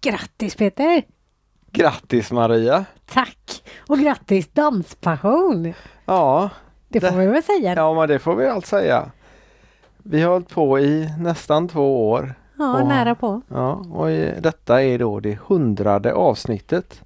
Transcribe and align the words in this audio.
Grattis 0.00 0.54
Peter! 0.56 1.02
Grattis 1.72 2.30
Maria! 2.32 2.84
Tack! 3.06 3.62
Och 3.88 3.98
grattis 3.98 4.48
Danspassion! 4.52 5.72
Ja, 6.04 6.50
Det 6.88 7.00
får 7.00 7.10
Det- 7.10 7.16
vi 7.18 7.26
väl 7.26 7.42
säga. 7.42 7.74
ja 7.74 7.94
men 7.94 8.08
det 8.08 8.18
får 8.18 8.34
vi 8.36 8.46
allt 8.46 8.66
säga. 8.66 9.10
Vi 10.02 10.22
har 10.22 10.32
hållit 10.32 10.48
på 10.48 10.78
i 10.80 11.08
nästan 11.18 11.68
två 11.68 12.10
år. 12.10 12.34
Ja, 12.58 12.80
Och- 12.82 12.88
nära 12.88 13.14
på. 13.14 13.40
Ja, 13.48 13.72
och 13.72 14.06
detta 14.42 14.82
är 14.82 14.98
då 14.98 15.20
det 15.20 15.38
hundrade 15.46 16.14
avsnittet. 16.14 17.02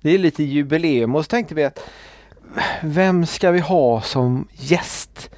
Det 0.00 0.10
är 0.10 0.18
lite 0.18 0.42
jubileum 0.42 1.14
och 1.14 1.24
så 1.24 1.28
tänkte 1.28 1.54
vi 1.54 1.64
att 1.64 1.78
vem 2.82 3.26
ska 3.26 3.50
vi 3.50 3.60
ha 3.60 4.00
som 4.00 4.48
gäst? 4.52 5.30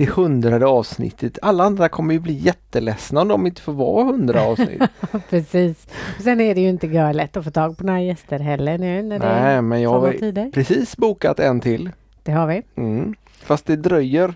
Det 0.00 0.10
hundrade 0.10 0.66
avsnittet. 0.66 1.38
Alla 1.42 1.64
andra 1.64 1.88
kommer 1.88 2.14
ju 2.14 2.20
bli 2.20 2.32
jätteledsna 2.32 3.20
om 3.20 3.28
de 3.28 3.46
inte 3.46 3.62
får 3.62 3.72
vara 3.72 4.04
hundra 4.04 4.42
avsnitt. 4.42 4.82
Precis. 5.30 5.86
Och 6.16 6.22
sen 6.22 6.40
är 6.40 6.54
det 6.54 6.60
ju 6.60 6.68
inte 6.68 6.86
görlätt 6.86 7.36
att 7.36 7.44
få 7.44 7.50
tag 7.50 7.78
på 7.78 7.84
några 7.84 8.00
gäster 8.00 8.38
heller 8.38 8.78
nu 8.78 9.02
när 9.02 9.18
det 9.18 9.26
är 9.26 9.42
Nej, 9.42 9.62
men 9.62 9.82
jag 9.82 9.90
har 9.90 10.50
precis 10.50 10.96
bokat 10.96 11.40
en 11.40 11.60
till. 11.60 11.90
Det 12.22 12.32
har 12.32 12.46
vi. 12.46 12.62
Mm. 12.76 13.14
Fast 13.42 13.66
det 13.66 13.76
dröjer 13.76 14.34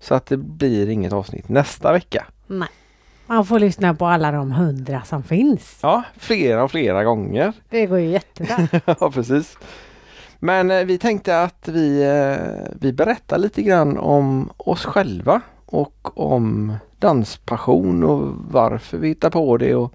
så 0.00 0.14
att 0.14 0.26
det 0.26 0.36
blir 0.36 0.88
inget 0.88 1.12
avsnitt 1.12 1.48
nästa 1.48 1.92
vecka. 1.92 2.26
Nej. 2.46 2.68
Man 3.26 3.46
får 3.46 3.58
lyssna 3.58 3.94
på 3.94 4.06
alla 4.06 4.32
de 4.32 4.52
hundra 4.52 5.02
som 5.02 5.22
finns. 5.22 5.78
Ja, 5.82 6.02
flera 6.16 6.64
och 6.64 6.70
flera 6.70 7.04
gånger. 7.04 7.52
Det 7.70 7.86
går 7.86 7.98
ju 7.98 8.08
jättebra. 8.08 8.68
ja, 9.00 9.10
precis. 9.10 9.58
Men 10.46 10.70
eh, 10.70 10.84
vi 10.84 10.98
tänkte 10.98 11.42
att 11.42 11.68
vi, 11.68 12.02
eh, 12.02 12.72
vi 12.80 12.92
berättar 12.92 13.38
lite 13.38 13.62
grann 13.62 13.98
om 13.98 14.50
oss 14.56 14.84
själva 14.84 15.40
och 15.66 16.20
om 16.20 16.76
danspassion 16.98 18.04
och 18.04 18.34
varför 18.50 18.98
vi 18.98 19.08
hittar 19.08 19.30
på 19.30 19.56
det 19.56 19.74
och 19.74 19.94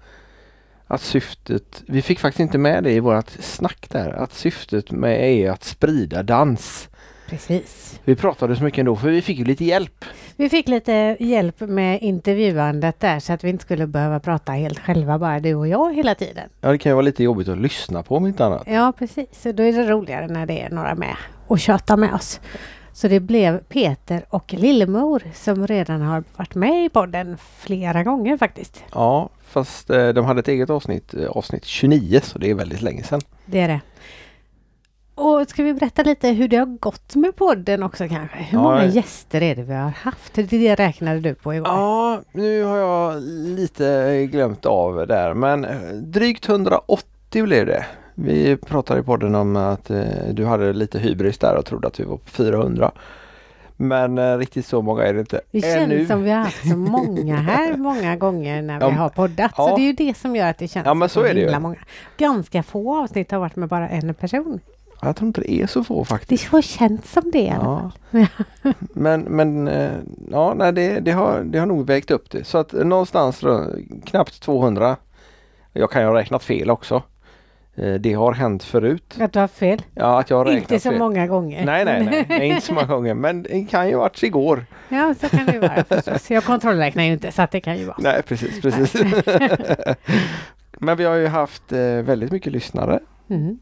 att 0.86 1.00
syftet, 1.00 1.82
vi 1.86 2.02
fick 2.02 2.20
faktiskt 2.20 2.40
inte 2.40 2.58
med 2.58 2.84
det 2.84 2.92
i 2.92 3.00
vårt 3.00 3.30
snack 3.30 3.86
där, 3.88 4.10
att 4.10 4.32
syftet 4.32 4.90
med 4.90 5.30
är 5.30 5.50
att 5.50 5.64
sprida 5.64 6.22
dans. 6.22 6.88
Precis. 7.32 8.00
Vi 8.04 8.16
pratade 8.16 8.56
så 8.56 8.64
mycket 8.64 8.78
ändå 8.78 8.96
för 8.96 9.08
vi 9.08 9.22
fick 9.22 9.38
ju 9.38 9.44
lite 9.44 9.64
hjälp. 9.64 10.04
Vi 10.36 10.48
fick 10.48 10.68
lite 10.68 11.16
hjälp 11.20 11.60
med 11.60 12.02
intervjuandet 12.02 13.00
där 13.00 13.20
så 13.20 13.32
att 13.32 13.44
vi 13.44 13.48
inte 13.48 13.64
skulle 13.64 13.86
behöva 13.86 14.20
prata 14.20 14.52
helt 14.52 14.78
själva 14.78 15.18
bara 15.18 15.40
du 15.40 15.54
och 15.54 15.68
jag 15.68 15.94
hela 15.94 16.14
tiden. 16.14 16.48
Ja, 16.60 16.72
det 16.72 16.78
kan 16.78 16.90
ju 16.90 16.94
vara 16.94 17.02
lite 17.02 17.22
jobbigt 17.24 17.48
att 17.48 17.58
lyssna 17.58 18.02
på 18.02 18.16
om 18.16 18.26
inte 18.26 18.44
annat. 18.44 18.62
Ja 18.66 18.92
precis, 18.98 19.42
så 19.42 19.52
då 19.52 19.62
är 19.62 19.72
det 19.72 19.86
roligare 19.86 20.26
när 20.26 20.46
det 20.46 20.60
är 20.60 20.70
några 20.70 20.94
med 20.94 21.16
och 21.46 21.60
tjötar 21.60 21.96
med 21.96 22.14
oss. 22.14 22.40
Så 22.92 23.08
det 23.08 23.20
blev 23.20 23.58
Peter 23.58 24.24
och 24.28 24.54
Lillemor 24.54 25.22
som 25.34 25.66
redan 25.66 26.00
har 26.00 26.24
varit 26.36 26.54
med 26.54 26.84
i 26.84 26.88
podden 26.88 27.38
flera 27.58 28.02
gånger 28.02 28.36
faktiskt. 28.36 28.84
Ja, 28.92 29.28
fast 29.44 29.90
eh, 29.90 30.08
de 30.08 30.24
hade 30.24 30.40
ett 30.40 30.48
eget 30.48 30.70
avsnitt, 30.70 31.14
eh, 31.14 31.26
avsnitt 31.26 31.64
29, 31.64 32.20
så 32.24 32.38
det 32.38 32.50
är 32.50 32.54
väldigt 32.54 32.82
länge 32.82 33.02
sedan. 33.02 33.20
Det 33.46 33.60
är 33.60 33.68
det. 33.68 33.80
Och 35.24 35.48
ska 35.48 35.62
vi 35.62 35.74
berätta 35.74 36.02
lite 36.02 36.28
hur 36.28 36.48
det 36.48 36.56
har 36.56 36.66
gått 36.66 37.14
med 37.14 37.36
podden 37.36 37.82
också 37.82 38.08
kanske? 38.08 38.36
Hur 38.38 38.58
Ja, 38.58 38.62
många 38.62 38.84
gäster 38.86 39.42
är 39.42 39.56
det 39.56 39.62
vi 39.62 39.74
har 39.74 39.88
haft? 39.90 40.34
Det 40.34 40.74
räknade 40.74 41.20
du 41.20 41.34
på 41.34 41.54
igår. 41.54 41.68
Ja, 41.68 42.20
nu 42.32 42.62
har 42.64 42.76
jag 42.76 43.22
lite 43.56 44.26
glömt 44.30 44.66
av 44.66 45.06
där, 45.06 45.34
men 45.34 45.64
eh, 45.64 45.76
drygt 45.92 46.48
180 46.48 47.44
blev 47.44 47.66
det. 47.66 47.86
Vi 48.14 48.56
pratade 48.56 49.00
i 49.00 49.02
podden 49.02 49.34
om 49.34 49.56
att 49.56 49.90
eh, 49.90 50.00
du 50.32 50.44
hade 50.46 50.72
lite 50.72 50.98
hybris 50.98 51.38
där 51.38 51.56
och 51.56 51.64
trodde 51.64 51.86
att 51.88 52.00
vi 52.00 52.04
var 52.04 52.16
på 52.16 52.30
400. 52.30 52.90
Men 53.76 54.18
eh, 54.18 54.38
riktigt 54.38 54.66
så 54.66 54.82
många 54.82 55.02
är 55.04 55.14
det 55.14 55.20
inte 55.20 55.40
Det 55.50 55.60
känns 55.60 55.74
ännu. 55.76 56.06
som 56.06 56.22
vi 56.22 56.30
har 56.30 56.38
haft 56.38 56.68
så 56.70 56.76
många 56.76 57.36
här 57.36 57.76
många 57.76 58.16
gånger 58.16 58.62
när 58.62 58.78
vi 58.78 58.84
Ja, 58.84 58.90
har 58.90 59.08
poddat. 59.08 59.52
ja. 59.56 59.68
Så 59.68 59.76
det 59.76 59.82
är 59.82 59.86
ju 59.86 59.92
det 59.92 60.16
som 60.16 60.36
gör 60.36 60.50
att 60.50 60.58
det 60.58 60.68
känns 60.68 60.86
Ja, 60.86 60.94
men 60.94 61.08
så 61.08 61.20
är 61.20 61.34
det 61.34 61.40
ju. 61.40 61.46
himla 61.46 61.60
många. 61.60 61.76
Ganska 62.16 62.62
få 62.62 63.02
avsnitt 63.02 63.30
har 63.30 63.38
varit 63.38 63.56
med 63.56 63.68
bara 63.68 63.88
en 63.88 64.14
person. 64.14 64.60
Jag 65.04 65.16
tror 65.16 65.26
inte 65.26 65.40
det 65.40 65.52
är 65.52 65.66
så 65.66 65.84
få 65.84 65.98
Det 65.98 66.04
faktiskt. 66.08 66.44
har 66.48 66.62
känts 66.62 67.12
som 67.12 67.30
det 67.32 67.38
i 67.42 67.50
alla 67.50 67.64
fall. 67.64 67.92
Ja. 68.10 68.72
Men, 68.94 69.20
men 69.20 69.68
eh, 69.68 69.90
ja, 70.30 70.54
nej, 70.56 70.72
det, 70.72 71.00
det, 71.00 71.10
har, 71.10 71.40
det 71.44 71.58
har 71.58 71.66
nog 71.66 71.86
vägt 71.86 72.10
upp 72.10 72.30
det. 72.30 72.44
Så 72.44 72.58
att 72.58 72.72
någonstans 72.72 73.40
då, 73.40 73.66
knappt 74.06 74.40
200. 74.42 74.96
Jag 75.72 75.90
kan 75.90 76.02
ju 76.02 76.08
ha 76.08 76.14
räknat 76.18 76.44
fel 76.44 76.70
också. 76.70 77.02
Eh, 77.74 77.94
Det 77.94 78.12
har 78.12 78.32
hänt 78.32 78.62
förut. 78.64 79.16
Att 79.20 79.32
du 79.32 79.38
har 79.38 79.48
fel. 79.48 79.82
Ja, 79.94 80.20
att 80.20 80.30
jag 80.30 80.36
har 80.36 80.44
räknat 80.44 80.62
Inte 80.72 80.82
så 80.82 80.90
fel. 80.90 80.98
många 80.98 81.26
gånger. 81.26 81.64
Nej, 81.66 81.84
nej, 81.84 82.04
nej, 82.04 82.26
nej, 82.38 82.48
inte 82.48 82.66
så 82.66 82.72
många 82.74 82.86
gånger. 82.86 83.14
Men 83.14 83.42
det 83.42 83.64
kan 83.70 83.88
ju 83.88 83.94
ha 83.94 84.00
varit 84.02 84.22
igår. 84.22 84.64
Ja, 84.88 85.14
så 85.20 85.28
kan 85.28 85.46
det 85.46 85.58
vara 85.58 85.84
förstås. 85.84 86.30
Jag 86.30 86.44
kontrollräknar 86.44 87.02
ju 87.04 87.12
inte 87.12 87.32
så 87.32 87.42
att 87.42 87.50
det 87.50 87.60
kan 87.60 87.78
ju 87.78 87.84
vara. 87.84 87.96
Nej, 88.00 88.22
precis, 88.22 88.60
precis. 88.60 89.02
Men 90.78 90.96
vi 90.96 91.04
har 91.04 91.14
ju 91.14 91.26
haft 91.26 91.72
eh, 91.72 91.78
väldigt 91.80 92.32
mycket 92.32 92.52
lyssnare 92.52 93.00
Mm. 93.30 93.58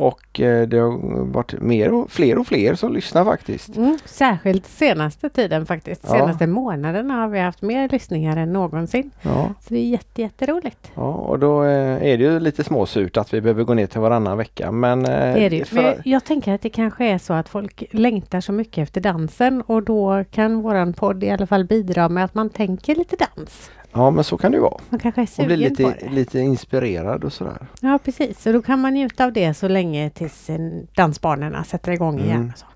Och 0.00 0.40
eh, 0.40 0.68
det 0.68 0.78
har 0.78 1.24
varit 1.32 1.52
mer 1.60 1.92
och, 1.92 2.10
fler 2.10 2.38
och 2.38 2.46
fler 2.46 2.74
som 2.74 2.92
lyssnar 2.92 3.24
faktiskt. 3.24 3.76
Mm. 3.76 3.98
Särskilt 4.04 4.66
senaste 4.66 5.28
tiden 5.28 5.66
faktiskt. 5.66 6.04
Ja. 6.04 6.10
Senaste 6.10 6.46
månaderna 6.46 7.14
har 7.14 7.28
vi 7.28 7.38
haft 7.38 7.62
mer 7.62 7.88
lyssningar 7.88 8.36
än 8.36 8.52
någonsin. 8.52 9.10
Ja, 9.22 9.48
Så 9.60 9.74
det 9.74 9.80
är 9.80 9.88
jätte, 9.88 10.22
jätteroligt. 10.22 10.90
ja 10.94 11.12
och 11.12 11.38
då 11.38 11.62
eh, 11.64 11.70
är 12.12 12.18
det 12.18 12.24
ju 12.24 12.40
lite 12.40 12.64
småsurt 12.64 13.16
att 13.16 13.34
vi 13.34 13.40
behöver 13.40 13.64
gå 13.64 13.74
ner 13.74 13.86
till 13.86 14.00
varannan 14.00 14.38
vecka. 14.38 14.72
Men, 14.72 15.00
eh, 15.04 15.10
Det 15.10 15.16
är 15.46 15.50
det 15.50 15.56
ju. 15.56 15.64
för- 15.64 15.76
Men 15.82 15.94
jag 16.04 16.24
tänker 16.24 16.54
att 16.54 16.62
det 16.62 16.70
kanske 16.70 17.04
är 17.04 17.18
så 17.18 17.32
att 17.32 17.48
folk 17.48 17.84
längtar 17.90 18.40
så 18.40 18.52
mycket 18.52 18.82
efter 18.82 19.00
dansen 19.00 19.62
och 19.66 19.82
då 19.82 20.24
kan 20.30 20.62
våran 20.62 20.92
podd 20.92 21.24
i 21.24 21.30
alla 21.30 21.46
fall 21.46 21.64
bidra 21.64 22.08
med 22.08 22.24
att 22.24 22.34
man 22.34 22.50
tänker 22.50 22.94
lite 22.94 23.16
dans. 23.36 23.70
Ja, 23.92 24.10
men 24.10 24.24
så 24.24 24.36
kan 24.36 24.52
det 24.52 24.60
vara. 24.60 24.80
Man 24.90 25.00
kanske 25.00 25.20
är 25.20 25.22
Och 25.22 25.28
sugen 25.28 25.58
bli 25.58 25.70
på 25.70 25.82
lite, 25.82 26.04
det. 26.04 26.10
lite 26.10 26.38
inspirerad 26.38 27.24
och 27.24 27.32
sådär. 27.32 27.66
Ja 27.80 27.98
precis, 28.04 28.42
så 28.42 28.52
då 28.52 28.62
kan 28.62 28.80
man 28.80 28.94
njuta 28.94 29.24
av 29.24 29.32
det 29.32 29.54
så 29.54 29.68
länge 29.68 30.10
tills 30.10 30.50
eh, 30.50 30.58
dansbanorna 30.94 31.64
sätter 31.64 31.92
igång 31.92 32.20
igen. 32.20 32.36
Mm. 32.36 32.50
Och 32.52 32.58
så. 32.58 32.66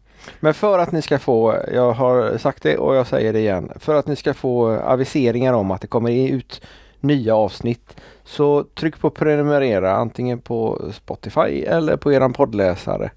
Men 0.40 0.54
för 0.54 0.78
att 0.78 0.92
ni 0.92 1.02
ska 1.02 1.18
få, 1.18 1.56
jag 1.72 1.92
har 1.92 2.38
sagt 2.38 2.62
det 2.62 2.76
och 2.76 2.94
jag 2.94 3.06
säger 3.06 3.32
det 3.32 3.38
igen, 3.38 3.72
för 3.76 3.94
att 3.94 4.06
ni 4.06 4.16
ska 4.16 4.34
få 4.34 4.70
aviseringar 4.70 5.52
om 5.52 5.70
att 5.70 5.80
det 5.80 5.86
kommer 5.86 6.10
ut 6.10 6.62
nya 7.00 7.36
avsnitt 7.36 7.96
så 8.24 8.64
tryck 8.64 8.98
på 8.98 9.10
prenumerera 9.10 9.92
antingen 9.92 10.38
på 10.40 10.90
Spotify 10.92 11.64
eller 11.64 11.96
på 11.96 12.12
eran 12.12 12.32
poddläsare. 12.32 13.10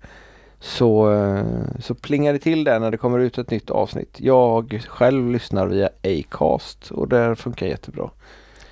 Så, 0.60 1.14
eh, 1.14 1.46
så 1.80 1.96
plingar 1.96 2.34
det 2.34 2.40
till 2.40 2.64
där 2.64 2.80
när 2.80 2.92
det 2.92 2.98
kommer 2.98 3.20
ut 3.20 3.38
ett 3.38 3.52
nytt 3.52 3.70
avsnitt. 3.70 4.16
Jag 4.20 4.86
själv 4.90 5.32
lyssnar 5.32 5.68
via 5.68 5.90
Acast 6.04 6.92
och 6.92 7.08
det 7.08 7.36
funkar 7.36 7.66
jättebra. 7.66 8.10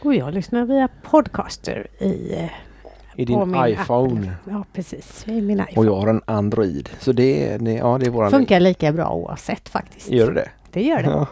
Och 0.04 0.16
jag 0.16 0.34
lyssnar 0.34 0.66
via 0.66 0.90
podcaster 1.04 1.88
i, 2.00 2.34
eh, 2.34 2.50
I 3.16 3.26
din 3.26 3.56
iPhone. 3.68 4.20
Apple. 4.20 4.32
Ja 4.50 4.66
precis, 4.74 5.26
i 5.28 5.42
min 5.42 5.60
Och 5.60 5.70
iPhone. 5.72 5.88
jag 5.88 5.96
har 5.96 6.08
en 6.08 6.22
Android. 6.26 6.90
Så 7.00 7.12
det, 7.12 7.58
det, 7.58 7.74
ja, 7.74 7.98
det 8.00 8.06
är 8.06 8.10
våran... 8.10 8.32
Funkar 8.32 8.60
lika 8.60 8.92
bra 8.92 9.14
oavsett 9.14 9.70
faktiskt. 9.70 10.10
Gör 10.12 10.32
det? 10.32 10.50
Det 10.76 10.82
gör 10.82 11.04
det. 11.04 11.10
Ja. 11.10 11.28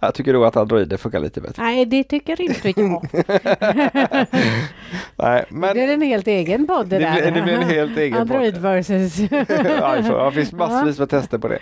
jag 0.00 0.14
tycker 0.14 0.32
då 0.32 0.44
att 0.44 0.56
Android 0.56 1.00
funkar 1.00 1.20
lite 1.20 1.40
bättre. 1.40 1.62
Nej, 1.62 1.84
det 1.84 2.04
tycker 2.04 2.40
inte 2.40 2.68
jag. 2.80 3.08
Nej, 5.16 5.44
Men... 5.48 5.74
Det 5.74 5.82
är 5.82 5.88
en 5.88 6.02
helt 6.02 6.26
egen 6.26 6.66
podd 6.66 6.86
det, 6.86 6.98
det, 6.98 7.04
där. 7.04 7.12
blir, 7.12 7.30
det 7.30 7.42
blir 7.42 7.54
en 7.54 7.62
helt 7.62 7.98
egen 7.98 8.18
Android 8.18 8.54
podd. 8.54 8.62
versus... 8.62 9.20
iPhone. 9.20 10.24
Det 10.24 10.32
finns 10.32 10.52
massvis 10.52 10.98
med 10.98 11.10
tester 11.10 11.38
på 11.38 11.48
det. 11.48 11.58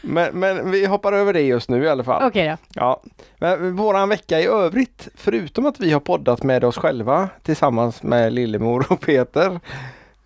Men, 0.00 0.40
men 0.40 0.70
vi 0.70 0.86
hoppar 0.86 1.12
över 1.12 1.32
det 1.32 1.42
just 1.42 1.70
nu 1.70 1.84
i 1.84 1.88
alla 1.88 2.04
fall. 2.04 2.22
Okej 2.26 2.48
då. 2.48 2.56
Ja. 2.74 3.02
Men 3.38 3.76
våran 3.76 4.08
vecka 4.08 4.40
i 4.40 4.46
övrigt, 4.46 5.08
förutom 5.14 5.66
att 5.66 5.80
vi 5.80 5.92
har 5.92 6.00
poddat 6.00 6.42
med 6.42 6.64
oss 6.64 6.76
själva 6.76 7.28
tillsammans 7.42 8.02
med 8.02 8.32
Lillemor 8.32 8.86
och 8.88 9.00
Peter. 9.00 9.60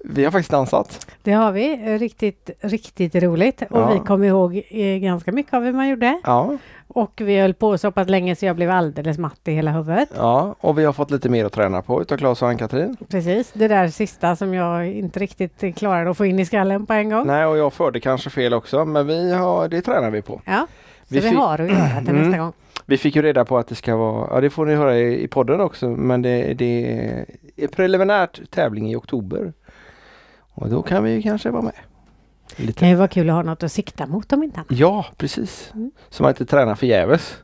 Vi 0.05 0.25
har 0.25 0.31
faktiskt 0.31 0.51
dansat. 0.51 1.07
Det 1.23 1.33
har 1.33 1.53
vi. 1.53 1.77
Riktigt, 1.99 2.51
riktigt 2.61 3.15
roligt. 3.15 3.63
Och 3.71 3.79
Ja. 3.81 3.93
vi 3.93 3.99
kom 3.99 4.25
ihåg 4.25 4.63
eh, 4.71 4.99
ganska 4.99 5.33
mycket 5.33 5.55
av 5.55 5.63
hur 5.65 5.73
man 5.73 5.89
gjorde. 5.89 6.21
Ja, 6.25 6.57
Och 6.89 7.21
vi 7.25 7.41
höll 7.41 7.55
på 7.55 7.79
så 7.79 7.91
pass 7.91 8.09
länge 8.09 8.37
så 8.37 8.47
jag 8.47 8.57
blev 8.57 8.71
alldeles 8.71 9.19
matt 9.19 9.41
i 9.45 9.53
hela 9.53 9.71
huvudet. 9.71 10.09
ja, 10.17 10.55
och 10.61 10.79
vi 10.79 10.85
har 10.85 10.93
fått 10.93 11.11
lite 11.11 11.29
mer 11.29 11.45
att 11.45 11.53
träna 11.53 11.83
på 11.83 12.03
utav 12.03 12.17
Claes 12.17 12.43
och 12.43 12.49
Ann-Katrin. 12.49 12.97
Precis, 13.09 13.51
det 13.53 13.69
där 13.69 13.89
sista 13.89 14.37
som 14.37 14.55
jag 14.55 14.87
inte 14.89 15.19
riktigt 15.21 15.77
klarade 15.79 16.11
att 16.11 16.17
få 16.17 16.27
in 16.27 16.39
i 16.39 16.45
skallen 16.45 16.87
på 16.87 16.93
en 16.93 17.11
gång. 17.11 17.27
Nej, 17.27 17.47
och 17.47 17.59
jag 17.59 17.73
förde 17.73 18.01
kanske 18.01 18.31
fel 18.31 18.55
också, 18.55 18.85
men 18.85 19.07
vi 19.07 19.33
har, 19.33 19.69
det 19.69 19.83
tränar 19.83 20.11
vi 20.11 20.23
på. 20.23 20.41
Ja, 20.45 20.67
så 21.09 21.15
Vi 21.15 21.21
vi, 21.21 21.29
har 21.29 21.59
att 21.59 21.71
göra 21.71 21.99
till 22.01 22.09
Mm. 22.09 22.23
nästa 22.23 22.39
gång. 22.39 22.53
Vi 22.87 22.99
fick 22.99 23.17
ju 23.17 23.23
reda 23.23 23.45
på 23.45 23.59
att 23.59 23.69
det 23.69 23.75
ska 23.75 23.97
vara, 23.97 24.29
ja 24.35 24.41
det 24.41 24.51
får 24.51 24.67
ni 24.67 24.75
höra 24.75 24.99
i, 24.99 25.25
i 25.25 25.29
podden 25.29 25.61
också, 25.61 25.89
men 25.89 26.23
det, 26.23 26.55
det 26.55 26.85
är 27.57 27.67
preliminärt 27.67 28.51
tävling 28.51 28.91
i 28.91 28.97
oktober. 28.97 29.53
Och 30.61 30.71
då 30.71 30.83
kan 30.83 31.05
vi 31.05 31.23
kanske 31.23 31.51
vara 31.51 31.63
med. 31.63 31.73
Det 32.57 32.63
Lite. 32.63 32.79
kan 32.79 32.89
ju 32.89 32.95
vara 32.95 33.09
kul 33.09 33.31
att 33.31 33.35
ha 33.37 33.43
något 33.43 33.63
att 33.63 33.73
sikta 33.73 34.07
mot 34.07 34.33
om 34.33 34.43
inte 34.43 34.57
annat. 34.57 34.71
Ja, 34.71 35.07
precis. 35.17 35.71
Mm. 35.75 35.91
Så 36.11 36.23
man 36.23 36.31
inte 36.31 36.47
tränar 36.47 36.75
förgäves. 36.75 37.37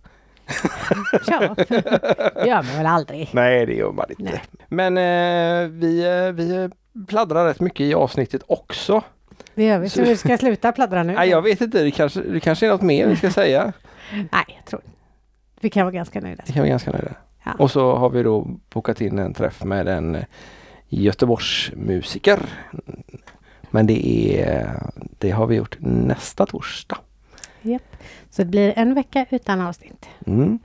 Ja, 1.27 1.55
det 1.57 2.47
gör 2.47 2.63
man 2.63 2.77
väl 2.77 2.87
aldrig. 2.87 3.31
Nej, 3.33 3.67
det 3.67 3.75
gör 3.75 3.93
man 3.93 4.07
inte. 4.09 4.23
Nej. 4.23 4.43
Men 4.69 4.97
eh, 4.97 5.69
vi, 5.71 6.05
eh, 6.05 6.33
vi 6.33 6.71
pladdrar 7.07 7.47
rätt 7.47 7.61
mycket 7.61 7.81
i 7.81 7.95
avsnittet 7.95 8.43
också. 8.47 9.03
Det 9.55 9.65
gör 9.65 9.79
vi. 9.79 9.89
Så 9.89 10.03
vi 10.03 10.17
ska 10.17 10.39
sluta 10.39 10.73
pladdra 10.73 11.03
nu? 11.03 11.13
Nej, 11.13 11.29
jag 11.31 11.43
vet 11.43 11.61
inte, 11.61 11.83
det 11.83 11.91
kanske, 11.91 12.21
det 12.21 12.41
kanske 12.41 12.67
är 12.67 12.71
något 12.71 12.83
mer 12.83 13.07
vi 13.07 13.17
ska 13.17 13.31
säga. 13.31 13.73
Nej, 14.13 14.45
jag 14.57 14.65
tror 14.65 14.81
Vi 15.61 15.71
kan 15.71 15.85
vara 15.87 15.95
ganska 15.95 16.21
nöjda. 16.21 16.43
Det 16.47 16.53
kan 16.53 16.63
vi 16.63 16.69
ganska 16.69 16.91
nöjda. 16.91 17.15
Ja. 17.45 17.53
Och 17.59 17.71
så 17.71 17.97
har 17.97 18.11
vi 18.11 18.23
då 18.23 18.47
bokat 18.73 19.01
in 19.01 19.19
en 19.19 19.35
träff 19.35 19.65
med 19.65 19.89
en 19.89 20.17
eh, 20.91 21.03
Göteborgsmusiker. 21.03 22.39
Men 23.71 23.87
det, 23.87 24.07
är, 24.41 24.83
det 25.19 25.31
har 25.31 25.47
vi 25.47 25.57
gjort 25.57 25.77
nästa 25.81 26.47
torsdag. 26.47 26.99
Så 28.37 28.43
det 28.43 28.49
blir 28.49 28.73
en 28.77 28.95
vecka 28.95 29.27
utan 29.31 29.61
avsnitt. 29.61 30.09
Mm. 30.27 30.59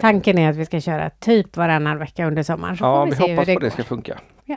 Tanken 0.00 0.38
är 0.38 0.50
att 0.50 0.56
vi 0.56 0.66
ska 0.66 0.80
köra 0.80 1.10
typ 1.10 1.56
varannan 1.56 1.98
vecka 1.98 2.26
under 2.26 2.42
sommaren. 2.42 2.76
Så 2.76 2.84
Ja, 2.84 3.04
vi, 3.04 3.10
vi 3.10 3.16
hoppas 3.16 3.46
det 3.46 3.54
på 3.54 3.60
det 3.60 3.70
ska 3.70 3.84
funka. 3.84 4.18
Ja. 4.44 4.56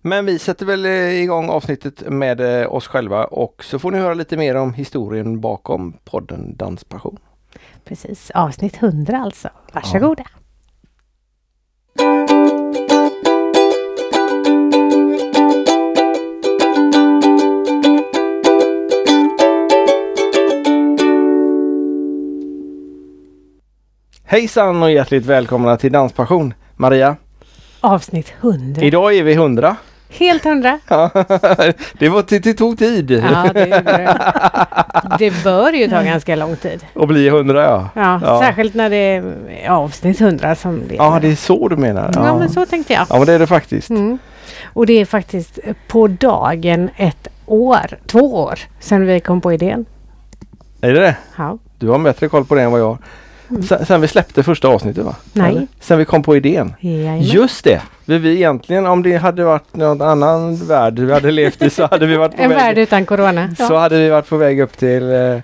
Men 0.00 0.26
vi 0.26 0.38
sätter 0.38 0.66
väl 0.66 0.84
eh, 0.84 1.22
igång 1.22 1.48
avsnittet 1.48 2.10
med 2.10 2.62
eh, 2.62 2.74
oss 2.74 2.86
själva 2.86 3.24
och 3.24 3.64
så 3.64 3.78
får 3.78 3.90
ni 3.90 3.98
höra 3.98 4.14
lite 4.14 4.36
mer 4.36 4.54
om 4.54 4.74
historien 4.74 5.40
bakom 5.40 5.92
podden 6.04 6.56
Danspassion. 6.56 7.18
Precis, 7.84 8.30
avsnitt 8.30 8.82
100 8.82 9.18
alltså. 9.18 9.48
Varsågoda. 9.72 10.24
Hejsan 24.32 24.82
och 24.82 24.90
hjärtligt 24.90 25.26
välkomna 25.26 25.76
till 25.76 25.92
Danspassion. 25.92 26.54
Maria, 26.76 27.16
Avsnitt 27.80 28.32
100. 28.40 28.82
idag 28.82 29.14
är 29.14 29.22
vi 29.22 29.32
100. 29.32 29.76
Helt 30.10 30.46
100. 30.46 30.78
Ja, 30.88 31.10
det, 31.98 32.08
var, 32.08 32.24
det, 32.28 32.38
det 32.38 32.54
tog 32.54 32.78
tid 32.78 33.10
Ja, 33.10 33.50
det, 33.54 33.64
det. 33.64 34.18
det 35.18 35.44
bör 35.44 35.72
ju 35.72 35.88
ta 35.88 36.02
ganska 36.02 36.36
lång 36.36 36.56
tid. 36.56 36.84
att 36.94 37.08
bli 37.08 37.28
100 37.28 37.62
ja. 37.62 37.88
Ja, 37.94 38.20
Ja. 38.24 38.40
Särskilt 38.40 38.74
när 38.74 38.90
det 38.90 38.96
är 38.96 39.68
avsnitt 39.68 40.20
100 40.20 40.54
som 40.54 40.82
det 40.88 40.94
Ja, 40.94 41.18
det 41.22 41.28
är 41.28 41.36
så 41.36 41.68
du 41.68 41.76
menar. 41.76 42.10
Ja, 42.14 42.38
men 42.38 42.48
så 42.48 42.66
tänkte 42.66 42.92
jag. 42.92 43.06
Ja, 43.10 43.16
men 43.16 43.26
det 43.26 43.32
är 43.32 43.38
det 43.38 43.46
faktiskt. 43.46 43.90
Mm. 43.90 44.18
Och 44.64 44.86
det 44.86 44.92
är 44.92 45.04
faktiskt 45.04 45.58
på 45.88 46.06
dagen 46.06 46.90
ett 46.96 47.28
år, 47.46 47.98
två 48.06 48.34
år 48.34 48.58
sedan 48.80 49.06
vi 49.06 49.20
kom 49.20 49.40
på 49.40 49.52
idén. 49.52 49.84
Är 50.80 50.92
det 50.92 51.00
det? 51.00 51.16
Ja. 51.36 51.58
Du 51.78 51.88
har 51.88 51.98
bättre 51.98 52.28
koll 52.28 52.44
på 52.44 52.54
det 52.54 52.62
än 52.62 52.70
vad 52.70 52.80
jag 52.80 52.86
har. 52.86 52.98
Mm. 53.52 53.62
Sen, 53.62 53.86
sen 53.86 54.00
vi 54.00 54.08
släppte 54.08 54.42
första 54.42 54.68
avsnittet 54.68 55.04
va? 55.04 55.16
Nej. 55.32 55.50
Eller? 55.50 55.66
Sen 55.80 55.98
vi 55.98 56.04
kom 56.04 56.22
på 56.22 56.36
idén. 56.36 56.74
Jajamän. 56.80 57.22
Just 57.22 57.64
det! 57.64 57.82
Vi, 58.04 58.18
vi 58.18 58.34
egentligen 58.34 58.86
om 58.86 59.02
det 59.02 59.16
hade 59.16 59.44
varit 59.44 59.76
någon 59.76 60.02
annan 60.02 60.56
värld 60.66 60.98
vi 60.98 61.12
hade 61.12 61.30
levt 61.30 61.62
i 61.62 61.70
så 61.70 61.86
hade 61.86 62.06
vi 62.06 62.16
varit 62.16 62.36
på 62.36 62.42
En 62.42 62.48
väg 62.48 62.58
värld 62.58 62.78
utan 62.78 63.06
corona. 63.06 63.54
Så 63.58 63.76
hade 63.76 63.98
vi 63.98 64.08
varit 64.08 64.28
på 64.28 64.36
väg 64.36 64.60
upp 64.60 64.76
till 64.78 65.12
eh, 65.12 65.38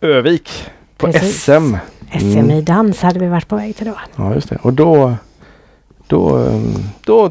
Övik 0.00 0.50
på 0.96 1.06
Precis. 1.06 1.42
SM. 1.42 1.74
SM 2.18 2.50
i 2.50 2.62
dans 2.62 3.02
hade 3.02 3.18
vi 3.18 3.26
varit 3.26 3.48
på 3.48 3.56
väg 3.56 3.76
till 3.76 3.86
då. 3.86 3.98
Ja 4.16 4.34
just 4.34 4.48
det. 4.48 4.58
Och 4.62 4.72
då 4.72 5.14
då, 6.08 6.36
ehm, 6.36 6.74
då 7.04 7.30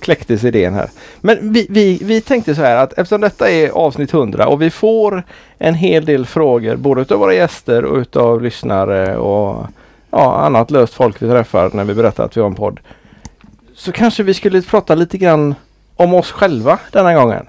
kläcktes 0.00 0.44
idén 0.44 0.74
här. 0.74 0.90
Men 1.20 1.52
vi, 1.52 1.66
vi, 1.70 1.98
vi 2.02 2.20
tänkte 2.20 2.54
så 2.54 2.62
här 2.62 2.76
att 2.76 2.92
eftersom 2.92 3.20
detta 3.20 3.50
är 3.50 3.70
avsnitt 3.70 4.14
100 4.14 4.48
och 4.48 4.62
vi 4.62 4.70
får 4.70 5.22
en 5.58 5.74
hel 5.74 6.04
del 6.04 6.26
frågor 6.26 6.76
både 6.76 7.00
utav 7.00 7.18
våra 7.18 7.34
gäster 7.34 7.84
och 7.84 7.96
utav 7.98 8.42
lyssnare 8.42 9.16
och 9.16 9.66
ja, 10.10 10.36
annat 10.36 10.70
löst 10.70 10.94
folk 10.94 11.22
vi 11.22 11.28
träffar 11.28 11.70
när 11.74 11.84
vi 11.84 11.94
berättar 11.94 12.24
att 12.24 12.36
vi 12.36 12.40
har 12.40 12.48
en 12.48 12.54
podd. 12.54 12.80
Så 13.74 13.92
kanske 13.92 14.22
vi 14.22 14.34
skulle 14.34 14.62
prata 14.62 14.94
lite 14.94 15.18
grann 15.18 15.54
om 15.96 16.14
oss 16.14 16.30
själva 16.30 16.78
denna 16.92 17.14
gången. 17.14 17.46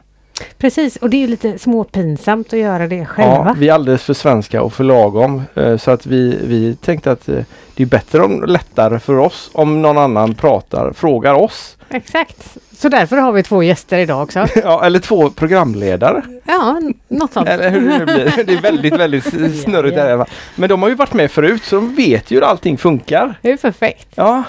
Precis, 0.57 0.95
och 0.95 1.09
det 1.09 1.17
är 1.17 1.21
ju 1.21 1.27
lite 1.27 1.59
småpinsamt 1.59 2.53
att 2.53 2.59
göra 2.59 2.87
det 2.87 2.95
Ja, 2.95 3.05
själva. 3.05 3.55
vi 3.59 3.69
är 3.69 3.73
alldeles 3.73 4.03
för 4.03 4.13
svenska 4.13 4.61
och 4.63 4.73
för 4.73 4.83
lagom. 4.83 5.41
eh, 5.55 5.77
Så 5.77 5.91
att 5.91 6.05
vi, 6.05 6.39
vi 6.43 6.75
tänkte 6.75 7.11
att 7.11 7.29
eh, 7.29 7.35
det 7.75 7.83
är 7.83 7.87
bättre 7.87 8.21
och 8.21 8.47
lättare 8.47 8.99
för 8.99 9.17
oss 9.17 9.49
om 9.53 9.81
någon 9.81 9.97
annan 9.97 10.35
pratar, 10.35 10.93
frågar 10.93 11.33
oss. 11.33 11.75
Exakt. 11.89 12.57
Så 12.77 12.89
därför 12.89 13.17
har 13.17 13.31
vi 13.31 13.43
två 13.43 13.63
gäster 13.63 13.97
idag 13.97 14.23
också. 14.23 14.45
Ja, 14.63 14.85
eller 14.85 14.99
två 14.99 15.29
programledare. 15.29 16.21
Ja, 16.45 16.81
något 17.07 17.33
sånt. 17.33 17.49
Eller 17.49 17.69
hur 17.69 17.89
det 17.89 17.97
nu 17.97 18.05
blir. 18.05 18.43
Det 18.45 18.53
är 18.53 18.61
väldigt, 18.61 18.93
väldigt 18.99 19.23
snurrigt 19.63 19.97
Ja, 19.97 20.05
ja. 20.09 20.17
där. 20.17 20.25
Men 20.55 20.69
de 20.69 20.81
har 20.81 20.89
ju 20.89 20.95
varit 20.95 21.13
med 21.13 21.31
förut 21.31 21.63
så 21.63 21.75
de 21.75 21.95
vet 21.95 22.31
ju 22.31 22.35
hur 22.35 22.43
allting 22.43 22.77
funkar. 22.77 23.35
Det 23.41 23.51
är 23.51 23.57
perfekt. 23.57 24.07
Ja, 24.15 24.43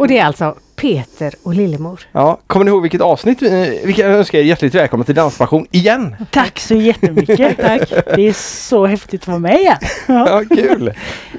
Och 0.00 0.08
det 0.08 0.18
är 0.18 0.24
alltså 0.24 0.54
Peter 0.76 1.34
och 1.42 1.54
Lillemor. 1.54 2.00
ja. 2.12 2.38
kommer 2.46 2.64
ni 2.64 2.70
ihåg 2.70 2.82
vilket 2.82 3.00
avsnitt? 3.00 3.42
vi- 3.42 3.80
Vi 3.84 3.92
kan 3.92 4.06
önska 4.10 4.38
er 4.38 4.42
hjärtligt 4.42 4.74
välkomna 4.74 5.04
till 5.04 5.14
Danspassion 5.14 5.66
igen. 5.70 6.16
Tack 6.30 6.58
så 6.60 6.74
jättemycket. 6.74 7.56
Tack. 7.60 7.90
Det 8.16 8.28
är 8.28 8.32
så 8.68 8.86
häftigt 8.86 9.22
att 9.22 9.28
vara 9.28 9.38
med 9.38 9.60
igen. 9.60 9.76
Ja, 10.08 10.42
kul! 10.56 10.92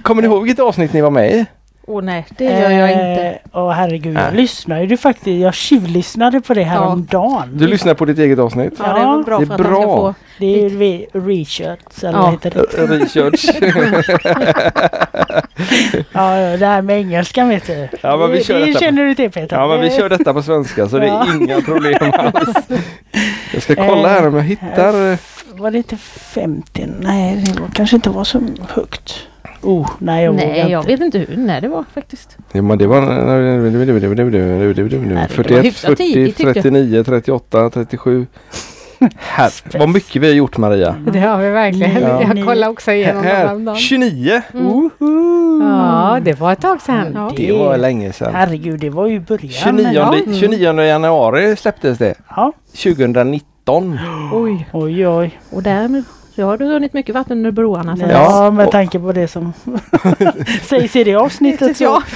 Kommer 0.03 0.21
ni 0.21 0.27
ihåg 0.27 0.43
vilket 0.43 0.59
avsnitt 0.59 0.93
ni 0.93 1.01
var 1.01 1.11
med 1.11 1.31
i? 1.35 1.45
Åh 1.87 2.03
nej, 2.03 2.25
det 2.37 2.43
gör 2.45 2.69
jag 2.71 2.89
inte. 2.91 3.23
Eh, 3.23 3.35
Åh 3.53 3.71
herregud, 3.71 4.17
jag 4.17 4.33
lyssnade 4.35 4.83
ju 4.83 4.97
faktiskt. 4.97 5.41
Jag 5.41 5.53
tjuvlyssnade 5.53 6.41
på 6.41 6.53
det 6.53 6.63
här 6.63 6.75
Ja. 6.75 6.81
om 6.87 7.05
dagen. 7.05 7.49
Du 7.53 7.67
lyssnar 7.67 7.93
på 7.93 8.05
ditt 8.05 8.19
eget 8.19 8.39
avsnitt? 8.39 8.73
Ja, 8.79 8.93
det 8.93 8.99
är 8.99 9.11
väl 9.15 9.23
bra 9.23 9.37
det 9.39 9.43
är 9.43 9.47
för 9.47 9.53
att 9.53 9.59
han 9.59 9.71
ska 9.71 9.81
bra. 9.81 9.97
få... 9.97 10.13
Det 10.39 10.65
är 10.65 10.69
ju 10.69 11.05
research 11.13 12.03
eller 12.03 12.13
Ja. 12.13 12.21
vad 12.21 12.31
heter 12.31 12.51
det? 12.51 12.97
Research. 12.97 13.45
Ja, 16.13 16.57
det 16.57 16.65
här 16.65 16.81
med 16.81 16.97
engelskan 16.99 17.49
vet 17.49 17.67
du. 17.67 17.87
Ja, 18.01 18.17
men 18.17 18.31
vi 18.31 18.37
det 18.37 18.43
kör 18.43 18.59
det 18.59 18.65
detta 18.65 18.73
på- 18.73 18.79
känner 18.85 19.05
du 19.05 19.15
till 19.15 19.31
Peter. 19.31 19.55
Ja 19.57 19.67
men 19.67 19.81
vi 19.81 19.89
kör 19.89 20.09
detta 20.09 20.33
på 20.33 20.43
svenska 20.43 20.89
så 20.89 20.97
det 20.97 21.07
är 21.07 21.41
inga 21.41 21.61
problem 21.61 22.11
alls. 22.13 22.57
Jag 23.53 23.63
ska 23.63 23.75
kolla 23.75 24.07
här 24.09 24.27
om 24.27 24.35
jag 24.35 24.43
hittar. 24.43 25.11
eh, 25.11 25.17
Var 25.53 25.71
det 25.71 25.77
inte 25.77 25.97
50? 25.97 26.87
Nej, 26.99 27.43
det 27.55 27.61
var, 27.61 27.67
kanske 27.73 27.95
inte 27.95 28.09
var 28.09 28.23
så 28.23 28.41
högt. 28.69 29.27
Oh, 29.61 29.89
nej 29.99 30.23
jag 30.23 30.31
vågar 30.31 30.45
Nej, 30.47 30.71
jag 30.71 30.79
inte. 30.81 30.91
vet 30.91 31.01
inte 31.01 31.19
hur. 31.19 31.37
Nej, 31.37 31.61
det 31.61 31.67
var 31.67 31.85
faktiskt. 31.93 32.37
Ja, 32.51 32.61
men 32.61 32.77
det 32.77 32.87
var 32.87 33.01
var 33.01 35.27
41, 35.27 35.65
hyfsat 35.65 35.89
40, 35.89 35.95
tidigt, 35.95 36.25
tyckte 36.37 36.43
jag. 36.43 36.53
39, 36.53 37.03
38, 37.03 37.69
37. 37.69 38.27
Här, 39.17 39.51
vad 39.79 39.89
mycket 39.89 40.21
vi 40.21 40.27
har 40.27 40.33
gjort 40.33 40.57
Maria. 40.57 40.95
Det 41.13 41.19
har 41.19 41.37
vi 41.37 41.49
verkligen. 41.49 42.01
Ja. 42.01 42.21
Jag 42.35 42.45
kollade 42.45 42.71
också 42.71 42.91
igenom 42.91 43.23
Här, 43.23 43.35
häromdagen. 43.35 43.77
29. 43.77 44.41
Mm. 44.53 44.65
Woho! 44.65 45.63
Ja, 45.63 46.19
det 46.21 46.39
var 46.39 46.53
ett 46.53 46.61
tag 46.61 46.81
sedan. 46.81 47.11
Ja. 47.15 47.31
Det 47.37 47.53
var 47.53 47.77
länge 47.77 48.13
sedan. 48.13 48.35
Herregud, 48.35 48.79
det 48.79 48.89
var 48.89 49.07
ju 49.07 49.19
början. 49.19 49.49
29, 49.49 49.91
Ja. 49.93 50.15
29 50.39 50.81
januari 50.81 51.55
släpptes 51.55 51.97
det. 51.97 52.13
Ja. 52.29 52.53
2019. 52.83 53.99
Oj. 54.33 54.67
Oj, 54.73 55.07
oj. 55.07 55.39
Och 55.49 55.63
därmed 55.63 56.03
så 56.35 56.43
har 56.45 56.57
du 56.57 56.65
runnit 56.65 56.93
mycket 56.93 57.15
vatten 57.15 57.37
under 57.37 57.51
broarna. 57.51 57.97
sen 57.97 58.09
Ja, 58.09 58.43
Ja. 58.45 58.51
med 58.51 58.65
Och- 58.65 58.71
tanke 58.71 58.99
på 58.99 59.11
det 59.11 59.27
som 59.27 59.53
sägs 60.63 60.95
i 60.95 61.03
det 61.03 61.15
avsnittet. 61.15 61.77
Så. 61.77 62.01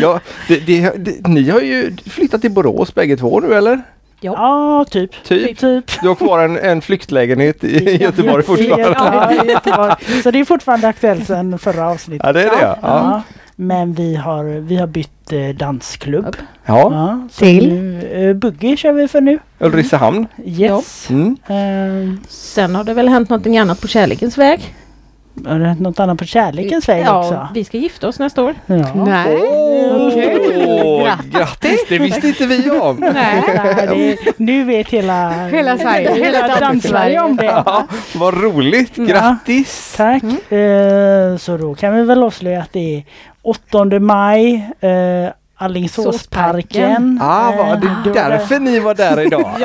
Ja. 0.00 0.20
Det, 0.48 0.56
det, 0.66 0.90
det, 0.96 1.28
ni 1.28 1.50
har 1.50 1.60
ju 1.60 1.96
flyttat 2.10 2.40
till 2.40 2.50
Borås 2.50 2.94
bägge 2.94 3.16
två 3.16 3.40
nu 3.40 3.54
eller? 3.54 3.82
Ja, 4.20 4.84
typ. 4.90 5.10
Typ. 5.24 5.58
Typ. 5.58 5.84
Du 6.02 6.08
har 6.08 6.14
kvar 6.14 6.38
en, 6.38 6.58
en 6.58 6.80
flyktlägenhet 6.80 7.64
i 7.64 7.96
Göteborg 8.02 8.42
fortfarande. 8.42 8.96
Ja, 8.98 9.32
i 9.44 9.50
Göteborg. 9.50 9.94
Så 10.22 10.30
det 10.30 10.40
är 10.40 10.44
fortfarande 10.44 10.88
aktuellt 10.88 11.26
sedan 11.26 11.58
förra 11.58 11.88
avsnittet. 11.90 12.26
Ja 12.26 12.32
det 12.32 12.40
är 12.42 12.50
det 12.50 12.56
ja. 12.62 12.78
ja. 12.82 13.22
Ja, 13.56 13.62
men 13.64 13.92
vi 13.92 14.16
har, 14.16 14.44
vi 14.44 14.76
har 14.76 14.86
bytt 14.86 15.32
eh, 15.32 15.48
dansklubb. 15.48 16.36
ja. 16.66 16.78
Ja, 16.92 17.28
så 17.32 17.44
Till? 17.44 17.68
Nu, 17.74 18.02
eh, 18.28 18.34
buggy 18.34 18.76
kör 18.76 18.92
vi 18.92 19.08
för 19.08 19.20
nu. 19.20 19.38
Ulricehamn. 19.58 20.26
Yes. 20.44 21.10
Mm. 21.10 21.36
Eh, 21.46 22.18
Sen 22.28 22.74
har 22.74 22.84
det 22.84 22.94
väl 22.94 23.08
hänt 23.08 23.28
någonting 23.30 23.58
annat 23.58 23.80
på 23.80 23.88
kärlekens 23.88 24.38
väg. 24.38 24.74
har 25.46 25.58
det 25.58 25.66
hänt 25.66 25.80
något 25.80 26.00
annat 26.00 26.18
på 26.18 26.24
kärlekens 26.24 26.88
väg 26.88 27.04
ja, 27.06 27.18
också? 27.18 27.48
vi 27.54 27.64
ska 27.64 27.78
gifta 27.78 28.08
oss 28.08 28.18
nästa 28.18 28.42
år. 28.42 28.54
Ja. 28.66 28.94
Nej. 28.94 29.36
Åh, 30.66 31.10
grattis! 31.30 31.84
Det 31.88 31.98
visste 31.98 32.28
inte 32.28 32.46
vi 32.46 32.70
om. 32.70 32.96
Nej. 33.14 33.42
Nej, 33.56 34.16
det, 34.24 34.32
nu 34.38 34.64
vet 34.64 34.88
hela, 34.90 35.30
Hela 35.46 35.78
Sverige. 35.78 36.14
hela 36.24 36.60
dans-Sverige 36.60 37.20
om 37.20 37.36
det. 37.36 37.44
Ja, 37.44 37.86
vad 38.14 38.42
roligt! 38.42 38.92
Ja. 38.98 39.04
Grattis! 39.04 39.94
Tack. 39.96 40.22
Eh, 40.52 41.36
så 41.36 41.56
då 41.56 41.74
kan 41.74 41.94
vi 41.96 42.02
väl 42.02 42.22
avslöja 42.22 42.60
att 42.60 42.72
det 42.72 42.96
är 42.96 43.04
8 43.44 44.00
maj, 44.00 44.70
eh, 44.80 44.90
Alingsåsparken. 45.56 47.18
Ah, 47.22 47.50
det 47.50 47.56
Eh, 47.86 48.02
då- 48.04 48.10
är 48.10 48.14
därför 48.14 48.58
ni 48.58 48.78
var 48.80 48.94
där 48.94 49.20
idag. 49.20 49.50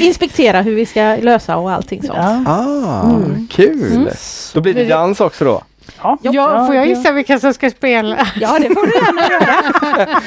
Inspektera 0.00 0.62
hur 0.62 0.74
vi 0.74 0.86
ska 0.86 1.16
lösa 1.22 1.56
och 1.56 1.70
allting 1.72 2.02
sånt. 2.02 2.18
Ja. 2.22 2.42
Ah, 2.46 3.02
Mm. 3.10 3.48
kul! 3.50 3.92
Mm. 3.92 4.08
Då 4.54 4.60
blir 4.60 4.74
det 4.74 4.84
dans 4.84 5.20
också 5.20 5.44
då? 5.44 5.62
Ja, 6.02 6.18
Ja, 6.22 6.66
får 6.66 6.74
jag 6.74 6.84
det- 6.84 6.88
gissa 6.88 7.12
vilka 7.12 7.38
som 7.38 7.54
ska 7.54 7.70
spela? 7.70 8.16
Ja, 8.40 8.58
det 8.60 8.74
får 8.74 8.86
du 8.86 8.92
gärna 8.92 9.22
göra. 9.30 9.56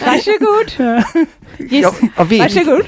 Varsågod. 0.06 0.98
Giss. 1.58 2.01
Jag, 2.17 2.25
vet, 2.25 2.41
Varsågod. 2.56 2.82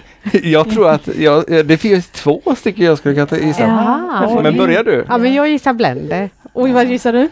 jag 0.43 0.69
tror 0.69 0.89
att 0.89 1.07
jag, 1.19 1.45
det 1.65 1.77
finns 1.77 2.07
två 2.07 2.41
stycken 2.57 2.85
jag 2.85 2.97
skulle 2.97 3.25
kunna 3.25 3.41
gissa. 3.41 3.61
Jaha. 3.63 4.41
Men 4.43 4.57
börjar 4.57 4.83
du? 4.83 5.05
Ja, 5.09 5.17
men 5.17 5.33
jag 5.33 5.49
gissar 5.49 5.73
Blender. 5.73 6.29
Oj, 6.53 6.71
vad 6.71 6.85
gissar 6.85 7.13
du? 7.13 7.29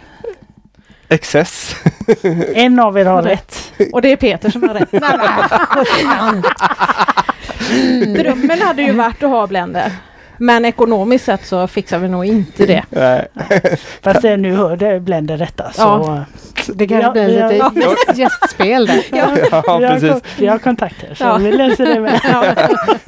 Excess. 1.10 1.76
En 2.54 2.80
av 2.80 2.98
er 2.98 3.06
har 3.06 3.24
rätt. 3.24 3.72
Och 3.92 4.02
det 4.02 4.12
är 4.12 4.16
Peter 4.16 4.50
som 4.50 4.64
har 4.64 4.74
rätt. 4.74 4.92
Drömmen 8.24 8.62
hade 8.62 8.82
ju 8.82 8.92
varit 8.92 9.24
att 9.24 9.30
ha 9.30 9.48
Blender. 9.48 9.92
Men 10.38 10.66
ekonomiskt 10.66 11.26
sett 11.26 11.46
så 11.46 11.68
fixar 11.68 12.00
vi 12.00 12.08
nog 12.08 12.26
inte 12.26 12.66
det. 12.66 12.84
Nej. 12.90 13.28
Fast 14.04 14.22
det, 14.22 14.38
nu 14.38 14.56
hörde 14.56 15.00
Blender 15.00 15.38
detta 15.38 15.72
så 15.72 15.82
Ja. 15.82 16.26
Det 16.74 16.88
kanske 16.88 17.06
Ja, 17.08 17.12
blir 17.12 17.40
ja. 17.40 17.48
lite 17.50 17.66
gäst- 17.82 18.16
gästspel 18.18 18.86
där. 18.88 19.04
Ja, 19.12 19.26
har, 19.52 19.80
precis. 20.00 20.24
vi 20.38 20.48
har 20.48 20.58
kontakter 20.58 21.14
så 21.16 21.24
Ja. 21.24 21.38
vi 21.38 21.52
löser 21.52 21.86
det 21.86 22.00
med. 22.00 22.20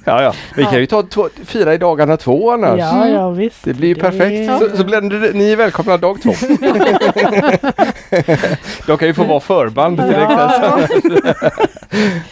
Ja, 0.06 0.22
ja. 0.24 0.34
Vi 0.56 0.64
kan 0.64 0.80
ju 0.80 0.86
ta 0.86 1.04
två, 1.04 1.30
fyra 1.46 1.74
i 1.74 1.78
dagarna 1.78 2.18
två 2.18 2.52
annars. 2.52 2.80
Ja, 2.80 3.08
ja 3.10 3.30
visst. 3.30 3.64
Det 3.64 3.74
blir 3.74 3.88
ju 3.90 3.96
perfekt. 3.96 4.48
Ja. 4.52 4.60
Så, 4.60 4.78
så 4.78 4.84
blir 4.84 5.34
ni 5.34 5.52
är 5.52 5.56
välkomna 5.56 5.98
dag 5.98 6.22
två. 6.22 6.32
De 8.88 8.98
kan 8.98 9.08
ju 9.08 9.14
få 9.14 9.24
vara 9.24 9.40
förband 9.40 9.98
till 10.00 10.16
Ja. 10.18 10.80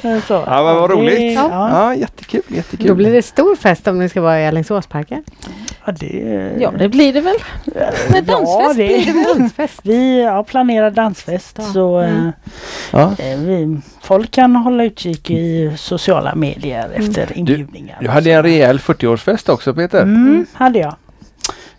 Ja, 0.02 0.64
men 0.64 0.76
vad 0.76 0.90
Det- 0.90 0.96
roligt. 0.96 1.34
Ja, 1.36 1.70
Ja, 1.72 1.96
jättekul, 1.96 2.42
jättekul. 2.48 2.88
Då 2.88 2.96
blir 2.96 3.12
det 3.14 3.22
stor 3.22 3.56
fest 3.56 3.88
om 3.88 4.00
ni 4.00 4.10
ska 4.10 4.22
vara 4.22 4.40
i 4.42 4.46
Alingsåsparken. 4.92 5.24
ja, 5.86 5.92
det, 5.92 6.54
Ja, 6.60 6.72
det 6.72 6.90
blir 6.90 7.14
det 7.14 7.22
väl. 7.22 7.36
Med 8.12 8.24
dansfest 8.24 8.60
ja, 8.60 8.68
det, 8.70 8.88
blir 8.88 9.06
det 9.06 9.14
väl. 9.14 9.38
Dansfest. 9.40 9.80
Vi 9.84 10.24
har 10.24 10.44
planerat 10.44 10.96
dansfest 10.96 11.56
Ja. 11.60 11.64
så 11.64 11.98
Mm. 11.98 12.32
Ja. 12.94 13.12
eh, 13.20 13.40
vi, 13.40 13.78
folk 14.02 14.32
kan 14.32 14.56
hålla 14.56 14.84
utkik 14.84 15.32
i 15.32 15.72
sociala 15.78 16.36
medier 16.36 16.90
efter 16.94 17.38
inbjudningar. 17.38 17.98
Du 18.02 18.08
hade 18.10 18.32
en 18.32 18.44
rejäl 18.44 18.80
40-årsfest 18.80 19.50
också 19.50 19.74
Peter. 19.74 20.02
Mm, 20.02 20.46
hade 20.54 20.80
jag. 20.80 20.96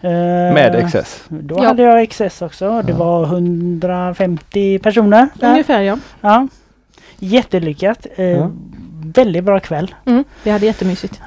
Eh, 0.01 0.11
Med 0.55 0.91
XS. 0.93 1.25
Då 1.29 1.55
Ja. 1.59 1.65
hade 1.67 1.83
jag 1.83 2.09
XS 2.11 2.43
också. 2.43 2.83
Det 2.83 2.93
Ja. 2.93 2.99
var 2.99 3.25
150 3.27 4.79
personer. 4.79 5.29
Där. 5.35 5.51
Ungefär 5.51 5.81
ja. 5.83 5.99
Ja. 6.21 6.49
Jättelyckat. 7.19 8.07
Eh, 8.17 8.25
Ja. 8.27 8.51
Väldigt 9.15 9.45
bra 9.45 9.61
kväll. 9.61 9.95
Mm, 10.07 10.25
vi 10.43 10.51
hade 10.51 10.67
jättemysigt. 10.67 11.21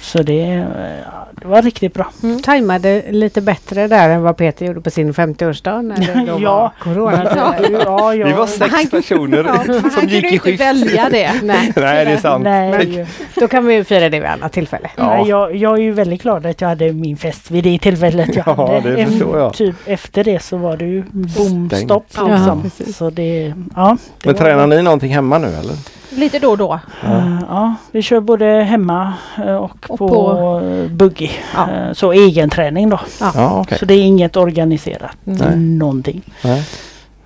Så 0.00 0.22
det, 0.22 0.66
ja, 1.12 1.26
det 1.40 1.46
var 1.48 1.62
riktigt 1.62 1.94
bra. 1.94 2.10
Tajmade 2.42 3.02
lite 3.10 3.40
bättre 3.40 3.86
där 3.88 4.08
än 4.08 4.22
vad 4.22 4.36
Peter 4.36 4.66
gjorde 4.66 4.80
på 4.80 4.90
sin 4.90 5.12
50-årsdag 5.12 5.82
när 5.82 5.96
det 5.96 6.32
då 6.32 6.38
Ja. 6.42 6.60
var 6.60 6.94
coronatider. 6.94 7.82
Ja, 7.84 8.14
ja. 8.14 8.26
Vi 8.26 8.32
var 8.32 8.46
sex 8.46 8.74
Han- 8.74 8.86
personer 8.86 9.44
Ja, 9.46 9.64
som 9.64 9.90
han 9.94 10.08
gick 10.08 10.10
kunde 10.10 10.28
i 10.28 10.32
inte 10.32 10.38
skift. 10.38 10.60
välja 10.60 11.08
det. 11.08 11.30
Nej, 11.42 11.72
Nej, 11.76 12.04
det 12.04 12.10
är 12.12 12.16
sant. 12.16 12.44
Nej, 12.44 13.06
då 13.34 13.48
kan 13.48 13.66
vi 13.66 13.74
ju 13.74 13.84
fira 13.84 14.08
det 14.08 14.20
vid 14.20 14.28
annat 14.28 14.52
tillfälle. 14.52 14.90
Ja. 14.96 15.06
Nej, 15.16 15.28
jag, 15.28 15.56
jag 15.56 15.72
är 15.78 15.82
ju 15.82 15.92
väldigt 15.92 16.22
glad 16.22 16.46
att 16.46 16.60
jag 16.60 16.68
hade 16.68 16.92
min 16.92 17.16
fest 17.16 17.50
vid 17.50 17.64
det 17.64 17.78
tillfället 17.78 18.34
jag 18.36 18.44
Ja, 18.46 18.74
hade. 18.74 18.96
det 18.96 19.06
förstår 19.06 19.38
jag. 19.38 19.54
Typ 19.54 19.74
efter 19.86 20.24
det 20.24 20.42
så 20.42 20.56
var 20.56 20.76
det 20.76 20.84
ju 20.84 21.02
bomstopp. 21.12 22.06
Ja, 22.16 22.26
Liksom. 22.36 22.62
precis. 22.62 22.96
så 22.96 23.10
det, 23.10 23.54
ja, 23.76 23.96
det 24.22 24.26
Men 24.28 24.34
tränar 24.34 24.66
ni 24.66 24.82
någonting 24.82 25.14
hemma 25.14 25.38
nu 25.38 25.46
eller? 25.46 25.74
Lite 26.16 26.38
då 26.38 26.50
och 26.50 26.58
då. 26.58 26.80
Eh, 27.04 27.38
Ja, 27.48 27.74
vi 27.92 28.02
kör 28.02 28.20
både 28.20 28.46
hemma 28.46 29.14
eh, 29.38 29.56
och, 29.56 29.76
Och 29.88 29.98
på, 29.98 30.08
på- 30.08 30.60
eh, 30.64 30.90
buggy. 30.90 31.30
Ja. 31.54 31.94
Så 31.94 32.12
egen 32.12 32.50
träning 32.50 32.88
då. 32.90 33.00
Ja, 33.20 33.60
okej. 33.60 33.78
Så 33.78 33.84
det 33.84 33.94
är 33.94 34.02
inget 34.02 34.36
organiserat. 34.36 35.16
Nej. 35.24 35.56
Någonting. 35.56 36.22
Nej. 36.44 36.64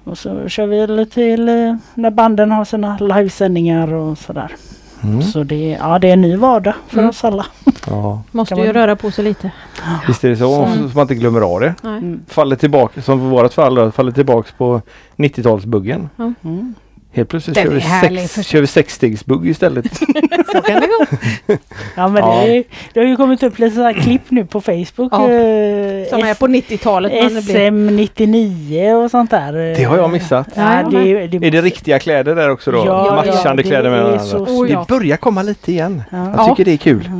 Och 0.04 0.18
så 0.18 0.48
kör 0.48 0.66
vi 0.66 0.86
lite 0.86 1.14
till 1.14 1.44
när 1.94 2.10
banden 2.10 2.52
har 2.52 2.64
sina 2.64 2.96
livesändningar 3.00 3.92
och 3.92 4.18
sådär. 4.18 4.52
Mm. 5.02 5.22
Så 5.22 5.42
det, 5.42 5.76
ja, 5.80 5.98
det 5.98 6.08
är 6.08 6.12
en 6.12 6.20
ny 6.20 6.36
vardag 6.36 6.74
för 6.88 6.98
Mm. 6.98 7.10
oss 7.10 7.24
alla. 7.24 7.46
Ja. 7.86 8.22
Måste 8.30 8.54
Kan 8.54 8.62
ju 8.64 8.68
man- 8.72 8.74
röra 8.74 8.96
på 8.96 9.10
sig 9.10 9.24
lite. 9.24 9.50
Visst 10.08 10.24
är 10.24 10.28
det 10.28 10.36
så? 10.36 10.66
Så- 10.66 10.88
Så 10.88 10.94
man 10.96 11.02
inte 11.02 11.14
glömmer 11.14 11.40
av 11.40 11.60
det. 11.60 11.74
Nej. 11.82 11.98
Mm. 11.98 12.20
Faller 12.28 12.56
tillbaka, 12.56 13.02
som 13.02 13.18
för 13.18 13.26
vårat 13.26 13.54
fall 13.54 13.92
faller 13.92 14.12
tillbaks 14.12 14.52
på 14.52 14.82
90-talsbuggen. 15.16 16.08
Mm. 16.18 16.74
Helt 17.12 17.28
plötsligt 17.28 17.54
Den 17.54 17.64
kör 17.64 17.72
vi, 17.72 17.80
sex, 17.80 18.34
för- 18.34 18.42
kör 18.42 18.60
vi 18.60 18.66
sexstegsbugg 18.66 19.48
istället. 19.48 19.96
Så 20.52 20.60
kan 20.62 20.80
det 20.80 20.86
gå. 20.86 21.06
Ja 21.96 22.08
men 22.08 22.22
Ja. 22.22 22.42
Det, 22.46 22.56
är- 22.56 22.64
det 22.92 23.00
har 23.00 23.06
ju 23.06 23.16
kommit 23.16 23.42
upp 23.42 23.58
lite 23.58 23.74
sådana 23.76 23.94
klipp 23.94 24.22
nu 24.28 24.44
på 24.44 24.60
Facebook. 24.60 25.12
Ja, 25.12 25.22
eh, 25.30 26.08
Som 26.08 26.22
är 26.22 26.34
på 26.38 26.46
90-talet. 26.46 27.12
men 27.12 27.34
det 27.34 27.42
blir- 27.44 27.70
SM99 27.70 29.04
och 29.04 29.10
sånt 29.10 29.30
där. 29.30 29.52
Det 29.52 29.84
har 29.84 29.96
jag 29.96 30.10
missat. 30.10 30.48
Ja, 30.54 30.88
det, 30.90 31.26
det, 31.26 31.46
Är 31.46 31.50
det 31.50 31.60
riktiga 31.62 31.98
kläder 31.98 32.34
där 32.34 32.50
också 32.50 32.70
då? 32.70 32.82
Ja, 32.86 33.22
Matchande 33.26 33.62
ja, 33.62 33.68
kläder 33.68 33.90
med 33.90 34.02
varandra? 34.02 34.24
så. 34.24 34.64
Det 34.64 34.84
börjar 34.88 35.16
komma 35.16 35.42
lite 35.42 35.72
igen. 35.72 36.02
Ja. 36.10 36.32
Jag 36.36 36.48
tycker 36.48 36.64
det 36.64 36.72
är 36.72 36.76
kul. 36.76 37.10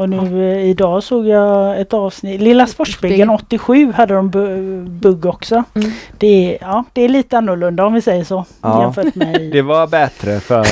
Och 0.00 0.08
nu 0.08 0.52
eh, 0.52 0.64
idag 0.70 1.02
såg 1.02 1.26
jag 1.26 1.80
ett 1.80 1.94
avsnitt. 1.94 2.40
Lilla 2.40 2.66
Sportspegeln 2.66 3.30
87 3.30 3.92
hade 3.92 4.14
de 4.14 4.30
bu- 4.30 4.88
bugg 4.88 5.26
också. 5.26 5.64
Mm. 5.74 5.90
Det, 6.18 6.26
är, 6.54 6.58
ja, 6.60 6.84
det 6.92 7.02
är 7.02 7.08
lite 7.08 7.38
annorlunda 7.38 7.84
om 7.86 7.92
vi 7.94 8.00
säger 8.02 8.24
så. 8.24 8.44
Ja. 8.62 8.82
Jämfört 8.82 9.14
med... 9.14 9.40
Det 9.52 9.62
var 9.62 9.86
bättre 9.86 10.40
för... 10.40 10.66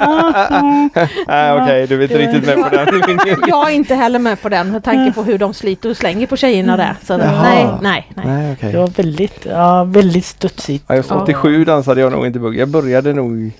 Ja. 0.00 0.48
Nej 1.26 1.52
okej, 1.62 1.86
du 1.86 1.98
är 1.98 2.02
inte 2.02 2.18
riktigt 2.18 2.46
med 2.46 2.62
på 2.62 2.68
den. 2.76 3.18
Jag 3.48 3.70
är 3.70 3.74
inte 3.74 3.94
heller 3.94 4.18
med 4.18 4.42
på 4.42 4.48
den 4.48 4.72
med 4.72 4.84
tanke 4.84 5.12
på 5.12 5.22
hur 5.22 5.38
de 5.38 5.54
sliter 5.54 5.90
och 5.90 5.96
slänger 5.96 6.26
på 6.26 6.36
tjejerna 6.36 6.76
där. 6.76 6.96
Så 7.02 7.12
Jaha. 7.12 7.42
nej, 7.42 7.68
nej, 7.82 8.10
nej. 8.14 8.26
Nej 8.26 8.52
okej. 8.52 8.72
Det 8.72 8.78
var 8.78 8.86
väldigt, 8.88 9.46
ja, 9.50 9.84
väldigt 9.84 10.24
studsigt. 10.24 10.84
Ja, 10.88 10.94
just 10.94 11.12
87 11.12 11.64
dansade 11.64 12.00
jag 12.00 12.12
nog 12.12 12.26
inte 12.26 12.38
bugg. 12.38 12.56
Jag 12.56 12.68
började 12.68 13.12
nog 13.12 13.50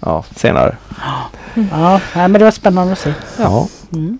ja, 0.00 0.24
senare. 0.36 0.76
Ja, 1.70 2.00
men 2.14 2.32
det 2.32 2.44
var 2.44 2.50
spännande 2.50 2.92
att 2.92 2.98
se. 2.98 3.12
Ja. 3.38 3.68
Mm. 3.92 4.18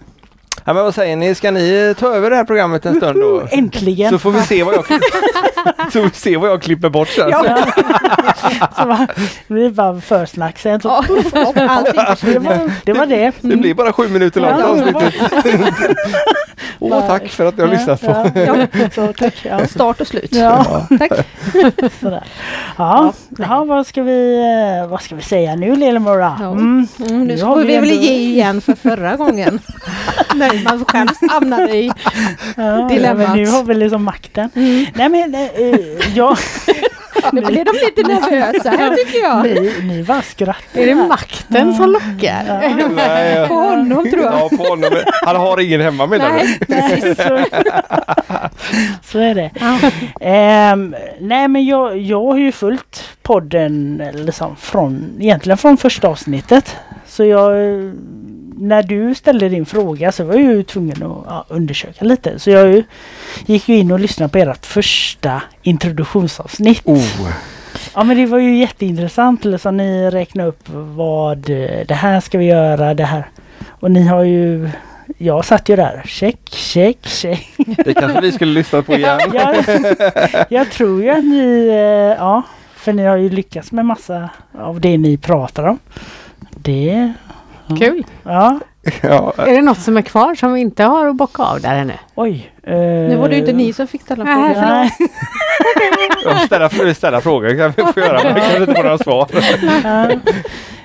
Ja. 0.66 0.72
Men 0.72 0.84
vad 0.84 0.94
säger 0.94 1.16
ni, 1.16 1.34
ska 1.34 1.50
ni 1.50 1.94
ta 1.98 2.14
över 2.14 2.30
det 2.30 2.36
här 2.36 2.44
programmet 2.44 2.86
en 2.86 2.94
stund 2.94 3.20
då? 3.20 3.48
Äntligen! 3.50 4.10
Så 4.10 4.18
får 4.18 4.30
vi 4.30 4.40
se 4.42 4.62
vad 4.62 4.74
jag, 4.74 4.86
så 5.84 5.90
får 5.90 6.02
vi 6.02 6.10
se 6.10 6.36
vad 6.36 6.50
jag 6.50 6.62
klipper 6.62 6.88
bort 6.88 7.08
sen. 7.08 7.30
Ja. 7.30 7.44
så 8.76 9.06
det 9.48 9.54
blir 9.54 9.70
bara 9.70 10.00
försnack 10.00 10.58
sen. 10.58 10.80
Så, 10.80 11.04
det, 11.08 12.38
var, 12.38 12.70
det 12.84 12.92
var 12.92 13.06
det. 13.06 13.32
Det 13.40 13.56
blir 13.56 13.74
bara 13.74 13.92
sju 13.92 14.08
minuter 14.08 14.40
långt 14.40 14.56
Ja, 14.58 14.64
avsnittet. 14.66 15.14
Åh, 16.78 17.06
tack 17.06 17.28
för 17.28 17.46
att 17.46 17.56
ni 17.56 17.62
har 17.62 17.70
lyssnat 17.70 18.00
på. 18.00 18.30
Ja, 18.34 18.40
ja. 18.40 18.66
Så, 18.94 19.12
tack. 19.12 19.34
Ja. 19.42 19.66
Start 19.66 20.00
och 20.00 20.06
slut. 20.06 20.34
Ja, 20.34 20.86
Tack. 20.98 21.12
sådär. 22.00 22.24
Ja, 22.78 23.12
ja 23.38 23.64
vad, 23.64 23.86
ska 23.86 24.02
vi, 24.02 24.36
eh, 24.82 24.88
vad 24.90 25.02
ska 25.02 25.14
vi 25.14 25.22
säga 25.22 25.56
nu 25.56 25.76
Lillemora? 25.76 26.36
Mm. 26.40 26.86
Mm, 27.00 27.24
nu 27.24 27.38
får 27.38 27.56
vi 27.56 27.66
vi 27.66 27.76
väl 27.78 27.90
ge 27.90 28.12
igen 28.12 28.60
för 28.60 28.74
förra 28.74 29.16
gången. 29.16 29.60
Man 30.64 30.84
själv 30.84 31.08
hamnade 31.30 31.76
i... 31.76 31.92
Ja, 32.56 32.88
Dilemmat. 32.90 33.28
men 33.28 33.36
nu 33.38 33.46
har 33.46 33.62
vi 33.64 33.74
liksom 33.74 34.04
makten. 34.04 34.50
Mm. 34.54 34.86
Nej 34.94 35.08
men 35.08 35.34
eh, 35.34 35.80
jag... 36.14 36.36
Nu 37.32 37.40
blev 37.40 37.64
de 37.64 37.72
lite 37.72 38.02
nervösa 38.02 38.70
här 38.70 38.94
tycker 38.94 39.18
jag. 39.18 39.42
Ni, 39.44 39.72
ni 39.82 40.02
bara 40.02 40.22
skrattar. 40.22 40.80
Är 40.80 40.86
det 40.86 40.94
makten 40.94 41.74
som 41.74 41.90
lockar? 41.90 42.44
Ja. 42.78 42.88
Nej, 42.96 43.48
På 43.48 43.54
honom 43.54 44.10
tror 44.10 44.22
jag. 44.22 44.32
ja, 44.34 44.48
på 44.56 44.62
honom. 44.64 44.90
Han 45.24 45.36
har 45.36 45.60
ingen 45.60 45.80
hemma 45.80 46.06
menar 46.06 46.38
du? 46.38 46.56
Nej, 46.68 47.00
så, 47.16 47.38
så 49.02 49.18
är 49.18 49.34
det. 49.34 49.50
Ehm, 50.20 50.94
nej 51.20 51.48
men 51.48 51.66
jag, 51.66 51.98
jag 51.98 52.22
har 52.26 52.36
ju 52.38 52.52
följt 52.52 53.04
podden 53.22 54.02
liksom 54.14 54.56
från, 54.56 55.16
egentligen 55.20 55.58
från 55.58 55.76
första 55.76 56.08
avsnittet. 56.08 56.76
Så 57.06 57.24
jag, 57.24 57.52
när 58.58 58.82
du 58.82 59.14
ställde 59.14 59.48
din 59.48 59.66
fråga 59.66 60.12
så 60.12 60.24
var 60.24 60.34
jag 60.34 60.42
ju 60.42 60.62
tvungen 60.62 61.02
att 61.02 61.24
ja, 61.26 61.44
undersöka 61.48 62.04
lite. 62.04 62.38
Så 62.38 62.50
jag 62.50 62.68
ju- 62.68 62.84
gick 63.46 63.68
ju 63.68 63.76
in 63.76 63.92
och 63.92 64.00
lyssnade 64.00 64.32
på 64.32 64.38
ert 64.38 64.66
första 64.66 65.42
introduktionsavsnitt. 65.62 66.82
Oh, 66.84 67.28
Ja 67.94 68.04
men 68.04 68.16
det 68.16 68.26
var 68.26 68.38
ju 68.38 68.56
jätteintressant. 68.58 69.44
Liksom, 69.44 69.76
ni 69.76 70.10
räknade 70.10 70.48
upp 70.48 70.68
vad 70.68 71.50
eh, 71.50 71.86
det 71.88 71.94
här 71.94 72.20
ska 72.20 72.38
vi 72.38 72.44
göra, 72.44 72.94
det 72.94 73.04
här. 73.04 73.26
Och 73.68 73.90
ni 73.90 74.02
har 74.06 74.22
ju 74.24 74.68
jag 75.18 75.44
satt 75.44 75.68
ju 75.68 75.76
där, 75.76 76.02
check, 76.06 76.38
check, 76.50 77.06
check. 77.06 77.46
det 77.84 77.94
kanske 77.94 78.20
vi 78.20 78.32
skulle 78.32 78.52
lyssna 78.52 78.82
på 78.82 78.94
igen. 78.94 79.20
Jag, 79.34 79.64
jag 80.48 80.70
tror 80.70 81.02
ju 81.02 81.10
att 81.10 81.24
ni, 81.24 81.66
eh, 81.68 82.16
ja, 82.24 82.42
för 82.76 82.92
ni 82.92 83.04
har 83.04 83.16
ju 83.16 83.30
lyckats 83.30 83.72
med 83.72 83.84
massa 83.84 84.28
av 84.58 84.80
det 84.80 84.98
ni 84.98 85.16
pratar 85.16 85.64
om. 85.64 85.78
Det, 86.50 87.12
Kul! 87.78 88.04
ja, 88.22 88.60
Ja, 89.02 89.32
Är 89.36 89.54
det 89.54 89.62
något 89.62 89.78
som 89.78 89.96
är 89.96 90.02
kvar 90.02 90.34
som 90.34 90.52
vi 90.52 90.60
inte 90.60 90.84
har 90.84 91.06
att 91.08 91.16
bocka 91.16 91.42
av 91.42 91.60
där 91.60 91.76
ännu? 91.76 91.92
oj. 92.14 92.50
eh, 92.62 92.74
Nu 92.76 93.16
var 93.16 93.28
det 93.28 93.34
ju 93.34 93.40
inte 93.40 93.52
ni 93.52 93.72
som 93.72 93.86
fick 93.86 94.02
ställa 94.02 94.24
frågor. 94.24 94.60
Nej, 94.60 94.90
Ja, 96.24 96.38
ställa, 96.38 96.94
ställa 96.94 97.20
frågor 97.20 97.58
kan 97.58 97.72
vi 97.86 97.92
få 97.92 98.00
göra 98.00 98.22
men 98.24 98.34
vi 98.34 98.40
kanske 98.40 98.58
inte 98.60 98.74
får 98.74 98.82
några 98.82 98.98
svar. 98.98 99.28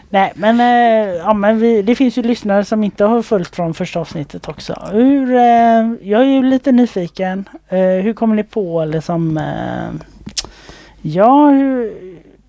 Nej 0.09 0.31
men, 0.35 0.59
eh, 0.59 1.15
ja, 1.15 1.33
men 1.33 1.59
vi, 1.59 1.81
det 1.81 1.95
finns 1.95 2.17
ju 2.17 2.21
lyssnare 2.23 2.65
som 2.65 2.83
inte 2.83 3.05
har 3.05 3.21
följt 3.21 3.55
från 3.55 3.73
första 3.73 3.99
avsnittet 3.99 4.47
också. 4.49 4.75
Hur, 4.91 5.35
eh, 5.35 5.91
jag 6.01 6.21
är 6.21 6.25
ju 6.25 6.43
lite 6.43 6.71
nyfiken. 6.71 7.49
Eh, 7.69 7.77
hur 7.79 8.13
kommer 8.13 8.35
ni 8.35 8.43
på 8.43 8.85
liksom 8.85 9.37
eh, 9.37 10.01
Ja, 11.01 11.49
hur, 11.49 11.93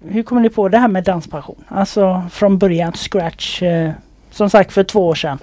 hur 0.08 0.22
kommer 0.22 0.42
ni 0.42 0.48
på 0.48 0.68
det 0.68 0.78
här 0.78 0.88
med 0.88 1.04
danspassion? 1.04 1.64
Alltså 1.68 2.22
från 2.30 2.58
början, 2.58 2.92
scratch. 2.92 3.62
Som 4.32 4.50
sagt 4.50 4.72
för 4.72 4.84
två 4.84 5.06
år 5.06 5.14
sedan. 5.14 5.38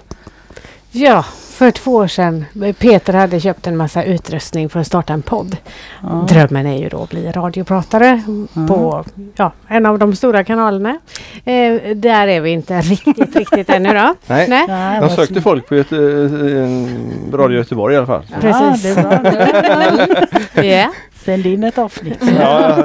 Ja, 0.92 1.24
för 1.50 1.70
två 1.70 1.94
år 1.94 2.06
sedan. 2.06 2.44
Peter 2.78 3.12
hade 3.12 3.40
köpt 3.40 3.66
en 3.66 3.76
massa 3.76 4.04
utrustning 4.04 4.68
för 4.68 4.80
att 4.80 4.86
starta 4.86 5.12
en 5.12 5.22
podd. 5.22 5.56
Ja. 6.02 6.26
Drömmen 6.28 6.66
är 6.66 6.78
ju 6.78 6.88
då 6.88 7.02
att 7.02 7.10
bli 7.10 7.32
radiopratare 7.32 8.22
på 8.68 9.04
ja, 9.36 9.52
en 9.68 9.86
av 9.86 9.98
de 9.98 10.16
stora 10.16 10.44
kanalerna. 10.44 10.98
Eh, 11.44 11.96
där 11.96 12.26
är 12.28 12.40
vi 12.40 12.50
inte 12.50 12.80
riktigt, 12.80 13.36
riktigt 13.36 13.70
ännu 13.70 13.88
då. 13.88 14.14
Nej. 14.26 14.48
Nej. 14.48 14.64
Nej, 14.68 15.00
De 15.00 15.10
sökte 15.10 15.40
folk 15.40 15.68
på 15.68 15.76
Göte, 15.76 15.96
eh, 15.96 17.32
Radio 17.36 17.58
Göteborg 17.58 17.94
i 17.94 17.98
alla 17.98 18.06
fall. 18.06 18.22
Precis. 18.40 18.96
Ja, 18.96 19.02
det 19.02 19.28
är 19.28 20.06
bra. 20.54 20.62
Ja, 20.62 20.90
Sänd 21.24 21.46
in 21.46 21.64
ett 21.64 21.78
avsnitt. 21.78 22.22
Ja, 22.40 22.84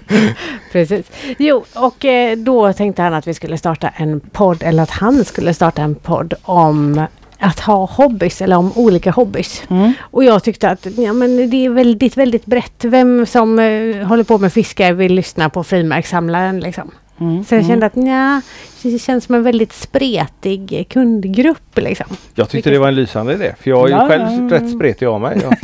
precis. 0.72 1.10
Jo, 1.38 1.64
och 1.74 2.04
eh, 2.04 2.36
då 2.36 2.72
tänkte 2.72 3.02
han 3.02 3.14
att 3.14 3.26
vi 3.26 3.34
skulle 3.34 3.58
starta 3.58 3.88
en 3.88 4.20
podd, 4.20 4.62
eller 4.62 4.82
att 4.82 4.90
han 4.90 5.24
skulle 5.24 5.54
starta 5.54 5.82
en 5.82 5.94
podd 5.94 6.34
om 6.42 7.06
att 7.38 7.60
ha 7.60 7.84
hobbys 7.84 8.42
eller 8.42 8.56
om 8.56 8.72
olika 8.74 9.10
hobbys. 9.10 9.62
Mm. 9.70 9.92
Och 10.00 10.24
jag 10.24 10.44
tyckte 10.44 10.70
att 10.70 10.86
ja, 10.96 11.12
men 11.12 11.50
det 11.50 11.66
är 11.66 11.70
väldigt, 11.70 12.16
väldigt 12.16 12.46
brett. 12.46 12.84
Vem 12.84 13.26
som 13.26 13.58
eh, 13.58 14.06
håller 14.06 14.24
på 14.24 14.38
med 14.38 14.52
fiske 14.52 14.92
vill 14.92 15.14
lyssna 15.14 15.50
på 15.50 15.64
frimärkssamlaren 15.64 16.60
liksom. 16.60 16.90
Mm. 17.20 17.44
Så 17.44 17.54
jag 17.54 17.66
kände 17.66 17.86
att 17.86 17.94
nja, 17.96 18.42
det 18.82 18.98
känns 18.98 19.24
som 19.24 19.34
en 19.34 19.42
väldigt 19.42 19.72
spretig 19.72 20.86
kundgrupp 20.90 21.78
liksom. 21.78 22.06
jag 22.34 22.48
tyckte 22.48 22.70
det 22.70 22.78
var 22.78 22.88
en 22.88 22.94
lysande 22.94 23.32
idé. 23.32 23.54
För 23.60 23.70
jag 23.70 23.84
är 23.84 23.88
ju 23.88 23.92
Ja, 23.94 24.08
själv 24.08 24.48
ja. 24.50 24.56
rätt 24.56 24.70
spretig 24.70 25.06
av 25.06 25.20
mig. 25.20 25.38
Ja. 25.42 25.50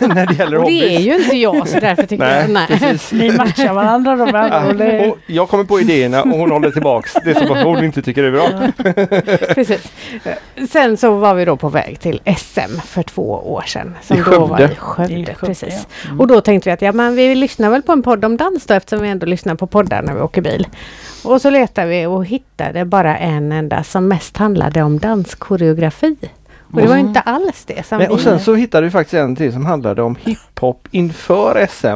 När 0.00 0.26
det 0.26 0.34
gäller 0.34 0.56
Och 0.58 0.66
det 0.70 0.96
är 0.96 1.00
ju 1.00 1.16
inte 1.16 1.36
jag 1.36 1.68
så 1.68 1.80
därför 1.80 2.02
tyckte 2.02 2.26
jag 2.26 2.50
Nej, 2.50 2.66
nej. 2.68 2.78
precis. 2.78 3.12
Ni 3.12 3.30
matchar 3.30 3.72
varandra 3.74 4.12
ord. 4.70 4.76
Det- 4.76 5.08
Och 5.10 5.18
jag 5.26 5.48
kommer 5.48 5.64
på 5.64 5.80
idéerna 5.80 6.22
och 6.22 6.30
hon 6.30 6.50
håller 6.50 6.70
tillbaks 6.70 7.14
det 7.24 7.34
som 7.34 7.56
hon 7.64 7.84
inte 7.84 8.02
tycker 8.02 8.24
är 8.24 8.30
bra. 8.32 8.48
Precis. 9.54 9.88
Sen 10.70 10.96
så 10.96 11.14
var 11.16 11.34
vi 11.34 11.44
då 11.44 11.56
på 11.56 11.68
väg 11.68 12.00
till 12.00 12.20
SM 12.36 12.80
för 12.86 13.02
två 13.02 13.22
år 13.52 13.62
sedan. 13.66 13.94
Som 14.02 14.16
I 14.16 14.20
då 14.20 14.46
var 14.46 14.48
Skövde. 14.58 14.72
i 14.72 14.76
Skövde. 14.76 15.12
I 15.14 15.24
Skövde, 15.24 15.34
precis. 15.46 15.86
ja. 16.02 16.06
Mm. 16.08 16.20
Och 16.20 16.26
då 16.26 16.40
tänkte 16.40 16.68
vi 16.68 16.74
att 16.74 16.82
ja, 16.82 16.92
men 16.92 17.14
vi 17.16 17.34
lyssnar 17.34 17.70
väl 17.70 17.82
på 17.82 17.92
en 17.92 18.02
podd 18.02 18.24
om 18.24 18.36
dans 18.36 18.66
då 18.66 18.74
eftersom 18.74 19.02
vi 19.02 19.08
ändå 19.08 19.26
lyssnar 19.26 19.54
på 19.54 19.66
poddar 19.66 20.02
när 20.02 20.14
vi 20.14 20.20
åker 20.20 20.40
bil. 20.42 20.55
Och 21.24 21.40
så 21.40 21.50
letade 21.50 21.88
vi 21.88 22.06
och 22.06 22.26
hittade 22.26 22.84
bara 22.84 23.18
en 23.18 23.52
enda 23.52 23.82
som 23.82 24.08
mest 24.08 24.36
handlade 24.36 24.82
om 24.82 24.98
danskoreografi. 24.98 26.16
Och 26.72 26.80
det 26.80 26.86
var 26.88 26.94
ju 26.94 27.00
inte 27.00 27.20
alls 27.20 27.64
det 27.64 27.86
som 27.86 27.98
Nej, 27.98 28.06
vi... 28.08 28.14
och 28.14 28.20
sen 28.20 28.40
så 28.40 28.54
hittade 28.54 28.84
vi 28.84 28.90
faktiskt 28.90 29.14
en 29.14 29.36
till 29.36 29.52
som 29.52 29.66
handlade 29.66 30.02
om 30.02 30.16
hiphop 30.20 30.88
inför 30.90 31.66
SM. 31.70 31.86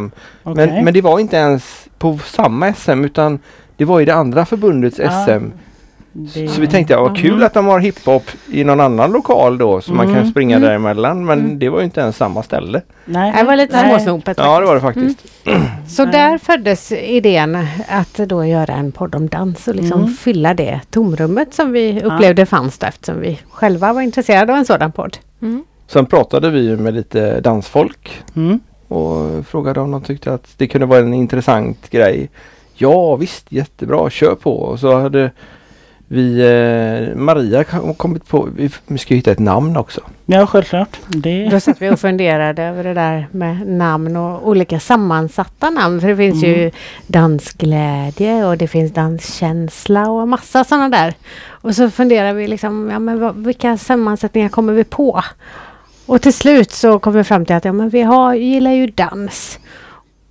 Okej. 0.42 0.66
Men, 0.66 0.84
men 0.84 0.94
det 0.94 1.00
var 1.00 1.18
inte 1.18 1.36
ens 1.36 1.88
på 1.98 2.18
samma 2.18 2.74
SM 2.74 3.04
utan 3.04 3.38
det 3.76 3.84
var 3.84 4.00
i 4.00 4.04
det 4.04 4.14
andra 4.14 4.46
förbundets 4.46 5.00
Ah, 5.00 5.26
SM. 5.26 5.44
Det- 6.12 6.48
Så 6.48 6.60
vi 6.60 6.66
tänkte, 6.66 6.92
ja, 6.92 7.02
vad 7.02 7.16
kul 7.16 7.42
att 7.42 7.54
de 7.54 7.66
har 7.66 7.80
hiphop 7.80 8.22
i 8.52 8.64
någon 8.64 8.80
annan 8.80 9.12
lokal 9.12 9.58
då 9.58 9.80
så 9.80 9.92
man 9.92 10.06
kan 10.06 10.16
Mm. 10.16 10.30
springa 10.30 10.56
Mm. 10.56 10.68
däremellan. 10.68 11.24
Men 11.24 11.58
det 11.58 11.68
var 11.68 11.78
ju 11.78 11.84
inte 11.84 12.00
ens 12.00 12.16
samma 12.16 12.42
ställe. 12.42 12.82
Nej. 13.04 13.32
Det 13.36 13.42
var 13.44 13.56
lite 13.56 13.78
småsnopet 13.78 14.38
Ja 14.38 14.60
det 14.60 14.66
var 14.66 14.74
det 14.74 14.80
faktiskt. 14.80 15.20
faktiskt. 15.20 15.70
Så 15.96 16.02
Nej. 16.04 16.12
där 16.12 16.38
föddes 16.38 16.92
idén 16.92 17.66
att 17.88 18.14
då 18.14 18.44
göra 18.44 18.72
en 18.74 18.92
podd 18.92 19.14
om 19.14 19.28
dans 19.28 19.68
och 19.68 19.74
liksom 19.74 20.00
Mm. 20.00 20.14
fylla 20.14 20.54
det 20.54 20.80
tomrummet 20.90 21.54
som 21.54 21.72
vi 21.72 22.02
upplevde 22.02 22.46
fanns 22.46 22.78
där 22.78 22.88
eftersom 22.88 23.20
vi 23.20 23.38
själva 23.50 23.92
var 23.92 24.00
intresserade 24.02 24.52
av 24.52 24.58
en 24.58 24.64
sådan 24.64 24.92
podd. 24.92 25.16
Mm. 25.42 25.64
Sen 25.86 26.06
pratade 26.06 26.50
vi 26.50 26.60
ju 26.60 26.76
med 26.76 26.94
lite 26.94 27.40
dansfolk 27.40 28.22
Mm. 28.36 28.60
och 28.88 29.46
frågade 29.46 29.80
om 29.80 29.90
de 29.90 30.02
tyckte 30.02 30.34
att 30.34 30.48
det 30.56 30.66
kunde 30.66 30.86
vara 30.86 31.00
en 31.00 31.14
intressant 31.14 31.90
grej. 31.90 32.28
Ja 32.74 33.16
visst, 33.16 33.46
jättebra, 33.52 34.10
kör 34.10 34.34
på. 34.34 34.56
Och 34.60 34.80
så 34.80 34.98
hade 35.00 35.30
vi, 36.12 36.40
eh, 36.40 37.16
Maria 37.16 37.64
kom- 37.64 37.94
kommit 37.94 38.28
på, 38.28 38.48
vi, 38.56 38.70
vi 38.86 38.98
ska 38.98 39.14
hitta 39.14 39.30
ett 39.30 39.38
namn 39.38 39.76
också. 39.76 40.00
Ja, 40.26 40.46
självklart. 40.46 40.96
Det... 41.08 41.48
Då 41.48 41.60
satt 41.60 41.82
vi 41.82 41.90
och 41.90 42.00
funderade 42.00 42.62
över 42.62 42.84
det 42.84 42.94
där 42.94 43.26
med 43.30 43.66
namn 43.68 44.16
och 44.16 44.48
olika 44.48 44.80
sammansatta 44.80 45.70
namn. 45.70 46.00
För 46.00 46.08
det 46.08 46.16
finns 46.16 46.42
Mm. 46.44 46.58
ju 46.60 46.70
dansglädje 47.06 48.44
och 48.46 48.56
det 48.58 48.68
finns 48.68 48.92
danskänsla 48.92 50.10
och 50.10 50.28
massa 50.28 50.64
sådana 50.64 50.88
där. 50.88 51.14
Och 51.48 51.74
så 51.74 51.90
funderar 51.90 52.32
vi 52.32 52.48
liksom, 52.48 52.90
ja 52.92 52.98
men 52.98 53.20
vad, 53.20 53.36
vilka 53.36 53.76
sammansättningar 53.76 54.48
kommer 54.48 54.72
vi 54.72 54.84
på? 54.84 55.22
Och 56.06 56.22
till 56.22 56.32
slut 56.34 56.70
så 56.70 56.98
kom 56.98 57.12
vi 57.12 57.24
fram 57.24 57.44
till 57.46 57.56
att 57.56 57.64
ja, 57.64 57.72
men 57.72 57.88
vi 57.88 58.02
har, 58.02 58.34
gillar 58.34 58.70
ju 58.72 58.86
dans. 58.86 59.58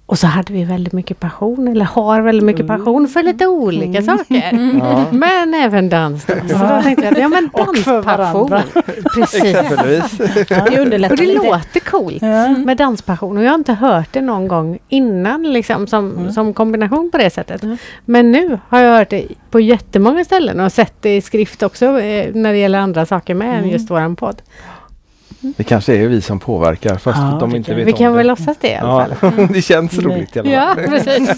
Och 0.09 0.19
så 0.19 0.27
hade 0.27 0.53
vi 0.53 0.63
väldigt 0.63 0.93
mycket 0.93 1.19
passion, 1.19 1.67
eller 1.67 1.85
har 1.85 2.21
väldigt 2.21 2.43
mycket 2.45 2.65
Mm. 2.65 2.77
passion 2.77 3.07
för 3.07 3.23
lite 3.23 3.47
olika 3.47 4.01
saker. 4.01 4.49
Ja. 4.79 5.05
Men 5.11 5.53
även 5.53 5.89
dans 5.89 6.25
då. 6.25 6.33
Så 6.49 6.57
då 6.57 6.81
tänkte 6.83 7.05
jag 7.05 7.17
ja 7.19 7.27
men 7.27 7.49
danspassion. 7.57 8.49
Precis. 9.13 9.43
Exempelvis. 9.43 10.17
Det 10.47 10.79
underlättar 10.81 11.13
Och 11.13 11.17
det 11.19 11.25
lite. 11.25 11.45
låter 11.45 11.79
coolt 11.79 12.21
Ja. 12.21 12.49
med 12.49 12.77
danspassion 12.77 13.37
och 13.37 13.43
jag 13.43 13.49
har 13.49 13.55
inte 13.55 13.73
hört 13.73 14.13
det 14.13 14.21
någon 14.21 14.47
gång 14.47 14.79
innan 14.89 15.53
liksom 15.53 15.87
som, 15.87 16.11
Mm. 16.17 16.31
som 16.31 16.53
kombination 16.53 17.11
på 17.11 17.17
det 17.17 17.29
sättet. 17.29 17.63
Mm. 17.63 17.77
Men 18.05 18.31
nu 18.31 18.59
har 18.69 18.79
jag 18.79 18.97
hört 18.97 19.09
det 19.09 19.27
på 19.51 19.59
jättemånga 19.59 20.25
ställen 20.25 20.59
och 20.59 20.71
sett 20.71 20.93
det 21.01 21.15
i 21.15 21.21
skrift 21.21 21.63
också 21.63 21.85
eh, 21.99 22.33
när 22.33 22.51
det 22.51 22.57
gäller 22.59 22.79
andra 22.79 23.05
saker 23.05 23.33
med 23.35 23.49
än 23.49 23.55
Mm. 23.59 23.69
just 23.69 23.89
våran 23.91 24.15
podd. 24.15 24.41
Det 25.41 25.63
kanske 25.63 25.95
är 25.95 26.07
vi 26.07 26.21
som 26.21 26.39
påverkar 26.39 26.95
fast 26.97 27.17
Ja, 27.17 27.37
de 27.39 27.55
inte 27.55 27.73
vet 27.75 27.87
Vi 27.87 27.91
om 27.91 27.97
kan 27.97 28.11
det. 28.11 28.17
väl 28.17 28.27
låtsas 28.27 28.57
det 28.61 28.67
i 28.69 28.75
alla 28.75 29.07
Ja, 29.09 29.15
fall. 29.15 29.47
det 29.53 29.61
känns 29.61 29.93
Nej. 29.97 30.05
roligt 30.05 30.35
i 30.35 30.39
alla 30.39 30.49
Ja, 30.51 30.75
fall. 30.75 30.83
precis. 30.89 31.29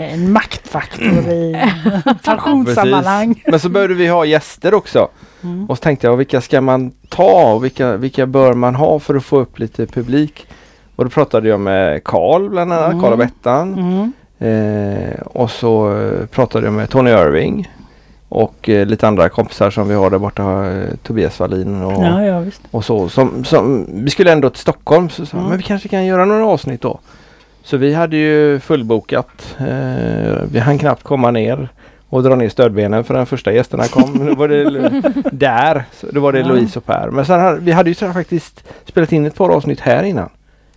En 0.00 0.32
maktfaktor 0.32 1.28
i 1.28 1.56
pensionssammanhang. 2.24 3.42
Men 3.46 3.60
så 3.60 3.68
behövde 3.68 3.94
vi 3.94 4.06
ha 4.08 4.24
gäster 4.24 4.74
också. 4.74 5.08
Mm. 5.42 5.70
Och 5.70 5.76
så 5.76 5.82
tänkte 5.82 6.06
jag, 6.06 6.16
vilka 6.16 6.40
ska 6.40 6.60
man 6.60 6.92
ta 7.08 7.52
och 7.54 7.64
vilka, 7.64 7.96
vilka 7.96 8.26
bör 8.26 8.52
man 8.54 8.74
ha 8.74 8.98
för 8.98 9.14
att 9.14 9.24
få 9.24 9.38
upp 9.40 9.58
lite 9.58 9.86
publik? 9.86 10.46
Och 10.96 11.04
då 11.04 11.10
pratade 11.10 11.48
jag 11.48 11.60
med 11.60 12.04
Karl 12.04 12.48
bland 12.48 12.72
annat, 12.72 12.86
Mm. 12.90 13.00
Karl 13.02 13.12
och 13.12 13.18
Bettan. 13.18 13.74
Mm. 13.74 14.12
Eh, 14.38 15.20
och 15.20 15.50
så 15.50 15.98
pratade 16.30 16.66
jag 16.66 16.74
med 16.74 16.90
Tony 16.90 17.10
Irving. 17.10 17.70
Och 18.28 18.68
eh, 18.68 18.86
lite 18.86 19.08
andra 19.08 19.28
kompisar 19.28 19.70
som 19.70 19.88
vi 19.88 19.94
har 19.94 20.10
där 20.10 20.18
borta, 20.18 20.70
eh, 20.70 20.94
Tobias 21.02 21.40
Wallin 21.40 21.82
och, 21.82 21.92
Ja, 22.04 22.22
ja 22.24 22.44
och 22.70 22.84
så. 22.84 23.08
Som, 23.08 23.44
som, 23.44 23.86
vi 24.04 24.10
skulle 24.10 24.32
ändå 24.32 24.50
till 24.50 24.60
Stockholm 24.60 25.08
så 25.08 25.26
sa 25.26 25.36
Mm. 25.36 25.48
men 25.48 25.58
vi 25.58 25.62
kanske 25.64 25.88
kan 25.88 26.06
göra 26.06 26.24
några 26.24 26.46
avsnitt 26.46 26.80
då. 26.80 26.98
Så 27.62 27.76
vi 27.76 27.94
hade 27.94 28.16
ju 28.16 28.60
fullbokat. 28.60 29.56
Eh, 29.58 30.42
vi 30.52 30.58
hann 30.58 30.78
knappt 30.78 31.02
komma 31.02 31.30
ner 31.30 31.68
och 32.08 32.22
dra 32.22 32.34
ner 32.36 32.48
stödbenen 32.48 33.04
för 33.04 33.14
den 33.14 33.26
första 33.26 33.52
gästerna 33.52 33.84
kom. 33.84 34.26
då 34.26 34.34
var 34.34 34.48
det 34.48 34.90
där. 35.32 35.84
Så 35.92 36.06
då 36.12 36.20
var 36.20 36.32
det 36.32 36.38
Ja. 36.40 36.46
Louise 36.48 36.78
och 36.78 36.86
Per. 36.86 37.10
Men 37.10 37.24
sen 37.26 37.40
hade, 37.40 37.60
vi 37.60 37.72
hade 37.72 37.90
ju 37.90 37.94
faktiskt 37.94 38.64
spelat 38.84 39.12
in 39.12 39.26
ett 39.26 39.34
par 39.34 39.48
avsnitt 39.50 39.80
här 39.80 40.02
innan. 40.02 40.28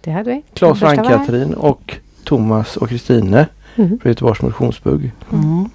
Det 0.02 0.12
hade 0.12 0.30
vi. 0.30 0.44
Claes 0.54 0.82
och. 0.82 0.90
Ann-Katrin 0.90 1.54
och 1.54 1.96
Thomas 2.24 2.78
och 2.78 2.90
Kristine 2.90 3.46
Mhm. 3.76 4.00
på 4.00 4.08
Göteborgs 4.08 4.42
motionsbugg. 4.42 5.12
Mm. 5.32 5.70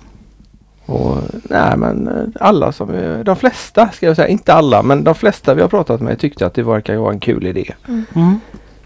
Och 0.87 1.16
nej 1.42 1.77
men 1.77 2.09
eh, 2.09 2.25
alla 2.40 2.73
som, 2.73 3.23
de 3.25 3.37
flesta 3.37 3.88
ska 3.92 4.07
jag 4.07 4.16
säga, 4.16 4.29
inte 4.29 4.55
alla 4.55 4.83
men 4.83 5.05
de 5.05 5.14
flesta 5.14 5.55
vi 5.55 5.62
har 5.62 5.68
pratat 5.68 6.01
med 6.01 6.18
tyckte 6.18 6.47
att 6.47 6.55
det 6.55 6.62
verkar 6.62 6.97
vara 6.97 7.12
en 7.12 7.20
kul 7.20 7.47
idé. 7.47 7.75
Mm. 8.14 8.40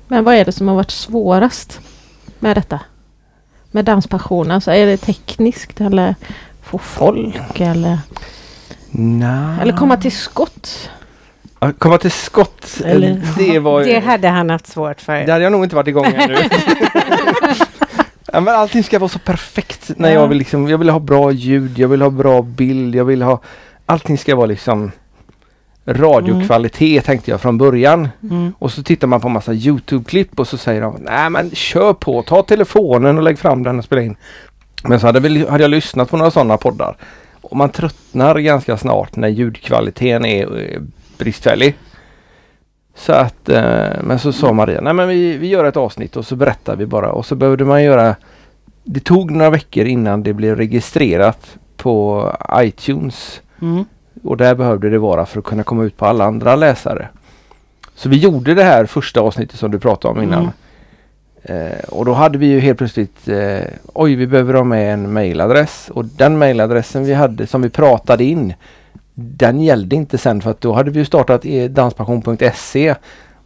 Men 0.09 0.25
vad 0.25 0.35
är 0.35 0.45
det 0.45 0.53
som 0.53 0.69
har 0.69 0.75
varit 0.75 0.91
svårast 0.91 1.81
med 2.39 2.57
detta? 2.57 2.81
Med 3.71 3.85
danspassionen? 3.85 4.51
Alltså, 4.51 4.71
är 4.71 4.87
det 4.87 4.97
tekniskt 4.97 5.81
eller 5.81 6.15
få 6.63 6.79
folk 6.79 7.61
eller, 7.61 7.99
Nej. 8.91 9.59
eller 9.63 9.77
komma 9.77 9.97
till 9.97 10.13
skott? 10.13 10.91
Att 11.59 11.79
komma 11.79 11.99
till 11.99 12.11
skott, 12.11 12.81
Eller- 12.85 13.23
det 13.39 13.59
var 13.59 13.85
Det 13.85 13.99
hade 14.01 14.29
han 14.29 14.51
haft 14.51 14.67
svårt 14.67 15.01
för. 15.01 15.27
Det 15.27 15.33
hade 15.33 15.45
jag 15.45 15.53
nog 15.53 15.65
inte 15.65 15.77
varit 15.77 15.89
igång 15.89 16.07
ännu. 16.07 16.37
ja, 18.33 18.41
men 18.41 18.55
allting 18.55 18.85
ska 18.85 18.99
vara 18.99 19.09
så 19.09 19.19
perfekt. 19.19 19.91
När 19.97 20.09
Ja. 20.09 20.15
jag, 20.21 20.29
vill 20.29 20.39
liksom, 20.39 20.69
jag 20.69 20.79
vill 20.79 20.91
ha 20.91 20.99
bra 20.99 21.33
ljud, 21.33 21.79
jag 21.79 21.89
vill 21.89 22.03
ha 22.03 22.11
bra 22.11 22.43
bild, 22.43 22.95
jag 22.95 23.05
vill 23.05 23.23
ha... 23.23 23.41
Allting 23.87 24.19
ska 24.19 24.37
vara 24.37 24.47
liksom 24.47 24.91
radiokvalitet 25.87 27.05
tänkte 27.05 27.31
jag 27.31 27.41
från 27.41 27.59
början. 27.59 28.09
Mm. 28.23 28.53
Och 28.59 28.73
så 28.73 28.83
tittar 28.83 29.07
man 29.07 29.21
på 29.21 29.29
massa 29.29 29.53
Youtube-klipp 29.53 30.41
och 30.41 30.49
så 30.49 30.57
säger 30.57 30.81
de 30.81 30.97
Nej 31.01 31.31
men 31.31 31.51
kör 31.51 31.93
på, 31.93 32.23
ta 32.23 32.43
telefonen 32.43 33.17
och 33.17 33.23
lägg 33.23 33.39
fram 33.39 33.63
den 33.63 33.79
och 33.79 33.85
spela 33.85 34.03
in. 34.03 34.17
Men 34.85 35.01
så 35.01 35.07
hade, 35.07 35.21
väl, 35.21 35.49
hade 35.49 35.65
jag 35.65 35.71
lyssnat 35.71 36.11
på 36.11 36.17
några 36.17 36.31
sådana 36.31 36.57
poddar. 36.57 36.97
Och 37.41 37.57
man 37.57 37.71
tröttnar 37.71 38.39
ganska 38.39 38.77
snart 38.77 39.17
när 39.17 39.29
ljudkvaliteten 39.29 40.25
är 40.25 40.73
eh, 40.73 40.81
bristfällig. 41.19 41.75
Så 42.99 43.13
att, 43.13 43.49
eh, 43.49 43.89
men 44.03 44.19
så 44.19 44.33
sa 44.33 44.53
Maria, 44.53 44.81
nej 44.81 44.93
men 44.93 45.09
vi, 45.09 45.37
vi 45.37 45.47
gör 45.49 45.65
ett 45.65 45.77
avsnitt 45.77 46.17
och 46.17 46.27
så 46.27 46.37
berättar 46.37 46.77
vi 46.77 46.87
bara 46.87 47.13
och 47.13 47.27
så 47.27 47.35
behövde 47.35 47.65
man 47.65 47.85
göra 47.85 48.17
Det 48.85 49.01
tog 49.01 49.31
några 49.31 49.51
veckor 49.51 49.85
innan 49.85 50.23
det 50.23 50.33
blev 50.33 50.57
registrerat 50.57 51.57
på 51.77 52.25
iTunes 52.57 53.41
Mm. 53.63 53.85
och 54.23 54.37
där 54.37 54.55
behövde 54.55 54.91
det 54.91 54.99
vara 54.99 55.27
för 55.27 55.39
att 55.39 55.45
kunna 55.45 55.63
komma 55.63 55.85
ut 55.85 55.97
på 55.97 56.07
alla 56.07 56.25
andra 56.25 56.57
läsare. 56.57 57.09
Så 57.95 58.09
vi 58.09 58.17
gjorde 58.17 58.55
det 58.55 58.63
här 58.63 58.87
första 58.87 59.21
avsnittet 59.21 59.59
som 59.59 59.71
du 59.71 59.79
pratade 59.79 60.15
om 60.15 60.23
innan. 60.23 60.51
Eh, 61.43 61.85
och 61.89 62.05
då 62.05 62.13
hade 62.13 62.39
vi 62.39 62.47
ju 62.47 62.61
helt 62.61 62.79
plötsligt 62.79 63.29
eh, 63.29 63.61
Oj 63.95 64.15
vi 64.15 64.27
behöver 64.27 64.55
ha 64.55 64.65
med 64.65 64.93
en 64.93 65.13
mailadress 65.13 65.91
och 65.95 66.05
den 66.05 66.39
mailadressen 66.39 67.05
vi 67.05 67.15
hade 67.15 67.47
som 67.47 67.63
vi 67.63 67.71
pratade 67.71 68.25
in 68.25 68.55
den 69.21 69.61
gällde 69.61 69.97
inte 69.97 70.19
sen 70.19 70.41
för 70.43 70.51
att 70.51 70.61
då 70.61 70.73
hade 70.73 70.91
vi 70.91 70.99
ju 70.99 71.05
startat 71.05 71.43
danspension.se. 71.43 71.69
danspassion.se 71.69 72.95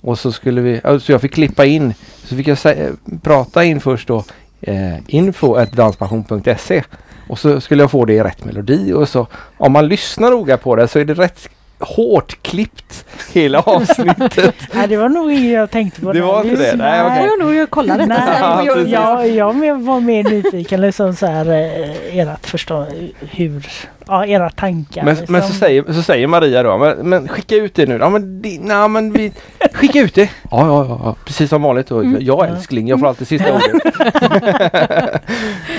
och 0.01 0.19
så 0.19 0.33
skulle 0.33 0.61
vi, 0.61 0.81
alltså 0.85 1.13
jag 1.13 1.21
fick 1.21 1.35
klippa 1.35 1.65
in, 1.65 1.95
så 2.25 2.37
fick 2.37 2.49
jag 2.49 2.57
sä- 2.59 2.97
prata 3.23 3.65
in 3.65 3.81
först 3.81 4.09
då 4.09 4.25
eh, 4.61 4.97
info 5.07 5.65
danspassion.se 5.73 6.83
och 7.29 7.39
så 7.39 7.61
skulle 7.61 7.83
jag 7.83 7.91
få 7.91 8.05
det 8.05 8.13
i 8.15 8.23
rätt 8.23 8.45
melodi 8.45 8.93
och 8.93 9.09
så 9.09 9.27
om 9.59 9.73
man 9.73 9.89
lyssnar 9.89 10.31
noga 10.31 10.57
på 10.57 10.77
det 10.77 10.89
så 10.89 10.99
är 10.99 11.05
det 11.05 11.15
rätt 11.15 11.49
hårt 11.83 12.43
klippt 12.43 13.05
hela 13.33 13.61
avsnittet. 13.61 14.55
Nej, 14.73 14.89
det 14.89 14.97
var 14.97 15.09
nog 15.09 15.33
inget 15.33 15.53
jag 15.53 15.71
tänkte 15.71 16.01
på. 16.01 16.13
Det 16.13 16.19
där. 16.19 16.27
var 16.27 16.45
inte 16.45 16.63
det? 16.63 16.77
Nej, 16.77 17.05
okej. 17.05 17.19
får 17.19 17.27
jag 17.27 17.59
nog 17.59 17.71
kolla 17.71 17.97
detta 17.97 18.07
Nej, 18.07 18.39
Ja, 18.41 18.65
jag, 18.65 18.89
jag, 18.89 19.29
jag 19.29 19.83
var 19.83 20.01
mer 20.01 20.25
nyfiken 20.25 20.81
liksom 20.81 21.15
så 21.15 21.27
här 21.27 21.51
eh, 21.51 22.19
ert 22.19 22.47
förstå 22.47 22.87
hur, 23.21 23.67
ja 24.07 24.27
era 24.27 24.51
tankar. 24.51 25.03
Men, 25.05 25.15
liksom. 25.15 25.33
men 25.33 25.43
så, 25.43 25.53
säger, 25.53 25.93
så 25.93 26.03
säger 26.03 26.27
Maria 26.27 26.63
då, 26.63 26.79
men, 26.79 27.09
men 27.09 27.29
skicka 27.29 27.57
ut 27.57 27.75
det 27.75 27.87
nu. 27.87 27.97
Ja 28.01 28.09
men, 28.09 28.43
det, 28.43 28.59
nej, 28.61 28.89
men 28.89 29.13
vi, 29.13 29.33
skicka 29.73 30.01
ut 30.01 30.15
det! 30.15 30.31
Ja, 30.51 30.67
ja, 30.67 30.87
ja, 30.89 31.01
ja, 31.05 31.17
precis 31.25 31.51
som 31.51 31.63
vanligt. 31.63 31.91
Och, 31.91 32.05
Jag 32.05 32.49
älskling, 32.49 32.89
jag 32.89 33.01
får 33.01 33.07
alltid 33.07 33.29
sista 33.29 33.55
ordet. 33.55 33.95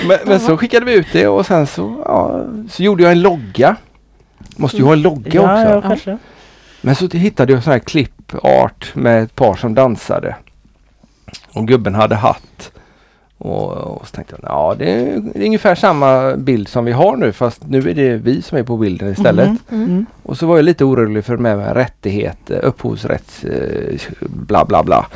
men, 0.08 0.18
men 0.24 0.40
så 0.40 0.56
skickade 0.56 0.86
vi 0.86 0.94
ut 0.94 1.06
det 1.12 1.28
och 1.28 1.46
sen 1.46 1.66
så, 1.66 2.02
ja, 2.04 2.44
så 2.70 2.82
gjorde 2.82 3.02
jag 3.02 3.12
en 3.12 3.22
logga. 3.22 3.76
Måste 4.56 4.76
ju 4.76 4.84
ha 4.84 4.92
en 4.92 5.02
logga 5.02 5.30
ja, 5.34 5.58
också. 5.58 5.68
Ja, 5.68 5.82
kanske. 5.82 6.18
Men 6.80 6.94
så 6.94 7.08
hittade 7.08 7.52
jag 7.52 7.62
sån 7.62 7.72
här 7.72 7.78
klippart 7.78 8.94
med 8.94 9.22
ett 9.22 9.34
par 9.34 9.54
som 9.54 9.74
dansade. 9.74 10.36
Och 11.52 11.68
gubben 11.68 11.94
hade 11.94 12.14
hatt. 12.14 12.72
Och, 13.38 13.70
och 13.72 14.08
så 14.08 14.14
tänkte 14.14 14.36
jag, 14.40 14.50
ja 14.50 14.74
det 14.78 14.92
är, 14.92 15.20
det 15.34 15.40
är 15.40 15.46
ungefär 15.46 15.74
samma 15.74 16.36
bild 16.36 16.68
som 16.68 16.84
vi 16.84 16.92
har 16.92 17.16
nu 17.16 17.32
fast 17.32 17.66
nu 17.66 17.90
är 17.90 17.94
det 17.94 18.16
vi 18.16 18.42
som 18.42 18.58
är 18.58 18.62
på 18.62 18.76
bilden 18.76 19.12
istället. 19.12 19.48
Mhm. 19.48 19.84
Mm. 19.84 20.06
Och 20.22 20.38
så 20.38 20.46
var 20.46 20.56
jag 20.56 20.64
lite 20.64 20.84
orolig 20.84 21.24
för 21.24 21.36
med, 21.36 21.56
med 21.56 21.76
rättighet, 21.76 22.50
eh, 22.50 22.58
upphovsrätt, 22.62 23.44
eh, 23.44 24.00
bla 24.20 24.64
bla 24.64 24.82
bla. 24.82 25.06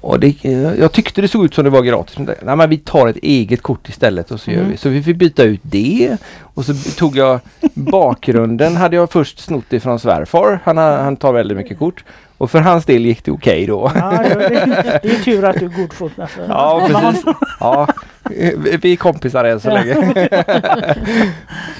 Och 0.00 0.20
det, 0.20 0.44
jag 0.78 0.92
tyckte 0.92 1.20
det 1.20 1.28
såg 1.28 1.44
ut 1.44 1.54
som 1.54 1.64
det 1.64 1.70
var 1.70 1.82
gratis. 1.82 2.16
Men 2.18 2.26
det- 2.26 2.34
Nej 2.42 2.56
men 2.56 2.70
vi 2.70 2.76
tar 2.76 3.08
ett 3.08 3.16
eget 3.16 3.62
kort 3.62 3.88
istället 3.88 4.30
och 4.30 4.40
så 4.40 4.50
gör 4.50 4.58
Mm. 4.58 4.70
vi. 4.70 4.76
Så 4.76 4.88
vi 4.88 5.02
fick 5.02 5.16
byta 5.16 5.42
ut 5.42 5.60
det. 5.62 6.16
Och 6.54 6.64
så 6.64 6.74
tog 6.74 7.16
jag 7.16 7.40
bakgrunden 7.74 8.76
hade 8.76 8.96
jag 8.96 9.10
först 9.10 9.38
snott 9.40 9.72
ifrån 9.72 9.98
svärfar. 9.98 10.60
Han, 10.64 10.76
han 10.78 11.16
tar 11.16 11.32
väldigt 11.32 11.56
mycket 11.58 11.78
kort. 11.78 12.04
Och 12.38 12.50
för 12.50 12.60
hans 12.60 12.84
del 12.84 13.06
gick 13.06 13.24
det 13.24 13.30
okej 13.30 13.66
då. 13.66 13.92
Ja, 13.94 14.10
det, 14.10 14.34
det, 14.34 15.00
det 15.02 15.08
är 15.10 15.22
tur 15.24 15.44
att 15.44 15.58
du 15.60 15.64
är 15.66 15.70
god 15.76 15.92
fot. 15.92 16.12
Alltså. 16.18 16.40
Ja 16.48 16.88
precis. 16.88 17.24
Ja, 17.60 17.86
vi 18.30 18.78
vi 18.82 18.92
är 18.92 18.96
kompisar 18.96 19.44
än 19.44 19.60
så 19.60 19.70
länge. 19.70 20.28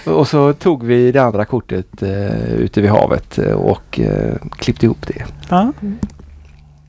och 0.06 0.28
så 0.28 0.52
tog 0.52 0.84
vi 0.84 1.12
det 1.12 1.18
andra 1.22 1.44
kortet 1.44 2.02
eh, 2.02 2.52
ute 2.54 2.80
vid 2.80 2.90
havet 2.90 3.38
eh, 3.38 3.52
och 3.52 4.00
eh, 4.00 4.34
klippte 4.56 4.86
ihop 4.86 5.06
det. 5.06 5.24
Ja. 5.48 5.72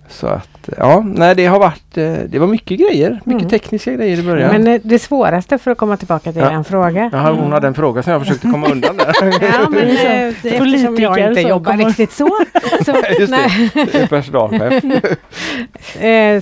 Så 0.10 0.28
att 0.28 0.70
ja, 0.78 1.04
nej 1.06 1.36
det 1.36 1.46
har 1.46 1.60
varit, 1.60 1.98
eh, 1.98 2.14
det 2.30 2.40
var 2.40 2.48
mycket 2.48 2.80
grejer, 2.80 3.10
mycket 3.24 3.42
Mm. 3.42 3.50
tekniska 3.50 3.92
grejer 3.94 4.18
i 4.20 4.24
början. 4.24 4.52
Men 4.52 4.68
eh, 4.68 4.82
det 4.84 5.00
svåraste 5.00 5.58
för 5.58 5.72
att 5.72 5.78
komma 5.78 5.98
tillbaka 5.98 6.32
till 6.32 6.42
Ja. 6.42 6.50
en 6.52 6.64
fråga. 6.64 7.10
Jaha, 7.14 7.32
hon 7.32 7.52
hade 7.52 7.68
en 7.68 7.74
fråga 7.74 8.04
som 8.04 8.12
jag 8.14 8.22
försökte 8.22 8.48
komma 8.48 8.68
undan 8.68 8.98
där. 8.98 9.14
Ja, 9.42 9.70
men 9.70 9.88
Det 9.88 10.26
eh, 10.28 10.34
så. 10.42 10.48
eftersom 10.48 10.96
jag 10.98 11.20
inte 11.30 11.42
jobbar 11.42 11.72
kommer- 11.72 11.86
riktigt 11.86 12.12
så. 12.12 12.30
Så, 12.86 12.94
Just 13.20 13.32
nej, 13.32 13.70
det, 13.74 14.10
personalchef. 14.10 14.84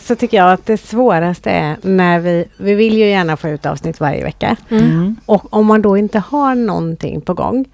så 0.04 0.16
tycker 0.16 0.38
jag 0.38 0.52
att 0.54 0.66
det 0.66 0.78
svåraste 0.78 1.52
är 1.52 1.76
när 1.82 2.20
vi, 2.20 2.46
vi 2.58 2.74
vill 2.76 2.98
ju 2.98 3.06
gärna 3.10 3.38
få 3.38 3.50
ut 3.50 3.66
avsnitt 3.66 4.00
varje 4.00 4.24
vecka. 4.24 4.56
Mm. 4.70 5.16
Och 5.26 5.54
om 5.54 5.66
man 5.66 5.82
då 5.82 5.98
inte 5.98 6.20
har 6.20 6.56
någonting 6.56 7.22
på 7.22 7.34
gång 7.34 7.66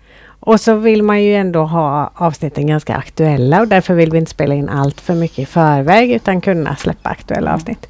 och 0.46 0.60
så 0.60 0.74
vill 0.76 1.04
man 1.04 1.24
ju 1.24 1.36
ändå 1.36 1.64
ha 1.64 2.12
avsnitten 2.16 2.68
ganska 2.68 2.96
aktuella 2.96 3.62
och 3.62 3.68
därför 3.68 3.94
vill 3.94 4.12
vi 4.12 4.18
inte 4.18 4.32
spela 4.32 4.56
in 4.56 4.70
allt 4.70 5.02
för 5.02 5.14
mycket 5.16 5.40
i 5.40 5.46
förväg 5.46 6.12
utan 6.12 6.42
kunna 6.42 6.76
släppa 6.76 7.10
aktuella 7.10 7.54
avsnitt. 7.54 7.88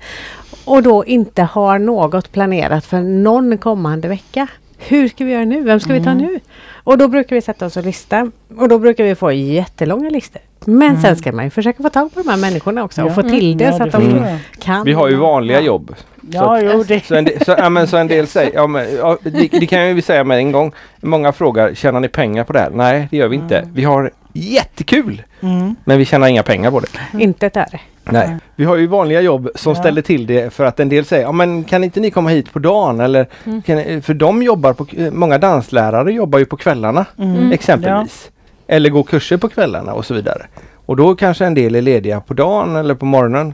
Och 0.65 0.83
då 0.83 1.05
inte 1.05 1.43
har 1.43 1.79
något 1.79 2.31
planerat 2.31 2.85
för 2.85 3.01
någon 3.01 3.57
kommande 3.57 4.07
vecka. 4.07 4.47
Hur 4.77 5.07
ska 5.07 5.25
vi 5.25 5.31
göra 5.31 5.45
nu? 5.45 5.61
Vem 5.63 5.79
ska 5.79 5.93
vi 5.93 6.03
ta 6.03 6.09
Mm. 6.09 6.23
nu? 6.25 6.39
Och 6.83 6.97
då 6.97 7.07
brukar 7.07 7.35
vi 7.35 7.41
sätta 7.41 7.65
oss 7.65 7.77
och 7.77 7.83
lista. 7.85 8.31
Och 8.57 8.69
då 8.69 8.79
brukar 8.79 9.03
vi 9.03 9.15
få 9.15 9.31
jättelånga 9.31 10.09
listor. 10.09 10.41
Men 10.65 11.01
sen 11.01 11.15
ska 11.15 11.31
man 11.31 11.43
ju 11.45 11.49
försöka 11.49 11.83
få 11.83 11.89
tag 11.89 12.13
på 12.13 12.21
de 12.21 12.29
här 12.29 12.37
människorna 12.37 12.83
också 12.83 13.01
och 13.01 13.07
Mm. 13.11 13.17
Ja. 13.17 13.23
få 13.23 13.29
till 13.29 13.57
det 13.57 13.63
Ja, 13.65 13.71
så 13.71 13.77
det 13.77 13.83
att 13.83 13.91
de 13.91 14.37
kan. 14.59 14.83
Vi 14.85 14.93
har 14.93 15.07
ju 15.09 15.15
vanliga 15.15 15.61
jobb. 15.61 15.95
Ja, 16.31 16.61
jo, 16.61 16.83
det. 16.83 17.05
Så 17.05 17.15
en, 17.15 17.25
del, 17.25 17.45
så, 17.45 17.55
ja, 17.57 17.69
men, 17.69 17.87
så 17.87 17.97
en 17.97 18.07
del 18.07 18.27
säger, 18.27 18.51
ja, 18.53 18.67
men, 18.67 18.95
ja, 18.95 19.17
det, 19.23 19.47
det 19.47 19.65
kan 19.65 19.79
jag 19.81 19.93
ju 19.93 20.01
säga 20.01 20.23
med 20.23 20.37
en 20.37 20.51
gång. 20.51 20.71
Många 21.01 21.31
frågar, 21.31 21.73
tjänar 21.73 21.99
ni 21.99 22.07
pengar 22.07 22.43
på 22.43 22.53
det 22.53 22.59
här? 22.59 22.69
Nej, 22.69 23.07
det 23.11 23.17
gör 23.17 23.27
vi 23.27 23.35
inte. 23.35 23.67
Vi 23.73 23.83
har 23.83 24.11
jättekul, 24.33 25.21
Mm. 25.41 25.75
men 25.83 25.97
vi 25.97 26.05
tjänar 26.05 26.27
inga 26.27 26.43
pengar 26.43 26.71
på 26.71 26.79
det. 26.79 26.87
Inte 27.23 27.45
ett 27.47 27.57
öre. 27.57 27.79
Nej. 28.03 28.37
Vi 28.55 28.65
har 28.65 28.75
ju 28.75 28.87
vanliga 28.87 29.21
jobb 29.21 29.49
som 29.55 29.73
Ja. 29.73 29.79
ställer 29.79 30.01
till 30.01 30.27
det 30.27 30.53
för 30.53 30.63
att 30.65 30.79
en 30.79 30.89
del 30.89 31.05
säger, 31.05 31.23
ja 31.23 31.31
men 31.31 31.63
kan 31.63 31.83
inte 31.83 31.99
ni 31.99 32.11
komma 32.11 32.29
hit 32.29 32.53
på 32.53 32.59
dagen? 32.59 32.99
Eller, 32.99 33.27
kan, 33.65 34.01
för 34.01 34.13
de 34.13 34.43
jobbar 34.43 34.73
på, 34.73 34.85
många 35.11 35.37
danslärare 35.37 36.13
jobbar 36.13 36.39
ju 36.39 36.45
på 36.45 36.57
kvällarna 36.57 37.05
Mm. 37.19 37.51
exempelvis. 37.51 38.29
Eller 38.67 38.89
går 38.89 39.03
kurser 39.03 39.37
på 39.37 39.49
kvällarna 39.49 39.93
och 39.93 40.05
så 40.05 40.13
vidare. 40.13 40.45
Och 40.85 40.95
då 40.97 41.15
kanske 41.15 41.45
en 41.45 41.53
del 41.53 41.75
är 41.75 41.81
lediga 41.81 42.19
på 42.21 42.33
dagen 42.33 42.75
eller 42.75 42.95
på 42.95 43.05
morgonen. 43.05 43.53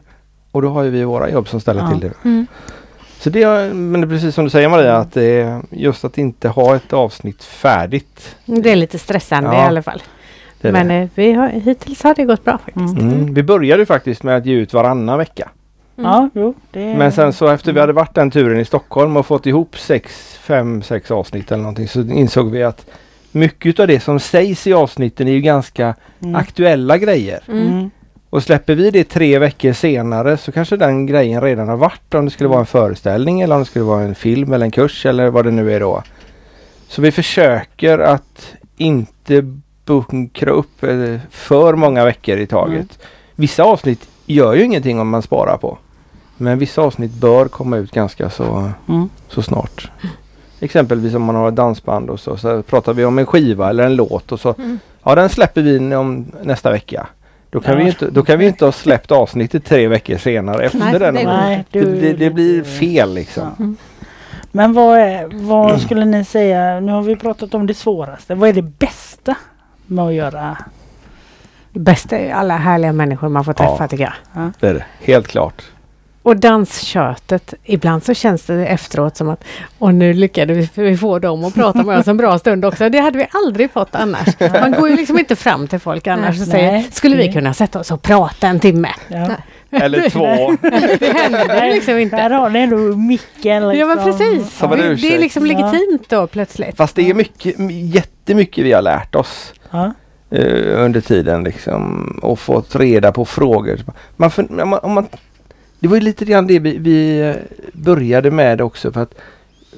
Och 0.51 0.61
då 0.61 0.69
har 0.69 0.83
ju 0.83 0.89
vi 0.89 1.03
våra 1.03 1.29
jobb 1.29 1.47
som 1.47 1.59
ställer 1.59 1.81
Ja. 1.81 1.89
till 1.89 1.99
det. 1.99 2.11
Mm. 2.25 2.47
Så 3.19 3.29
det 3.29 3.43
är, 3.43 3.73
men 3.73 4.01
det 4.01 4.07
är 4.07 4.09
precis 4.09 4.35
som 4.35 4.43
du 4.43 4.49
säger 4.49 4.69
Maria, 4.69 4.97
att 4.97 5.13
det 5.13 5.23
är 5.41 5.61
just 5.69 6.05
att 6.05 6.17
inte 6.17 6.49
ha 6.49 6.75
ett 6.75 6.93
avsnitt 6.93 7.43
färdigt. 7.43 8.35
Det 8.45 8.71
är 8.71 8.75
lite 8.75 8.99
stressande 8.99 9.49
Ja, 9.49 9.63
i 9.63 9.67
alla 9.67 9.81
fall. 9.83 10.01
Det 10.61 10.71
Men 10.71 10.87
det. 10.87 10.95
eh, 10.95 11.07
vi 11.15 11.33
har, 11.33 11.47
hittills 11.49 12.03
har 12.03 12.15
det 12.15 12.23
gått 12.25 12.43
bra 12.45 12.57
faktiskt. 12.57 12.97
Mm. 12.99 13.09
Mm. 13.13 13.33
Vi 13.33 13.43
började 13.43 13.81
ju 13.81 13.85
faktiskt 13.85 14.23
med 14.23 14.37
att 14.37 14.45
ge 14.45 14.53
ut 14.53 14.73
varannan 14.73 15.17
vecka. 15.17 15.49
Ja, 15.95 16.29
jo. 16.33 16.53
Det... 16.71 16.79
Men 16.97 17.11
sen 17.11 17.33
så 17.33 17.47
efter 17.47 17.73
vi 17.73 17.79
hade 17.79 17.93
varit 17.93 18.15
den 18.15 18.31
turen 18.31 18.59
i 18.59 18.65
Stockholm 18.65 19.17
och 19.17 19.25
fått 19.25 19.45
ihop 19.45 19.77
sex, 19.77 20.37
fem, 20.41 20.81
sex 20.81 21.11
avsnitt 21.11 21.51
eller 21.51 21.61
någonting 21.63 21.87
så 21.87 22.01
insåg 22.01 22.51
vi 22.51 22.63
att 22.63 22.85
mycket 23.31 23.79
av 23.79 23.87
det 23.87 23.99
som 23.99 24.19
sägs 24.19 24.67
i 24.67 24.73
avsnitten 24.73 25.27
är 25.27 25.31
ju 25.31 25.41
ganska 25.41 25.95
Mm. 26.23 26.35
aktuella 26.35 26.97
grejer. 26.97 27.39
Mm. 27.47 27.91
Och 28.29 28.43
släpper 28.43 28.75
vi 28.75 28.91
det 28.91 29.03
tre 29.03 29.39
veckor 29.39 29.73
senare 29.73 30.37
så 30.37 30.51
kanske 30.51 30.77
den 30.77 31.05
grejen 31.05 31.41
redan 31.41 31.67
har 31.69 31.77
varit 31.77 32.13
om 32.13 32.25
det 32.25 32.31
skulle 32.31 32.49
vara 32.49 32.59
en 32.59 32.65
föreställning 32.65 33.41
eller 33.41 33.55
om 33.55 33.61
det 33.61 33.65
skulle 33.65 33.85
vara 33.85 34.01
en 34.01 34.15
film 34.15 34.53
eller 34.53 34.65
en 34.65 34.71
kurs 34.71 35.05
eller 35.05 35.29
vad 35.29 35.45
det 35.45 35.51
nu 35.51 35.73
är 35.73 35.79
då. 35.79 36.03
Så 36.87 37.01
vi 37.01 37.11
försöker 37.11 37.99
att 37.99 38.53
inte 38.77 39.53
bunkra 39.85 40.51
upp 40.51 40.83
eh, 40.83 41.15
för 41.29 41.75
många 41.75 42.05
veckor 42.05 42.37
i 42.37 42.47
taget. 42.47 42.99
Vissa 43.35 43.63
avsnitt 43.63 44.07
gör 44.25 44.53
ju 44.53 44.63
ingenting 44.63 44.99
om 44.99 45.09
man 45.09 45.21
sparar 45.21 45.57
på. 45.57 45.77
Men 46.37 46.59
vissa 46.59 46.81
avsnitt 46.81 47.11
bör 47.13 47.47
komma 47.47 47.77
ut 47.77 47.91
ganska 47.91 48.29
så, 48.29 48.71
Mm. 48.87 49.09
så 49.27 49.41
snart. 49.41 49.91
Exempelvis 50.59 51.15
om 51.15 51.23
man 51.23 51.35
har 51.35 51.47
ett 51.49 51.55
dansband 51.55 52.09
och 52.09 52.19
så, 52.19 52.37
så 52.37 52.61
pratar 52.61 52.93
vi 52.93 53.05
om 53.05 53.19
en 53.19 53.25
skiva 53.25 53.69
eller 53.69 53.83
en 53.83 53.95
låt 53.95 54.31
och 54.31 54.39
så 54.39 54.55
Mm. 54.57 54.79
Ja 55.03 55.15
den 55.15 55.29
släpper 55.29 55.61
vi 55.61 55.95
om 55.95 56.25
nästa 56.43 56.71
vecka. 56.71 57.07
Då 57.51 57.59
kan, 57.59 57.73
Ja. 57.77 57.79
vi 57.83 57.87
inte, 57.89 58.09
då 58.09 58.23
kan 58.23 58.39
vi 58.39 58.47
inte 58.47 58.65
ha 58.65 58.71
släppt 58.71 59.11
avsnittet 59.11 59.65
tre 59.65 59.87
veckor 59.87 60.17
senare 60.17 60.65
efter 60.65 60.79
Nej, 60.79 60.99
den. 60.99 61.13
det 61.15 61.23
Nej, 61.23 61.65
det, 61.71 61.79
du- 61.81 62.01
det, 62.01 62.13
det 62.13 62.29
blir 62.29 62.63
fel 62.63 63.13
liksom. 63.13 63.55
Ja. 63.59 63.85
Men 64.51 64.73
vad, 64.73 64.99
är, 64.99 65.29
vad 65.33 65.81
skulle 65.81 66.05
ni 66.05 66.25
säga, 66.25 66.79
nu 66.79 66.91
har 66.91 67.01
vi 67.01 67.15
pratat 67.15 67.53
om 67.53 67.67
det 67.67 67.73
svåraste. 67.73 68.35
Vad 68.35 68.49
är 68.49 68.53
det 68.53 68.61
bästa 68.61 69.35
med 69.85 70.05
att 70.05 70.13
göra? 70.13 70.57
Det 71.73 71.79
bästa 71.79 72.17
är 72.17 72.33
alla 72.33 72.57
härliga 72.57 72.93
människor 72.93 73.29
man 73.29 73.45
får 73.45 73.55
Ja. 73.57 73.69
träffa 73.69 73.87
tycker 73.87 74.03
jag. 74.33 74.51
Det 74.59 74.67
är 74.67 74.73
det. 74.73 74.85
Helt 75.01 75.27
klart. 75.27 75.63
Och 76.23 76.37
danskötet, 76.37 77.53
ibland 77.63 78.03
så 78.03 78.13
känns 78.13 78.43
det 78.45 78.65
efteråt 78.65 79.17
som 79.17 79.29
att 79.29 79.43
och 79.79 79.93
nu 79.93 80.13
lyckades 80.13 80.69
vi 80.77 80.97
få 80.97 81.19
dem 81.19 81.43
att 81.45 81.53
prata 81.55 81.83
med 81.83 81.99
oss 81.99 82.07
en 82.07 82.17
bra 82.17 82.39
stund 82.39 82.65
också. 82.65 82.89
Det 82.89 82.99
hade 82.99 83.17
vi 83.17 83.27
aldrig 83.45 83.71
fått 83.71 83.95
annars. 83.95 84.27
Man 84.39 84.71
går 84.71 84.89
ju 84.89 84.95
liksom 84.95 85.19
inte 85.19 85.35
fram 85.35 85.67
till 85.67 85.79
folk 85.79 86.07
annars 86.07 86.41
och 86.41 86.47
säger 86.47 86.83
skulle 86.91 87.15
vi 87.17 87.33
kunna 87.33 87.53
sätta 87.53 87.79
oss 87.79 87.91
och 87.91 88.01
prata 88.01 88.47
en 88.47 88.59
timme? 88.59 88.89
Ja. 89.07 89.27
Eller 89.71 90.09
två. 90.09 90.55
Det 90.99 91.13
händer 91.13 91.73
liksom 91.73 91.97
inte. 91.97 92.15
Där 92.15 92.29
har 92.29 92.49
ni 92.49 92.59
ändå 92.59 92.75
micken. 92.77 93.69
Liksom. 93.69 93.79
Ja 93.89 93.95
men 93.95 94.05
precis. 94.05 94.61
En 94.63 94.69
Det, 94.69 94.95
det 94.95 95.15
är 95.15 95.19
liksom 95.19 95.47
Ja. 95.47 95.57
legitimt 95.57 96.09
då 96.09 96.27
plötsligt. 96.27 96.77
Fast 96.77 96.95
det 96.95 97.09
är 97.09 97.13
mycket, 97.13 97.55
jättemycket 97.95 98.65
vi 98.65 98.71
har 98.73 98.81
lärt 98.81 99.15
oss 99.15 99.53
Ja. 99.71 99.93
eh, 100.31 100.83
under 100.83 101.01
tiden 101.01 101.43
liksom 101.43 102.03
och 102.23 102.39
fått 102.39 102.75
reda 102.75 103.11
på 103.11 103.25
frågor. 103.25 103.79
Man, 104.15 104.29
fun- 104.29 104.61
om 104.61 104.69
man, 104.69 104.79
om 104.83 104.91
man, 104.93 105.07
det 105.79 105.87
var 105.87 105.95
ju 105.95 106.01
lite 106.01 106.25
grann 106.25 106.47
det 106.47 106.59
vi, 106.59 106.77
vi 106.77 107.21
eh, 107.29 107.35
började 107.73 108.31
med 108.31 108.61
också 108.61 108.91
för 108.91 109.01
att 109.01 109.13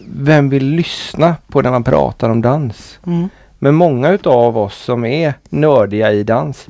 vem 0.08 0.50
vill 0.50 0.66
lyssna 0.66 1.36
på 1.48 1.62
när 1.62 1.72
man 1.72 1.84
pratar 1.84 2.30
om 2.30 2.42
dans? 2.42 3.00
Mm. 3.08 3.30
Men 3.60 3.76
många 3.76 4.10
utav 4.10 4.58
oss 4.58 4.78
som 4.78 5.06
är 5.06 5.34
nördiga 5.50 6.12
i 6.12 6.24
dans, 6.24 6.68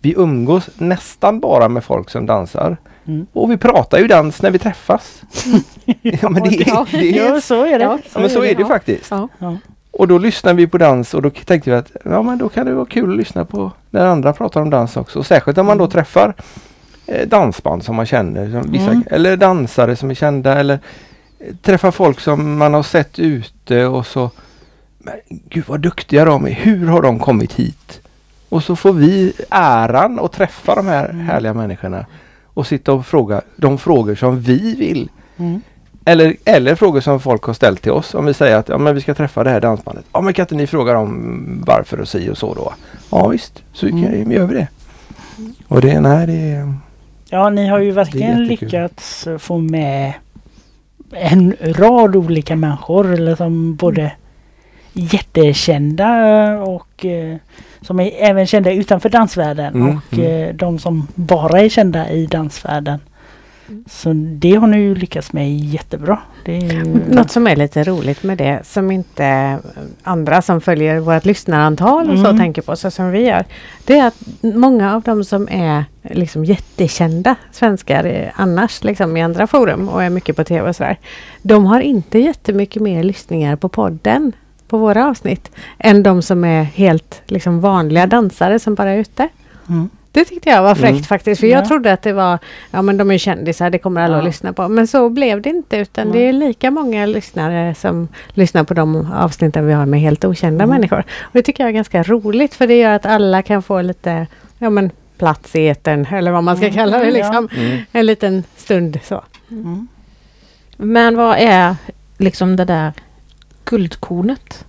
vi 0.00 0.14
umgås 0.16 0.70
nästan 0.78 1.40
bara 1.40 1.68
med 1.68 1.84
folk 1.84 2.10
som 2.10 2.26
dansar. 2.26 2.76
Mm. 3.06 3.26
Och 3.32 3.50
vi 3.50 3.56
pratar 3.56 3.98
ju 3.98 4.06
dans 4.06 4.42
när 4.42 4.50
vi 4.50 4.58
träffas. 4.58 5.22
ja, 6.02 6.28
men 6.28 6.42
det, 6.42 6.66
Ja. 6.66 6.86
det, 6.90 6.98
det, 6.98 7.06
Ja, 7.06 7.40
så 7.40 7.64
är 7.64 7.78
det. 7.78 7.84
Ja. 7.84 7.98
ja, 8.14 8.20
men 8.20 8.30
så 8.30 8.44
är 8.44 8.54
det 8.54 8.62
ju 8.62 8.66
faktiskt. 8.66 9.10
Ja. 9.10 9.28
Ja. 9.38 9.56
Och 9.90 10.08
då 10.08 10.18
lyssnade 10.18 10.56
vi 10.56 10.66
på 10.66 10.78
dans 10.78 11.14
och 11.14 11.22
då 11.22 11.30
tänkte 11.30 11.70
vi 11.70 11.76
att 11.76 11.92
ja 12.04 12.22
men 12.22 12.38
då 12.38 12.48
kan 12.48 12.66
det 12.66 12.74
vara 12.74 12.86
kul 12.86 13.10
att 13.10 13.16
lyssna 13.16 13.44
på 13.44 13.72
när 13.90 14.06
andra 14.06 14.32
pratar 14.32 14.60
om 14.60 14.70
dans 14.70 14.96
också. 14.96 15.22
Särskilt 15.22 15.58
om 15.58 15.66
man 15.66 15.78
då 15.78 15.86
träffar 15.86 16.28
eh, 16.28 16.34
dansband 17.26 17.84
som 17.84 17.96
man 17.96 18.06
känner. 18.06 18.50
Som 18.50 18.72
vissa, 18.72 18.90
Mm. 18.90 19.04
Eller 19.10 19.36
dansare 19.36 19.96
som 19.96 20.10
är 20.10 20.14
kända 20.14 20.58
eller 20.58 20.78
eh, 21.38 21.54
träffa 21.62 21.92
folk 21.92 22.20
som 22.20 22.58
man 22.58 22.74
har 22.74 22.82
sett 22.82 23.18
ute 23.18 23.86
och 23.86 24.06
så 24.06 24.30
men 24.98 25.14
gud 25.28 25.64
vad 25.66 25.80
duktiga 25.80 26.24
de 26.24 26.46
är. 26.46 26.50
Hur 26.50 26.86
har 26.86 27.02
de 27.02 27.18
kommit 27.18 27.52
hit? 27.52 28.00
Och 28.48 28.62
så 28.62 28.76
får 28.76 28.92
vi 28.92 29.32
äran 29.50 30.18
att 30.20 30.32
träffa 30.32 30.74
de 30.74 30.86
här 30.86 31.04
Mm. 31.10 31.26
härliga 31.26 31.54
människorna 31.54 32.06
och 32.44 32.66
sitta 32.66 32.92
och 32.92 33.06
fråga 33.06 33.40
de 33.56 33.78
frågor 33.78 34.14
som 34.14 34.40
vi 34.40 34.74
vill. 34.74 35.08
Mm. 35.36 35.60
Eller, 36.04 36.36
eller 36.44 36.74
frågor 36.74 37.00
som 37.00 37.20
folk 37.20 37.42
har 37.42 37.54
ställt 37.54 37.82
till 37.82 37.92
oss. 37.92 38.14
Om 38.14 38.26
vi 38.26 38.34
säger 38.34 38.56
att 38.56 38.68
ja, 38.68 38.78
men 38.78 38.94
vi 38.94 39.00
ska 39.00 39.14
träffa 39.14 39.44
det 39.44 39.50
här 39.50 39.60
dansbandet. 39.60 40.04
Ja 40.12 40.20
men 40.20 40.32
kan 40.34 40.42
inte 40.42 40.54
ni 40.54 40.66
fråga 40.66 40.92
dem 40.92 41.62
varför 41.66 42.00
och 42.00 42.08
si 42.08 42.30
och 42.30 42.38
så 42.38 42.54
då? 42.54 42.74
Ja 43.10 43.28
visst, 43.28 43.62
så 43.72 43.86
Mm. 43.86 44.32
gör 44.32 44.46
vi 44.46 44.54
det. 44.54 44.68
Och 45.68 45.80
det, 45.80 46.00
nej 46.00 46.26
det 46.26 46.32
är... 46.52 46.74
Ja, 47.30 47.50
ni 47.50 47.66
har 47.66 47.78
ju 47.78 47.90
verkligen 47.90 48.44
lyckats 48.44 49.26
eh, 49.26 49.38
få 49.38 49.58
med 49.58 50.12
en 51.12 51.56
rad 51.60 52.16
olika 52.16 52.56
människor. 52.56 53.12
Eller 53.12 53.34
som 53.36 53.74
både 53.74 54.12
jättekända 54.92 56.28
eh, 56.52 56.62
och 56.62 57.06
eh, 57.06 57.36
som 57.82 58.00
är 58.00 58.10
även 58.18 58.46
kända 58.46 58.72
utanför 58.72 59.08
dansvärlden. 59.08 59.74
Mm, 59.74 59.96
och 59.96 60.18
eh, 60.18 60.54
de 60.54 60.78
som 60.78 61.06
bara 61.14 61.60
är 61.60 61.68
kända 61.68 62.10
i 62.10 62.26
dansvärlden. 62.26 62.98
Så 63.86 64.12
det 64.14 64.54
har 64.54 64.66
ni 64.66 64.76
ju 64.76 64.94
lyckats 64.94 65.32
med 65.32 65.58
jättebra. 65.58 66.18
Det 66.44 66.58
ju... 66.58 66.84
Något 67.08 67.30
som 67.30 67.46
är 67.46 67.56
lite 67.56 67.84
roligt 67.84 68.22
med 68.22 68.38
det 68.38 68.60
som 68.64 68.90
inte 68.90 69.58
andra 70.02 70.42
som 70.42 70.60
följer 70.60 71.00
vårt 71.00 71.24
lyssnarantal 71.24 72.10
och 72.10 72.18
så 72.18 72.24
Mm. 72.26 72.38
tänker 72.38 72.62
på 72.62 72.76
så 72.76 72.90
som 72.90 73.10
vi 73.10 73.20
gör. 73.26 73.44
Det 73.84 73.98
är 73.98 74.06
att 74.06 74.22
många 74.40 74.94
av 74.94 75.02
dem 75.02 75.24
som 75.24 75.48
är 75.50 75.84
liksom 76.02 76.44
jättekända 76.44 77.34
svenskar 77.52 78.32
annars 78.36 78.84
liksom 78.84 79.16
i 79.16 79.22
andra 79.22 79.46
forum 79.46 79.88
och 79.88 80.02
är 80.02 80.10
mycket 80.10 80.36
på 80.36 80.44
tv 80.44 80.68
och 80.68 80.76
sådär. 80.76 80.98
De 81.42 81.66
har 81.66 81.80
inte 81.80 82.18
jättemycket 82.18 82.82
mer 82.82 83.02
lyssningar 83.02 83.56
på 83.56 83.68
podden 83.68 84.32
på 84.68 84.78
våra 84.78 85.06
avsnitt 85.08 85.50
än 85.78 86.02
de 86.02 86.22
som 86.22 86.44
är 86.44 86.62
helt 86.62 87.22
liksom 87.26 87.60
vanliga 87.60 88.06
dansare 88.06 88.58
som 88.58 88.74
bara 88.74 88.90
är 88.90 88.98
ute. 88.98 89.28
Mm. 89.68 89.90
Det 90.12 90.24
tyckte 90.24 90.50
jag 90.50 90.62
var 90.62 90.74
fräckt 90.74 90.90
Mm. 90.90 91.02
faktiskt. 91.02 91.40
För 91.40 91.46
jag 91.46 91.62
Ja. 91.62 91.66
trodde 91.68 91.92
att 91.92 92.02
det 92.02 92.12
var, 92.12 92.38
ja 92.70 92.82
men 92.82 92.96
de 92.96 93.10
är 93.10 93.18
kändisar, 93.18 93.70
det 93.70 93.78
kommer 93.78 94.00
alla 94.00 94.14
Ja. 94.14 94.18
att 94.18 94.24
lyssna 94.24 94.52
på. 94.52 94.68
Men 94.68 94.86
så 94.86 95.08
blev 95.08 95.42
det 95.42 95.50
inte 95.50 95.76
utan 95.76 96.08
Nej. 96.08 96.18
det 96.20 96.28
är 96.28 96.32
lika 96.32 96.70
många 96.70 97.06
lyssnare 97.06 97.74
som 97.74 98.08
lyssnar 98.28 98.64
på 98.64 98.74
de 98.74 99.12
avsnitten 99.12 99.66
vi 99.66 99.72
har 99.72 99.86
med 99.86 100.00
helt 100.00 100.24
okända 100.24 100.64
Mm. 100.64 100.74
människor. 100.76 100.98
Och 101.20 101.30
det 101.32 101.42
tycker 101.42 101.62
jag 101.64 101.68
är 101.68 101.74
ganska 101.74 102.02
roligt 102.02 102.54
för 102.54 102.66
det 102.66 102.78
gör 102.78 102.94
att 102.94 103.06
alla 103.06 103.42
kan 103.42 103.62
få 103.62 103.82
lite, 103.82 104.26
ja 104.58 104.70
men 104.70 104.90
plats 105.18 105.56
i 105.56 105.68
etern 105.68 106.06
eller 106.12 106.30
vad 106.30 106.44
man 106.44 106.56
ska 106.56 106.66
Mm. 106.66 106.76
kalla 106.76 106.98
det 106.98 107.04
Ja. 107.04 107.10
liksom. 107.10 107.48
Mm. 107.56 107.78
En 107.92 108.06
liten 108.06 108.44
stund 108.56 108.98
så. 109.04 109.22
Mm. 109.50 109.88
Men 110.76 111.16
vad 111.16 111.36
är 111.38 111.76
liksom 112.18 112.56
det 112.56 112.64
där 112.64 112.92
guldkornet 113.64 114.64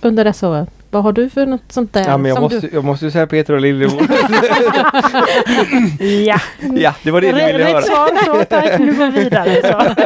under 0.00 0.24
dessa 0.24 0.48
år? 0.48 0.66
Vad 0.90 1.02
har 1.02 1.12
du 1.12 1.30
för 1.30 1.46
något 1.46 1.72
sånt 1.72 1.92
där? 1.92 2.04
Ja 2.08 2.16
men 2.16 2.28
jag 2.28 2.36
som 2.36 2.42
måste, 2.42 2.68
jag 2.72 2.84
måste 2.84 3.04
ju 3.04 3.10
säga 3.10 3.26
Peter 3.26 3.54
och 3.54 3.60
Liljeborg. 3.60 4.08
Ja, 6.26 6.40
ja 6.76 6.94
det 7.02 7.10
var 7.10 7.20
det 7.20 7.26
du 7.32 7.52
ville 7.52 7.64
höra. 7.64 7.82
svar. 7.82 8.08
Så 8.24 8.44
tack, 8.44 8.78
nu 8.78 8.94
går 8.94 9.10
vi 9.10 9.24
vidare. 9.24 9.60
Så. 9.62 10.04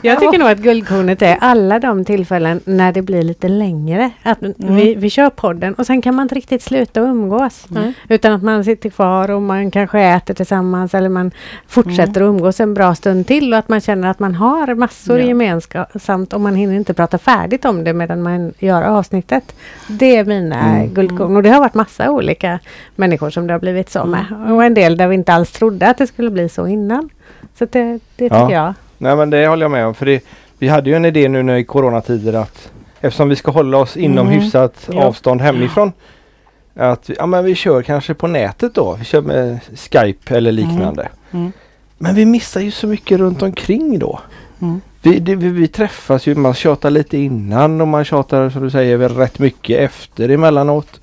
Jag 0.02 0.20
tycker 0.20 0.38
nog 0.38 0.48
att 0.48 0.58
guldkornet 0.58 1.22
är 1.22 1.36
alla 1.40 1.78
de 1.78 2.04
tillfällen 2.04 2.60
när 2.64 2.92
det 2.92 3.02
blir 3.02 3.22
lite 3.22 3.48
längre. 3.48 4.10
Att 4.22 4.38
vi, 4.56 4.94
vi 4.94 5.10
kör 5.10 5.30
podden 5.30 5.74
och 5.74 5.86
sen 5.86 6.02
kan 6.02 6.14
man 6.14 6.22
inte 6.22 6.34
riktigt 6.34 6.62
sluta 6.62 7.00
umgås. 7.00 7.64
Nej. 7.68 7.92
Utan 8.08 8.32
att 8.32 8.42
man 8.42 8.64
sitter 8.64 8.90
kvar 8.90 9.30
och 9.30 9.42
man 9.42 9.70
kanske 9.70 10.00
äter 10.00 10.34
tillsammans 10.34 10.94
eller 10.94 11.08
man 11.08 11.30
fortsätter 11.68 12.20
att 12.22 12.26
umgås 12.26 12.60
en 12.60 12.74
bra 12.74 12.94
stund 12.94 13.26
till 13.26 13.52
och 13.52 13.58
att 13.58 13.68
man 13.68 13.80
känner 13.80 14.08
att 14.10 14.18
man 14.18 14.34
har 14.34 14.74
massor 14.74 15.18
Ja. 15.20 15.26
gemensamt 15.26 16.32
och 16.32 16.40
man 16.40 16.54
hinner 16.54 16.74
inte 16.74 16.94
prata 16.94 17.18
färdigt 17.18 17.64
om 17.64 17.84
det 17.84 17.92
medan 17.92 18.22
man 18.22 18.52
gör 18.58 18.79
avsnittet. 18.84 19.54
Det 19.88 20.16
är 20.16 20.24
mina 20.24 20.60
Mm. 20.60 20.94
guldkorn 20.94 21.36
och 21.36 21.42
det 21.42 21.48
har 21.50 21.60
varit 21.60 21.74
massa 21.74 22.10
olika 22.10 22.58
människor 22.96 23.30
som 23.30 23.46
det 23.46 23.52
har 23.54 23.60
blivit 23.60 23.90
så 23.90 24.04
med. 24.04 24.24
Och 24.52 24.64
en 24.64 24.74
del 24.74 24.96
där 24.96 25.08
vi 25.08 25.14
inte 25.14 25.32
alls 25.32 25.52
trodde 25.52 25.88
att 25.90 25.98
det 25.98 26.06
skulle 26.06 26.30
bli 26.30 26.48
så 26.48 26.66
innan. 26.66 27.08
Så 27.58 27.64
det, 27.64 27.82
det 27.92 27.98
tycker 28.16 28.36
Ja. 28.36 28.52
jag. 28.52 28.74
Nej 28.98 29.16
men 29.16 29.30
det 29.30 29.46
håller 29.46 29.64
jag 29.64 29.70
med 29.70 29.86
om. 29.86 29.94
För 29.94 30.06
det, 30.06 30.24
vi 30.58 30.68
hade 30.68 30.90
ju 30.90 30.96
en 30.96 31.04
idé 31.04 31.28
nu 31.28 31.42
när 31.42 31.56
i 31.56 31.64
coronatider 31.64 32.32
att 32.32 32.72
eftersom 33.00 33.28
vi 33.28 33.36
ska 33.36 33.50
hålla 33.50 33.78
oss 33.78 33.96
inom 33.96 34.26
Mm. 34.28 34.40
hyfsat 34.40 34.88
Ja. 34.92 35.02
avstånd 35.04 35.40
hemifrån. 35.40 35.92
Att 36.74 37.10
vi, 37.10 37.14
ja, 37.18 37.26
men 37.26 37.44
vi 37.44 37.54
kör 37.54 37.82
kanske 37.82 38.14
på 38.14 38.26
nätet 38.26 38.74
då. 38.74 38.94
Vi 38.98 39.04
kör 39.04 39.20
med 39.22 39.58
Skype 39.74 40.36
eller 40.36 40.52
liknande. 40.52 41.08
Mm. 41.30 41.52
Men 41.98 42.14
vi 42.14 42.24
missar 42.24 42.60
ju 42.60 42.70
så 42.70 42.86
mycket 42.86 43.18
runt 43.18 43.42
omkring 43.42 43.98
då. 43.98 44.20
Mm. 44.62 44.80
Vi, 45.02 45.18
det, 45.18 45.34
vi, 45.34 45.48
vi 45.48 45.68
träffas 45.68 46.26
ju, 46.26 46.34
man 46.34 46.54
tjatar 46.54 46.90
lite 46.90 47.18
innan 47.18 47.80
och 47.80 47.88
man 47.88 48.04
tjatar 48.04 48.50
som 48.50 48.62
du 48.62 48.70
säger 48.70 48.96
väl 48.96 49.14
rätt 49.14 49.38
mycket 49.38 49.78
efter 49.78 50.28
emellanåt. 50.28 51.00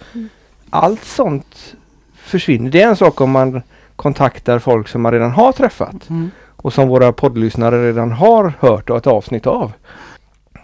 Allt 0.70 1.04
sånt 1.04 1.76
försvinner. 2.16 2.72
Det 2.72 2.82
är 2.82 2.88
en 2.88 2.96
sak 2.96 3.22
om 3.22 3.32
man 3.32 3.62
kontaktar 3.96 4.60
folk 4.60 4.88
som 4.88 5.02
man 5.02 5.12
redan 5.12 5.32
har 5.32 5.52
träffat 5.52 6.10
Mm. 6.10 6.32
och 6.56 6.74
som 6.74 6.88
våra 6.88 7.12
poddlyssnare 7.12 7.88
redan 7.88 8.12
har 8.12 8.54
hört 8.60 8.90
ett 8.90 9.08
avsnitt 9.08 9.48
av. 9.48 9.72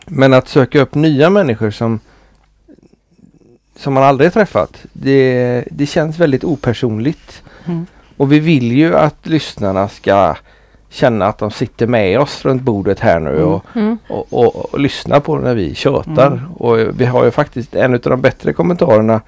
Men 0.05 0.33
att 0.33 0.47
söka 0.47 0.81
upp 0.81 0.95
nya 0.95 1.29
människor 1.29 1.71
som 1.71 1.99
som 3.75 3.93
man 3.93 4.03
aldrig 4.03 4.33
träffat. 4.33 4.85
Det, 4.93 5.63
det 5.71 5.85
känns 5.85 6.19
väldigt 6.19 6.43
opersonligt. 6.43 7.43
Mm. 7.65 7.85
Och 8.17 8.31
vi 8.31 8.39
vill 8.39 8.71
ju 8.71 8.95
att 8.95 9.27
lyssnarna 9.27 9.89
ska 9.89 10.35
känna 10.93 11.25
att 11.25 11.37
de 11.37 11.51
sitter 11.51 11.87
med 11.87 12.19
oss 12.19 12.45
runt 12.45 12.61
bordet 12.61 12.99
här 12.99 13.19
nu 13.19 13.29
Mm. 13.29 13.47
och, 13.47 13.63
Mm. 13.75 13.97
och, 14.09 14.33
och, 14.33 14.55
och 14.73 14.79
lyssnar 14.79 15.19
på 15.19 15.35
när 15.37 15.55
vi 15.55 15.75
tjötar. 15.75 16.27
Mm. 16.27 16.51
Och 16.53 16.77
vi 17.01 17.05
har 17.05 17.25
ju 17.25 17.31
faktiskt 17.31 17.75
en 17.75 17.93
av 17.93 17.99
de 17.99 18.21
bättre 18.21 18.53
kommentarerna 18.53 19.21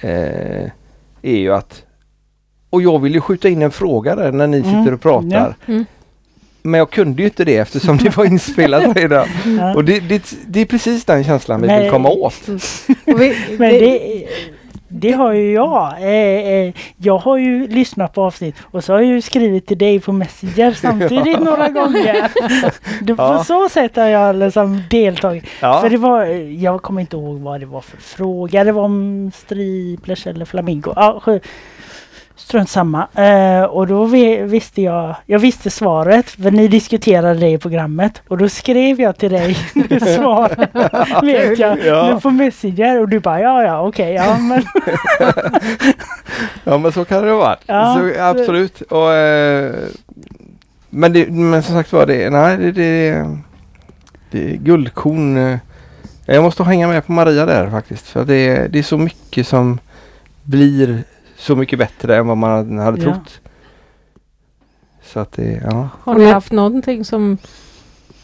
eh, 0.00 0.64
är 1.22 1.36
ju 1.36 1.52
att 1.54 1.82
och 2.70 2.82
jag 2.82 2.98
vill 2.98 3.14
ju 3.14 3.20
skjuta 3.20 3.48
in 3.48 3.62
en 3.62 3.70
fråga 3.70 4.16
där 4.16 4.32
när 4.32 4.46
ni 4.46 4.58
Mm. 4.58 4.70
sitter 4.70 4.94
och 4.94 5.00
pratar. 5.00 5.54
Ja. 5.66 5.72
Mm. 5.72 5.84
Men 6.62 6.78
jag 6.78 6.90
kunde 6.90 7.22
ju 7.22 7.28
inte 7.28 7.44
det 7.44 7.56
eftersom 7.56 7.96
det 7.96 8.16
var 8.16 8.24
inspelat 8.24 8.82
redan. 8.96 9.26
Ja. 9.58 9.74
Och 9.74 9.84
det, 9.84 10.00
det, 10.00 10.34
det 10.46 10.60
är 10.60 10.64
precis 10.66 11.04
den 11.04 11.24
känslan 11.24 11.60
vi 11.60 11.66
Men- 11.66 11.82
vill 11.82 11.90
komma 11.90 12.08
åt. 12.08 12.34
Vi, 13.04 13.36
Men 13.58 13.70
det, 13.72 14.24
det 14.92 15.12
har 15.12 15.32
ju 15.32 15.52
jag. 15.52 15.92
Eh, 16.00 16.08
eh, 16.08 16.72
jag 16.96 17.18
har 17.18 17.36
ju 17.36 17.66
lyssnat 17.68 18.12
på 18.14 18.22
avsnitt 18.22 18.54
och 18.70 18.84
så 18.84 18.92
har 18.92 19.00
jag 19.00 19.08
ju 19.08 19.20
skrivit 19.22 19.66
till 19.66 19.78
dig 19.78 20.00
på 20.00 20.12
Messenger 20.12 20.72
samtidigt 20.80 21.40
några 21.40 21.68
gånger. 21.68 22.30
Det, 23.02 23.14
på 23.14 23.22
Ja. 23.22 23.44
så 23.44 23.68
sätt 23.68 23.96
har 23.96 24.04
jag 24.06 24.36
liksom 24.36 24.82
deltagit. 24.90 25.44
Ja. 25.60 25.80
För 25.80 25.90
det 25.90 25.96
var, 25.96 26.24
jag 26.62 26.82
kommer 26.82 27.00
inte 27.00 27.16
ihåg 27.16 27.38
vad 27.40 27.60
det 27.60 27.66
var 27.66 27.80
för 27.80 27.96
fråga. 27.96 28.64
Det 28.64 28.72
var 28.72 28.82
om 28.82 29.30
striplers 29.34 30.26
eller 30.26 30.44
flamingo. 30.44 30.92
Skö- 30.94 31.40
strunt 32.40 32.70
samma. 32.70 33.08
Eh, 33.14 33.62
och 33.62 33.86
då 33.86 34.04
vi, 34.04 34.42
visste 34.42 34.82
jag, 34.82 35.16
jag 35.26 35.38
visste 35.38 35.70
svaret 35.70 36.30
för 36.30 36.50
ni 36.50 36.68
diskuterade 36.68 37.40
det 37.40 37.48
i 37.48 37.58
programmet. 37.58 38.22
Och 38.28 38.38
då 38.38 38.48
skrev 38.48 39.00
jag 39.00 39.16
till 39.16 39.30
dig 39.32 39.54
svaret. 40.16 40.70
vet 41.22 41.58
jag. 41.58 41.78
Ja. 41.84 42.20
På 42.22 42.30
Messenger 42.30 43.00
och 43.00 43.08
du 43.08 43.20
bara 43.20 43.40
ja 43.40 43.62
ja 43.62 43.88
okej 43.88 44.14
ja 44.14 44.38
men. 44.38 44.62
Ja 46.64 46.78
men 46.78 46.92
så 46.92 47.04
kan 47.04 47.22
det 47.22 47.32
vara. 47.32 47.56
Ja, 47.66 47.98
så, 47.98 48.22
absolut. 48.22 48.80
Och, 48.80 49.12
eh, 49.12 49.74
men, 50.90 51.12
det, 51.12 51.30
men 51.30 51.62
som 51.62 51.74
sagt 51.74 51.92
var 51.92 52.06
det, 52.06 52.30
nej 52.30 52.56
det, 52.56 52.72
det, 52.72 53.26
det 54.30 54.50
är 54.50 54.56
guldkorn. 54.56 55.58
Jag 56.26 56.42
måste 56.42 56.64
hänga 56.64 56.88
med 56.88 57.06
på 57.06 57.12
Maria 57.12 57.46
där 57.46 57.70
faktiskt. 57.70 58.06
För 58.08 58.24
det, 58.24 58.68
det 58.68 58.78
är 58.78 58.82
så 58.82 58.98
mycket 58.98 59.46
som 59.46 59.78
blir 60.42 61.04
så 61.40 61.56
mycket 61.56 61.78
bättre 61.78 62.16
än 62.16 62.26
vad 62.26 62.36
man 62.36 62.78
hade 62.78 62.98
Ja. 63.04 63.04
trott. 63.12 63.40
Så 65.02 65.20
att 65.20 65.32
det, 65.32 65.60
ja. 65.70 65.88
Har 66.02 66.14
ni 66.14 66.24
haft 66.30 66.52
någonting 66.52 67.04
som 67.04 67.38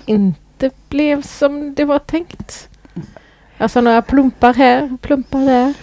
inte 0.07 0.71
blev 0.89 1.23
som 1.23 1.75
det 1.75 1.85
var 1.85 1.99
tänkt? 1.99 2.69
Alltså 3.59 3.81
några 3.81 4.03
plumpar 4.03 4.55
här 4.55 4.93
och 4.95 5.01
plumpar 5.01 5.39
där. 5.47 5.75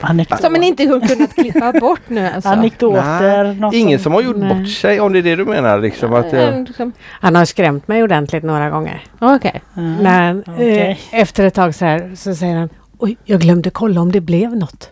Anekdot. 0.00 0.40
Som 0.40 0.52
ni 0.52 0.66
inte 0.66 0.84
har 0.86 1.08
kunnat 1.08 1.34
klippa 1.34 1.72
bort 1.72 2.00
nu 2.08 2.26
alltså. 2.26 2.48
Anekdoter. 2.50 3.54
något 3.54 3.74
Ingen 3.74 3.98
som 3.98 4.12
har 4.12 4.22
gjort 4.22 4.36
Nej. 4.36 4.48
bort 4.54 4.68
sig 4.68 5.00
om 5.00 5.12
det 5.12 5.18
är 5.18 5.22
det 5.22 5.36
du 5.36 5.44
menar 5.44 5.78
liksom. 5.80 6.14
Att, 6.14 6.32
eh, 6.32 6.40
En 6.48 6.64
liksom- 6.64 6.92
han 7.20 7.34
har 7.36 7.44
skrämt 7.44 7.88
mig 7.88 8.02
ordentligt 8.02 8.42
några 8.42 8.70
gånger. 8.70 9.04
Okej. 9.18 9.62
Mm. 9.76 9.96
När 9.96 10.26
han, 10.26 10.44
okej. 10.46 10.90
eh, 11.12 11.20
efter 11.20 11.44
ett 11.46 11.54
tag 11.54 11.74
så 11.74 11.84
här 11.84 12.12
så 12.16 12.34
säger 12.34 12.56
han 12.56 12.68
Oj, 12.98 13.16
jag 13.24 13.40
glömde 13.40 13.70
kolla 13.70 14.00
om 14.00 14.12
det 14.12 14.20
blev 14.20 14.56
något. 14.56 14.90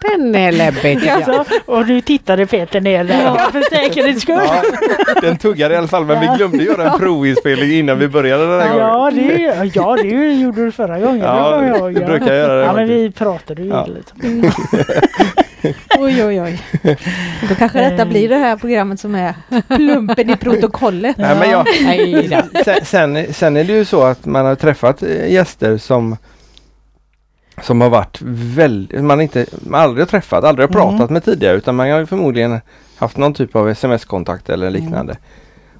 Den 0.00 0.34
är 0.34 0.52
läbbig 0.52 0.82
tycker 0.82 1.06
jag. 1.06 1.16
Alltså, 1.30 1.44
och 1.66 1.86
nu 1.88 2.00
tittade 2.00 2.46
Peter 2.46 2.80
ner 2.80 3.04
där 3.04 3.22
Ja. 3.22 3.48
för 3.52 3.62
säkerhets 3.76 4.22
skull. 4.22 4.40
Ja, 4.44 4.62
den 5.20 5.38
tuggar 5.38 5.70
i 5.70 5.76
alla 5.76 5.88
fall 5.88 6.04
men 6.04 6.20
vi 6.20 6.36
glömde 6.36 6.64
göra 6.64 6.92
en 6.92 6.98
provinspelning 6.98 7.70
innan 7.78 7.98
vi 7.98 8.08
började 8.08 8.46
den 8.46 8.60
här 8.60 8.68
gången. 8.68 8.86
Ja, 8.86 9.10
det, 9.10 9.70
ja, 9.74 9.96
det 10.02 10.32
gjorde 10.32 10.64
du 10.64 10.72
förra 10.72 10.98
gången. 11.00 11.20
Ja, 11.20 11.56
det 11.60 11.66
jag 11.66 11.94
du 11.94 12.04
brukar 12.04 12.34
göra 12.34 12.54
det 12.60 12.64
Ja, 12.64 12.72
men 12.72 12.88
vi 12.88 13.10
pratade 13.10 13.62
ju 13.62 13.68
Ja. 13.68 13.86
lite. 13.86 14.52
Oj, 15.98 16.24
oj, 16.24 16.40
oj. 16.42 16.62
Då 17.48 17.54
kanske 17.54 17.90
detta 17.90 18.06
blir 18.06 18.28
det 18.28 18.36
här 18.36 18.56
programmet 18.56 19.00
som 19.00 19.14
är 19.14 19.34
plumpen 19.76 20.30
i 20.30 20.36
protokollet. 20.36 21.16
Nej, 21.18 21.36
men 21.38 21.50
jag, 21.50 21.66
sen, 22.64 22.84
sen, 22.84 23.34
sen 23.34 23.56
är 23.56 23.64
det 23.64 23.72
ju 23.72 23.84
så 23.84 24.02
att 24.02 24.26
man 24.26 24.46
har 24.46 24.54
träffat 24.54 25.02
eh, 25.02 25.32
gäster 25.32 25.78
som 25.78 26.16
som 27.62 27.80
har 27.80 27.90
varit 27.90 28.18
väldigt, 28.56 29.04
man 29.04 29.20
inte, 29.20 29.46
man 29.60 29.80
aldrig 29.80 30.02
har 30.02 30.10
träffat, 30.10 30.44
aldrig 30.44 30.68
har 30.68 30.80
Mm. 30.82 30.90
pratat 30.98 31.10
med 31.10 31.24
tidigare 31.24 31.56
utan 31.56 31.74
man 31.76 31.90
har 31.90 31.98
ju 31.98 32.06
förmodligen 32.06 32.60
haft 32.96 33.16
någon 33.16 33.34
typ 33.34 33.56
av 33.56 33.68
sms-kontakt 33.68 34.48
eller 34.48 34.70
liknande. 34.70 35.16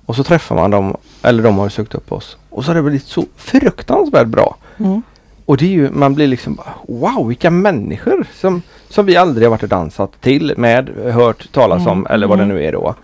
Och 0.07 0.17
så 0.17 0.25
träffar 0.25 0.55
man 0.57 0.71
dem, 0.71 0.97
eller 1.23 1.43
de 1.43 1.59
har 1.59 1.69
sökt 1.69 1.95
upp 1.95 2.13
oss. 2.13 2.37
Och 2.51 2.65
så 2.65 2.71
har 2.71 2.77
det 2.77 2.83
blivit 2.83 3.05
så 3.07 3.25
fruktansvärt 3.37 4.27
bra. 4.27 4.57
Mm. 4.79 5.03
Och 5.47 5.57
det 5.57 5.65
är 5.65 5.69
ju, 5.71 5.91
man 5.91 6.15
blir 6.15 6.27
liksom 6.27 6.59
wow 6.89 7.29
vilka 7.29 7.51
människor 7.51 8.27
som, 8.41 8.63
som 8.95 9.07
vi 9.07 9.17
aldrig 9.17 9.47
har 9.47 9.51
varit 9.51 9.63
och 9.63 9.69
dansat 9.69 10.21
till, 10.21 10.55
med, 10.57 10.89
hört 11.13 11.53
talas 11.53 11.81
Mm. 11.81 11.93
om 11.93 12.07
eller 12.11 12.27
vad 12.27 12.39
det 12.39 12.45
Mm. 12.45 12.57
nu 12.57 12.65
är 12.65 12.73
då. 12.73 12.95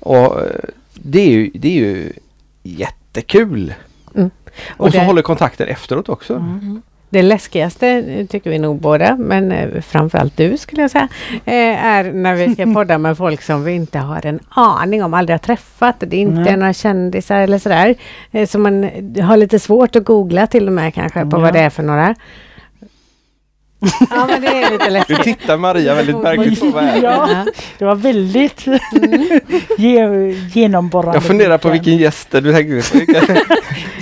Och 0.00 0.40
eh, 0.40 0.46
det 0.94 1.20
är 1.20 1.30
ju, 1.30 1.50
det 1.54 1.68
är 1.68 1.72
ju 1.80 2.12
jättekul. 2.62 3.74
Mm. 4.14 4.30
Och, 4.76 4.86
Och 4.86 4.92
så 4.92 4.98
det- 4.98 5.04
håller 5.04 5.22
kontakten 5.22 5.68
efteråt 5.68 6.08
också. 6.08 6.34
Mm. 6.34 6.82
Det 7.10 7.22
läskigaste 7.22 7.88
eh, 7.88 8.26
tycker 8.26 8.50
vi 8.50 8.58
nog 8.58 8.80
båda, 8.80 9.16
men 9.16 9.52
eh, 9.52 9.80
framförallt 9.80 10.36
du 10.36 10.56
skulle 10.56 10.82
jag 10.82 10.90
säga, 10.90 11.08
eh, 11.44 11.84
är 11.84 12.12
när 12.12 12.34
vi 12.34 12.54
ska 12.54 12.66
podda 12.74 12.98
med 12.98 13.16
folk 13.16 13.42
som 13.42 13.64
vi 13.64 13.72
inte 13.72 13.98
har 13.98 14.26
en 14.26 14.40
aning 14.48 15.04
om, 15.04 15.14
aldrig 15.14 15.34
har 15.34 15.38
träffat. 15.38 15.96
Det 16.00 16.16
är 16.16 16.20
inte 16.20 16.40
Nej. 16.40 16.56
några 16.56 16.72
kändisar 16.72 17.38
eller 17.38 17.58
sådär. 17.58 17.94
Eh, 18.30 18.46
så 18.48 18.58
man 18.58 18.90
har 19.22 19.36
lite 19.36 19.58
svårt 19.58 19.96
att 19.96 20.04
googla 20.04 20.46
till 20.46 20.66
och 20.66 20.72
med 20.72 20.94
kanske 20.94 21.20
på 21.26 21.36
Ja. 21.36 21.40
vad 21.40 21.52
det 21.52 21.60
är 21.60 21.70
för 21.70 21.82
några. 21.82 22.14
ja 24.10 24.26
men 24.30 24.40
det 24.40 24.46
är 24.48 24.70
lite 24.70 24.84
Du 24.84 24.90
läskigt. 24.90 25.22
tittar 25.22 25.56
Maria 25.56 25.94
väldigt 25.94 26.18
märkligt 26.22 26.72
på 26.72 26.78
är. 26.78 27.02
Ja. 27.02 27.44
Det 27.78 27.84
var 27.84 27.94
väldigt 27.94 28.66
Mm. 28.66 29.40
ge, 29.78 30.08
genomborrande. 30.54 31.16
Jag 31.16 31.22
funderar 31.24 31.58
på 31.58 31.68
vilken 31.70 31.96
gäst 31.96 32.28
du 32.30 32.52
tänkte 32.52 32.82
på. 32.98 33.54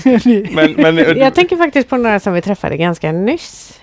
Men, 0.54 0.72
men, 0.72 1.18
Jag 1.18 1.34
tänker 1.34 1.56
faktiskt 1.56 1.88
på 1.88 1.96
några 1.96 2.20
som 2.20 2.32
vi 2.32 2.42
träffade 2.42 2.76
ganska 2.76 3.12
nyss. 3.12 3.80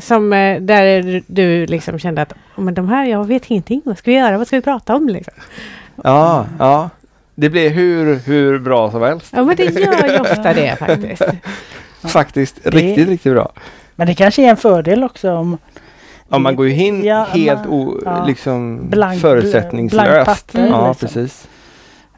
Som, 0.00 0.32
eh, 0.32 0.60
där 0.60 1.22
du 1.26 1.66
liksom 1.66 1.98
kände 1.98 2.22
att 2.22 2.32
"Oh, 2.32 2.64
men 2.64 2.74
de 2.74 2.88
här, 2.88 3.06
jag 3.06 3.26
vet 3.26 3.50
ingenting. 3.50 3.82
Vad 3.84 3.98
ska 3.98 4.10
vi 4.10 4.16
göra? 4.16 4.38
Vad 4.38 4.46
ska 4.46 4.56
vi 4.56 4.62
prata 4.62 4.94
om? 4.96 5.08
Liksom. 5.08 5.34
ja, 6.04 6.46
ja. 6.58 6.90
Det 7.34 7.50
blir 7.50 7.70
hur, 7.70 8.14
hur 8.18 8.58
bra 8.58 8.90
som 8.90 9.02
helst. 9.02 9.32
Ja 9.36 9.44
men 9.44 9.56
det 9.56 9.64
gör 9.64 10.08
ju 10.12 10.20
ofta 10.20 10.52
det 10.54 10.76
faktiskt. 10.78 11.22
Faktiskt 12.06 12.56
riktigt, 12.64 13.08
riktigt 13.08 13.32
bra. 13.32 13.52
Men 13.96 14.06
det 14.06 14.14
kanske 14.14 14.42
är 14.42 14.50
en 14.50 14.56
fördel 14.56 15.04
också 15.04 15.32
om 15.32 15.58
Ja, 16.28 16.38
man 16.38 16.56
går 16.56 16.66
ju 16.68 16.74
in 16.84 17.04
Ja, 17.04 17.26
helt 17.30 17.60
man- 17.64 17.68
o, 17.72 18.00
ja. 18.04 18.24
liksom 18.26 18.76
Blank- 18.78 18.90
blank 18.90 19.20
förutsättningslöst. 19.20 20.26
papper, 20.26 20.66
ja, 20.66 20.88
liksom. 20.88 21.08
precis. 21.08 21.48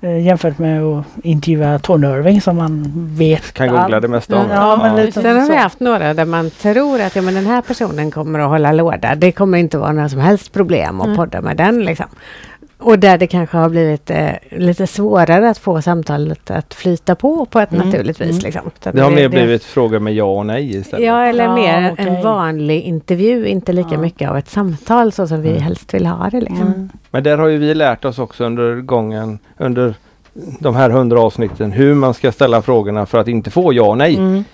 eh, 0.01 0.19
jämfört 0.27 0.59
med 0.59 0.83
att 0.83 1.05
intervjua 1.23 1.79
Tony 1.79 2.07
Irving 2.07 2.41
som 2.41 2.57
man 2.57 2.93
vet 3.19 3.53
Kan 3.53 3.69
googla 3.69 4.01
det 4.01 4.09
mesta 4.09 4.37
om. 4.37 4.51
Ja, 4.51 4.77
men 4.83 4.97
lite 5.07 5.23
Sen 5.23 5.37
har 5.41 5.49
vi 5.49 5.57
haft 5.57 5.81
några 5.81 6.15
där 6.15 6.25
man 6.25 6.51
tror 6.51 7.01
att 7.01 7.17
ja, 7.17 7.23
men 7.23 7.35
den 7.35 7.47
här 7.47 7.63
personen 7.63 8.11
kommer 8.11 8.39
att 8.39 8.49
hålla 8.49 8.73
låda. 8.73 9.15
Det 9.15 9.33
kommer 9.33 9.59
inte 9.59 9.79
vara 9.79 9.93
några 9.93 10.09
som 10.09 10.21
helst 10.21 10.53
problem 10.53 11.01
att 11.01 11.07
Mm. 11.07 11.17
podda 11.17 11.41
med 11.41 11.57
den. 11.57 11.85
Liksom. 11.85 12.07
Och 12.81 12.99
där 12.99 13.19
det 13.19 13.27
kanske 13.27 13.57
har 13.57 13.69
blivit 13.69 14.11
eh, 14.11 14.31
lite 14.51 14.87
svårare 14.87 15.51
att 15.51 15.59
få 15.59 15.83
samtalet 15.83 16.51
att 16.51 16.75
flyta 16.75 17.15
på 17.15 17.45
på 17.47 17.61
ett 17.61 17.73
Mm, 17.73 17.87
naturligt 17.87 18.21
vis. 18.21 18.31
mm. 18.31 18.39
Liksom. 18.45 18.71
Det 18.93 19.01
har 19.01 19.11
mer 19.11 19.29
blivit 19.29 19.65
frågor 19.65 19.99
med 19.99 20.15
ja 20.15 20.25
och 20.25 20.47
nej 20.47 20.77
istället. 20.77 21.07
Ja, 21.07 21.23
eller 21.27 21.45
Ja, 21.45 21.55
mer 21.55 21.93
okej. 21.93 22.07
en 22.07 22.23
vanlig 22.23 22.81
intervju, 22.83 23.47
inte 23.47 23.73
lika 23.73 23.89
Ja. 23.95 24.01
mycket 24.01 24.31
av 24.31 24.37
ett 24.39 24.49
samtal 24.49 25.13
så 25.13 25.29
som 25.29 25.43
vi 25.43 25.49
Mm. 25.51 25.63
helst 25.63 25.95
vill 25.95 26.07
ha 26.07 26.31
det. 26.31 26.41
Liksom. 26.41 26.67
Mm. 26.67 26.89
Men 27.11 27.23
där 27.23 27.39
har 27.39 27.49
ju 27.49 27.59
vi 27.59 27.75
lärt 27.75 28.05
oss 28.05 28.19
också 28.19 28.45
under 28.45 28.75
gången, 28.81 29.39
under 29.57 29.95
de 30.61 30.75
här 30.77 30.91
hundra 30.91 31.21
avsnitten, 31.21 31.73
hur 31.73 31.95
man 31.95 32.15
ska 32.15 32.33
ställa 32.33 32.63
frågorna 32.63 33.07
för 33.07 33.19
att 33.19 33.29
inte 33.29 33.51
få 33.51 33.73
ja 33.73 33.83
och 33.83 33.99
nej. 33.99 34.17
Mm. 34.17 34.45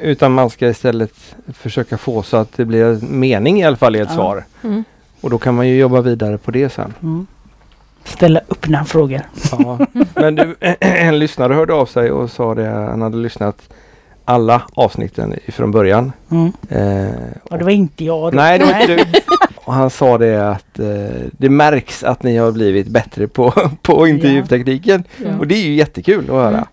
Utan 0.00 0.32
man 0.32 0.50
ska 0.50 0.68
istället 0.68 1.12
försöka 1.54 1.98
få 1.98 2.22
så 2.22 2.36
att 2.36 2.56
det 2.56 2.64
blir 2.64 2.84
en 2.84 3.20
mening 3.20 3.60
i 3.60 3.64
alla 3.64 3.76
fall 3.76 3.96
i 3.96 3.98
ett 3.98 4.08
Ja. 4.10 4.14
svar. 4.14 4.44
Mm. 4.64 4.84
Och 5.20 5.30
då 5.30 5.38
kan 5.38 5.54
man 5.54 5.68
ju 5.68 5.78
jobba 5.78 6.00
vidare 6.00 6.38
på 6.38 6.50
det 6.50 6.68
sen. 6.68 6.94
Mm. 8.04 8.16
Ställa 8.16 8.40
öppna 8.50 8.84
frågor. 8.84 9.20
Ja. 9.52 9.78
Men 10.14 10.34
du, 10.34 10.56
en 10.80 11.18
lyssnare 11.18 11.54
hörde 11.54 11.74
av 11.74 11.86
sig 11.86 12.10
och 12.10 12.30
sa 12.30 12.54
det, 12.54 12.68
han 12.68 13.02
hade 13.02 13.16
lyssnat 13.16 13.68
alla 14.24 14.62
avsnitten 14.74 15.34
från 15.48 15.70
början. 15.70 16.12
Mm. 16.30 16.52
Eh, 16.68 17.14
Och 17.50 17.58
det 17.58 17.64
var 17.64 17.70
inte 17.70 18.04
jag. 18.04 18.32
då. 18.32 18.36
Nej, 18.36 18.58
det 18.58 18.64
var 18.64 18.80
inte 18.80 18.94
du. 18.96 19.04
Och 19.64 19.74
han 19.74 19.90
sa 19.90 20.18
det 20.18 20.50
att 20.50 20.78
eh, 20.78 20.86
det 21.32 21.48
märks 21.48 22.04
att 22.04 22.22
ni 22.22 22.36
har 22.36 22.52
blivit 22.52 22.86
bättre 22.88 23.28
på, 23.28 23.52
på 23.82 24.06
intervjutekniken. 24.08 25.04
Ja. 25.24 25.38
Och 25.38 25.46
det 25.46 25.54
är 25.54 25.62
ju 25.66 25.74
jättekul 25.74 26.24
att 26.24 26.36
höra. 26.36 26.66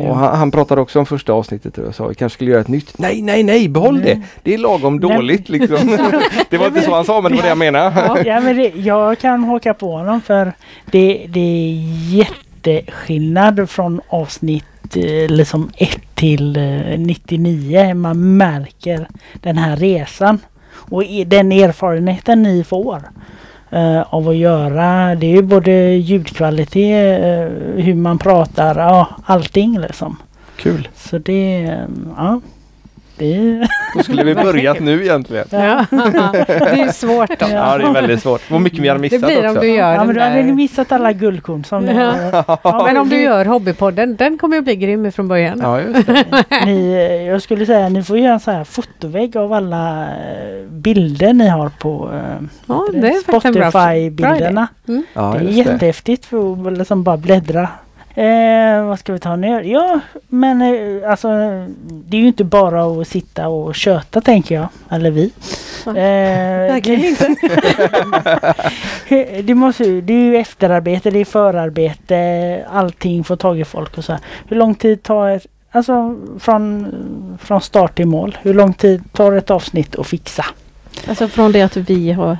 Och 0.00 0.06
Ja. 0.08 0.14
han, 0.14 0.38
han 0.38 0.50
pratade 0.50 0.80
också 0.80 0.98
om 0.98 1.06
första 1.06 1.32
avsnittet 1.32 1.78
och 1.78 1.94
sa 1.94 2.06
vi 2.06 2.14
kanske 2.14 2.34
skulle 2.36 2.50
göra 2.50 2.60
ett 2.60 2.68
nytt. 2.68 2.98
Nej, 2.98 3.22
nej, 3.22 3.42
nej, 3.42 3.68
behåll 3.68 3.94
Nej. 4.00 4.04
det. 4.04 4.22
Det 4.42 4.54
är 4.54 4.58
lagom 4.58 4.96
Nej. 4.96 5.16
dåligt 5.16 5.48
liksom. 5.48 5.98
det 6.50 6.58
var 6.58 6.66
inte 6.66 6.82
så 6.82 6.94
han 6.94 7.04
sa 7.04 7.20
men 7.20 7.32
det 7.32 7.36
var 7.36 7.42
det 7.42 7.48
jag 7.48 7.58
menade. 7.58 8.22
Ja, 8.26 8.40
men 8.40 8.56
det, 8.56 8.72
jag 8.76 9.18
kan 9.18 9.44
haka 9.44 9.74
på 9.74 9.92
honom 9.96 10.20
för 10.20 10.52
det, 10.90 11.26
det 11.28 11.40
är 11.40 11.74
jätteskillnad 12.16 13.70
från 13.70 14.00
avsnitt 14.08 14.96
eh, 14.96 15.28
liksom 15.28 15.70
1 15.76 15.98
till 16.14 16.56
eh, 16.56 16.98
99. 16.98 17.94
Man 17.94 18.36
märker 18.36 19.08
den 19.34 19.58
här 19.58 19.76
resan. 19.76 20.38
Och 20.72 21.02
den 21.26 21.52
erfarenheten 21.52 22.42
ni 22.42 22.64
får 22.64 23.02
eh, 23.70 24.14
av 24.14 24.28
att 24.28 24.36
göra, 24.36 25.14
det 25.14 25.26
är 25.26 25.30
ju 25.30 25.42
både 25.42 25.72
ljudkvalitet, 25.94 27.22
eh, 27.22 27.84
hur 27.84 27.94
man 27.94 28.18
pratar, 28.18 28.78
ja 28.78 29.08
allting 29.24 29.78
liksom. 29.80 30.16
Kul. 30.56 30.88
Så 30.94 31.18
det, 31.18 31.62
eh, 31.62 31.78
ja. 32.16 32.40
Det, 33.20 33.68
Då 33.96 34.02
skulle 34.02 34.24
vi 34.24 34.34
börjat 34.34 34.80
nu 34.80 35.02
egentligen. 35.02 35.46
Ja. 35.50 35.84
det 35.90 36.48
är 36.48 36.84
ju 36.86 36.92
svårt 36.92 37.38
då. 37.38 37.46
Ja, 37.50 37.78
det 37.78 37.84
är 37.84 37.92
väldigt 37.92 38.22
svårt. 38.22 38.50
Vad 38.50 38.60
mycket 38.60 38.78
vi 38.78 38.88
har 38.88 38.94
Det 38.96 39.00
missat 39.00 39.20
blir 39.20 39.44
om 39.44 39.50
också. 39.50 39.60
du 39.60 39.68
gör 39.74 39.92
ja 39.92 40.04
men 40.04 40.14
då 40.14 40.20
hade 40.22 40.34
där. 40.34 40.42
missat 40.52 40.92
alla 40.92 41.12
guldkorn 41.12 41.64
som 41.64 41.86
Ja. 41.88 42.14
ja, 42.64 42.82
Men 42.86 42.96
om 42.96 43.08
du 43.08 43.16
det- 43.16 43.22
gör 43.22 43.44
Hobbypodden, 43.44 44.16
den 44.16 44.38
kommer 44.38 44.56
ju 44.56 44.62
bli 44.62 44.76
grym 44.76 45.12
från 45.12 45.28
början. 45.28 45.60
Ja, 45.62 45.80
just 45.80 46.06
det. 46.06 46.24
Ni, 46.66 47.26
jag 47.26 47.42
skulle 47.42 47.66
säga 47.66 47.88
ni 47.88 48.02
får 48.02 48.18
göra 48.18 48.32
en 48.34 48.40
så 48.40 48.50
här 48.50 48.64
fotovägg 48.64 49.36
av 49.36 49.52
alla 49.52 50.02
eh, 50.02 50.66
bilder 50.70 51.32
ni 51.32 51.48
har 51.48 51.68
på 51.80 52.10
eh, 52.14 52.46
Ja, 52.66 52.86
det 52.92 53.12
Spotify-bilderna. 53.22 54.68
Ja, 55.12 55.34
det 55.38 55.38
är 55.38 55.44
det. 55.44 55.50
jättehäftigt 55.52 56.26
för 56.26 56.68
att 56.72 56.78
liksom 56.78 57.02
bara 57.02 57.16
bläddra. 57.16 57.68
Eh, 58.14 58.84
vad 58.84 58.98
ska 58.98 59.12
vi 59.12 59.18
ta 59.18 59.36
nu? 59.36 59.62
Ja, 59.62 60.00
men 60.28 60.62
eh, 60.62 61.10
alltså 61.10 61.28
det 61.88 62.16
är 62.16 62.20
ju 62.20 62.26
inte 62.26 62.44
bara 62.44 62.84
att 62.84 63.08
sitta 63.08 63.48
och 63.48 63.74
köta 63.74 64.20
tänker 64.20 64.54
jag. 64.54 64.68
Eller 64.90 65.10
vi. 65.10 65.32
Ja. 65.84 65.90
Eh, 65.90 65.94
Verkligen 66.72 67.04
inte. 67.04 67.36
det, 69.42 69.54
måste, 69.54 69.84
det 69.84 70.12
är 70.12 70.24
ju 70.24 70.36
efterarbete, 70.36 71.10
det 71.10 71.18
är 71.18 71.24
förarbete, 71.24 72.66
allting 72.70 73.24
får 73.24 73.36
tag 73.36 73.60
i 73.60 73.64
folk 73.64 73.98
och 73.98 74.04
så 74.04 74.12
här. 74.12 74.20
Hur 74.48 74.56
lång 74.56 74.74
tid 74.74 75.02
tar 75.02 75.28
ett, 75.28 75.46
alltså 75.70 76.16
från, 76.38 77.38
från 77.42 77.60
start 77.60 77.96
till 77.96 78.06
mål, 78.06 78.38
hur 78.42 78.54
lång 78.54 78.72
tid 78.72 79.12
tar 79.12 79.32
ett 79.32 79.50
avsnitt 79.50 79.96
att 79.96 80.06
fixa? 80.06 80.44
Alltså 81.08 81.28
från 81.28 81.52
det 81.52 81.62
att 81.62 81.76
vi 81.76 82.12
har 82.12 82.38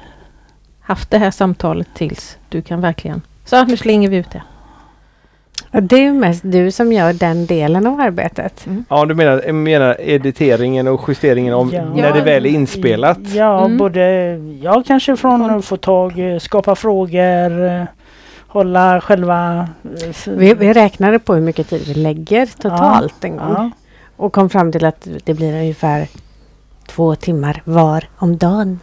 haft 0.81 1.11
det 1.11 1.19
här 1.19 1.31
samtalet 1.31 1.89
tills 1.95 2.37
du 2.49 2.63
kan 2.63 2.81
verkligen... 2.81 3.23
Så 3.45 3.65
nu 3.65 3.77
slänger 3.77 4.09
vi 4.09 4.17
ut 4.17 4.31
det. 4.31 4.43
Och 5.73 5.83
det 5.83 6.05
är 6.07 6.13
mest 6.13 6.41
du 6.45 6.71
som 6.71 6.93
gör 6.93 7.13
den 7.13 7.47
delen 7.47 7.87
av 7.87 8.01
arbetet. 8.01 8.67
Ja, 8.89 9.05
du 9.05 9.15
menar, 9.15 9.43
jag 9.47 9.55
menar 9.55 9.97
editeringen 10.01 10.89
och 10.89 11.01
justeringen 11.09 11.55
om 11.55 11.71
Ja. 11.73 11.85
när 11.95 12.13
det 12.13 12.21
väl 12.21 12.47
är 12.47 12.51
inspelat? 12.51 13.19
Ja, 13.35 13.65
Mm. 13.65 13.79
både 13.79 14.01
ja 14.63 14.83
kanske 14.87 15.17
från 15.17 15.51
att 15.51 15.65
få 15.65 15.77
tag, 15.77 16.33
eh, 16.33 16.39
skapa 16.39 16.75
frågor, 16.75 17.65
eh, 17.67 17.83
hålla 18.47 19.01
själva... 19.01 19.69
eh, 19.85 20.33
Vi, 20.37 20.55
vi 20.55 20.73
räknade 20.73 21.19
på 21.19 21.35
hur 21.35 21.41
mycket 21.43 21.69
tid 21.69 21.83
vi 21.87 21.95
lägger 21.95 22.47
totalt 22.47 23.25
en 23.25 23.37
gång. 23.37 23.55
ja, 23.57 23.71
Och 24.17 24.33
kom 24.33 24.51
fram 24.51 24.73
till 24.73 24.85
att 24.85 25.09
det 25.25 25.35
blir 25.35 25.53
ungefär 25.53 26.09
två 26.87 27.15
timmar 27.15 27.63
var 27.65 28.05
om 28.17 28.37
dagen. 28.37 28.81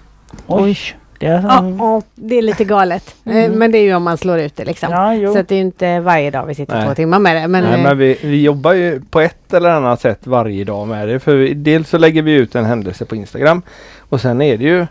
oj. 0.48 0.78
Det 1.20 1.26
är, 1.26 1.42
Ja, 1.42 1.74
ja, 1.80 2.02
det 2.16 2.36
är 2.38 2.42
lite 2.42 2.64
galet. 2.64 3.16
Eh, 3.26 3.36
Mm. 3.36 3.52
Men 3.52 3.72
det 3.72 3.78
är 3.78 3.84
ju 3.84 3.96
om 3.96 4.04
man 4.04 4.18
slår 4.18 4.40
ut 4.40 4.56
det 4.56 4.66
liksom. 4.66 4.92
ja. 4.92 5.34
Så 5.34 5.40
att 5.40 5.48
det 5.48 5.56
är 5.56 5.58
ju 5.58 5.62
inte 5.66 6.00
varje 6.00 6.32
dag 6.32 6.46
vi 6.46 6.56
sitter 6.56 6.76
Nej. 6.76 6.88
två 6.88 6.96
timmar 6.96 7.20
med 7.20 7.36
det. 7.36 7.48
Men, 7.48 7.64
Nej, 7.64 7.74
eh, 7.74 7.84
men 7.84 7.98
vi, 7.98 8.18
vi 8.24 8.42
jobbar 8.42 8.74
ju 8.74 9.02
på 9.10 9.22
ett 9.22 9.54
eller 9.54 9.70
annat 9.70 10.02
sätt 10.02 10.28
varje 10.28 10.64
dag 10.64 10.88
med 10.88 11.08
det. 11.08 11.20
För 11.20 11.36
vi, 11.36 11.54
dels 11.54 11.90
så 11.90 11.98
lägger 11.98 12.22
vi 12.22 12.32
ut 12.32 12.56
en 12.56 12.66
händelse 12.66 13.06
på 13.06 13.16
Instagram 13.16 13.62
och 14.10 14.22
sen 14.22 14.42
är 14.42 14.58
det 14.58 14.64
ju 14.64 14.86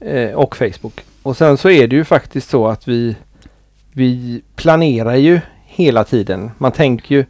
Eh, 0.00 0.32
och 0.32 0.56
Facebook. 0.56 1.04
Och 1.22 1.36
sen 1.36 1.56
så 1.56 1.70
är 1.70 1.86
det 1.86 1.96
ju 1.96 2.04
faktiskt 2.04 2.50
så 2.50 2.68
att 2.68 2.88
vi, 2.88 3.16
vi 3.92 4.42
planerar 4.56 5.14
ju 5.14 5.40
hela 5.66 6.04
tiden. 6.04 6.50
Man 6.58 6.72
tänker 6.72 7.14
ju 7.14 7.24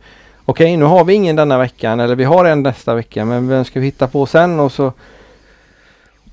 okej 0.45 0.77
nu 0.77 0.85
har 0.85 1.05
vi 1.05 1.15
ingen 1.15 1.37
denna 1.37 1.59
veckan 1.59 2.01
eller 2.01 2.15
vi 2.15 2.25
har 2.25 2.45
en 2.45 2.63
nästa 2.63 2.95
vecka 2.95 3.25
men 3.25 3.49
vem 3.49 3.65
ska 3.65 3.81
vi 3.81 3.87
hitta 3.87 4.07
på 4.07 4.27
sen 4.27 4.61
och 4.61 4.73
så 4.73 4.93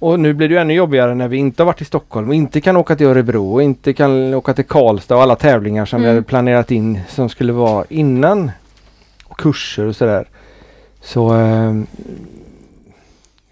och 0.08 0.20
nu 0.20 0.34
blir 0.34 0.50
det 0.50 0.54
ju 0.56 0.62
ännu 0.62 0.74
jobbigare 0.74 1.16
när 1.16 1.28
vi 1.28 1.38
inte 1.38 1.64
har 1.64 1.66
varit 1.66 1.82
i 1.82 1.86
Stockholm 1.86 2.28
och 2.30 2.36
inte 2.36 2.62
kan 2.62 2.78
åka 2.78 2.96
till 2.96 3.08
Örebro 3.08 3.54
och 3.54 3.64
inte 3.64 3.94
kan 3.94 4.34
åka 4.34 4.54
till 4.54 4.66
Karlstad 4.66 5.16
och 5.16 5.22
alla 5.22 5.36
tävlingar 5.36 5.86
som 5.86 6.02
vi 6.02 6.06
Mm. 6.08 6.16
hade 6.16 6.28
planerat 6.28 6.72
in 6.72 7.00
som 7.10 7.30
skulle 7.30 7.54
vara 7.54 7.86
innan. 7.90 8.52
Och 9.26 9.38
kurser 9.40 9.86
och 9.86 9.96
sådär. 9.96 10.26
Så 11.02 11.30
ehm, 11.30 11.86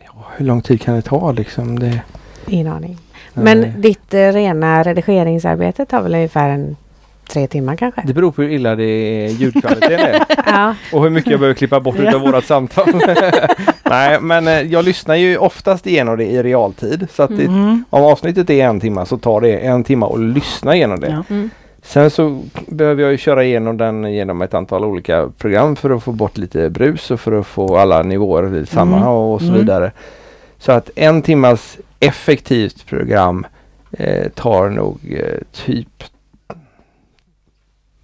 ja, 0.05 0.25
hur 0.37 0.45
lång 0.45 0.61
tid 0.61 0.81
kan 0.81 0.95
det 0.95 1.01
ta 1.01 1.31
liksom? 1.31 1.79
Det, 1.79 2.01
Ingen 2.47 2.67
aning. 2.67 2.97
nej. 3.33 3.43
Men 3.55 3.81
ditt 3.81 4.13
eh, 4.13 4.19
rena 4.31 4.83
redigeringsarbete 4.83 5.85
tar 5.85 6.01
väl 6.01 6.15
ungefär 6.15 6.49
en 6.49 6.75
tre 7.29 7.47
timmar 7.47 7.75
kanske? 7.75 8.01
det 8.05 8.13
beror 8.13 8.31
på 8.31 8.41
hur 8.41 8.49
illa 8.49 8.75
det 8.75 8.83
är 8.83 9.27
ljudkvaliteten 9.29 9.99
är. 9.99 10.23
Ja. 10.45 10.75
Och 10.93 11.03
hur 11.03 11.09
mycket 11.09 11.31
jag 11.31 11.39
behöver 11.39 11.55
klippa 11.55 11.79
bort 11.79 11.95
Ja. 11.97 12.09
utav 12.09 12.21
vårat 12.21 12.45
samtal. 12.45 12.87
Nej 13.91 14.21
men 14.21 14.47
eh, 14.47 14.61
jag 14.61 14.85
lyssnar 14.85 15.15
ju 15.15 15.37
oftast 15.37 15.87
igenom 15.87 16.17
det 16.17 16.25
i 16.25 16.43
realtid. 16.43 17.07
Så 17.13 17.23
att 17.23 17.37
det, 17.37 17.43
Mm. 17.45 17.83
om 17.89 18.03
avsnittet 18.03 18.49
är 18.49 18.65
en 18.65 18.79
timme 18.79 19.05
så 19.05 19.17
tar 19.17 19.41
det 19.41 19.57
en 19.57 19.83
timme 19.83 20.05
att 20.05 20.19
lyssna 20.19 20.75
igenom 20.75 20.99
det. 20.99 21.07
Ja. 21.09 21.23
Mm. 21.35 21.49
Sen 21.83 22.09
så 22.11 22.41
behöver 22.67 23.01
jag 23.03 23.11
ju 23.11 23.17
köra 23.17 23.43
igenom 23.43 23.77
den 23.77 24.13
genom 24.13 24.41
ett 24.41 24.53
antal 24.53 24.85
olika 24.85 25.29
program 25.37 25.75
för 25.75 25.89
att 25.89 26.03
få 26.03 26.11
bort 26.11 26.37
lite 26.37 26.69
brus 26.69 27.11
och 27.11 27.19
för 27.19 27.31
att 27.39 27.47
få 27.47 27.77
alla 27.77 28.03
nivåer 28.03 28.65
samma 28.65 28.97
Mm. 28.97 29.07
och 29.09 29.39
så 29.41 29.47
Mm. 29.47 29.59
vidare. 29.59 29.91
Så 30.57 30.71
att 30.71 30.89
en 30.95 31.21
timmas 31.21 31.77
effektivt 31.99 32.85
program 32.85 33.45
eh, 33.91 34.29
tar 34.29 34.69
nog 34.69 34.99
eh, 35.19 35.37
typ 35.65 36.03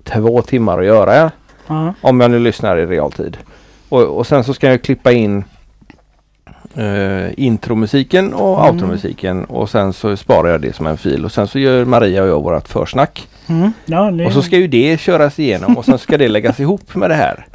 två 0.04 0.42
timmar 0.42 0.80
att 0.80 0.86
göra. 0.86 1.32
Ja. 1.68 1.94
Om 2.02 2.22
jag 2.22 2.32
nu 2.32 2.40
lyssnar 2.40 2.78
i 2.78 2.86
realtid. 2.86 3.38
Och, 3.90 4.02
och 4.04 4.28
sen 4.28 4.44
så 4.44 4.54
ska 4.54 4.68
jag 4.70 4.82
klippa 4.82 5.12
in 5.12 5.44
eh, 6.76 7.30
intromusiken 7.38 8.34
och 8.34 8.60
Mm. 8.60 8.76
automusiken 8.76 9.46
och 9.46 9.70
sen 9.70 9.94
så 9.94 10.18
sparar 10.18 10.50
jag 10.52 10.62
det 10.62 10.76
som 10.76 10.88
en 10.88 10.98
fil 10.98 11.26
och 11.26 11.32
sen 11.32 11.48
så 11.48 11.60
gör 11.60 11.86
Maria 11.86 12.24
och 12.24 12.30
jag 12.30 12.42
vårat 12.44 12.68
försnack. 12.68 13.28
Mm. 13.48 13.72
Ja. 13.86 14.26
Och 14.26 14.34
så 14.34 14.42
ska 14.42 14.56
ju 14.58 14.68
det 14.68 15.00
köras 15.00 15.40
igenom 15.40 15.78
och 15.78 15.86
sen 15.86 15.98
ska 15.98 16.18
det 16.18 16.28
läggas 16.28 16.60
ihop 16.60 16.96
med 16.96 17.10
det 17.10 17.16
här. 17.16 17.46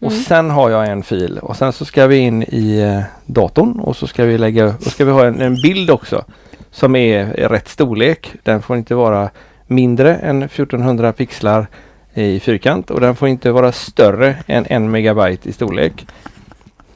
Och 0.00 0.10
Mm. 0.12 0.22
sen 0.24 0.50
har 0.50 0.70
jag 0.70 0.86
en 0.86 1.02
fil 1.02 1.38
och 1.38 1.56
sen 1.56 1.72
så 1.72 1.84
ska 1.84 2.06
vi 2.06 2.16
in 2.16 2.42
i 2.42 2.80
eh, 2.80 3.00
datorn 3.26 3.80
och 3.80 3.96
så 3.96 4.06
ska 4.06 4.24
vi 4.24 4.38
lägga 4.38 4.66
och 4.66 4.82
ska 4.82 5.04
vi 5.04 5.10
ha 5.10 5.26
en, 5.26 5.40
en 5.40 5.54
bild 5.54 5.90
också 5.90 6.24
som 6.70 6.96
är, 6.96 7.18
är 7.40 7.48
rätt 7.48 7.68
storlek. 7.68 8.32
Den 8.42 8.62
får 8.62 8.76
inte 8.76 8.94
vara 8.94 9.30
mindre 9.66 10.14
än 10.16 10.42
1400 10.42 11.12
pixlar 11.12 11.66
i 12.14 12.40
fyrkant 12.40 12.90
och 12.90 13.00
den 13.00 13.16
får 13.16 13.28
inte 13.28 13.50
vara 13.52 13.72
större 13.72 14.36
än 14.46 14.66
en 14.68 14.90
megabyte 14.90 15.48
i 15.48 15.52
storlek. 15.52 16.06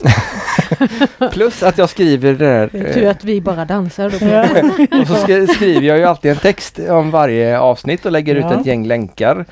Plus 1.32 1.62
att 1.62 1.78
jag 1.78 1.90
skriver 1.90 2.32
det 2.32 2.38
där 2.38 2.68
Det 2.72 2.78
är 2.78 2.94
tur 2.94 3.04
eh, 3.04 3.10
att 3.10 3.24
vi 3.24 3.40
bara 3.40 3.64
dansar. 3.64 4.10
Då 4.10 4.98
och 5.00 5.06
så 5.06 5.14
skri- 5.14 5.46
skriver 5.46 5.86
jag 5.88 5.98
ju 5.98 6.04
alltid 6.04 6.30
en 6.30 6.36
text 6.36 6.78
om 6.78 7.10
varje 7.10 7.58
avsnitt 7.58 8.06
och 8.06 8.12
lägger 8.12 8.34
ut 8.34 8.44
Ja. 8.50 8.60
ett 8.60 8.66
gäng 8.66 8.86
länkar 8.86 9.44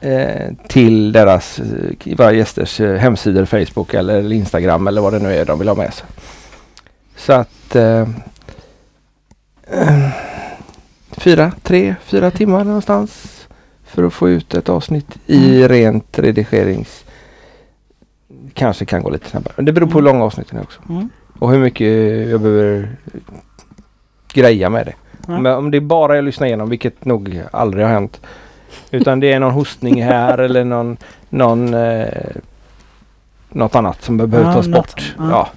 eh, 0.00 0.52
till 0.68 1.12
deras, 1.12 1.58
eh, 1.58 2.16
våra 2.16 2.32
gästers 2.32 2.80
eh, 2.80 2.94
hemsidor, 2.96 3.44
Facebook 3.44 3.94
eller 3.94 4.32
Instagram 4.32 4.86
eller 4.86 5.00
vad 5.00 5.12
det 5.12 5.18
nu 5.18 5.34
är 5.36 5.44
de 5.44 5.58
vill 5.58 5.68
ha 5.68 5.74
med 5.74 5.94
sig. 5.94 6.06
Så 7.16 7.32
att 7.32 7.76
eh, 7.76 8.08
eh, 9.70 10.08
fyra, 11.16 11.52
tre, 11.62 11.94
fyra 12.04 12.30
timmar 12.30 12.64
någonstans 12.64 13.30
för 13.84 14.04
att 14.04 14.12
få 14.12 14.28
ut 14.28 14.54
ett 14.54 14.68
avsnitt 14.68 15.08
i 15.26 15.68
rent 15.68 16.18
redigerings 16.18 17.04
Kanske 18.54 18.84
kan 18.84 19.02
gå 19.02 19.10
lite 19.10 19.30
snabbare. 19.30 19.52
Men 19.56 19.64
Det 19.64 19.72
beror 19.72 19.86
på 19.86 19.98
hur 19.98 20.02
långa 20.02 20.24
avsnitten 20.24 20.58
är 20.58 20.62
också. 20.62 20.80
Mm. 20.88 21.08
Och 21.38 21.50
hur 21.50 21.58
mycket 21.58 21.88
jag 22.28 22.40
behöver 22.40 22.96
greja 24.32 24.70
med 24.70 24.86
det. 24.86 24.94
Ja. 25.28 25.38
Men 25.38 25.54
om 25.56 25.70
det 25.70 25.78
är 25.78 25.80
bara 25.80 26.16
jag 26.16 26.24
lyssnar 26.24 26.46
igenom, 26.46 26.68
vilket 26.68 27.04
nog 27.04 27.42
aldrig 27.52 27.84
har 27.84 27.92
hänt. 27.92 28.20
Utan 28.90 29.20
det 29.20 29.32
är 29.32 29.40
någon 29.40 29.52
hostning 29.52 30.02
här 30.02 30.38
eller 30.44 30.64
någon, 30.64 30.96
någon 31.28 31.74
eh, 31.74 32.06
något 33.48 33.74
annat 33.74 34.02
som 34.02 34.16
behöver 34.16 34.40
Ja, 34.42 34.52
tas 34.52 34.68
bort. 34.68 35.14
Ja. 35.18 35.28
ja. 35.30 35.48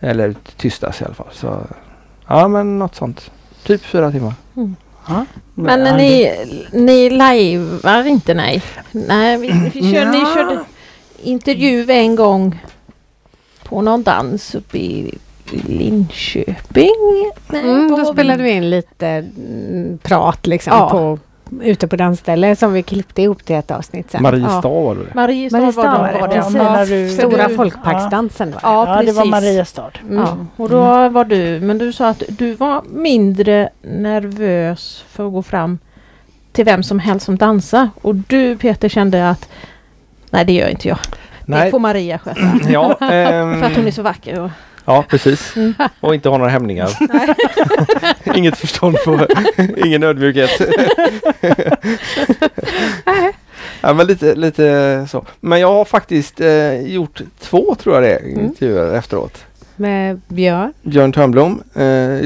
Eller 0.00 0.34
tystas 0.56 1.00
i 1.00 1.04
alla 1.04 1.14
fall. 1.14 1.26
Så, 1.32 1.66
ja 2.26 2.48
men 2.48 2.78
något 2.78 2.94
sånt. 2.94 3.30
Typ 3.62 3.82
fyra 3.84 4.10
timmar. 4.10 4.34
Ja. 5.08 5.24
Men 5.54 5.86
Ja, 5.86 5.96
ni, 5.96 6.32
ni 6.72 7.10
lajvar 7.10 8.06
inte 8.06 8.34
nej? 8.34 8.62
Nej, 8.92 9.38
vi, 9.38 9.70
vi 9.74 9.92
kör, 9.92 10.06
ni 10.06 10.24
körde 10.34 10.64
intervju 11.22 11.90
en 11.90 12.16
gång 12.16 12.62
på 13.64 13.82
någon 13.82 14.02
dans 14.02 14.54
uppe 14.54 14.78
i, 14.78 15.18
Linköping. 15.50 16.90
Nej, 17.48 17.62
Mm, 17.62 17.88
då 17.90 18.04
spelade 18.12 18.42
vi 18.42 18.50
in 18.50 18.70
lite 18.70 19.06
mm, 19.08 19.98
prat 20.02 20.46
liksom 20.46 20.72
Ja. 20.72 20.90
på, 20.90 21.18
ute 21.62 21.88
på 21.88 21.96
dansstället 21.96 22.58
som 22.58 22.72
vi 22.72 22.82
klippte 22.82 23.22
ihop 23.22 23.44
till 23.44 23.56
ett 23.56 23.70
avsnitt 23.70 24.10
sen. 24.10 24.22
Mariestad 24.22 24.68
var 24.68 24.94
det. 24.94 25.14
Mariestad, 25.14 25.58
Mariestad 25.58 25.98
var, 25.98 26.12
det, 26.12 26.20
var 26.20 26.28
det, 26.28 26.58
det. 26.58 26.64
ja. 26.64 26.84
du- 26.84 27.10
Stora 27.10 27.48
du- 27.48 27.54
folkparksdansen 27.54 28.50
var 28.50 28.60
det. 28.60 28.66
Ja, 28.66 28.96
Ja, 28.96 29.02
det 29.02 29.12
var 29.12 29.22
precis. 29.22 29.30
Mariestad. 29.30 29.90
Mm. 30.02 30.16
Ja, 30.18 30.36
och 30.56 30.68
då 30.70 31.08
var 31.08 31.24
du, 31.24 31.60
men 31.60 31.78
du 31.78 31.92
sa 31.92 32.08
att 32.08 32.22
du 32.28 32.54
var 32.54 32.82
mindre 32.92 33.68
nervös 33.82 35.04
för 35.10 35.26
att 35.26 35.32
gå 35.32 35.42
fram 35.42 35.78
till 36.52 36.64
vem 36.64 36.82
som 36.82 36.98
helst 36.98 37.26
som 37.26 37.36
dansar. 37.36 37.88
Och 38.02 38.14
du 38.14 38.56
Peter 38.56 38.88
kände 38.88 39.30
att 39.30 39.48
nej 40.30 40.44
det 40.44 40.52
gör 40.52 40.68
inte 40.68 40.88
jag. 40.88 40.98
Det 41.46 41.54
Nej. 41.54 41.70
får 41.70 41.78
Maria 41.78 42.18
sköta. 42.18 42.40
Ja, 42.70 42.98
ehm, 43.00 43.60
För 43.60 43.66
att 43.66 43.76
hon 43.76 43.86
är 43.86 43.90
så 43.90 44.02
vacker. 44.02 44.40
Och, 44.40 44.50
ja 44.84 45.04
precis. 45.08 45.54
Och 46.00 46.14
inte 46.14 46.28
ha 46.28 46.38
några 46.38 46.50
hämningar. 46.50 46.90
Inget 48.36 48.56
förstånd 48.56 48.96
på, 49.04 49.26
ingen 49.84 50.02
ödmjukhet. 50.02 50.50
ja, 53.80 53.94
men 53.94 54.06
lite, 54.06 54.34
lite 54.34 55.06
så. 55.10 55.24
Men 55.40 55.60
jag 55.60 55.72
har 55.72 55.84
faktiskt 55.84 56.40
eh, 56.40 56.80
gjort 56.80 57.20
två 57.40 57.74
tror 57.74 57.94
jag 57.94 58.04
det 58.04 58.14
är, 58.14 58.40
intervjuer 58.40 58.94
efteråt. 58.94 59.44
Med 59.76 60.20
Björn. 60.28 60.72
Björn 60.82 61.12
Törnblom. 61.12 61.62
Eh, 61.74 61.80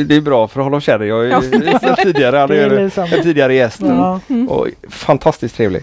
det 0.04 0.14
är 0.16 0.20
bra 0.20 0.48
för 0.48 0.60
att 0.60 0.64
hålla 0.64 0.80
kär. 0.80 1.00
Jag 1.00 1.26
är 1.26 2.04
tidigare, 2.04 2.36
han 2.36 2.48
Det 2.48 2.62
är 2.62 2.70
är 2.70 3.14
en 3.16 3.22
tidigare 3.22 3.54
gäst. 3.54 3.80
Ja. 3.80 4.20
Och 4.48 4.68
fantastiskt 4.90 5.56
trevlig. 5.56 5.82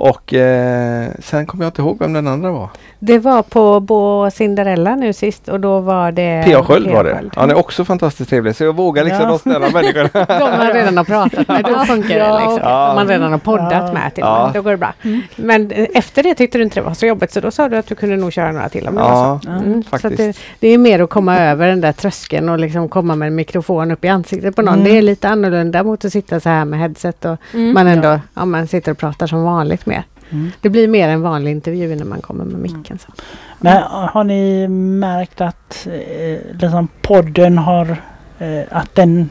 Och 0.00 0.34
eh, 0.34 1.10
sen 1.18 1.46
kommer 1.46 1.64
jag 1.64 1.68
inte 1.68 1.82
ihåg 1.82 1.98
vem 1.98 2.12
den 2.12 2.26
andra 2.26 2.50
var. 2.50 2.70
Det 3.02 3.18
var 3.18 3.42
på 3.42 3.80
Bo 3.80 4.30
Cinderella 4.30 4.96
nu 4.96 5.12
sist 5.12 5.48
och 5.48 5.60
då 5.60 5.80
var 5.80 6.12
det 6.12 6.42
P.A. 6.46 6.64
Sköld 6.64 6.90
var 6.90 7.04
det. 7.04 7.14
Sköld. 7.14 7.32
Han 7.36 7.50
är 7.50 7.58
också 7.58 7.84
fantastiskt 7.84 8.30
trevlig 8.30 8.56
så 8.56 8.64
jag 8.64 8.76
vågar 8.76 9.04
liksom 9.04 9.22
Ja. 9.22 9.28
de 9.28 9.38
snälla 9.38 9.70
människorna. 9.70 10.08
De 10.38 10.58
man 10.58 10.72
redan 10.72 10.96
har 10.96 11.04
pratat 11.04 11.48
med, 11.48 11.64
då 11.64 11.84
funkar 11.84 12.08
det 12.08 12.14
Ja. 12.26 12.38
liksom. 12.38 12.58
Ja. 12.62 12.92
Man 12.94 13.08
redan 13.08 13.32
har 13.32 13.38
poddat 13.38 13.72
Ja. 13.86 13.92
med 13.92 14.14
till 14.14 14.24
Ja. 14.26 14.50
då 14.54 14.62
går 14.62 14.70
det 14.70 14.76
bra. 14.76 14.92
Men 15.36 15.70
eh, 15.70 15.86
efter 15.94 16.22
det 16.22 16.34
tyckte 16.34 16.58
du 16.58 16.64
inte 16.64 16.80
det 16.80 16.84
var 16.84 16.94
så 16.94 17.06
jobbigt 17.06 17.32
så 17.32 17.40
då 17.40 17.50
sa 17.50 17.68
du 17.68 17.76
att 17.76 17.86
du 17.86 17.94
kunde 17.94 18.16
nog 18.16 18.32
köra 18.32 18.52
några 18.52 18.68
till 18.68 18.88
om 18.88 18.94
det 18.94 19.00
var 19.02 19.38
så. 19.42 19.48
Mm, 19.50 19.82
så 19.82 19.96
att 19.96 20.02
faktiskt. 20.02 20.38
det, 20.60 20.66
det 20.68 20.68
är 20.74 20.78
mer 20.78 21.00
att 21.02 21.10
komma 21.10 21.38
över 21.38 21.68
den 21.68 21.80
där 21.80 21.92
tröskeln 21.92 22.48
och 22.48 22.58
liksom 22.58 22.88
komma 22.88 23.14
med 23.16 23.26
en 23.28 23.34
mikrofon 23.34 23.90
upp 23.90 24.04
i 24.04 24.08
ansiktet 24.08 24.56
på 24.56 24.62
någon. 24.62 24.74
Mm. 24.74 24.84
Det 24.84 24.98
är 24.98 25.02
lite 25.02 25.28
annorlunda 25.28 25.82
mot 25.82 26.04
att 26.04 26.12
sitta 26.12 26.40
så 26.40 26.48
här 26.48 26.64
med 26.64 26.78
headset 26.80 27.24
och 27.24 27.36
Mm. 27.54 27.74
man 27.74 27.86
ändå 27.86 28.20
ja, 28.34 28.44
man 28.44 28.66
sitter 28.66 28.92
och 28.92 28.98
pratar 28.98 29.26
som 29.26 29.42
vanligt 29.42 29.86
mer. 29.86 30.02
Mm. 30.30 30.50
Det 30.60 30.68
blir 30.68 30.88
mer 30.88 31.08
en 31.08 31.22
vanlig 31.22 31.50
intervju 31.50 31.96
när 31.96 32.04
man 32.04 32.20
kommer 32.20 32.44
med 32.44 32.60
micken. 32.60 32.98
Så. 32.98 33.12
Men 33.58 33.82
har 33.82 34.24
ni 34.24 34.68
märkt 34.68 35.40
att 35.40 35.86
eh, 35.86 36.38
liksom 36.60 36.88
podden 37.02 37.58
har, 37.58 37.96
eh, 38.38 38.62
att 38.70 38.94
den, 38.94 39.30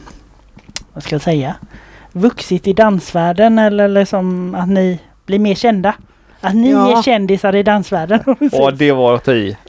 vad 0.92 1.02
ska 1.02 1.14
jag 1.14 1.22
säga, 1.22 1.54
vuxit 2.12 2.66
i 2.66 2.72
dansvärlden 2.72 3.58
eller 3.58 3.88
liksom 3.88 4.54
att 4.54 4.68
ni 4.68 4.98
blir 5.26 5.38
mer 5.38 5.54
kända? 5.54 5.94
Att 6.42 6.54
ni 6.54 6.70
Ja. 6.70 6.98
är 6.98 7.02
kändisar 7.02 7.56
i 7.56 7.62
dansvärlden? 7.62 8.20
Och 8.52 8.74
det 8.76 8.92
var 8.92 9.14
att 9.14 9.24
ta 9.24 9.32
i. 9.32 9.56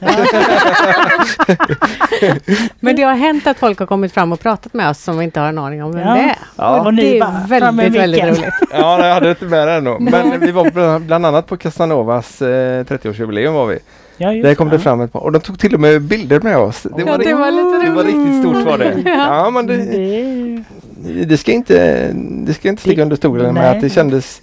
Men 2.80 2.96
det 2.96 3.02
har 3.02 3.14
hänt 3.14 3.46
att 3.46 3.58
folk 3.58 3.78
har 3.78 3.86
kommit 3.86 4.12
fram 4.12 4.32
och 4.32 4.40
pratat 4.40 4.74
med 4.74 4.90
oss 4.90 4.98
som 5.02 5.18
vi 5.18 5.24
inte 5.24 5.40
har 5.40 5.48
en 5.48 5.58
aning 5.58 5.82
om 5.84 5.92
vem 5.92 6.08
Ja. 6.08 6.14
det 6.14 6.20
är. 6.20 6.36
Ja. 6.56 6.80
Och 6.86 6.94
det 6.94 7.18
är 7.18 7.46
väldigt, 7.48 7.94
väldigt 7.94 8.24
roligt. 8.24 8.44
Ja, 8.72 9.06
jag 9.06 9.14
hade 9.14 9.28
inte 9.30 9.44
med 9.44 9.68
det 9.68 9.72
ännu. 9.74 9.96
Men 10.00 10.40
vi 10.40 10.50
var 10.50 10.98
bland- 11.00 11.26
annat 11.26 11.46
på 11.46 11.56
Casanovas 11.56 12.42
eh, 12.42 12.84
30-årsjubileum 12.84 13.52
var 13.52 13.66
vi. 13.66 13.78
Ja, 14.16 14.28
Där 14.32 14.54
kom 14.54 14.68
det 14.68 14.74
ja. 14.76 14.80
fram 14.80 15.00
ett 15.00 15.12
par 15.12 15.20
och 15.20 15.32
de 15.32 15.40
tog 15.40 15.58
till 15.58 15.74
och 15.74 15.80
med 15.80 16.02
bilder 16.02 16.40
med 16.40 16.56
oss. 16.58 16.82
Det 16.82 16.88
Ja, 16.96 17.04
var, 17.06 17.12
det 17.12 17.18
riktigt, 17.18 17.36
var 17.38 17.50
lite 17.50 17.86
det 17.86 17.90
var 17.96 18.04
riktigt 18.04 18.40
stort 18.40 18.66
var 18.66 18.78
det. 18.78 19.02
Ja, 19.10 19.50
men 19.50 19.66
Det 19.66 21.24
det, 21.24 21.36
ska 21.38 21.52
inte, 21.52 22.10
det 22.46 22.54
ska 22.54 22.68
inte 22.68 22.82
sticka 22.82 23.02
under 23.02 23.16
stolen 23.16 23.54
med 23.54 23.70
att 23.70 23.80
det 23.80 23.90
kändes 23.90 24.42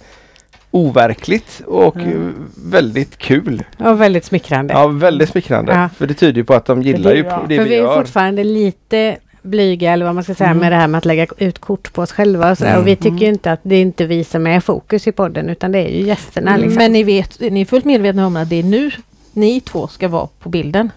overkligt 0.70 1.62
och 1.66 1.96
Mm. 1.96 2.34
väldigt 2.64 3.18
kul. 3.18 3.64
Och 3.78 4.00
väldigt 4.00 4.24
smickrande. 4.24 4.74
Ja, 4.74 4.86
väldigt 4.86 5.28
smickrande. 5.28 5.72
Ja. 5.72 5.88
För 5.96 6.06
det 6.06 6.14
tyder 6.14 6.36
ju 6.40 6.44
på 6.44 6.54
att 6.54 6.66
de 6.66 6.82
gillar 6.82 7.10
det- 7.10 7.16
ju 7.16 7.24
ja. 7.24 7.42
det 7.48 7.56
För 7.56 7.64
vi 7.64 7.70
vi 7.70 7.76
är 7.76 7.82
gör. 7.82 7.94
fortfarande 8.00 8.44
lite 8.44 9.16
blyga 9.42 9.92
eller 9.92 10.04
vad 10.06 10.14
man 10.14 10.24
ska 10.24 10.34
säga 10.34 10.50
Mm. 10.50 10.60
med 10.60 10.72
det 10.72 10.76
här 10.76 10.88
med 10.88 10.98
att 10.98 11.04
lägga 11.04 11.26
ut 11.38 11.58
kort 11.58 11.92
på 11.92 12.02
oss 12.02 12.12
själva 12.12 12.50
och 12.50 12.58
sådär. 12.58 12.70
Mm. 12.70 12.82
Och 12.82 12.86
vi 12.88 12.96
tycker 12.96 13.08
Mm. 13.08 13.18
ju 13.22 13.28
inte 13.28 13.52
att 13.52 13.60
det 13.62 13.74
är 13.74 13.82
inte 13.82 14.06
vi 14.06 14.24
som 14.24 14.46
är 14.46 14.60
fokus 14.60 15.06
i 15.06 15.12
podden 15.12 15.48
utan 15.48 15.72
det 15.72 15.78
är 15.78 15.88
ju 15.88 16.06
gästerna 16.06 16.56
liksom. 16.56 16.74
Men 16.78 16.92
ni 16.92 17.02
vet, 17.02 17.40
ni 17.40 17.60
är 17.60 17.64
fullt 17.64 17.84
medvetna 17.84 18.26
om 18.26 18.36
att 18.36 18.48
det 18.48 18.56
är 18.58 18.62
nu 18.62 18.90
ni 19.32 19.60
två 19.60 19.86
ska 19.88 20.08
vara 20.08 20.28
på 20.38 20.48
bilden. 20.48 20.90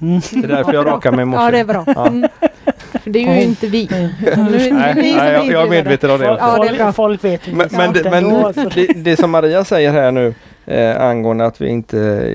Mm. 0.00 0.20
Det 0.30 0.44
är 0.44 0.48
därför 0.48 0.72
jag 0.72 0.86
rakar 0.86 1.12
mig 1.12 1.22
i 1.22 1.24
morse. 1.24 1.44
Ja, 1.44 1.50
det 1.50 1.58
är 1.58 1.64
bra. 1.64 1.84
Ja. 1.86 2.06
Mm. 2.06 2.28
För 3.02 3.10
det 3.10 3.18
är 3.18 3.36
ju 3.36 3.42
inte 3.42 3.66
vi. 3.66 3.88
Nu 4.36 4.72
Nej, 4.72 4.94
nej, 4.94 5.14
jag, 5.16 5.46
jag 5.46 5.62
är 5.62 5.70
medveten 5.70 6.10
om 6.10 6.18
det. 6.20 6.26
Folk. 6.26 6.40
Ja, 6.40 6.64
det 6.64 6.68
är 6.68 6.74
bra. 6.76 6.92
folk, 6.92 7.24
vet 7.24 7.48
hur 7.48 7.54
Men, 7.54 7.68
men, 7.72 7.92
det, 7.92 8.10
men 8.10 8.52
det, 8.74 8.86
det 8.86 9.16
som 9.16 9.30
Maria 9.30 9.64
säger 9.64 9.92
här 9.92 10.12
nu 10.12 10.34
eh, 10.66 11.02
angående 11.02 11.46
att 11.46 11.60
vi 11.60 11.68
inte 11.68 12.30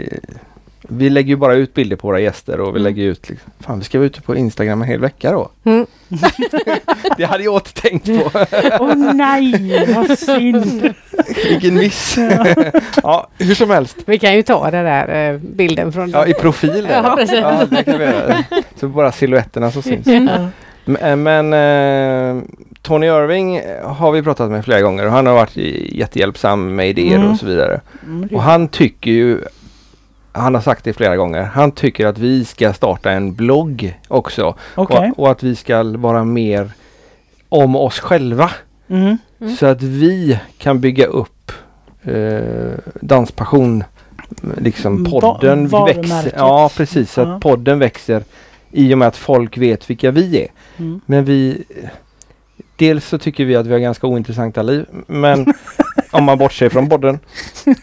vi 0.90 1.10
lägger 1.10 1.30
ju 1.30 1.36
bara 1.36 1.54
ut 1.56 1.74
bilder 1.74 1.96
på 1.96 2.08
våra 2.08 2.20
gäster 2.20 2.60
och 2.60 2.68
vi 2.68 2.80
Mm. 2.80 2.84
lägger 2.84 3.04
ut 3.04 3.30
liksom, 3.30 3.52
Fan 3.60 3.80
vi 3.80 3.86
ska 3.86 3.98
vara 3.98 4.06
ute 4.06 4.22
på 4.22 4.36
Instagram 4.36 4.82
en 4.82 4.88
hel 4.88 5.00
vecka 5.00 5.32
då. 5.32 5.50
Mm. 5.64 5.86
Det 7.18 7.24
hade 7.24 7.44
jag 7.44 7.56
inte 7.56 7.74
tänkt 7.74 8.06
på. 8.06 8.32
Åh 8.80 8.96
nej, 9.14 9.86
vad 9.96 10.20
synd. 10.20 10.94
Vilken 11.50 11.76
miss. 11.76 12.18
ja, 13.04 13.28
hur 13.38 13.56
som 13.56 13.70
helst. 13.70 13.98
Vi 14.06 14.20
kan 14.20 14.34
ju 14.36 14.44
ta 14.44 14.72
den 14.72 14.86
där 14.86 15.34
eh, 15.34 15.40
bilden 15.40 15.92
från 15.94 16.10
Ja, 16.10 16.28
i 16.28 16.34
profil. 16.34 16.88
Ja, 16.92 17.16
precis. 17.18 17.40
Ja, 17.40 17.66
det 17.70 17.84
kan 17.84 17.98
vi 18.00 18.06
göra. 18.06 18.44
Så 18.80 18.88
bara 18.88 19.12
silhuetterna 19.12 19.72
som 19.72 19.82
syns. 19.82 20.08
Ja. 20.08 20.48
Men, 20.86 21.24
men 21.24 21.54
eh, 21.54 22.44
Tony 22.82 23.08
Irving 23.08 23.62
har 23.84 24.12
vi 24.12 24.24
pratat 24.24 24.52
med 24.52 24.66
flera 24.66 24.82
gånger 24.82 25.06
och 25.06 25.12
han 25.12 25.26
har 25.28 25.34
varit 25.34 25.56
jättehjälpsam 25.92 26.76
med 26.76 26.90
idéer 26.90 27.16
Mm. 27.18 27.32
och 27.32 27.38
så 27.38 27.46
vidare. 27.46 27.82
Mm, 28.06 28.30
Och 28.34 28.42
han 28.44 28.68
tycker 28.68 29.12
ju, 29.12 29.40
han 30.34 30.54
har 30.56 30.62
sagt 30.62 30.84
det 30.84 30.94
flera 30.94 31.16
gånger, 31.18 31.44
han 31.44 31.72
tycker 31.72 32.06
att 32.08 32.18
vi 32.18 32.46
ska 32.46 32.74
starta 32.74 33.12
en 33.12 33.34
blogg 33.34 34.00
också. 34.08 34.56
Okej. 34.76 35.12
Och, 35.16 35.20
och 35.24 35.32
att 35.32 35.44
vi 35.44 35.56
ska 35.56 35.84
vara 35.84 36.24
mer 36.24 36.72
om 37.50 37.76
oss 37.76 38.00
själva. 38.00 38.52
Mm. 38.88 39.18
Mm. 39.42 39.56
Så 39.56 39.66
att 39.66 39.82
vi 39.82 40.40
kan 40.58 40.80
bygga 40.80 41.06
upp 41.06 41.52
eh, 42.04 42.74
Danspassion, 43.02 43.84
liksom 44.58 45.04
Va- 45.04 45.10
podden 45.22 45.68
varumärket. 45.68 46.12
växer. 46.12 46.34
Ja 46.38 46.70
precis, 46.78 47.12
så 47.12 47.22
Ja. 47.22 47.36
att 47.36 47.42
podden 47.42 47.80
växer 47.80 48.24
i 48.72 48.94
och 48.94 48.98
med 48.98 49.08
att 49.08 49.18
folk 49.18 49.58
vet 49.58 49.90
vilka 49.90 50.12
vi 50.12 50.42
är. 50.42 50.48
Mm. 50.78 51.02
Men 51.06 51.26
vi 51.26 51.64
Dels 52.76 53.06
så 53.08 53.18
tycker 53.18 53.46
vi 53.46 53.56
att 53.56 53.66
vi 53.68 53.72
har 53.74 53.80
ganska 53.80 54.08
ointressanta 54.08 54.62
liv. 54.62 54.86
Men 55.08 55.54
om 56.12 56.24
man 56.24 56.38
bortser 56.38 56.70
från 56.70 56.90
podden. 56.90 57.20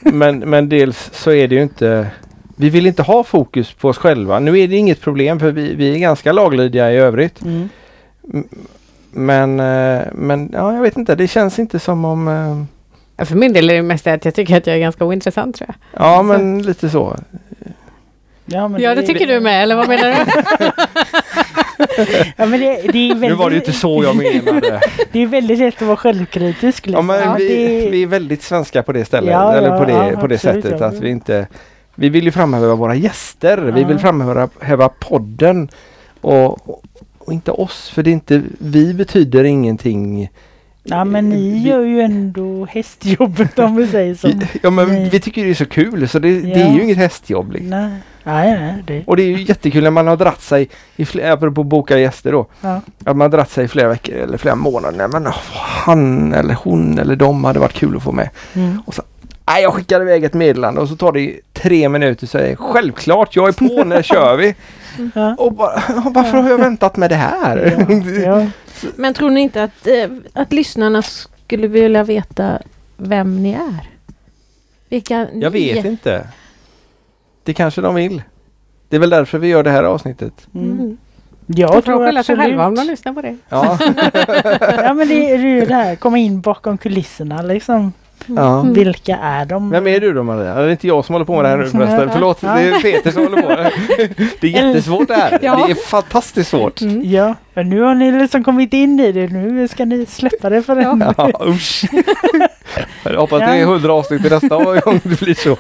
Men, 0.00 0.38
men 0.38 0.68
dels 0.68 1.10
så 1.12 1.32
är 1.32 1.48
det 1.48 1.54
ju 1.54 1.62
inte 1.62 2.06
Vi 2.60 2.70
vill 2.70 2.86
inte 2.86 3.02
ha 3.02 3.24
fokus 3.24 3.72
på 3.72 3.88
oss 3.88 3.98
själva. 3.98 4.38
Nu 4.38 4.58
är 4.58 4.68
det 4.68 4.76
inget 4.76 5.00
problem 5.00 5.40
för 5.40 5.52
vi, 5.52 5.74
vi 5.74 5.94
är 5.94 5.98
ganska 5.98 6.32
laglydiga 6.32 6.92
i 6.92 6.96
övrigt. 6.96 7.42
Mm. 7.42 7.68
Men, 9.10 9.60
eh, 9.60 10.02
men 10.12 10.50
ja, 10.52 10.74
jag 10.74 10.82
vet 10.82 10.96
inte. 10.96 11.14
Det 11.14 11.28
känns 11.28 11.58
inte 11.58 11.78
som 11.78 12.04
om 12.04 12.28
eh, 12.28 12.64
Ja, 13.16 13.24
För 13.24 13.36
min 13.36 13.52
del 13.52 13.70
är 13.70 13.74
det 13.74 13.82
mest 13.82 14.04
det 14.04 14.12
att 14.12 14.24
jag 14.24 14.34
tycker 14.34 14.56
att 14.56 14.66
jag 14.66 14.76
är 14.76 14.80
ganska 14.80 15.04
ointressant 15.04 15.56
tror 15.56 15.68
jag. 15.68 16.04
Ja 16.04 16.22
men 16.22 16.62
lite 16.62 16.90
så. 16.90 17.16
Ja, 18.44 18.68
men 18.68 18.80
Ja 18.80 18.94
det 18.94 19.02
tycker 19.02 19.26
du 19.26 19.40
med 19.40 19.62
eller 19.62 19.76
vad 19.76 19.88
menar 19.88 20.08
du? 20.08 20.16
Ja, 22.36 22.46
men 22.46 22.60
det, 22.60 22.92
det, 22.92 23.10
är 23.10 23.14
väldigt, 23.14 23.30
Nu 23.30 23.34
var 23.34 23.50
det 23.50 23.54
ju 23.54 23.60
inte 23.60 23.72
så 23.72 24.04
jag 24.04 24.16
menade. 24.16 24.80
det 25.12 25.22
är 25.22 25.26
väldigt 25.26 25.58
lätt 25.58 25.82
att 25.82 25.88
vara 25.88 25.96
självkritisk. 25.96 26.86
Ja, 26.86 26.90
Liksom. 26.90 27.06
men 27.06 27.36
vi, 27.36 27.48
det, 27.48 27.90
vi 27.90 28.02
är 28.02 28.06
väldigt 28.06 28.42
svenska 28.42 28.82
på 28.82 28.92
det 28.92 29.04
stället. 29.04 29.30
Ja, 29.30 29.54
eller 29.54 29.68
ja, 29.68 29.78
på 29.78 29.84
det, 29.84 29.92
ja, 29.92 30.20
på 30.20 30.26
det 30.26 30.34
absolut, 30.34 30.64
sättet 30.64 30.80
ja. 30.80 30.86
att 30.86 31.00
vi 31.00 31.10
inte 31.10 31.46
Vi 32.00 32.08
vill 32.08 32.24
ju 32.24 32.30
framhäva 32.32 32.74
våra 32.74 32.94
gäster. 32.94 33.58
Vi 33.58 33.80
Ja. 33.80 33.88
vill 33.88 33.98
framhäva 33.98 34.88
podden. 34.88 35.68
Och, 36.20 36.68
och, 36.68 36.82
och 37.18 37.32
inte 37.32 37.50
oss. 37.50 37.88
För 37.90 38.02
det 38.02 38.10
är 38.10 38.12
inte 38.12 38.42
Vi 38.58 38.94
betyder 38.94 39.44
ingenting. 39.44 40.28
ja, 40.82 41.04
men 41.04 41.28
ni 41.28 41.50
vi- 41.50 41.68
gör 41.68 41.80
ju 41.80 42.00
ändå 42.00 42.64
hästjobbet 42.70 43.58
om 43.58 43.76
vi 43.76 43.86
säger 43.86 44.14
så. 44.14 44.28
Ja 44.62 44.70
men 44.70 44.88
Nej. 44.88 45.08
vi 45.12 45.20
tycker 45.20 45.44
det 45.44 45.50
är 45.50 45.54
så 45.54 45.66
kul 45.66 46.08
så 46.08 46.18
det, 46.18 46.40
det 46.40 46.48
Ja. 46.48 46.56
är 46.66 46.74
ju 46.74 46.82
inget 46.82 46.96
hästjobb. 46.96 47.52
Liksom. 47.52 47.70
Nej, 47.70 47.90
nej, 48.24 48.58
nej. 48.60 48.82
Det, 48.86 49.02
Och 49.06 49.16
det 49.16 49.22
är 49.22 49.26
ju 49.38 49.42
jättekul 49.42 49.82
när 49.84 49.90
man 49.90 50.06
har 50.06 50.16
dratt 50.16 50.42
sig 50.42 50.68
i 50.96 51.04
flera, 51.04 51.32
apropå 51.32 51.64
boka 51.64 51.98
gäster 51.98 52.32
då. 52.32 52.46
ja. 52.60 52.80
Att 53.04 53.16
man 53.16 53.20
har 53.20 53.28
dratt 53.28 53.50
sig 53.50 53.64
i 53.64 53.68
flera 53.68 53.88
veckor 53.88 54.14
eller 54.14 54.38
flera 54.38 54.54
månader. 54.54 55.08
Men 55.08 55.26
åh, 55.26 55.36
han 55.84 56.34
eller 56.34 56.54
hon 56.54 56.98
eller 56.98 57.16
de 57.16 57.44
hade 57.44 57.58
varit 57.60 57.72
kul 57.74 57.96
att 57.96 58.02
få 58.02 58.12
med. 58.12 58.30
Mm. 58.54 58.82
Nej, 59.52 59.62
jag 59.62 59.74
skickar 59.74 60.00
iväg 60.00 60.24
ett 60.24 60.34
meddelande 60.34 60.80
och 60.80 60.88
så 60.88 60.96
tar 60.96 61.12
det 61.12 61.40
tre 61.52 61.88
minuter 61.88 62.24
och 62.26 62.30
säger 62.30 62.56
självklart 62.56 63.36
jag 63.36 63.48
är 63.48 63.52
på, 63.52 63.84
när 63.84 64.02
kör 64.12 64.36
vi? 64.36 64.54
Ja. 65.14 65.34
Och 65.38 65.52
bara, 65.52 65.82
varför 66.04 66.38
har 66.38 66.50
jag 66.50 66.58
väntat 66.58 66.96
med 66.96 67.10
det 67.10 67.16
här? 67.16 67.86
Ja. 68.24 68.46
Men 68.96 69.14
tror 69.14 69.30
ni 69.30 69.40
inte 69.40 69.62
att, 69.62 69.86
eh, 69.86 70.08
att 70.32 70.52
lyssnarna 70.52 71.02
skulle 71.02 71.66
vilja 71.66 72.04
veta 72.04 72.58
vem 72.96 73.42
ni 73.42 73.52
är? 73.52 73.88
Vilka 74.88 75.26
Jag 75.34 75.50
vet 75.50 75.84
inte. 75.84 76.28
Det 77.44 77.54
kanske 77.54 77.80
de 77.80 77.94
vill. 77.94 78.22
Det 78.88 78.96
är 78.96 79.00
väl 79.00 79.10
därför 79.10 79.38
vi 79.38 79.48
gör 79.48 79.62
det 79.62 79.70
här 79.70 79.84
avsnittet. 79.84 80.46
Mm. 80.54 80.70
Mm. 80.70 80.98
Jag 81.46 81.72
De 81.72 81.82
tror 81.82 82.06
skylla 82.06 82.22
sig 82.22 82.32
absolut. 82.32 82.40
själva 82.40 82.66
om 82.66 82.74
de 82.74 82.84
lyssnar 82.86 83.12
på 83.12 83.22
det. 83.22 83.36
Ja, 83.48 83.78
Ja 84.84 84.94
men 84.94 85.08
det 85.08 85.30
är 85.30 85.38
ju 85.38 85.66
det 85.66 85.74
här, 85.74 85.96
komma 85.96 86.18
in 86.18 86.40
bakom 86.40 86.78
kulisserna 86.78 87.42
liksom. 87.42 87.92
Ja. 88.26 88.60
Mm. 88.60 88.72
Vilka 88.74 89.16
är 89.16 89.44
de? 89.44 89.70
Vem 89.70 89.86
är 89.86 90.00
du 90.00 90.12
då 90.12 90.22
Maria? 90.22 90.54
Det 90.54 90.62
är 90.62 90.68
inte 90.68 90.86
jag 90.86 91.04
som 91.04 91.12
håller 91.12 91.24
på 91.26 91.36
med 91.36 91.44
det 91.44 91.48
här 91.48 91.56
nu 91.56 91.66
förresten. 91.66 92.00
Ja. 92.08 92.12
Förlåt, 92.12 92.40
det 92.40 92.46
är 92.48 92.80
Peter 92.82 93.10
som 93.10 93.22
håller 93.22 93.42
på. 93.42 93.48
Det 94.40 94.46
är 94.46 94.64
jättesvårt 94.66 95.08
det 95.08 95.14
här. 95.14 95.38
Ja. 95.42 95.64
Det 95.66 95.70
är 95.70 95.74
fantastiskt 95.74 96.50
svårt. 96.50 96.80
Mm. 96.80 97.00
Ja, 97.04 97.34
men 97.54 97.70
nu 97.70 97.80
har 97.80 97.94
ni 97.94 98.12
liksom 98.12 98.44
kommit 98.44 98.72
in 98.72 99.00
i 99.00 99.12
det. 99.12 99.26
Nu 99.28 99.68
ska 99.68 99.84
ni 99.84 100.06
släppa 100.06 100.50
det 100.50 100.62
för 100.62 100.76
en. 100.76 101.04
Ja, 101.16 101.30
usch. 101.46 101.84
Jag 103.04 103.20
hoppas 103.20 103.38
det 103.38 103.44
är 103.44 103.56
Ja. 103.56 103.66
hundra 103.66 103.92
avsnitt 103.92 104.22
till 104.22 104.30
nästa 104.32 104.80
gång 104.80 105.00
det 105.02 105.20
blir 105.20 105.34
så. 105.34 105.54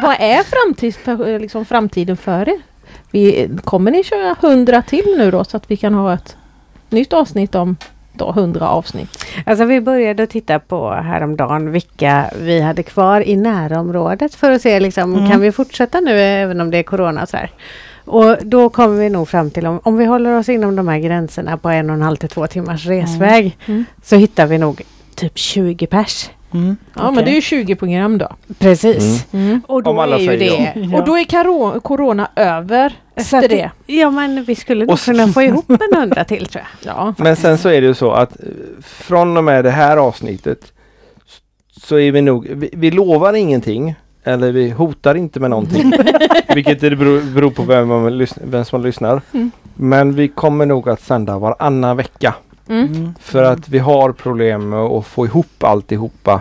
Vad 0.00 0.16
är 0.18 0.42
framtids, 0.42 0.98
liksom 1.40 1.64
framtiden 1.64 2.16
för 2.16 2.48
er? 2.48 2.58
Vi, 3.10 3.50
kommer 3.64 3.90
ni 3.90 4.04
köra 4.04 4.36
100 4.40 4.82
till 4.82 5.14
nu 5.18 5.30
då 5.30 5.44
så 5.44 5.56
att 5.56 5.70
vi 5.70 5.76
kan 5.76 5.94
ha 5.94 6.14
ett 6.14 6.36
nytt 6.90 7.12
avsnitt 7.12 7.54
om 7.54 7.76
då 8.20 8.30
100 8.30 8.68
avsnitt? 8.68 9.24
Alltså 9.46 9.64
vi 9.64 9.80
började 9.80 10.26
titta 10.26 10.58
på 10.58 10.90
häromdagen 10.90 11.72
vilka 11.72 12.30
vi 12.40 12.60
hade 12.60 12.82
kvar 12.82 13.20
i 13.28 13.36
närområdet 13.36 14.34
för 14.34 14.50
att 14.50 14.62
se 14.62 14.80
liksom, 14.80 15.14
Mm. 15.14 15.30
kan 15.30 15.40
vi 15.40 15.52
fortsätta 15.52 16.00
nu 16.00 16.20
även 16.20 16.60
om 16.60 16.70
det 16.70 16.78
är 16.78 16.82
corona 16.82 17.22
och 17.22 17.28
sådär. 17.28 17.50
Och 18.04 18.36
då 18.42 18.68
kommer 18.68 18.98
vi 18.98 19.10
nog 19.10 19.28
fram 19.28 19.50
till 19.50 19.66
om, 19.66 19.80
om 19.82 19.96
vi 19.96 20.04
håller 20.04 20.38
oss 20.38 20.48
inom 20.48 20.76
de 20.76 20.88
här 20.88 20.98
gränserna 20.98 21.56
på 21.56 21.68
en 21.68 21.90
och 21.90 21.96
en 21.96 22.02
halv 22.02 22.16
till 22.16 22.28
två 22.28 22.46
timmars 22.46 22.86
resväg 22.86 23.56
Mm. 23.66 23.84
så 24.02 24.16
hittar 24.16 24.46
vi 24.46 24.58
nog 24.58 24.82
typ 25.14 25.38
20 25.38 25.86
pers. 25.86 26.30
Mm. 26.52 26.76
Ja 26.94 27.02
men 27.02 27.12
okej. 27.12 27.24
det 27.24 27.30
är 27.30 27.34
ju 27.34 27.40
20 27.40 27.76
program 27.76 28.18
då. 28.18 28.28
Precis. 28.58 29.26
Mm. 29.32 29.62
Och 29.66 29.82
då 29.82 29.90
Om 29.90 29.98
alla 29.98 30.16
är 30.16 30.20
ju 30.20 30.26
säger 30.26 30.74
det... 30.74 30.80
Ja. 30.80 30.98
Och 30.98 31.06
då 31.06 31.18
är 31.18 31.24
karo- 31.24 31.80
corona 31.80 32.28
över 32.36 32.88
Så 32.88 33.20
efter 33.20 33.38
att 33.38 33.50
det. 33.50 33.70
Ja 33.86 34.10
men 34.10 34.44
vi 34.44 34.54
skulle 34.54 34.86
nog 34.86 34.98
kunna 34.98 35.28
få 35.28 35.42
ihop 35.42 35.70
en 35.92 36.00
hundra 36.00 36.24
till 36.24 36.46
tror 36.46 36.64
jag. 36.84 36.94
Ja. 36.94 37.14
Men 37.18 37.36
sen 37.36 37.58
så 37.58 37.68
är 37.68 37.80
det 37.80 37.86
ju 37.86 37.94
så 37.94 38.12
att 38.12 38.40
eh, 38.40 38.46
från 38.82 39.36
och 39.36 39.44
med 39.44 39.64
det 39.64 39.70
här 39.70 39.96
avsnittet 39.96 40.72
så 41.70 41.98
är 41.98 42.12
vi 42.12 42.22
nog, 42.22 42.46
vi, 42.50 42.70
vi 42.72 42.90
lovar 42.90 43.32
ingenting 43.34 43.94
eller 44.24 44.52
vi 44.52 44.70
hotar 44.70 45.14
inte 45.14 45.40
med 45.40 45.50
någonting. 45.50 45.92
vilket 46.54 46.80
det 46.80 46.96
beror, 46.96 47.34
beror 47.34 47.50
på 47.50 47.62
vem, 47.62 47.88
man 47.88 48.26
vem 48.42 48.64
som 48.64 48.82
lyssnar. 48.82 49.22
Mm. 49.32 49.50
Men 49.74 50.14
vi 50.14 50.28
kommer 50.28 50.66
nog 50.66 50.88
att 50.88 51.00
sända 51.02 51.38
varannan 51.38 51.96
vecka. 51.96 52.34
Mm. 52.70 52.86
Mm. 52.94 53.14
För 53.20 53.42
att 53.42 53.68
vi 53.68 53.78
har 53.78 54.12
problem 54.12 54.68
med 54.68 54.78
att 54.78 55.06
få 55.06 55.26
ihop 55.26 55.64
alltihopa 55.64 56.40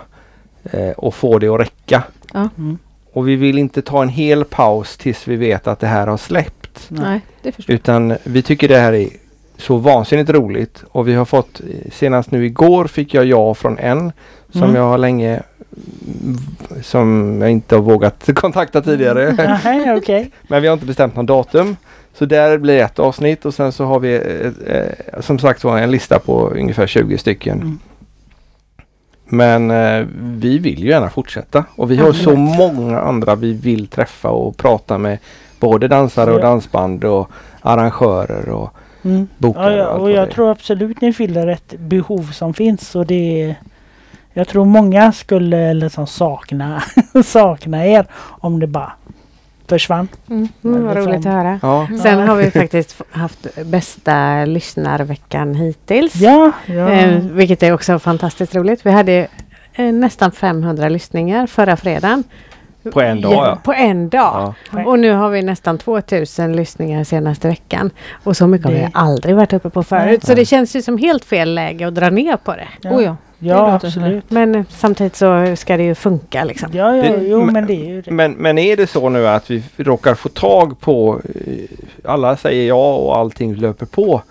eh, 0.64 0.90
och 0.92 1.16
få 1.16 1.40
det 1.40 1.48
att 1.48 1.60
räcka. 1.60 2.04
Mm. 2.34 2.78
Och 3.14 3.28
vi 3.28 3.36
vill 3.36 3.58
inte 3.58 3.82
ta 3.82 4.02
en 4.02 4.10
hel 4.10 4.46
paus 4.46 4.98
tills 4.98 5.28
vi 5.28 5.36
vet 5.36 5.68
att 5.68 5.80
det 5.80 5.88
här 5.88 6.08
har 6.08 6.18
släppt. 6.18 6.86
Nej, 6.90 7.22
det 7.42 7.52
förstår 7.52 7.74
jag. 7.74 7.80
Utan 7.80 8.18
vi 8.24 8.42
tycker 8.42 8.68
det 8.68 8.78
här 8.78 8.94
är 8.94 9.10
så 9.58 9.78
vansinnigt 9.78 10.30
roligt 10.30 10.84
och 10.92 11.08
vi 11.08 11.14
har 11.14 11.26
fått 11.26 11.60
eh, 11.62 11.92
senast 11.92 12.32
nu 12.32 12.46
igår 12.46 12.86
fick 12.88 13.14
jag 13.14 13.26
ja 13.26 13.54
från 13.54 13.78
en 13.78 14.12
som 14.52 14.64
Mm. 14.64 14.76
jag 14.76 14.84
har 14.84 14.98
länge 14.98 15.42
som 16.82 17.38
jag 17.42 17.52
inte 17.52 17.76
har 17.76 17.82
vågat 17.82 18.30
kontakta 18.36 18.82
tidigare. 18.82 19.60
Nej, 19.64 19.98
okej. 19.98 20.32
Men 20.48 20.62
vi 20.62 20.68
har 20.68 20.74
inte 20.74 20.86
bestämt 20.86 21.16
någon 21.16 21.26
datum. 21.26 21.76
Så 22.20 22.26
där 22.26 22.58
blir 22.58 22.80
ett 22.80 23.00
avsnitt 23.00 23.46
och 23.46 23.54
sen 23.54 23.72
så 23.72 23.86
har 23.86 24.00
vi 24.00 24.16
eh, 24.16 24.76
eh, 24.76 25.22
som 25.22 25.40
sagt 25.40 25.64
var 25.64 25.78
en 25.78 25.92
lista 25.92 26.20
på 26.20 26.50
ungefär 26.50 26.88
20 26.88 27.18
stycken. 27.18 27.62
Mm. 27.62 27.80
Men 29.26 29.72
eh, 29.72 30.08
vi 30.22 30.58
vill 30.58 30.84
ju 30.84 30.90
gärna 30.90 31.10
fortsätta 31.10 31.66
och 31.76 31.92
vi 31.92 31.98
har 31.98 32.14
så 32.14 32.36
många 32.36 33.00
andra 33.02 33.36
vi 33.36 33.54
vill 33.54 33.88
träffa 33.88 34.30
och 34.30 34.58
prata 34.58 34.98
med. 34.98 35.18
Både 35.60 35.88
dansare 35.88 36.32
och 36.32 36.42
dansband 36.42 37.04
och 37.04 37.32
arrangörer 37.62 38.50
och 38.50 38.74
Mm. 39.04 39.28
bokare. 39.38 39.76
Ja, 39.76 39.88
och 39.88 40.02
och 40.02 40.12
jag 40.12 40.32
tror 40.32 40.52
absolut 40.52 41.02
ni 41.02 41.14
fyller 41.14 41.48
ett 41.48 41.74
behov 41.80 42.32
som 42.32 42.54
finns 42.54 42.96
och 42.96 43.06
det 43.06 43.42
är, 43.42 43.56
Jag 44.34 44.48
tror 44.48 44.66
många 44.66 45.12
skulle 45.12 45.74
liksom 45.74 46.08
sakna, 46.08 46.84
sakna 47.26 47.86
er 47.86 48.08
om 48.40 48.60
det 48.60 48.68
bara 48.68 48.94
försvann. 49.70 50.08
Mm. 50.30 50.48
Mm, 50.64 50.86
vad 50.86 50.98
roligt 50.98 51.26
att 51.26 51.34
höra. 51.34 51.60
Ja. 51.62 51.88
Sen 52.04 52.28
har 52.28 52.36
vi 52.36 52.52
faktiskt 52.52 53.02
haft 53.12 53.48
bästa 53.66 54.46
lyssnarveckan 54.46 55.56
hittills. 55.56 56.16
Ja, 56.16 56.52
ja. 56.66 56.90
Eh, 56.90 57.20
vilket 57.20 57.64
är 57.64 57.74
också 57.74 58.00
fantastiskt 58.00 58.56
roligt. 58.56 58.86
Vi 58.86 58.92
hade 58.92 59.28
eh, 59.74 59.86
nästan 59.94 60.32
500 60.32 60.90
lyssningar 60.90 61.48
förra 61.48 61.78
fredagen. 61.78 62.24
På 62.94 63.02
en 63.02 63.22
dag, 63.22 63.32
ja. 63.34 63.58
På 63.64 63.74
en 63.74 64.10
dag. 64.10 64.54
Ja. 64.74 64.86
Och 64.86 65.00
nu 65.00 65.12
har 65.14 65.30
vi 65.30 65.42
nästan 65.42 65.78
2000 65.78 66.56
lyssningar 66.56 67.04
senaste 67.04 67.48
veckan. 67.48 67.92
Och 68.24 68.38
så 68.38 68.48
mycket 68.48 68.66
har 68.66 68.74
vi 68.74 68.80
Det- 68.80 68.92
aldrig 68.94 69.36
varit 69.36 69.54
uppe 69.54 69.70
på 69.70 69.84
förut. 69.84 70.06
Nej. 70.06 70.20
Så 70.24 70.34
det 70.34 70.46
känns 70.46 70.76
ju 70.76 70.82
som 70.82 70.98
helt 70.98 71.26
fel 71.26 71.54
läge 71.56 71.88
att 71.88 71.96
dra 71.96 72.10
ner 72.10 72.38
på 72.38 72.52
det. 72.52 72.68
Ja. 72.82 72.90
Oh 72.92 73.04
ja. 73.04 73.16
Ja 73.40 73.74
absolut. 73.74 74.32
Men 74.32 74.56
eh, 74.56 74.64
samtidigt 74.70 75.16
så 75.16 75.56
ska 75.56 75.78
det 75.78 75.84
ju 75.84 75.96
funka 75.96 76.44
liksom. 76.44 76.70
Ja, 76.74 76.96
ja, 76.96 77.04
Det- 77.04 77.24
jo 77.28 77.44
men- 77.46 77.54
men 77.54 77.66
det 77.68 77.74
är 77.74 77.86
ju 77.90 78.02
det. 78.02 78.12
Men, 78.12 78.32
men 78.32 78.58
är 78.58 78.78
det 78.78 78.88
så 78.88 79.10
nu 79.10 79.28
att 79.28 79.50
vi 79.52 79.64
råkar 79.78 80.16
få 80.16 80.30
tag 80.30 80.80
på 80.80 81.20
eh, 81.46 82.12
alla 82.12 82.38
säger 82.38 82.68
ja 82.68 82.94
och 82.96 83.18
allting 83.18 83.56
löper 83.56 83.86
på 83.86 84.22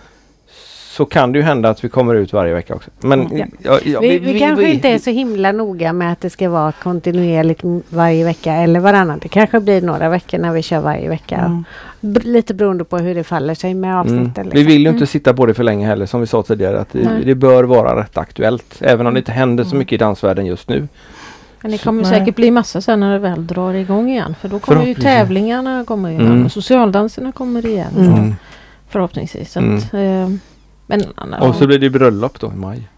så 0.99 1.05
kan 1.05 1.33
det 1.33 1.39
ju 1.39 1.43
hända 1.45 1.69
att 1.69 1.85
vi 1.85 1.89
kommer 1.89 2.15
ut 2.15 2.33
varje 2.33 2.55
vecka 2.55 2.75
också. 2.75 2.91
Men 3.01 3.29
Ja. 3.39 3.45
ja, 3.63 3.79
ja, 3.85 4.01
Vi, 4.01 4.19
vi, 4.19 4.39
kanske 4.39 4.71
inte 4.73 4.89
är 4.89 4.99
så 4.99 5.11
himla 5.11 5.53
noga 5.53 5.93
med 5.93 6.13
att 6.13 6.21
det 6.21 6.31
ska 6.31 6.49
vara 6.51 6.73
kontinuerligt 6.73 7.61
varje 7.89 8.25
vecka 8.25 8.53
eller 8.55 8.81
varannan. 8.81 9.19
Det 9.23 9.29
kanske 9.29 9.61
blir 9.61 9.83
några 9.83 10.09
veckor 10.09 10.39
när 10.39 10.53
vi 10.53 10.63
kör 10.63 10.81
varje 10.81 11.09
vecka. 11.09 11.37
Mm. 11.37 11.65
B- 12.01 12.21
lite 12.25 12.55
beroende 12.55 12.85
på 12.85 12.99
hur 12.99 13.15
det 13.15 13.25
faller 13.25 13.55
sig 13.55 13.75
med 13.75 13.91
Mm. 13.91 14.01
avsnitten. 14.01 14.45
Vi 14.45 14.51
Liksom. 14.51 14.67
vill 14.73 14.83
ju 14.83 14.89
inte 14.89 15.07
sitta 15.07 15.35
på 15.35 15.47
det 15.47 15.55
för 15.55 15.63
länge 15.65 15.87
heller 15.87 16.07
som 16.07 16.21
vi 16.21 16.27
sa 16.27 16.43
tidigare. 16.43 16.81
Att 16.81 16.93
det, 16.93 17.09
det 17.25 17.35
bör 17.35 17.65
vara 17.65 18.01
rätt 18.03 18.19
aktuellt. 18.19 18.77
Även 18.81 19.07
om 19.07 19.15
det 19.15 19.19
inte 19.19 19.33
händer 19.33 19.65
så 19.65 19.71
Mm. 19.71 19.79
mycket 19.79 19.93
i 19.93 19.97
dansvärlden 19.97 20.47
just 20.47 20.69
nu. 20.69 20.89
Men 21.63 21.71
det 21.71 21.79
kommer 21.79 22.05
säkert 22.05 22.37
bli 22.37 22.51
massa 22.51 22.81
sen 22.81 23.01
när 23.01 23.13
det 23.13 23.19
väl 23.19 23.47
drar 23.47 23.75
igång 23.75 24.11
igen. 24.11 24.35
För 24.41 24.49
då 24.49 24.59
kommer 24.59 24.87
ju 24.87 24.95
tävlingarna 24.95 25.85
kommer 25.87 26.09
igen 26.11 26.27
Mm. 26.27 26.45
och 26.45 26.53
socialdanserna 26.53 27.33
kommer 27.33 27.67
igen. 27.67 27.93
Mm. 27.99 28.35
Förhoppningsvis. 28.89 29.53
Så 29.53 29.59
att, 29.61 29.95
eh, 29.95 30.29
men 30.89 31.35
Och 31.41 31.55
så 31.55 31.67
blir 31.67 31.79
det 31.79 31.91
bröllop 31.91 32.41
då 32.41 32.47
i 32.47 32.57
maj. 32.57 32.89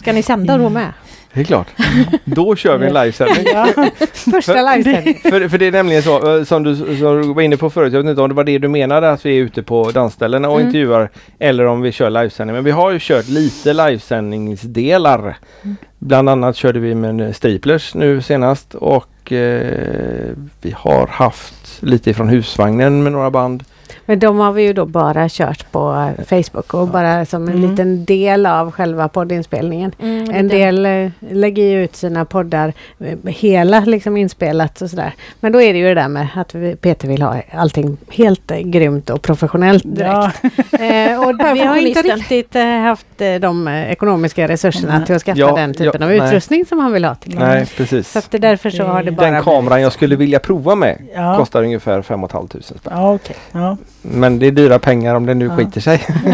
ska 0.00 0.12
ni 0.12 0.22
sända 0.22 0.58
då 0.58 0.68
med? 0.68 0.92
Det 1.32 1.40
är 1.40 1.44
klart. 1.44 1.66
Då 2.24 2.56
kör 2.56 2.78
vi 2.78 2.86
en 2.86 2.94
livesändning. 2.94 3.44
Ja. 3.52 3.68
Första 4.12 4.72
livesändningen. 4.72 5.20
För, 5.22 5.48
för 5.48 5.58
det 5.58 5.66
är 5.66 5.72
nämligen 5.72 6.02
så 6.02 6.36
eh, 6.38 6.44
som 6.44 6.62
du, 6.62 6.76
som 6.76 7.22
du 7.22 7.34
var 7.34 7.42
inne 7.42 7.56
på 7.56 7.70
förut. 7.70 7.92
Jag 7.92 8.02
vet 8.02 8.10
inte 8.10 8.22
om 8.22 8.28
det 8.28 8.34
var 8.34 8.44
det 8.44 8.58
du 8.58 8.68
menade 8.68 9.10
att 9.10 9.26
vi 9.26 9.38
är 9.38 9.42
ute 9.42 9.62
på 9.62 9.90
dansställena 9.90 10.48
och 10.48 10.54
Mm. 10.56 10.66
intervjuar. 10.66 11.10
Eller 11.38 11.64
om 11.66 11.80
vi 11.80 11.92
kör 11.92 12.10
livesändning. 12.10 12.54
Men 12.54 12.64
vi 12.64 12.70
har 12.70 12.90
ju 12.90 12.98
kört 13.00 13.28
lite 13.28 13.72
livesändningsdelar. 13.72 15.36
Mm. 15.62 15.76
Bland 15.98 16.28
annat 16.28 16.56
körde 16.56 16.78
vi 16.80 16.94
med 16.94 17.36
Staplers 17.36 17.94
nu 17.94 18.22
senast. 18.22 18.74
Och 18.74 19.32
eh, 19.32 20.30
vi 20.62 20.74
har 20.76 21.06
haft 21.06 21.82
lite 21.82 22.10
ifrån 22.10 22.28
husvagnen 22.28 23.02
med 23.02 23.12
några 23.12 23.30
band. 23.30 23.64
Men 24.06 24.18
de 24.18 24.38
har 24.38 24.52
vi 24.52 24.62
ju 24.62 24.72
då 24.72 24.86
bara 24.86 25.28
kört 25.28 25.72
på 25.72 26.12
eh, 26.18 26.24
Facebook 26.24 26.74
och 26.74 26.88
bara 26.88 27.24
som 27.24 27.48
en 27.48 27.54
Mm. 27.54 27.70
liten 27.70 28.04
del 28.04 28.46
av 28.46 28.70
själva 28.70 29.08
poddinspelningen. 29.08 29.92
Mm, 30.02 30.30
En 30.30 30.48
del 30.48 30.86
eh, 30.86 31.10
lägger 31.30 31.62
ju 31.64 31.84
ut 31.84 31.96
sina 31.96 32.24
poddar 32.24 32.72
eh, 33.00 33.18
hela 33.26 33.80
liksom 33.80 34.16
inspelat 34.16 34.82
och 34.82 34.90
sådär. 34.90 35.12
Men 35.40 35.52
då 35.52 35.62
är 35.62 35.72
det 35.72 35.78
ju 35.78 35.88
det 35.88 35.94
där 35.94 36.08
med 36.08 36.28
att 36.34 36.54
vi, 36.54 36.76
Peter 36.76 37.08
vill 37.08 37.22
ha 37.22 37.36
allting 37.52 37.96
helt 38.10 38.50
eh, 38.50 38.58
grymt 38.58 39.10
och 39.10 39.22
professionellt 39.22 39.84
direkt. 39.86 40.12
Ja. 40.12 40.30
Eh, 40.84 41.28
och 41.28 41.34
vi 41.54 41.60
har 41.60 41.76
inte 41.76 42.02
riktigt 42.02 42.56
eh, 42.56 42.64
haft 42.66 43.06
eh, 43.18 43.34
de 43.34 43.68
ekonomiska 43.68 44.48
resurserna 44.48 44.96
Nej. 44.98 45.06
till 45.06 45.14
att 45.16 45.22
skaffa 45.22 45.38
Ja, 45.40 45.54
den 45.56 45.74
typen 45.74 46.00
ja, 46.00 46.06
av 46.06 46.12
nej. 46.12 46.28
utrustning 46.28 46.66
som 46.66 46.78
han 46.78 46.92
vill 46.92 47.04
ha. 47.04 47.14
Till. 47.14 47.38
Nej 47.38 47.66
precis. 47.76 48.12
Så 48.12 48.18
att 48.18 48.30
därför 48.30 48.70
så 48.70 48.84
har 48.84 49.02
det 49.02 49.10
bara 49.10 49.30
Den 49.30 49.42
kameran 49.42 49.82
jag 49.82 49.92
skulle 49.92 50.16
vilja 50.16 50.38
prova 50.38 50.74
med 50.74 50.98
Ja. 51.14 51.36
kostar 51.38 51.62
ungefär 51.62 52.02
5 52.02 52.28
500 52.28 52.48
spänn. 52.62 52.78
Ja, 52.90 53.14
okej. 53.14 53.36
Ja. 53.52 53.76
Men 54.12 54.38
det 54.38 54.46
är 54.46 54.50
dyra 54.50 54.78
pengar 54.78 55.14
om 55.14 55.26
det 55.26 55.34
nu 55.34 55.44
Ja. 55.46 55.56
skiter 55.56 55.80
sig. 55.80 56.00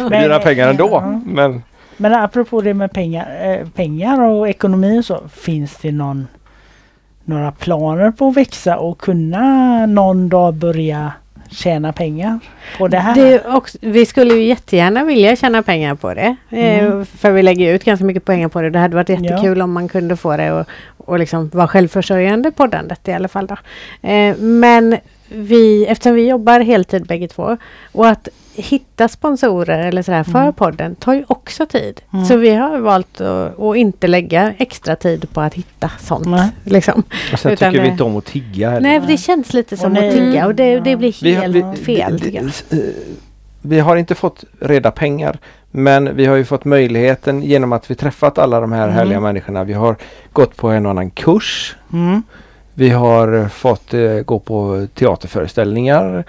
Men- 0.00 0.10
dyra 0.22 0.38
pengar 0.38 0.68
ändå. 0.68 0.88
Ja. 0.92 1.20
Men 1.26 1.62
Men 1.96 2.14
apropå 2.14 2.60
det 2.60 2.74
med 2.74 2.92
pengar, 2.92 3.28
eh, 3.60 3.68
pengar 3.68 4.20
och 4.22 4.48
ekonomi 4.48 5.00
och 5.00 5.04
så. 5.04 5.20
Finns 5.32 5.76
det 5.82 5.92
någon, 5.92 6.26
några 7.24 7.52
planer 7.52 8.10
på 8.10 8.28
att 8.28 8.36
växa 8.36 8.76
och 8.78 8.98
kunna 8.98 9.86
någon 9.86 10.28
dag 10.28 10.54
börja 10.54 11.12
tjäna 11.50 11.92
pengar 11.92 12.38
på 12.78 12.88
det 12.88 12.98
här? 12.98 13.14
Det 13.14 13.44
också, 13.46 13.78
vi 13.80 14.06
skulle 14.06 14.34
ju 14.34 14.42
jättegärna 14.44 15.04
vilja 15.04 15.36
tjäna 15.36 15.62
pengar 15.62 15.94
på 15.94 16.14
det. 16.14 16.36
Eh, 16.50 16.78
Mm. 16.84 17.06
för 17.06 17.30
vi 17.30 17.42
lägger 17.42 17.66
ju 17.66 17.74
ut 17.74 17.84
ganska 17.84 18.04
mycket 18.04 18.24
pengar 18.24 18.48
på 18.48 18.62
det. 18.62 18.70
Det 18.70 18.78
hade 18.78 18.94
varit 18.96 19.08
Ja. 19.08 19.14
jättekul 19.16 19.62
om 19.62 19.72
man 19.72 19.88
kunde 19.88 20.16
få 20.16 20.36
det 20.36 20.52
och, 20.52 20.66
och 20.96 21.18
liksom 21.18 21.48
vara 21.48 21.68
självförsörjande 21.68 22.50
poddandet 22.50 23.08
i 23.08 23.12
alla 23.12 23.28
fall. 23.28 23.46
Då. 23.46 23.56
Eh, 24.08 24.36
men 24.36 24.96
vi, 25.30 25.86
eftersom 25.86 26.14
vi 26.14 26.28
jobbar 26.28 26.60
heltid 26.60 27.06
bägge 27.06 27.28
två 27.28 27.56
och 27.92 28.08
att 28.08 28.28
hitta 28.54 29.08
sponsorer 29.08 29.78
eller 29.86 30.02
sådär 30.02 30.24
för 30.24 30.38
Mm. 30.40 30.52
podden 30.52 30.94
tar 30.94 31.14
ju 31.14 31.24
också 31.26 31.66
tid. 31.66 32.00
Mm. 32.12 32.24
Så 32.24 32.36
vi 32.36 32.50
har 32.54 32.78
valt 32.78 33.20
att, 33.20 33.60
att 33.60 33.76
inte 33.76 34.06
lägga 34.06 34.52
extra 34.58 34.96
tid 34.96 35.32
på 35.32 35.40
att 35.40 35.54
hitta 35.54 35.90
sånt. 36.00 36.26
Nej. 36.26 36.48
Liksom. 36.64 37.02
och 37.32 37.38
sen 37.38 37.52
Utan 37.52 37.72
tycker 37.72 37.82
vi 37.84 37.88
inte 37.90 38.04
om 38.04 38.16
att 38.16 38.24
tigga 38.24 38.70
heller. 38.70 38.88
Nej, 38.88 39.00
för 39.00 39.06
det 39.08 39.16
känns 39.16 39.52
lite 39.52 39.76
som 39.76 39.92
att 39.92 40.10
tigga 40.12 40.46
och 40.46 40.54
det, 40.54 40.80
det 40.80 40.96
blir 40.96 41.16
Vi, 41.22 41.34
helt 41.34 41.56
vi, 41.56 41.84
fel. 41.84 42.18
det- 42.18 42.38
eh, 42.72 42.78
vi 43.62 43.80
har 43.80 43.96
inte 43.96 44.14
fått 44.14 44.44
reda 44.60 44.90
pengar 44.90 45.38
men 45.70 46.16
vi 46.16 46.26
har 46.26 46.36
ju 46.36 46.44
fått 46.44 46.64
möjligheten 46.64 47.42
genom 47.42 47.72
att 47.72 47.90
vi 47.90 47.94
träffat 47.94 48.38
alla 48.38 48.60
de 48.60 48.72
här 48.72 48.82
Mm. 48.84 48.94
härliga 48.94 49.20
människorna. 49.20 49.64
Vi 49.64 49.72
har 49.72 49.96
gått 50.32 50.56
på 50.56 50.68
en 50.68 50.86
och 50.86 50.90
annan 50.90 51.10
kurs. 51.10 51.76
Mm. 52.80 52.88
Vi 52.88 52.90
har 52.98 53.48
fått 53.48 53.94
eh, 53.94 54.00
gå 54.24 54.38
på 54.38 54.86
teaterföreställningar 54.94 56.24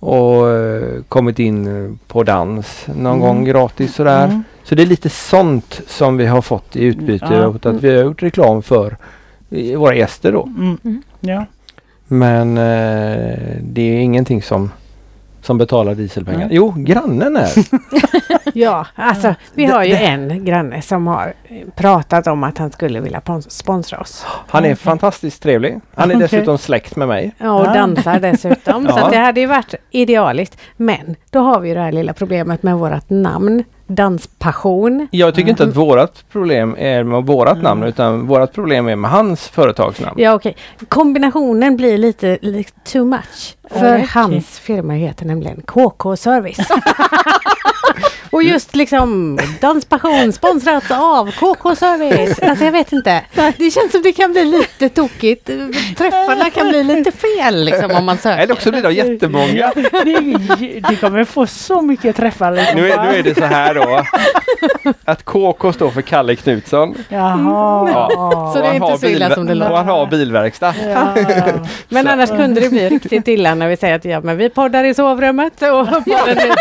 och 0.00 0.50
eh, 0.50 1.02
kommit 1.08 1.38
in 1.38 1.66
eh, 1.66 1.92
på 2.08 2.22
dans 2.22 2.86
någon 2.86 3.06
Mm. 3.06 3.20
gång 3.20 3.44
gratis 3.44 3.94
sådär. 3.94 4.24
Mm. 4.24 4.42
Så 4.64 4.74
det 4.74 4.82
är 4.82 4.86
lite 4.86 5.08
sånt 5.08 5.80
som 5.86 6.16
vi 6.16 6.26
har 6.26 6.42
fått 6.42 6.76
i 6.76 6.84
utbyte 6.84 7.26
Ja. 7.30 7.52
mot 7.52 7.66
att 7.66 7.82
vi 7.82 7.96
har 7.96 8.04
gjort 8.04 8.22
reklam 8.22 8.62
för 8.62 8.96
våra 9.76 9.94
gäster 9.94 10.32
då. 10.32 10.42
Mm. 10.42 10.78
Mm. 10.84 11.02
Ja. 11.20 11.44
Men 12.06 12.58
eh, 12.58 13.56
det 13.62 13.82
är 13.82 14.00
ingenting 14.00 14.42
som, 14.42 14.70
som 15.44 15.58
betalar 15.58 15.94
dieselpengar. 15.94 16.38
Nej. 16.38 16.48
Jo, 16.50 16.74
grannen 16.76 17.36
är. 17.36 17.48
Ja, 18.56 18.86
alltså 18.94 19.34
vi 19.54 19.66
Det- 19.66 19.72
har 19.72 19.84
ju 19.84 19.90
det- 19.90 19.96
en 19.98 20.44
granne 20.44 20.82
som 20.82 21.06
har 21.06 21.32
pratat 21.76 22.26
om 22.26 22.44
att 22.44 22.58
han 22.58 22.70
skulle 22.72 23.00
vilja 23.00 23.20
pons- 23.20 23.48
sponsra 23.50 23.98
oss. 23.98 24.26
Han 24.48 24.62
är 24.64 24.68
Okej. 24.68 24.76
fantastiskt 24.76 25.42
trevlig. 25.42 25.80
Han 25.94 26.10
är 26.10 26.14
dessutom 26.14 26.58
släkt 26.58 26.96
med 26.96 27.08
mig. 27.08 27.34
Ja, 27.38 27.52
och 27.52 27.64
dansar 27.64 28.20
dessutom. 28.20 28.86
Så 28.88 28.94
Ja. 28.98 29.04
att 29.04 29.12
det 29.12 29.18
hade 29.18 29.40
ju 29.40 29.46
varit 29.46 29.74
idealiskt. 29.90 30.58
Men 30.76 31.16
då 31.30 31.38
har 31.40 31.60
vi 31.60 31.68
ju 31.68 31.74
det 31.74 31.80
här 31.80 31.92
lilla 31.92 32.12
problemet 32.12 32.62
med 32.62 32.76
vårt 32.78 33.10
namn. 33.10 33.64
Danspassion. 33.86 35.08
Jag 35.10 35.34
tycker 35.34 35.50
inte 35.50 35.62
Mm. 35.62 35.70
att 35.70 35.76
vårat 35.76 36.24
problem 36.32 36.76
är 36.78 37.04
med 37.04 37.22
vårat 37.26 37.52
Mm. 37.52 37.62
namn 37.64 37.82
utan 37.82 38.26
vårat 38.26 38.52
problem 38.52 38.88
är 38.88 38.96
med 38.96 39.10
hans 39.10 39.48
företagsnamn. 39.48 40.14
Ja 40.20 40.34
okej. 40.34 40.56
Kombinationen 40.88 41.76
blir 41.76 41.98
lite, 41.98 42.38
lite 42.42 42.72
too 42.92 43.04
much. 43.04 43.56
För 43.70 43.94
Okej. 43.94 44.08
hans 44.14 44.58
firma 44.58 44.92
heter 44.92 45.26
nämligen 45.26 45.62
KK 45.66 46.16
Service. 46.16 46.58
Och 48.30 48.42
just 48.42 48.76
liksom 48.76 49.38
Danspassion 49.60 50.32
sponsrat 50.32 50.90
av 50.90 51.30
KK 51.32 51.76
Service. 51.76 52.38
Alltså 52.38 52.64
jag 52.64 52.72
vet 52.72 52.92
inte. 52.92 53.20
Det 53.56 53.70
känns 53.70 53.92
som 53.92 54.02
det 54.02 54.12
kan 54.12 54.32
bli 54.32 54.44
lite 54.44 54.88
tokigt. 54.88 55.50
Träffarna 55.98 56.50
kan 56.50 56.68
bli 56.68 56.84
lite 56.84 57.12
fel 57.12 57.64
liksom 57.64 57.90
om 57.90 58.04
man 58.04 58.18
söker. 58.18 58.42
Eller 58.42 58.54
också 58.54 58.70
blir 58.70 58.82
de 58.82 58.92
jättemånga. 58.94 59.72
Det, 59.74 60.80
det 60.88 60.96
kommer 60.96 61.24
få 61.24 61.46
så 61.46 61.82
mycket 61.82 62.16
träffar. 62.16 62.52
Liksom. 62.52 62.80
Nu 62.80 62.90
är, 62.92 63.02
nu 63.02 63.18
är 63.18 63.22
det 63.22 63.34
så 63.34 63.44
här 63.44 63.74
då. 63.74 64.02
Att 65.04 65.24
KK 65.24 65.72
står 65.72 65.90
för 65.90 66.02
Kalle 66.02 66.36
Knutsson. 66.36 66.94
Jaha. 67.08 67.90
Ja. 67.94 68.52
Så 68.54 68.60
det 68.62 68.66
är 68.68 68.82
Och 68.82 68.90
inte 68.90 68.98
så 69.00 69.06
illa 69.06 69.34
som 69.34 69.46
det 69.46 69.52
Och 69.52 69.58
låter. 69.58 69.74
han 69.74 69.86
har 69.88 70.06
bilverkstad. 70.06 70.74
Ja. 70.88 71.14
Men 71.88 72.04
Så- 72.04 72.10
annars 72.10 72.30
kunde 72.30 72.60
det 72.60 72.70
bli 72.70 72.88
riktigt 72.88 73.28
illa 73.28 73.54
när 73.54 73.68
vi 73.68 73.76
säger 73.76 73.94
att 73.96 74.04
ja, 74.04 74.20
men 74.20 74.36
vi 74.36 74.48
poddar 74.48 74.84
i 74.84 74.94
sovrummet. 74.94 75.62
Och 75.62 75.88
podden 76.04 76.52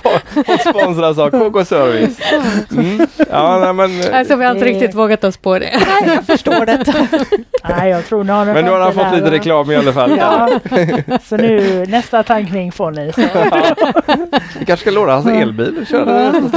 Och, 0.04 0.60
sponsras 0.60 1.18
av 1.18 1.30
KK 1.30 1.64
Service. 1.64 2.18
Mm. 2.70 3.06
Ja, 3.30 3.58
nej, 3.58 3.72
men, 3.72 4.14
alltså 4.14 4.36
vi 4.36 4.44
har 4.44 4.52
inte 4.54 4.64
riktigt 4.64 4.94
vågat 4.94 5.24
oss 5.24 5.36
på 5.36 5.58
det. 5.58 5.70
Nej, 5.86 6.14
jag 6.14 6.24
förstår 6.24 6.66
detta. 6.66 6.92
Nej, 7.68 7.90
jag 7.90 8.06
tror 8.06 8.24
har 8.24 8.44
men 8.44 8.64
nu 8.64 8.70
har 8.70 8.80
han 8.80 8.92
fått 8.94 9.14
lite 9.14 9.30
reklam 9.30 9.70
i 9.70 9.76
alla 9.76 9.92
fall. 9.92 10.16
Ja. 10.18 10.60
Så 11.24 11.36
nu 11.36 11.84
nästa 11.88 12.22
tankning 12.22 12.72
får 12.72 12.90
ni. 12.90 13.12
Så. 13.12 13.20
Vi 14.58 14.64
kanske 14.66 14.82
ska 14.82 14.90
låna 14.90 15.12
hans 15.12 15.26
elbil 15.26 15.78
och 15.80 15.86
köra 15.86 16.04
den. 16.04 16.50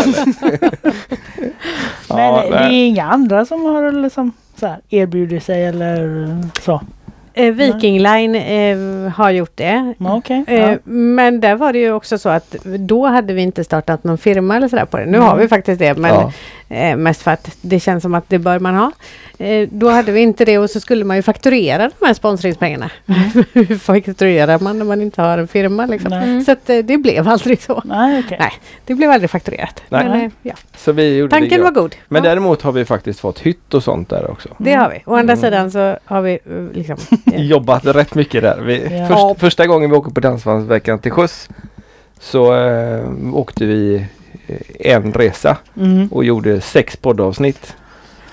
Men 2.10 2.18
Ja, 2.18 2.46
det 2.50 2.56
är 2.56 2.88
inga 2.88 3.06
andra 3.06 3.46
som 3.46 3.66
har 3.66 3.92
liksom 3.92 4.32
så 4.60 4.68
här, 4.68 4.80
erbjudit 4.90 5.44
sig 5.44 5.66
eller 5.66 6.38
så? 6.62 6.82
Eh, 7.38 7.52
Viking 7.54 8.00
Line 8.00 8.36
eh, 8.36 9.12
har 9.12 9.32
gjort 9.32 9.52
det. 9.56 9.94
Men 9.98 10.12
Okej. 10.12 10.44
Eh, 10.48 10.60
ja. 10.62 10.76
Men 10.84 11.40
där 11.40 11.56
var 11.56 11.74
det 11.74 11.80
ju 11.80 11.92
också 11.94 12.18
så 12.18 12.30
att 12.30 12.56
då 12.80 13.06
hade 13.08 13.34
vi 13.34 13.42
inte 13.42 13.64
startat 13.64 14.04
någon 14.04 14.18
firma 14.18 14.56
eller 14.56 14.68
sådär 14.68 14.86
på 14.86 14.98
det. 14.98 15.06
Nu 15.06 15.18
Mm. 15.18 15.30
har 15.30 15.38
vi 15.38 15.48
faktiskt 15.48 15.80
det. 15.80 15.98
Men 15.98 16.14
Ja. 16.14 16.32
Eh, 16.70 16.96
mest 16.98 17.22
för 17.22 17.32
att 17.32 17.58
det 17.62 17.80
känns 17.80 18.04
som 18.04 18.14
att 18.16 18.30
det 18.30 18.40
bör 18.40 18.60
man 18.60 18.76
ha. 18.76 18.92
Eh, 19.38 19.68
då 19.72 19.90
hade 19.90 20.12
vi 20.12 20.20
inte 20.22 20.46
det 20.46 20.58
och 20.58 20.70
så 20.70 20.80
skulle 20.80 21.06
man 21.06 21.16
ju 21.16 21.22
fakturera 21.22 21.90
de 22.00 22.06
här 22.06 22.14
sponsringspengarna. 22.14 22.92
Hur 23.54 23.78
fakturerar 23.80 24.60
man 24.60 24.78
när 24.78 24.86
man 24.86 25.02
inte 25.02 25.22
har 25.22 25.38
en 25.38 25.48
firma 25.48 25.86
liksom? 25.86 26.14
Mm. 26.14 26.44
Så 26.46 26.52
att, 26.52 26.70
eh, 26.70 26.78
det 26.78 26.98
blev 26.98 27.28
aldrig 27.28 27.62
så. 27.62 27.82
Nej, 27.86 28.24
okej. 28.26 28.38
Nej, 28.40 28.52
det 28.86 28.94
blev 28.96 29.12
aldrig 29.12 29.30
fakturerat. 29.30 29.84
Nej. 29.90 30.06
Men, 30.10 30.22
eh, 30.26 30.32
ja. 30.42 30.54
Så 30.78 30.92
vi 30.92 31.18
gjorde 31.18 31.32
Tanken 31.32 31.58
det 31.58 31.64
var 31.64 31.72
gott. 31.72 31.82
god. 31.84 31.96
Men 32.08 32.24
ja, 32.24 32.30
däremot 32.30 32.62
har 32.62 32.72
vi 32.72 32.86
faktiskt 32.86 33.20
fått 33.20 33.40
hytt 33.40 33.74
och 33.74 33.84
sånt 33.84 34.10
där 34.10 34.32
också. 34.32 34.50
det 34.58 34.74
har 34.74 34.90
vi. 34.90 35.04
Å 35.06 35.16
andra 35.16 35.34
Mm. 35.34 35.38
sidan 35.46 35.72
så 35.72 35.98
har 36.06 36.22
vi 36.22 36.34
eh, 36.34 36.64
liksom... 36.74 36.98
Jobbat 37.26 37.86
rätt 37.86 38.16
mycket 38.16 38.42
där. 38.42 38.62
Vi, 38.62 38.98
Ja. 38.98 39.08
först, 39.08 39.40
första 39.40 39.68
gången 39.68 39.90
vi 39.90 39.96
åker 39.96 40.12
på 40.12 40.20
Dansbandsveckan 40.20 41.00
till 41.00 41.12
skjuts 41.12 41.50
så 42.20 42.56
eh, 42.68 43.10
åkte 43.34 43.66
vi 43.66 44.06
en 44.80 45.14
resa 45.14 45.58
Mm. 45.78 46.08
och 46.12 46.24
gjorde 46.26 46.62
sex 46.62 46.96
poddavsnitt. 46.98 47.76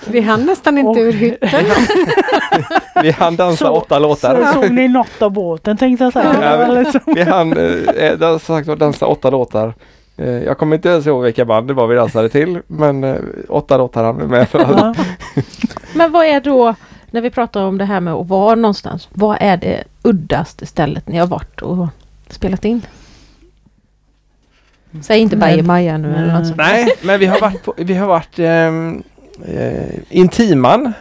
vi 0.07 0.19
hann 0.21 0.45
nästan 0.45 0.77
inte 0.77 0.99
ur 0.99 1.11
hytten. 1.13 1.49
Vi 3.03 3.11
hann 3.11 3.35
dansa 3.35 3.65
Så- 3.65 3.71
åtta 3.71 3.95
Så 3.95 3.99
låtar. 4.01 4.53
såg 4.53 4.71
ni 4.71 4.87
något 4.87 5.21
av 5.21 5.31
båten 5.31 5.77
tänkte 5.77 6.03
jag 6.03 6.13
säga. 6.13 6.35
Ja, 6.41 6.47
Eller 6.65 6.83
så- 6.85 6.99
Vi 7.05 7.21
hann 7.23 7.57
eh, 7.57 8.21
eh, 8.29 8.37
sagt 8.39 8.67
dansa 8.79 9.05
åtta 9.07 9.29
låtar. 9.29 9.73
Eh, 10.17 10.29
jag 10.29 10.57
kommer 10.57 10.75
inte 10.75 10.89
ens 10.89 11.07
ihåg 11.07 11.23
vilka 11.23 11.45
band 11.45 11.67
det 11.67 11.73
var 11.73 11.87
vi 11.87 11.95
dansade 11.95 12.29
till 12.29 12.59
men 12.67 13.03
eh, 13.03 13.15
åtta 13.49 13.77
låtar 13.77 14.03
hann 14.03 14.17
vi 14.17 14.27
med. 14.27 14.47
Ja. 14.51 14.95
Men 15.95 16.11
vad 16.11 16.25
är 16.25 16.39
då, 16.39 16.75
när 17.11 17.21
vi 17.21 17.29
pratar 17.29 17.61
om 17.63 17.77
det 17.77 17.85
här 17.85 17.99
med 17.99 18.13
att 18.13 18.27
vara 18.27 18.55
någonstans, 18.55 19.09
vad 19.13 19.37
är 19.41 19.57
det 19.57 19.83
uddaste 20.03 20.65
stället 20.65 21.07
ni 21.07 21.17
har 21.17 21.27
varit 21.27 21.61
och 21.61 21.87
spelat 22.29 22.65
in? 22.65 22.81
Säg 25.01 25.19
inte. 25.19 25.37
Bajamaja 25.37 25.97
nu 25.97 26.15
eller 26.15 26.33
något 26.33 26.45
sånt. 26.47 26.57
Nej, 26.57 26.87
men 27.03 27.19
vi 27.19 27.25
har 27.25 27.39
varit, 27.39 27.63
på, 27.63 27.73
vi 27.77 27.93
har 27.93 28.07
varit 28.07 28.39
ehm, 28.39 29.03
eh, 29.47 29.83
Intiman 30.09 30.93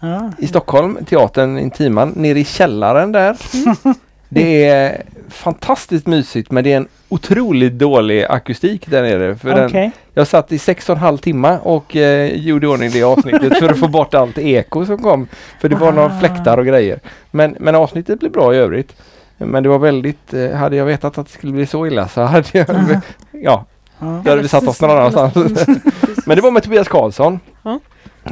Ja. 0.00 0.32
i 0.38 0.46
Stockholm, 0.46 0.98
teatern 1.04 1.58
Intiman, 1.58 2.12
nere 2.16 2.38
i 2.40 2.44
källaren 2.44 3.12
där. 3.12 3.36
Det 4.30 4.64
är 4.64 5.02
fantastiskt 5.28 6.06
mysigt 6.06 6.50
men 6.50 6.64
det 6.64 6.72
är 6.72 6.76
en 6.76 6.88
otroligt 7.08 7.72
dålig 7.72 8.24
akustik 8.24 8.86
där 8.90 9.02
nere. 9.02 9.36
För 9.36 9.48
den, 9.54 9.66
Okej. 9.66 9.90
jag 10.14 10.26
satt 10.26 10.52
i 10.52 10.58
sex 10.58 10.88
och 10.88 10.96
en 10.96 11.00
halv 11.02 11.18
timme 11.18 11.58
och 11.62 11.96
eh, 11.96 12.34
gjorde 12.36 12.66
i 12.66 12.68
ordning 12.70 12.90
det 12.90 13.02
avsnittet 13.02 13.58
för 13.58 13.68
att 13.68 13.78
få 13.80 13.88
bort 13.88 14.14
allt 14.14 14.38
eko 14.38 14.86
som 14.86 14.98
kom. 14.98 15.26
För 15.60 15.68
det 15.68 15.76
var 15.76 15.92
några 15.92 16.08
Ah. 16.16 16.18
fläktar 16.20 16.58
och 16.58 16.66
grejer. 16.66 17.00
Men, 17.30 17.56
men 17.60 17.74
avsnittet 17.74 18.20
blev 18.20 18.32
bra 18.32 18.54
i 18.54 18.56
övrigt. 18.58 18.96
Men 19.38 19.62
det 19.62 19.68
var 19.68 19.78
väldigt, 19.78 20.34
eh, 20.34 20.50
hade 20.52 20.76
jag 20.76 20.84
vetat 20.84 21.18
att 21.18 21.26
det 21.26 21.32
skulle 21.32 21.52
bli 21.52 21.66
så 21.66 21.86
illa 21.86 22.08
så 22.08 22.22
hade 22.22 22.48
jag, 22.52 22.70
Aha. 22.70 23.00
ja, 23.32 23.64
Ja. 24.00 24.20
då 24.24 24.30
hade 24.30 24.42
vi 24.42 24.48
satt 24.48 24.68
oss 24.68 24.80
någon 24.80 24.90
annanstans. 24.90 25.34
Men 26.26 26.36
det 26.36 26.42
var 26.42 26.50
med 26.50 26.62
Tobias 26.62 26.88
Karlsson. 26.88 27.40
Ja. 27.62 27.80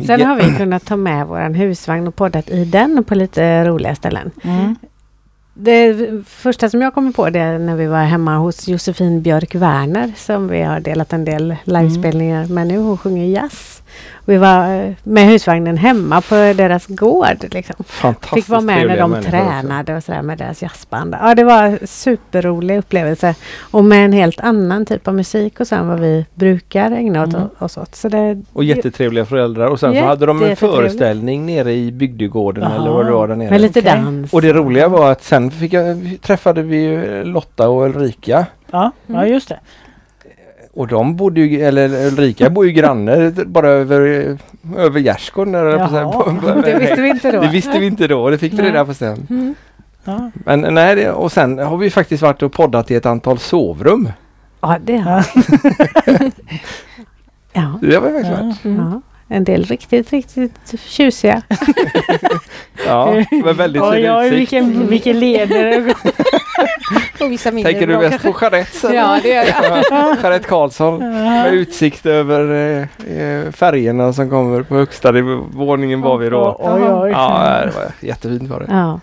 Sen 0.06 0.20
har 0.20 0.36
vi 0.36 0.56
kunnat 0.56 0.84
ta 0.86 0.96
med 0.96 1.26
våran 1.26 1.54
husvagn 1.54 2.06
och 2.08 2.16
poddat 2.16 2.50
i 2.50 2.64
den 2.64 3.04
på 3.04 3.14
lite 3.14 3.64
roliga 3.64 3.94
ställen. 3.94 4.30
Mm. 4.44 4.76
Det 5.54 5.96
första 6.26 6.70
som 6.70 6.82
jag 6.82 6.94
kommer 6.94 7.12
på 7.12 7.30
det 7.30 7.38
är 7.40 7.58
när 7.58 7.76
vi 7.76 7.86
var 7.86 8.02
hemma 8.04 8.36
hos 8.36 8.68
Josefin 8.68 9.22
Björk 9.22 9.54
Werner 9.54 10.12
som 10.16 10.48
vi 10.48 10.62
har 10.62 10.80
delat 10.80 11.12
en 11.12 11.24
del 11.24 11.56
livespelningar 11.64 12.46
med 12.46 12.66
nu. 12.66 12.78
Hon 12.78 12.98
sjunger 12.98 13.24
jazz. 13.24 13.82
Vi 14.24 14.36
var 14.36 14.74
eh, 14.84 14.92
med 15.02 15.26
husvagnen 15.26 15.76
hemma 15.76 16.20
på 16.20 16.34
deras 16.34 16.86
gård. 16.86 17.44
Liksom. 17.50 17.76
Fantastiskt 17.86 18.34
Fick 18.34 18.48
vara 18.48 18.60
med 18.60 18.86
när 18.86 18.96
de 18.98 19.22
tränade 19.22 19.96
och 19.96 20.04
sådär 20.04 20.22
med 20.22 20.38
deras 20.38 20.62
jazzband. 20.62 21.14
Ja, 21.20 21.34
det 21.34 21.44
var 21.44 21.78
superrolig 21.86 22.78
upplevelse. 22.78 23.34
Och 23.70 23.84
med 23.84 24.04
en 24.04 24.12
helt 24.12 24.40
annan 24.40 24.86
typ 24.86 25.08
av 25.08 25.14
musik 25.14 25.60
och 25.60 25.66
så 25.66 25.74
än 25.74 25.88
vad 25.88 26.00
vi 26.00 26.26
brukar 26.34 26.90
ägna 26.90 27.22
Mm. 27.22 27.40
oss 27.58 27.76
åt. 27.78 27.94
Så 27.94 28.08
det, 28.08 28.42
Och 28.52 28.64
jättetrevliga 28.64 29.24
föräldrar 29.26 29.66
och 29.66 29.80
sen 29.80 29.94
så 29.94 30.04
hade 30.04 30.26
de 30.26 30.42
en 30.42 30.56
föreställning 30.56 31.46
nere 31.46 31.72
i 31.72 31.92
bygdegården 31.92 32.72
eller 32.72 32.90
vad 32.90 33.06
det 33.06 33.12
var 33.12 33.28
där 33.28 33.36
nere. 33.36 33.50
med 33.50 33.60
lite 33.60 33.80
Okej. 33.80 33.92
dans. 34.04 34.32
Och 34.32 34.42
det 34.42 34.52
roliga 34.52 34.88
var 34.88 35.12
att 35.12 35.24
sen 35.24 35.50
fick 35.50 35.72
jag, 35.72 36.16
träffade 36.22 36.62
vi 36.62 36.76
ju 36.76 37.24
Lotta 37.24 37.68
och 37.68 37.82
Ulrika. 37.86 38.46
Ja, 38.70 38.90
ja, 39.06 39.26
just 39.26 39.48
det. 39.48 39.58
Och 40.76 40.86
de 40.88 41.16
bodde 41.16 41.40
ju, 41.40 41.62
eller 41.62 42.06
Ulrika 42.06 42.50
bor 42.50 42.66
ju 42.66 42.72
granne 42.72 43.30
bara 43.46 43.68
över, 43.68 44.00
över 44.76 45.00
gärdsgården. 45.00 45.52
Det 46.64 46.78
visste 46.78 47.00
vi 47.02 47.08
inte 47.08 47.32
då. 47.32 47.40
Det 47.40 47.48
visste 47.48 47.78
vi 47.78 47.86
inte 47.86 48.06
då, 48.06 48.30
det 48.30 48.38
fick 48.38 48.52
vi 48.52 48.62
reda 48.62 48.84
på 48.84 48.94
sen. 48.94 49.26
Mm. 49.30 49.54
Ja. 50.04 50.30
Men 50.34 50.60
nej, 50.74 50.96
det, 50.96 51.10
och 51.10 51.32
sen 51.32 51.58
har 51.58 51.76
vi 51.76 51.90
faktiskt 51.90 52.22
varit 52.22 52.42
och 52.42 52.52
poddat 52.52 52.90
i 52.90 52.94
ett 52.94 53.06
antal 53.06 53.38
sovrum. 53.38 54.08
Ja, 54.60 54.78
det 54.84 54.96
har 54.96 55.26
Ja. 56.06 56.12
ja. 57.52 57.78
Det 57.82 57.94
har 57.94 58.02
vi 58.02 58.12
faktiskt 58.12 58.30
varit. 58.40 58.64
Mm. 58.64 58.76
ja. 58.76 59.00
En 59.28 59.44
del 59.44 59.64
riktigt, 59.64 60.12
riktigt 60.12 60.80
tjusiga. 60.80 61.42
Ja, 62.86 63.24
med 63.44 63.56
väldigt 63.56 63.82
Oj, 63.90 63.96
fin 63.96 64.10
oj, 64.10 64.26
utsikt. 64.26 64.40
vilken, 64.40 64.86
vilken 64.86 65.18
leder. 65.20 65.94
Och 67.20 67.32
vissa 67.32 67.50
mindre 67.50 67.72
Tänker 67.72 67.86
du 67.86 67.92
bra 67.92 68.02
mest 68.08 68.22
kanske. 68.22 68.32
på 68.50 68.54
Jeanette? 68.56 68.94
Ja, 68.94 69.18
det 69.22 69.28
gör 69.28 69.44
jag. 69.44 69.84
Ja, 69.90 70.16
Jeanette 70.22 70.48
Karlsson 70.48 70.98
med 70.98 71.52
utsikt 71.54 72.06
över 72.06 72.50
eh, 72.54 73.18
eh, 73.18 73.50
färgerna 73.52 74.12
som 74.12 74.30
kommer 74.30 74.62
på 74.62 74.74
högsta 74.74 75.12
våningen 75.52 76.00
var 76.00 76.18
vi 76.18 76.28
då. 76.30 76.56
Oj, 76.58 76.82
oj. 76.82 77.10
Ja, 77.10 77.60
det 77.66 77.72
var 77.76 77.84
jättefint 78.00 78.50
var 78.50 78.60
det. 78.60 78.66
Ja. 78.70 79.00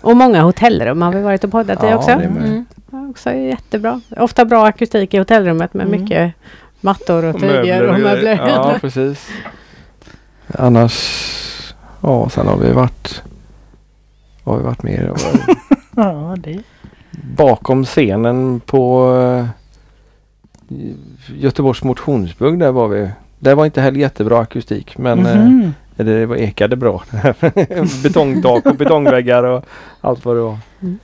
Och 0.00 0.16
många 0.16 0.42
hotellrum 0.42 1.02
har 1.02 1.12
vi 1.12 1.22
varit 1.22 1.44
och 1.44 1.50
poddat 1.50 1.82
i 1.84 1.86
Ja, 1.86 1.96
också. 1.96 2.08
det. 2.08 2.24
Mm. 2.24 2.64
Ja, 2.92 3.08
också 3.10 3.30
jättebra. 3.32 4.00
Ofta 4.16 4.44
bra 4.44 4.66
akustik 4.66 5.14
i 5.14 5.18
hotellrummet 5.18 5.74
med 5.74 5.86
Mm. 5.86 6.00
mycket 6.00 6.32
mattor 6.80 7.24
och 7.24 7.40
tyger 7.40 7.86
och 7.88 8.00
möbler. 8.00 8.40
Ja, 8.48 8.74
precis. 8.80 9.28
Annars, 10.58 10.94
ja, 12.00 12.28
sen 12.30 12.46
har 12.46 12.56
vi 12.56 12.72
varit, 12.72 13.22
har 14.44 14.56
vi 14.56 14.62
varit 14.62 14.82
mer? 14.82 15.12
Ja, 15.96 16.34
det. 16.38 16.58
Bakom 17.36 17.84
scenen 17.84 18.60
på 18.60 19.12
eh, 19.16 19.46
Göteborgs 21.36 21.82
motionsbugg 21.84 22.58
där 22.58 22.72
var 22.72 22.88
vi. 22.88 23.10
Det 23.38 23.54
var 23.54 23.64
inte 23.64 23.80
heller 23.80 24.00
jättebra 24.00 24.38
akustik 24.38 24.98
men 24.98 25.26
eh, 25.26 25.36
Mhm. 25.44 25.72
det 25.96 26.26
var 26.26 26.36
ekade 26.36 26.76
bra. 26.76 27.02
Betongtak 28.02 28.66
och 28.66 28.74
betongväggar 28.76 29.42
och 29.44 29.64
allt 30.00 30.24
vad 30.24 30.36
det 30.36 30.40
var. 30.40 30.58
Mm. 30.82 30.98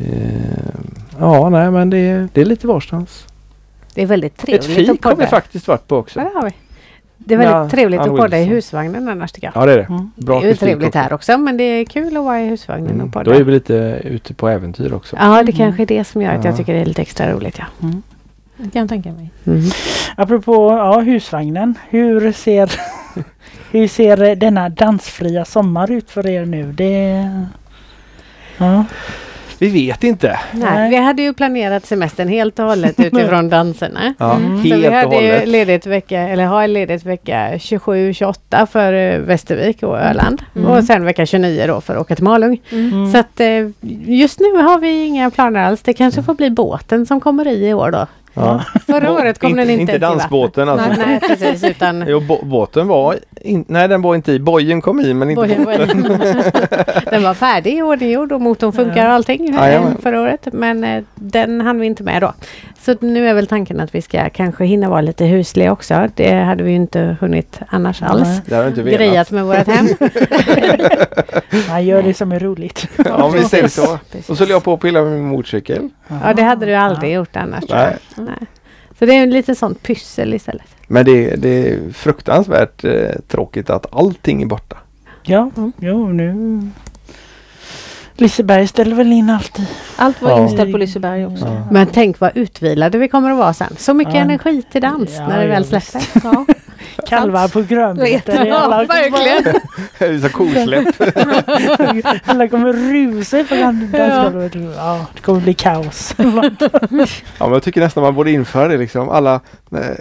Eh, 0.00 0.74
ja, 1.20 1.48
nej 1.48 1.70
men 1.70 1.90
det, 1.90 2.28
det 2.32 2.40
är 2.40 2.44
lite 2.44 2.66
varstans. 2.66 3.26
Det 3.94 4.02
är 4.02 4.06
väldigt 4.06 4.32
Ett 4.34 4.46
trevligt 4.46 4.70
att 4.70 4.76
fik 4.96 5.04
har 5.04 5.16
vi 5.16 5.26
faktiskt 5.26 5.68
varit 5.68 5.86
på 5.88 5.96
också. 5.96 6.20
Ja, 6.20 6.24
det 6.24 6.38
har 6.40 6.44
vi. 6.44 6.54
Det 7.28 7.34
är 7.34 7.38
väldigt 7.38 7.54
Ja, 7.54 7.68
trevligt 7.68 8.00
Ann 8.00 8.10
att 8.10 8.16
podda 8.16 8.38
i 8.38 8.44
husvagnen 8.44 9.08
annars 9.08 9.32
tycker 9.32 9.46
jag. 9.54 9.62
Ja 9.62 9.66
det 9.66 9.72
är 9.72 9.76
det. 9.76 9.82
Mm. 9.84 10.10
Bra 10.16 10.40
det 10.40 10.46
är 10.46 10.50
ju 10.50 10.56
trevligt 10.56 10.88
också. 10.88 10.98
här 10.98 11.12
också 11.12 11.38
men 11.38 11.56
det 11.56 11.64
är 11.64 11.84
kul 11.84 12.16
att 12.16 12.24
vara 12.24 12.40
i 12.40 12.46
husvagnen 12.48 12.90
Mm. 12.94 13.06
och 13.06 13.12
podda. 13.12 13.30
Då 13.30 13.36
är 13.36 13.42
vi 13.44 13.52
lite 13.52 14.00
ute 14.04 14.34
på 14.34 14.48
äventyr 14.48 14.92
också. 14.92 15.16
Ja 15.16 15.26
det 15.28 15.38
Mm. 15.40 15.52
kanske 15.56 15.82
är 15.82 15.86
det 15.86 16.04
som 16.04 16.22
gör 16.22 16.30
att 16.34 16.44
jag 16.44 16.52
Ja. 16.52 16.56
tycker 16.56 16.74
det 16.74 16.80
är 16.80 16.84
lite 16.86 17.02
extra 17.02 17.32
roligt. 17.32 17.58
Ja. 17.58 17.64
Det 18.56 18.70
kan 18.70 18.80
jag 18.80 18.88
tänka 18.88 19.12
mig. 19.12 19.30
Mm. 19.46 19.62
Apropå 20.16 20.70
ja, 20.70 21.00
husvagnen. 21.00 21.74
Hur 21.90 22.32
ser, 22.32 22.72
hur 23.72 23.88
ser 23.88 24.34
denna 24.36 24.68
dansfria 24.68 25.44
sommar 25.44 25.90
ut 25.90 26.10
för 26.10 26.26
er 26.26 26.44
nu? 26.46 26.72
Det... 26.72 27.28
Ja. 28.58 28.84
Vi 29.58 29.68
vet 29.68 30.04
inte. 30.04 30.40
Nej, 30.52 30.70
Nej. 30.74 30.90
vi 30.90 30.96
hade 30.96 31.22
ju 31.22 31.34
planerat 31.34 31.86
semestern 31.86 32.28
helt 32.28 32.58
och 32.58 32.64
hållet 32.64 33.00
utifrån 33.00 33.48
danserna. 33.48 34.14
Ja, 34.18 34.34
Mm. 34.36 34.62
Så 34.62 34.76
vi 34.76 34.86
hade 34.86 35.16
ju 35.16 35.32
hållet. 35.32 35.48
ledigt 35.48 35.86
vecka, 35.86 36.20
eller 36.20 36.44
har 36.44 36.66
ledigt 36.68 37.04
vecka 37.04 37.48
27-28 37.56 38.66
för 38.66 38.92
eh, 38.92 39.18
Västervik 39.18 39.82
och 39.82 39.98
Öland. 39.98 40.42
Mm. 40.56 40.70
Och 40.70 40.84
sen 40.84 41.04
vecka 41.04 41.26
29 41.26 41.64
då 41.66 41.80
för 41.80 41.94
att 41.94 42.00
åka 42.00 42.14
till 42.14 42.24
Malung. 42.24 42.60
Mm. 42.72 43.12
Så 43.12 43.18
att 43.18 43.40
eh, 43.40 43.68
just 44.06 44.40
nu 44.40 44.52
har 44.56 44.78
vi 44.78 45.04
inga 45.06 45.30
planer 45.30 45.60
alls. 45.60 45.82
Det 45.82 45.92
kanske 45.92 46.22
får 46.22 46.34
bli 46.34 46.50
båten 46.50 47.06
som 47.06 47.20
kommer 47.20 47.48
i 47.48 47.68
i 47.68 47.74
år 47.74 47.90
då. 47.90 48.06
Ja. 48.34 48.62
Förra 48.86 49.12
året 49.12 49.38
kom 49.38 49.50
inte, 49.50 49.62
den 49.62 49.70
inte 49.80 49.92
vattnet. 49.92 50.00
dansbåten 50.00 50.68
alltså. 50.68 50.88
Nej, 50.88 50.98
nej 51.06 51.20
precis 51.20 51.64
utan 51.70 52.04
Jo, 52.08 52.20
bå- 52.20 52.44
båten 52.44 52.88
var 52.88 53.16
in, 53.40 53.64
Nej 53.68 53.88
den 53.88 54.02
var 54.02 54.14
inte 54.14 54.32
i. 54.32 54.38
Bojen 54.40 54.80
kom 54.82 55.00
i 55.00 55.14
men 55.14 55.30
inte 55.30 55.40
Bojen 55.42 55.64
båten. 55.64 56.02
Den 57.10 57.22
var 57.22 57.34
färdig 57.34 57.78
i 57.78 57.82
ordninggjord 57.82 58.32
och 58.32 58.40
motorn 58.40 58.72
funkar 58.72 59.06
och 59.06 59.12
allting 59.12 59.48
eh, 59.48 59.54
Jajamän. 59.54 59.96
förra 60.02 60.20
året. 60.20 60.48
Men 60.52 60.84
eh, 60.84 61.02
den 61.14 61.60
hann 61.60 61.80
vi 61.80 61.86
inte 61.86 62.02
med 62.02 62.22
då. 62.22 62.32
Så 62.80 62.96
nu 63.00 63.28
är 63.28 63.34
väl 63.34 63.46
tanken 63.46 63.80
att 63.80 63.94
vi 63.94 64.02
ska 64.02 64.28
kanske 64.30 64.64
hinna 64.64 64.88
vara 64.88 65.00
lite 65.00 65.24
husliga 65.24 65.72
också. 65.72 66.08
Det 66.14 66.34
hade 66.34 66.62
vi 66.62 66.72
inte 66.72 67.16
hunnit 67.20 67.60
annars 67.68 68.02
alls. 68.02 68.28
Nej. 68.28 68.40
Det 68.46 68.54
har 68.54 68.62
jag 68.62 68.70
inte 68.70 68.82
velat. 68.82 68.98
Grejat 68.98 69.30
med 69.30 69.44
vårt 69.44 69.66
hem. 69.66 69.86
Man 71.68 71.84
gör 71.86 72.02
det 72.02 72.14
som 72.14 72.32
är 72.32 72.38
roligt. 72.40 72.88
Ja 73.04 73.28
vi 73.28 73.44
säger 73.44 73.68
så. 73.68 73.98
Precis. 74.12 74.30
Och 74.30 74.36
så 74.36 74.42
höll 74.44 74.50
jag 74.50 74.64
på 74.64 74.72
att 74.72 74.80
pilla 74.80 75.02
med 75.02 75.12
min 75.12 75.24
motorcykel. 75.28 75.88
Ja 76.24 76.32
det 76.34 76.42
hade 76.42 76.66
du 76.66 76.74
aldrig 76.74 77.12
gjort 77.14 77.36
annars. 77.36 77.64
Nej. 77.68 77.96
Nej. 78.18 78.46
Så 78.98 79.06
det 79.06 79.14
är 79.14 79.22
en 79.22 79.30
lite 79.30 79.54
sånt 79.54 79.82
pyssel 79.82 80.34
istället. 80.34 80.66
Men 80.86 81.04
det, 81.04 81.36
det 81.36 81.48
är 81.68 81.92
fruktansvärt 81.92 82.84
eh, 82.84 83.10
tråkigt 83.28 83.70
att 83.70 83.94
allting 83.94 84.42
är 84.42 84.46
borta. 84.46 84.76
Ja, 85.22 85.50
Mm. 85.56 85.72
jo 85.78 86.08
nu... 86.12 86.60
Liseberg 88.20 88.66
ställer 88.68 88.96
väl 88.96 89.12
in 89.12 89.30
alltid. 89.30 89.66
Allt 89.96 90.22
var 90.22 90.30
Ja. 90.30 90.38
inställt 90.42 90.72
på 90.72 90.78
Liseberg 90.78 91.26
också. 91.26 91.44
Ja. 91.44 91.68
Men 91.70 91.86
tänk 91.86 92.20
vad 92.20 92.36
utvilade 92.36 92.98
vi 92.98 93.08
kommer 93.08 93.30
att 93.30 93.38
vara 93.38 93.54
sen. 93.54 93.74
Så 93.78 93.94
mycket 93.94 94.14
Ja. 94.14 94.20
energi 94.20 94.62
till 94.72 94.80
dans 94.82 95.10
Ja, 95.16 95.28
när 95.28 95.40
det 95.42 95.46
väl 95.48 95.64
släpper. 95.64 96.02
Ja. 96.24 96.46
Kalvar 97.08 97.48
på 97.48 97.62
grönbete. 97.62 98.44
Ja, 98.48 98.56
Alla, 98.58 98.84
verkligen. 98.84 99.60
Det 99.98 100.04
är 100.04 100.18
så 100.18 100.28
kosläpp. 100.28 100.88
alla 102.24 102.48
kommer 102.48 102.72
rusa 102.72 103.44
på 103.44 103.54
dansgolvet. 103.54 104.54
Ja, 104.76 105.06
det 105.14 105.20
kommer 105.20 105.40
bli 105.40 105.54
kaos. 105.54 106.14
Ja, 106.18 106.24
men 107.38 107.52
jag 107.52 107.62
tycker 107.62 107.80
nästan 107.80 108.02
man 108.02 108.14
borde 108.14 108.30
införa 108.30 108.68
det 108.68 108.76
liksom. 108.76 109.08
Alla, 109.08 109.40
när, 109.68 110.00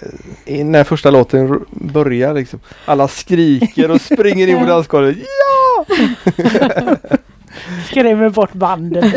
när 0.64 0.84
första 0.84 1.12
låten 1.12 1.66
börjar 1.72 2.34
liksom. 2.34 2.60
Alla 2.86 3.08
skriker 3.08 3.92
och 3.92 4.02
springer 4.02 4.48
in 4.48 4.60
på 4.60 4.66
dansgolvet. 4.68 5.18
Ja! 5.18 5.86
Skrämmer 7.88 8.30
bort 8.30 8.54
bandet. 8.54 9.06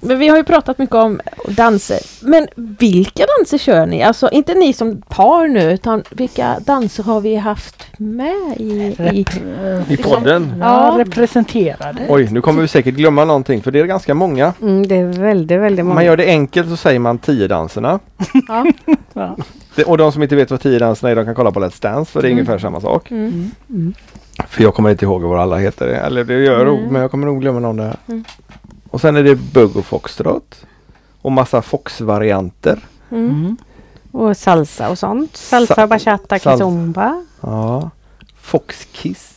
Men 0.00 0.18
vi 0.18 0.28
har 0.28 0.36
ju 0.36 0.44
pratat 0.44 0.78
mycket 0.78 0.94
om 0.96 1.20
danser. 1.48 1.98
Men 2.22 2.48
vilka 2.56 3.24
danser 3.38 3.58
kör 3.58 3.86
ni? 3.86 4.02
Alltså 4.02 4.28
inte 4.30 4.54
ni 4.54 4.72
som 4.72 5.02
par 5.08 5.48
nu 5.48 5.72
utan 5.72 6.02
vilka 6.10 6.56
danser 6.60 7.02
har 7.02 7.20
vi 7.20 7.36
haft 7.36 7.84
med 7.98 8.34
i... 8.56 8.96
i 9.12 9.24
I 9.88 9.96
podden. 9.96 10.54
ja, 10.60 10.92
Ja. 10.98 11.04
representerade. 11.04 12.06
Oj, 12.08 12.28
nu 12.30 12.40
kommer 12.40 12.62
vi 12.62 12.68
säkert 12.68 12.94
glömma 12.94 13.24
någonting 13.24 13.62
för 13.62 13.70
det 13.70 13.80
är 13.80 13.84
ganska 13.84 14.14
många. 14.14 14.52
Mm, 14.62 14.88
det 14.88 14.96
är 14.96 15.04
väldigt, 15.06 15.60
väldigt 15.60 15.84
många. 15.84 15.94
man 15.94 16.04
gör 16.04 16.16
det 16.16 16.26
enkelt 16.26 16.68
så 16.68 16.76
säger 16.76 16.98
man 16.98 17.18
tio 17.18 17.48
danserna. 17.48 17.98
ja. 18.48 18.66
Ja. 19.14 19.36
Det, 19.74 19.84
och 19.84 19.98
de 19.98 20.12
som 20.12 20.22
inte 20.22 20.36
vet 20.36 20.50
vad 20.50 20.60
tio 20.60 20.78
danserna 20.78 21.10
är 21.10 21.16
de 21.16 21.24
kan 21.24 21.34
kolla 21.34 21.50
på 21.50 21.60
Let's 21.60 21.82
Dance 21.82 22.12
för 22.12 22.22
det 22.22 22.28
är 22.28 22.30
Mm. 22.30 22.38
ungefär 22.38 22.58
samma 22.58 22.80
sak. 22.80 23.10
Mm. 23.10 23.50
Mm. 23.70 23.94
För 24.48 24.62
jag 24.62 24.74
kommer 24.74 24.90
inte 24.90 25.04
ihåg 25.04 25.22
vad 25.22 25.40
alla 25.40 25.56
heter. 25.56 25.86
Eller 25.88 26.24
det 26.24 26.34
gör 26.34 26.66
jag 26.66 26.76
Mm. 26.78 26.92
men 26.92 27.02
jag 27.02 27.10
kommer 27.10 27.26
nog 27.26 27.40
glömma 27.40 27.58
någon 27.60 27.76
där. 27.76 27.96
Mm. 28.06 28.24
Och 28.90 29.00
sen 29.00 29.16
är 29.16 29.22
det 29.22 29.34
bugg 29.36 29.76
och 29.76 29.84
foxtrot. 29.84 30.64
Och 31.22 31.32
massa 31.32 31.62
fox-varianter. 31.62 32.78
Mm. 33.10 33.30
Mm. 33.30 33.56
Och 34.12 34.36
salsa 34.36 34.90
och 34.90 34.98
sånt. 34.98 35.36
Salsa, 35.36 35.74
Sa- 35.74 35.86
bachata, 35.86 36.38
kizomba. 36.38 37.24
Ja. 37.40 37.90
Foxkiss. 38.40 39.34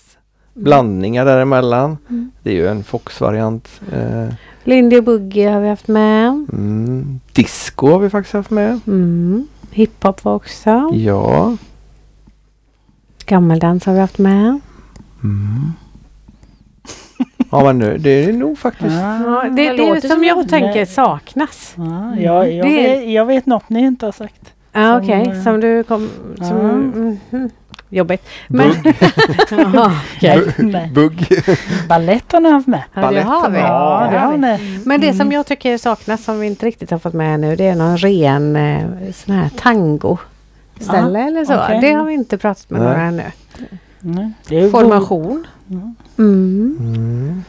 Blandningar 0.54 1.26
däremellan. 1.26 1.98
Mm. 2.10 2.32
Det 2.44 2.50
är 2.50 2.54
ju 2.56 2.68
en 2.68 2.84
fox-variant. 2.84 3.82
Eh, 3.94 4.28
Lindy 4.64 5.02
Boogie 5.02 5.50
har 5.50 5.62
vi 5.62 5.70
haft 5.70 5.88
med. 5.88 6.28
mm. 6.54 7.20
Disco 7.34 7.88
har 7.92 8.00
vi 8.00 8.10
faktiskt 8.10 8.34
haft 8.34 8.50
med. 8.50 8.80
Mm. 8.88 9.48
Hiphop 9.72 10.24
var 10.24 10.36
också. 10.36 10.90
Ja. 10.94 11.58
Gammeldans 13.26 13.86
har 13.86 13.94
vi 13.94 14.00
haft 14.00 14.18
med. 14.18 14.60
Mm. 15.24 15.74
Ja 17.52 17.64
men 17.64 17.80
nu, 17.80 17.98
det 17.98 18.10
är 18.26 18.34
nog 18.34 18.58
faktiskt. 18.58 18.96
Ah. 18.96 19.20
Ja, 19.26 19.44
det, 19.44 19.50
det 19.50 19.74
det 19.78 19.84
är 19.84 20.08
som 20.10 20.24
jag 20.24 20.50
tänker 20.50 20.86
saknas. 20.86 21.74
Ja, 21.78 22.16
jag, 22.16 22.52
jag, 22.54 22.66
Det 22.66 22.76
vet, 22.76 23.10
jag 23.10 23.26
vet 23.26 23.46
något 23.46 23.70
ni 23.70 23.80
inte 23.80 24.06
har 24.06 24.12
sagt. 24.12 24.54
Ja, 24.72 24.82
Som, 25.00 25.04
Okej, 25.04 25.28
eh, 25.38 25.44
som 25.44 25.60
du 25.60 25.84
kom... 25.84 26.10
Som, 26.38 26.48
ja. 27.32 27.38
mhm. 27.38 27.50
Jobbigt. 27.94 28.28
Men, 28.48 28.72
Bugg. 28.82 28.96
Nej. 30.58 30.92
Bugg. 30.94 31.28
Balett 31.90 32.32
har 32.32 32.40
ni 32.40 32.52
haft 32.52 32.68
med. 32.68 32.84
Ja, 32.94 33.12
det 33.12 33.22
har 33.22 33.50
vi. 33.50 33.58
Ja, 33.60 34.08
det 34.12 34.18
har 34.18 34.38
ni. 34.38 34.80
Men 34.86 35.02
det 35.02 35.08
Mm. 35.08 35.18
som 35.18 35.32
jag 35.32 35.46
tycker 35.46 35.78
saknas 35.78 36.24
som 36.24 36.40
vi 36.40 36.48
inte 36.48 36.66
riktigt 36.66 36.92
har 36.92 37.00
fått 37.00 37.14
med 37.14 37.40
nu 37.40 37.56
det 37.56 37.68
är 37.68 37.76
någon 37.76 37.98
ren 37.98 38.56
eh, 38.56 38.86
sån 39.14 39.36
här 39.36 39.50
tango 39.58 40.18
ställe 40.80 41.20
eller 41.24 41.46
så. 41.46 41.64
okej. 41.64 41.80
Det 41.82 41.92
har 41.94 42.06
vi 42.06 42.14
inte 42.14 42.38
pratat 42.38 42.70
med 42.70 42.82
Nej. 42.82 42.90
några 42.90 43.04
ännu. 43.04 43.24
Nej, 44.02 44.32
det 44.48 44.60
är 44.60 44.70
Formation. 44.70 45.48
Mm. 45.70 45.96
Mm. 46.18 46.78
Mm. 46.80 47.44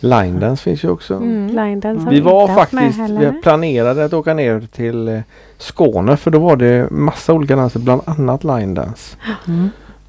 Line 0.00 0.40
dance 0.40 0.62
finns 0.62 0.84
ju 0.84 0.88
också. 0.88 1.14
Mm. 1.14 1.46
Line 1.46 1.80
dance 1.80 2.04
har 2.04 2.10
Vi 2.10 2.20
var 2.20 2.48
faktiskt, 2.48 2.98
vi 2.98 3.32
planerade 3.42 4.04
att 4.04 4.12
åka 4.12 4.34
ner 4.34 4.68
till 4.72 5.08
eh, 5.08 5.20
Skåne 5.58 6.16
för 6.16 6.30
då 6.30 6.38
var 6.38 6.56
det 6.56 6.90
massa 6.90 7.32
olika 7.32 7.56
danser, 7.56 7.80
bland 7.80 8.02
annat 8.04 8.44
line 8.44 8.74
dance. 8.74 9.16
Mm. 9.48 9.68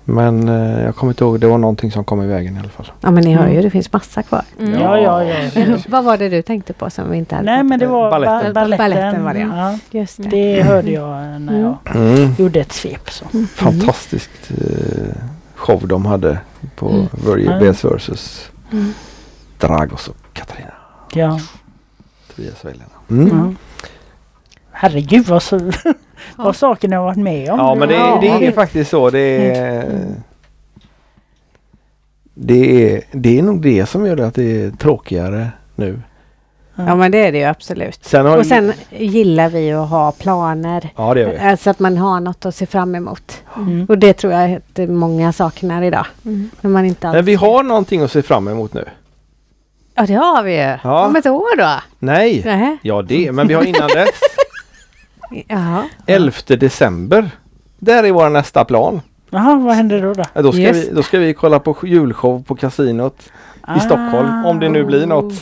Men 0.09 0.49
eh, 0.49 0.83
jag 0.83 0.95
kommer 0.95 1.11
inte 1.11 1.23
ihåg, 1.23 1.39
det 1.39 1.47
var 1.47 1.57
någonting 1.57 1.91
som 1.91 2.03
kom 2.03 2.21
i 2.23 2.27
vägen 2.27 2.55
i 2.55 2.59
alla 2.59 2.69
fall. 2.69 2.91
Ja 3.01 3.11
men 3.11 3.23
ni 3.23 3.33
hör 3.33 3.45
ju, 3.45 3.51
Mm. 3.51 3.63
det 3.63 3.69
finns 3.69 3.93
massa 3.93 4.23
kvar. 4.23 4.41
Mm. 4.59 4.81
Ja, 4.81 4.99
ja, 4.99 5.23
ja. 5.23 5.77
Vad 5.87 6.03
var 6.03 6.17
det 6.17 6.29
du 6.29 6.41
tänkte 6.41 6.73
på 6.73 6.89
som 6.89 7.11
vi 7.11 7.17
inte 7.17 7.35
hade 7.35 7.45
Nej 7.45 7.63
men 7.63 7.79
det 7.79 7.87
var 7.87 8.11
Balletten. 8.11 8.53
ba- 8.53 8.59
balletten. 8.59 8.77
Balletten 8.89 9.23
var 9.23 9.33
det, 9.33 9.39
ja. 9.39 9.71
ja. 9.91 9.99
Just 9.99 10.17
det. 10.23 10.29
Det 10.29 10.61
hörde 10.63 10.91
jag 10.91 11.41
när 11.41 11.59
jag 11.61 11.95
Mm. 11.95 12.33
gjorde 12.37 12.59
ett 12.59 12.71
svep. 12.71 13.09
Så. 13.09 13.25
Fantastiskt 13.55 14.51
eh, 14.51 15.15
show 15.55 15.87
de 15.87 16.05
hade 16.05 16.39
på 16.75 16.89
Mm. 16.89 17.05
Börje. 17.25 17.59
Bes 17.59 17.85
versus 17.85 18.51
Mm. 18.71 18.93
Dragos 19.57 20.07
och 20.07 20.15
Katarina. 20.33 20.71
Ja. 21.13 21.39
Tobias 22.35 22.63
och 22.63 22.69
Elena. 22.71 23.53
Herregud 24.79 25.25
vad, 25.25 25.43
så, 25.43 25.59
vad 26.35 26.55
saker 26.55 26.87
ni 26.87 26.95
har 26.95 27.03
varit 27.03 27.17
med 27.17 27.49
om. 27.51 27.59
Ja 27.59 27.75
men 27.75 27.87
det, 27.89 27.95
Ja. 27.95 28.17
det 28.21 28.45
är 28.47 28.51
faktiskt 28.51 28.89
så. 28.89 29.09
Det 29.09 29.19
är, 29.19 29.83
Mm. 29.83 30.13
det, 32.33 32.93
är, 32.95 33.01
det 33.11 33.39
är 33.39 33.43
nog 33.43 33.61
det 33.61 33.85
som 33.85 34.05
gör 34.05 34.15
det 34.15 34.27
att 34.27 34.35
det 34.35 34.61
är 34.63 34.71
tråkigare 34.71 35.47
nu. 35.75 36.01
Ja 36.75 36.95
men 36.95 37.11
det 37.11 37.17
är 37.17 37.31
det 37.31 37.37
ju 37.37 37.43
absolut. 37.43 38.05
Sen 38.05 38.25
har 38.25 38.37
Och 38.37 38.45
sen 38.45 38.73
gillar 38.89 39.49
vi 39.49 39.71
att 39.71 39.89
ha 39.89 40.11
planer. 40.11 40.89
Ja 40.95 41.13
det 41.13 41.19
gör 41.19 41.29
vi. 41.29 41.37
Alltså 41.37 41.69
att 41.69 41.79
man 41.79 41.97
har 41.97 42.19
något 42.19 42.45
att 42.45 42.55
se 42.55 42.65
fram 42.65 42.95
emot. 42.95 43.43
Mm. 43.57 43.85
Och 43.89 43.97
det 43.97 44.13
tror 44.13 44.33
jag 44.33 44.53
att 44.53 44.63
det 44.73 44.83
är 44.83 44.87
många 44.87 45.33
saknar 45.33 45.81
idag. 45.81 46.05
Mm. 46.25 46.49
När 46.61 46.69
man 46.71 46.85
inte 46.85 47.07
alls 47.07 47.15
Men 47.15 47.25
vi 47.25 47.35
har 47.35 47.63
någonting 47.63 48.01
att 48.01 48.11
se 48.11 48.21
fram 48.21 48.47
emot 48.47 48.73
nu. 48.73 48.85
Ja 49.95 50.05
det 50.05 50.13
har 50.13 50.43
vi 50.43 50.51
ju. 50.55 50.77
Ja. 50.83 51.05
Om 51.07 51.15
ett 51.15 51.25
år 51.25 51.57
då? 51.57 51.69
Nej, 51.99 52.41
Nej. 52.45 52.77
ja 52.81 53.01
det, 53.01 53.31
men 53.31 53.47
vi 53.47 53.53
har 53.53 53.63
innan 53.63 53.87
dess. 53.87 54.19
Jaha. 55.47 55.83
11 56.05 56.31
december. 56.47 57.29
Där 57.79 58.03
är 58.03 58.11
vår 58.11 58.29
nästa 58.29 58.65
plan. 58.65 59.01
Jaha, 59.29 59.55
vad 59.55 59.75
händer 59.75 60.01
då? 60.01 60.13
då? 60.13 60.23
Ja, 60.33 60.41
Då 60.41 60.51
ska, 60.51 60.61
Just 60.61 60.89
vi, 60.91 60.95
då 60.95 61.03
ska 61.03 61.19
vi 61.19 61.33
kolla 61.33 61.59
på 61.59 61.75
julshow 61.83 62.43
på 62.43 62.55
kasinot 62.55 63.29
i 63.77 63.79
Stockholm. 63.79 64.45
Om 64.45 64.59
det 64.59 64.69
nu 64.69 64.83
blir 64.83 65.05
något. 65.05 65.33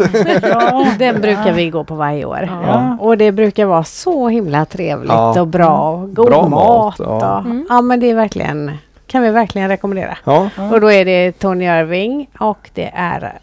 Ja. 0.42 0.88
Den 1.00 1.22
brukar 1.22 1.54
vi 1.54 1.70
gå 1.70 1.84
på 1.84 1.96
varje 1.96 2.26
år. 2.26 2.50
Ja. 2.64 2.98
Och 3.00 3.18
det 3.18 3.32
brukar 3.32 3.66
vara 3.66 3.84
så 3.84 4.28
himla 4.30 4.66
trevligt 4.66 5.10
Ja. 5.12 5.42
och 5.42 5.48
bra 5.48 5.90
och 5.92 6.16
god 6.16 6.26
Bra 6.26 6.42
mat. 6.50 6.50
mat, 6.52 7.00
och, 7.00 7.22
ja. 7.22 7.40
Mm. 7.40 7.66
ja 7.70 7.82
men 7.82 8.00
det 8.00 8.10
är 8.10 8.16
verkligen 8.16 8.72
kan 9.08 9.22
vi 9.22 9.30
verkligen 9.30 9.68
rekommendera. 9.68 10.18
Ja, 10.24 10.50
Och 10.72 10.82
då 10.82 10.92
är 10.92 11.06
det 11.06 11.32
Tony 11.32 11.66
Irving 11.66 12.30
och 12.40 12.70
det 12.74 12.92
är 12.96 13.40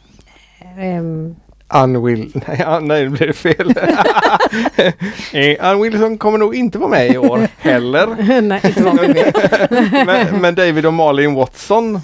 ehm, 0.79 1.37
Ann 1.73 2.03
Will... 2.05 2.31
Nej, 2.49 2.63
Ann- 2.67 2.89
nej, 2.89 3.03
nu 3.05 3.09
blir 3.11 3.27
det 3.27 3.33
fel. 3.33 3.75
Eh, 5.33 5.57
Ann 5.69 5.83
Wilson 5.83 6.19
kommer 6.19 6.39
nog 6.39 6.55
inte 6.55 6.79
vara 6.79 6.91
med 6.91 7.11
i 7.11 7.19
år 7.19 7.49
heller. 7.59 8.07
nej, 8.43 8.61
inte 8.65 8.83
men, 10.07 10.41
men 10.41 10.55
David 10.55 10.87
och 10.87 10.93
Malin 10.93 11.35
Watson. 11.35 12.01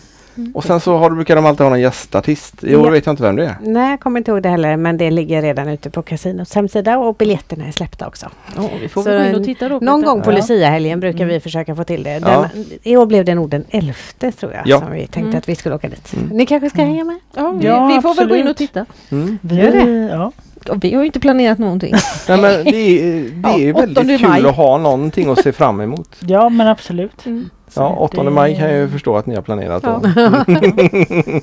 Och 0.55 0.64
sen 0.64 0.80
så 0.80 0.97
har, 0.97 1.11
brukar 1.11 1.36
de 1.36 1.47
alltid 1.47 1.61
ha 1.64 1.70
någon 1.70 1.80
gästartist. 1.80 2.64
I 2.64 2.76
år 2.76 2.84
Ja. 2.86 2.91
vet 2.91 3.07
jag 3.07 3.12
inte 3.12 3.22
vem 3.22 3.36
det 3.36 3.45
är. 3.45 3.55
Nej, 3.61 3.91
jag 3.91 4.01
kommer 4.01 4.20
inte 4.20 4.30
ihåg 4.30 4.43
det 4.43 4.49
heller 4.49 4.76
men 4.76 4.97
det 4.97 5.11
ligger 5.11 5.43
redan 5.43 5.68
ute 5.68 5.91
på 5.91 6.03
kasinots 6.03 6.55
hemsida 6.55 6.99
och 6.99 7.14
biljetterna 7.14 7.66
är 7.66 7.72
släppta 7.72 8.07
också. 8.07 8.26
Ja, 8.57 8.62
vi 8.80 8.89
får 8.89 9.03
Så 9.03 9.11
väl 9.11 9.22
gå 9.22 9.28
in 9.28 9.34
och 9.34 9.45
titta 9.45 9.68
då. 9.68 9.78
Någon 9.82 10.03
gång 10.03 10.22
på 10.22 10.30
Ja. 10.32 10.36
Lucia-helgen 10.36 11.01
brukar 11.01 11.26
vi 11.26 11.41
försöka 11.41 11.74
få 11.76 11.84
till 11.84 12.03
det. 12.03 12.18
Den, 12.18 12.22
Ja. 12.32 12.49
I 12.82 12.97
år 12.97 13.07
blev 13.07 13.24
det 13.24 13.34
nog 13.34 13.51
den 13.51 13.64
elfte 13.70 14.32
tror 14.32 14.53
jag 14.53 14.62
Ja. 14.66 14.78
som 14.78 14.93
vi 14.93 14.99
tänkte 15.01 15.20
Mm. 15.20 15.39
att 15.39 15.49
vi 15.49 15.55
skulle 15.57 15.74
åka 15.74 15.89
dit. 15.89 16.12
Mm. 16.16 16.28
Ni 16.28 16.47
kanske 16.47 16.70
ska 16.70 16.82
hänga 16.82 17.05
med? 17.05 17.18
Ja, 17.36 17.51
vi, 17.51 17.66
Ja, 17.66 17.86
vi 17.86 18.01
får 18.03 18.14
väl 18.14 18.28
gå 18.28 18.34
in 18.36 18.41
absolut. 18.41 18.51
och 18.51 18.57
titta. 18.57 18.86
Mm. 19.11 19.39
Vi, 19.43 19.57
Gör 19.57 19.70
det? 19.70 20.09
Ja. 20.14 20.32
Och 20.68 20.84
vi 20.84 20.95
har 20.95 21.03
ju 21.03 21.07
inte 21.07 21.20
planerat 21.20 21.59
någonting. 21.59 21.95
Nej, 22.28 22.41
men 22.41 22.64
det 22.64 22.70
är, 22.76 23.12
det 23.30 23.49
är 23.64 23.68
Ja, 23.68 23.76
väldigt 23.80 23.99
8 23.99 24.18
kul 24.18 24.28
maj. 24.28 24.47
att 24.47 24.57
ha 24.57 24.78
någonting 24.78 25.30
att 25.30 25.43
se 25.43 25.53
fram 25.53 25.80
emot. 25.80 26.09
ja, 26.20 26.49
men 26.49 26.66
absolut. 26.68 27.26
Mm. 27.26 27.51
Ja, 27.76 27.96
8 27.96 28.22
det- 28.22 28.30
maj 28.30 28.56
kan 28.56 28.64
jag 28.70 28.78
ju 28.78 28.88
förstå 28.88 29.16
att 29.16 29.26
ni 29.26 29.34
har 29.34 29.42
planerat 29.42 29.82
då. 29.82 30.00
Ja. 30.16 30.44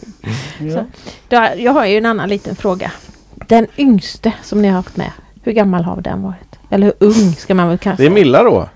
Ja. 0.60 0.86
Då- 1.30 1.62
Jag 1.64 1.72
har 1.72 1.86
ju 1.86 1.98
en 1.98 2.06
annan 2.06 2.30
liten 2.30 2.56
fråga. 2.56 2.92
Den 3.48 3.68
yngste 3.78 4.34
som 4.44 4.62
ni 4.62 4.68
har 4.68 4.76
haft 4.76 4.98
med, 4.98 5.12
hur 5.44 5.52
gammal 5.52 5.84
har 5.84 6.02
den 6.02 6.22
varit? 6.24 6.60
Eller 6.70 6.86
hur 6.88 6.94
ung 7.08 7.34
ska 7.34 7.56
man 7.56 7.68
väl 7.70 7.78
kanske 7.78 8.04
Det 8.04 8.08
är 8.08 8.12
Milla 8.12 8.44
då, 8.44 8.70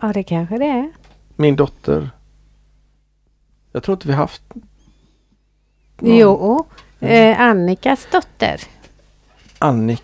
Ja, 0.00 0.12
det 0.12 0.22
kanske 0.22 0.58
det 0.58 0.64
är. 0.66 0.90
min 1.36 1.56
dotter. 1.56 2.10
Jag 3.72 3.82
tror 3.82 3.96
inte 3.96 4.08
vi 4.08 4.14
haft 4.14 4.42
någon. 5.98 6.16
Jo, 6.16 6.66
eh, 7.00 7.40
Annikas 7.40 8.06
dotter. 8.12 8.60
Annik 9.58 10.02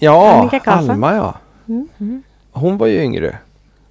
Ja, 0.00 0.32
Annika 0.40 0.58
Karlsson. 0.58 0.90
Alma 0.90 1.14
ja. 1.14 1.34
Mm. 1.68 2.22
Hon 2.58 2.78
var 2.78 2.86
ju 2.86 3.02
yngre. 3.02 3.36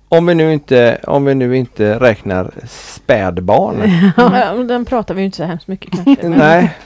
Om 0.10 0.26
vi 0.26 0.36
nu 0.36 0.54
inte, 0.54 0.98
om 1.08 1.26
vi 1.26 1.36
nu 1.36 1.58
inte 1.58 2.00
räknar 2.00 2.52
spädbarn. 2.70 3.92
Ja, 4.18 4.54
den 4.64 4.86
pratar 4.86 5.14
vi 5.14 5.22
ju 5.22 5.26
inte 5.26 5.38
så 5.38 5.44
hemskt 5.44 5.68
mycket 5.68 5.92
kanske. 5.92 6.30
Nej. 6.30 6.78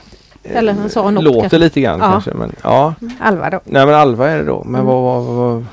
Eller 0.44 0.72
han 0.72 0.90
sa 0.90 1.10
något 1.10 1.24
Låter 1.24 1.40
kanske. 1.40 1.58
lite 1.58 1.80
grann 1.80 1.98
Ja. 2.00 2.10
kanske 2.10 2.34
men 2.34 2.52
ja. 2.62 2.94
Alva 3.20 3.50
då. 3.50 3.60
Nej 3.64 3.86
men 3.86 3.94
Alva 3.94 4.30
är 4.30 4.38
det 4.38 4.44
då. 4.44 4.64
Men 4.64 4.74
Mm. 4.74 4.86
vad 4.86 5.02
var, 5.02 5.20
vad 5.20 5.36
var 5.36 5.64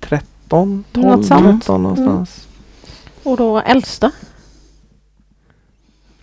13, 0.00 0.84
12, 0.92 1.06
Något 1.06 1.26
sånt. 1.26 1.60
13 1.62 1.82
någonstans. 1.82 2.46
Och 3.22 3.36
då 3.36 3.58
äldsta. 3.60 4.10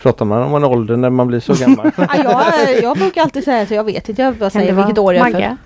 Pratar 0.02 0.26
man 0.26 0.44
om 0.44 0.56
en 0.56 0.64
ålder 0.64 0.98
när 0.98 1.10
man 1.10 1.28
blir 1.28 1.40
så 1.40 1.54
gammal? 1.54 1.92
Ja, 1.98 2.44
jag, 2.68 2.84
jag 2.84 2.98
brukar 2.98 3.22
alltid 3.22 3.44
säga 3.44 3.66
så 3.68 3.74
jag 3.74 3.84
vet 3.84 4.10
inte. 4.10 4.22
Jag 4.22 4.34
bara 4.36 4.50
Kan 4.50 4.62
säger 4.62 4.74
vilket 4.74 4.98
år 4.98 5.14
jag 5.16 5.28
är 5.28 5.32
född. 5.32 5.58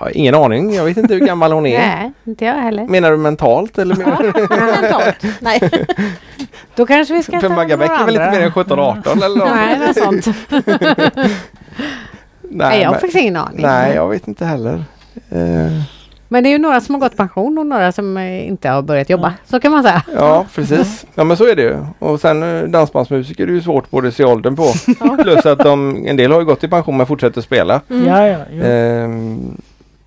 Ja, 0.00 0.10
ingen 0.10 0.34
aning, 0.34 0.74
jag 0.74 0.84
vet 0.84 0.96
inte 0.96 1.14
hur 1.14 1.26
gammal 1.26 1.52
hon 1.52 1.66
är. 1.66 1.78
Nej, 1.96 2.12
inte 2.24 2.44
jag 2.44 2.54
heller. 2.54 2.84
Menar 2.86 3.10
du 3.10 3.16
mentalt 3.16 3.78
eller 3.78 3.96
menar 3.96 4.22
du? 4.22 4.32
Mentalt. 4.82 5.24
Nej. 5.40 5.60
Då 6.74 6.86
kanske 6.86 7.14
vi 7.14 7.22
ska 7.22 7.40
För 7.40 7.48
ta 7.48 7.54
Magga 7.54 7.76
Bäck 7.76 7.90
är 7.90 8.04
väl 8.04 8.14
inte 8.14 8.24
andra. 8.26 8.38
mer 8.38 8.46
än 8.46 8.52
17-18 8.52 9.24
eller 9.24 9.38
något? 9.38 9.48
Nej, 9.54 9.78
något 9.78 10.24
sånt. 10.24 10.36
Nej, 12.42 12.80
jag 12.80 12.86
har 12.88 12.92
men- 12.92 13.00
faktiskt 13.00 13.16
ingen 13.22 13.36
aning. 13.36 13.62
Nej, 13.62 13.94
jag 13.94 14.08
vet 14.08 14.28
inte 14.28 14.44
heller. 14.44 14.84
Eh, 15.30 15.72
Men 16.28 16.42
det 16.44 16.48
är 16.48 16.52
ju 16.52 16.58
några 16.58 16.80
som 16.80 16.94
har 16.94 17.00
gått 17.00 17.16
pension 17.16 17.58
och 17.58 17.66
några 17.66 17.92
som 17.92 18.16
eh, 18.16 18.48
inte 18.48 18.68
har 18.68 18.82
börjat 18.82 19.10
jobba. 19.10 19.34
Så 19.50 19.60
kan 19.60 19.72
man 19.72 19.82
säga. 19.82 20.02
ja, 20.14 20.46
precis. 20.54 21.06
Ja, 21.14 21.24
men 21.24 21.36
så 21.36 21.44
är 21.48 21.56
det 21.56 21.62
ju. 21.62 21.76
Och 21.98 22.20
sen 22.20 22.42
eh, 22.58 22.62
dansbandsmusiker 22.68 23.42
är 23.42 23.46
det 23.46 23.52
ju 23.52 23.62
svårt 23.62 23.90
både 23.90 24.08
att 24.08 24.14
se 24.14 24.24
åldern 24.24 24.56
på. 24.56 24.72
Plus 25.22 25.46
att 25.46 25.58
de, 25.58 26.04
en 26.06 26.16
del 26.16 26.32
har 26.32 26.38
ju 26.40 26.44
gått 26.46 26.64
i 26.64 26.68
pension 26.68 26.96
men 26.96 27.06
fortsätter 27.06 27.40
spela. 27.40 27.80
Mm. 27.90 28.06
Ja, 28.06 28.26
ja. 28.28 28.38
Jo. 28.50 28.62
Ehm, 28.64 29.56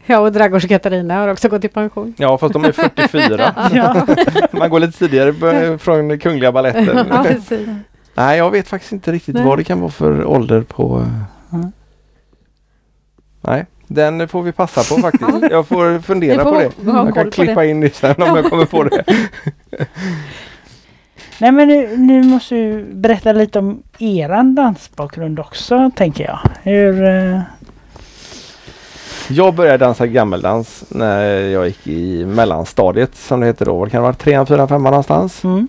Ja, 0.07 0.19
och 0.19 0.31
Dragos 0.31 0.63
och 0.63 0.69
Katarina 0.69 1.13
har 1.13 1.27
också 1.27 1.49
gått 1.49 1.63
i 1.65 1.67
pension. 1.67 2.13
ja, 2.17 2.37
fast 2.37 2.53
de 2.53 2.65
är 2.65 2.71
44. 2.71 3.53
ja. 3.73 4.05
Man 4.51 4.69
går 4.69 4.79
lite 4.79 4.97
tidigare 4.97 5.77
från 5.77 6.19
Kungliga 6.19 6.51
Baletten. 6.51 7.07
Ja. 7.09 7.25
Nej, 8.15 8.37
jag 8.37 8.51
vet 8.51 8.67
faktiskt 8.67 8.91
inte 8.91 9.11
riktigt 9.11 9.35
Nej. 9.35 9.45
vad 9.45 9.57
det 9.57 9.63
kan 9.63 9.79
vara 9.79 9.91
för 9.91 10.25
ålder 10.25 10.61
på... 10.61 10.99
eh, 10.99 11.07
Mm. 11.53 11.71
Nej, 13.41 13.65
den 13.87 14.27
får 14.27 14.41
vi 14.43 14.51
passa 14.51 14.95
på 14.95 15.01
faktiskt. 15.01 15.51
Jag 15.51 15.67
får 15.67 15.99
fundera 15.99 16.43
får 16.43 16.51
på 16.51 16.59
det. 16.59 16.71
Jag 16.85 17.13
kan 17.15 17.31
klippa 17.31 17.61
det. 17.61 17.67
in 17.67 17.79
det 17.81 17.95
sen 17.95 18.15
om 18.17 18.35
jag 18.35 18.49
kommer 18.49 18.65
på 18.65 18.83
det. 18.83 19.03
Nej 21.39 21.51
men 21.51 21.67
nu, 21.67 21.97
nu 21.97 22.23
måste 22.23 22.55
du 22.55 22.83
berätta 22.93 23.31
lite 23.31 23.59
om 23.59 23.83
eran 23.99 24.55
dansbakgrund 24.55 25.39
också 25.39 25.91
tänker 25.95 26.23
jag. 26.23 26.39
Hur... 26.63 27.03
Jag 29.29 29.55
började 29.55 29.77
dansa 29.85 30.07
gammeldans 30.07 30.83
när 30.89 31.23
jag 31.39 31.67
gick 31.67 31.87
i 31.87 32.25
mellanstadiet 32.25 33.15
som 33.15 33.39
det 33.39 33.45
heter 33.45 33.65
då. 33.65 33.77
Vad 33.77 33.91
kan 33.91 33.97
det 33.97 34.03
vara? 34.03 34.13
Trean, 34.13 34.45
fyran, 34.45 34.67
femman 34.67 34.91
någonstans. 34.91 35.43
Mm. 35.43 35.67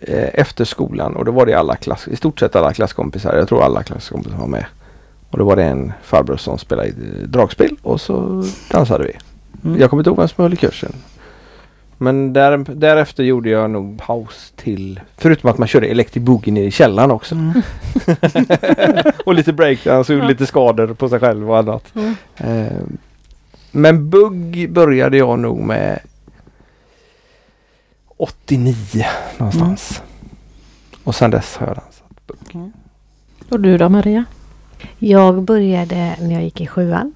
Eh, 0.00 0.28
Efter 0.34 0.64
skolan 0.64 1.16
och 1.16 1.24
då 1.24 1.32
var 1.32 1.46
det 1.46 1.54
alla 1.54 1.76
klass, 1.76 2.08
i 2.08 2.16
stort 2.16 2.40
sett 2.40 2.56
alla 2.56 2.72
klasskompisar. 2.72 3.36
Jag 3.36 3.48
tror 3.48 3.62
alla 3.64 3.82
klasskompisar 3.82 4.36
var 4.38 4.46
med. 4.46 4.64
Och 5.30 5.38
då 5.38 5.44
var 5.44 5.56
det 5.56 5.64
en 5.64 5.92
farbror 6.02 6.36
som 6.36 6.58
spelade 6.58 6.90
dragspel 7.26 7.76
och 7.82 8.00
så 8.00 8.44
dansade 8.70 9.04
vi. 9.04 9.12
Mm. 9.68 9.80
Jag 9.80 9.90
kommer 9.90 10.00
inte 10.00 10.10
ihåg 10.10 10.18
vem 10.18 10.28
som 10.28 10.42
höll 10.42 10.52
i 10.52 10.56
kursen. 10.56 10.92
Men 12.04 12.32
där, 12.32 12.64
därefter 12.74 13.24
gjorde 13.24 13.50
jag 13.50 13.70
nog 13.70 13.98
paus 13.98 14.52
till, 14.56 15.00
förutom 15.16 15.50
att 15.50 15.58
man 15.58 15.68
körde 15.68 15.86
Electric 15.86 16.24
Boogie 16.24 16.52
ner 16.52 16.62
i 16.62 16.70
källaren 16.70 17.10
också. 17.10 17.34
Mm. 17.34 17.62
och 19.26 19.34
lite 19.34 19.52
breakdance 19.52 20.14
och 20.14 20.18
Ja. 20.24 20.28
lite 20.28 20.46
skador 20.46 20.94
på 20.94 21.08
sig 21.08 21.20
själv 21.20 21.50
och 21.50 21.58
annat. 21.58 21.92
Mm. 21.94 22.14
Eh, 22.36 22.82
men 23.70 24.10
bugg 24.10 24.72
började 24.72 25.16
jag 25.16 25.38
nog 25.38 25.60
med 25.60 26.00
89 28.16 28.74
någonstans. 29.38 30.02
Och 31.04 31.14
sen 31.14 31.30
dess 31.30 31.56
har 31.56 31.66
jag 31.66 31.76
dansat 31.76 32.26
bugg. 32.26 32.70
Och 33.48 33.60
du 33.60 33.78
då 33.78 33.88
Maria? 33.88 34.24
Jag 34.98 35.42
började 35.42 36.16
när 36.20 36.32
jag 36.32 36.42
gick 36.42 36.60
i 36.60 36.66
sjuan. 36.66 37.12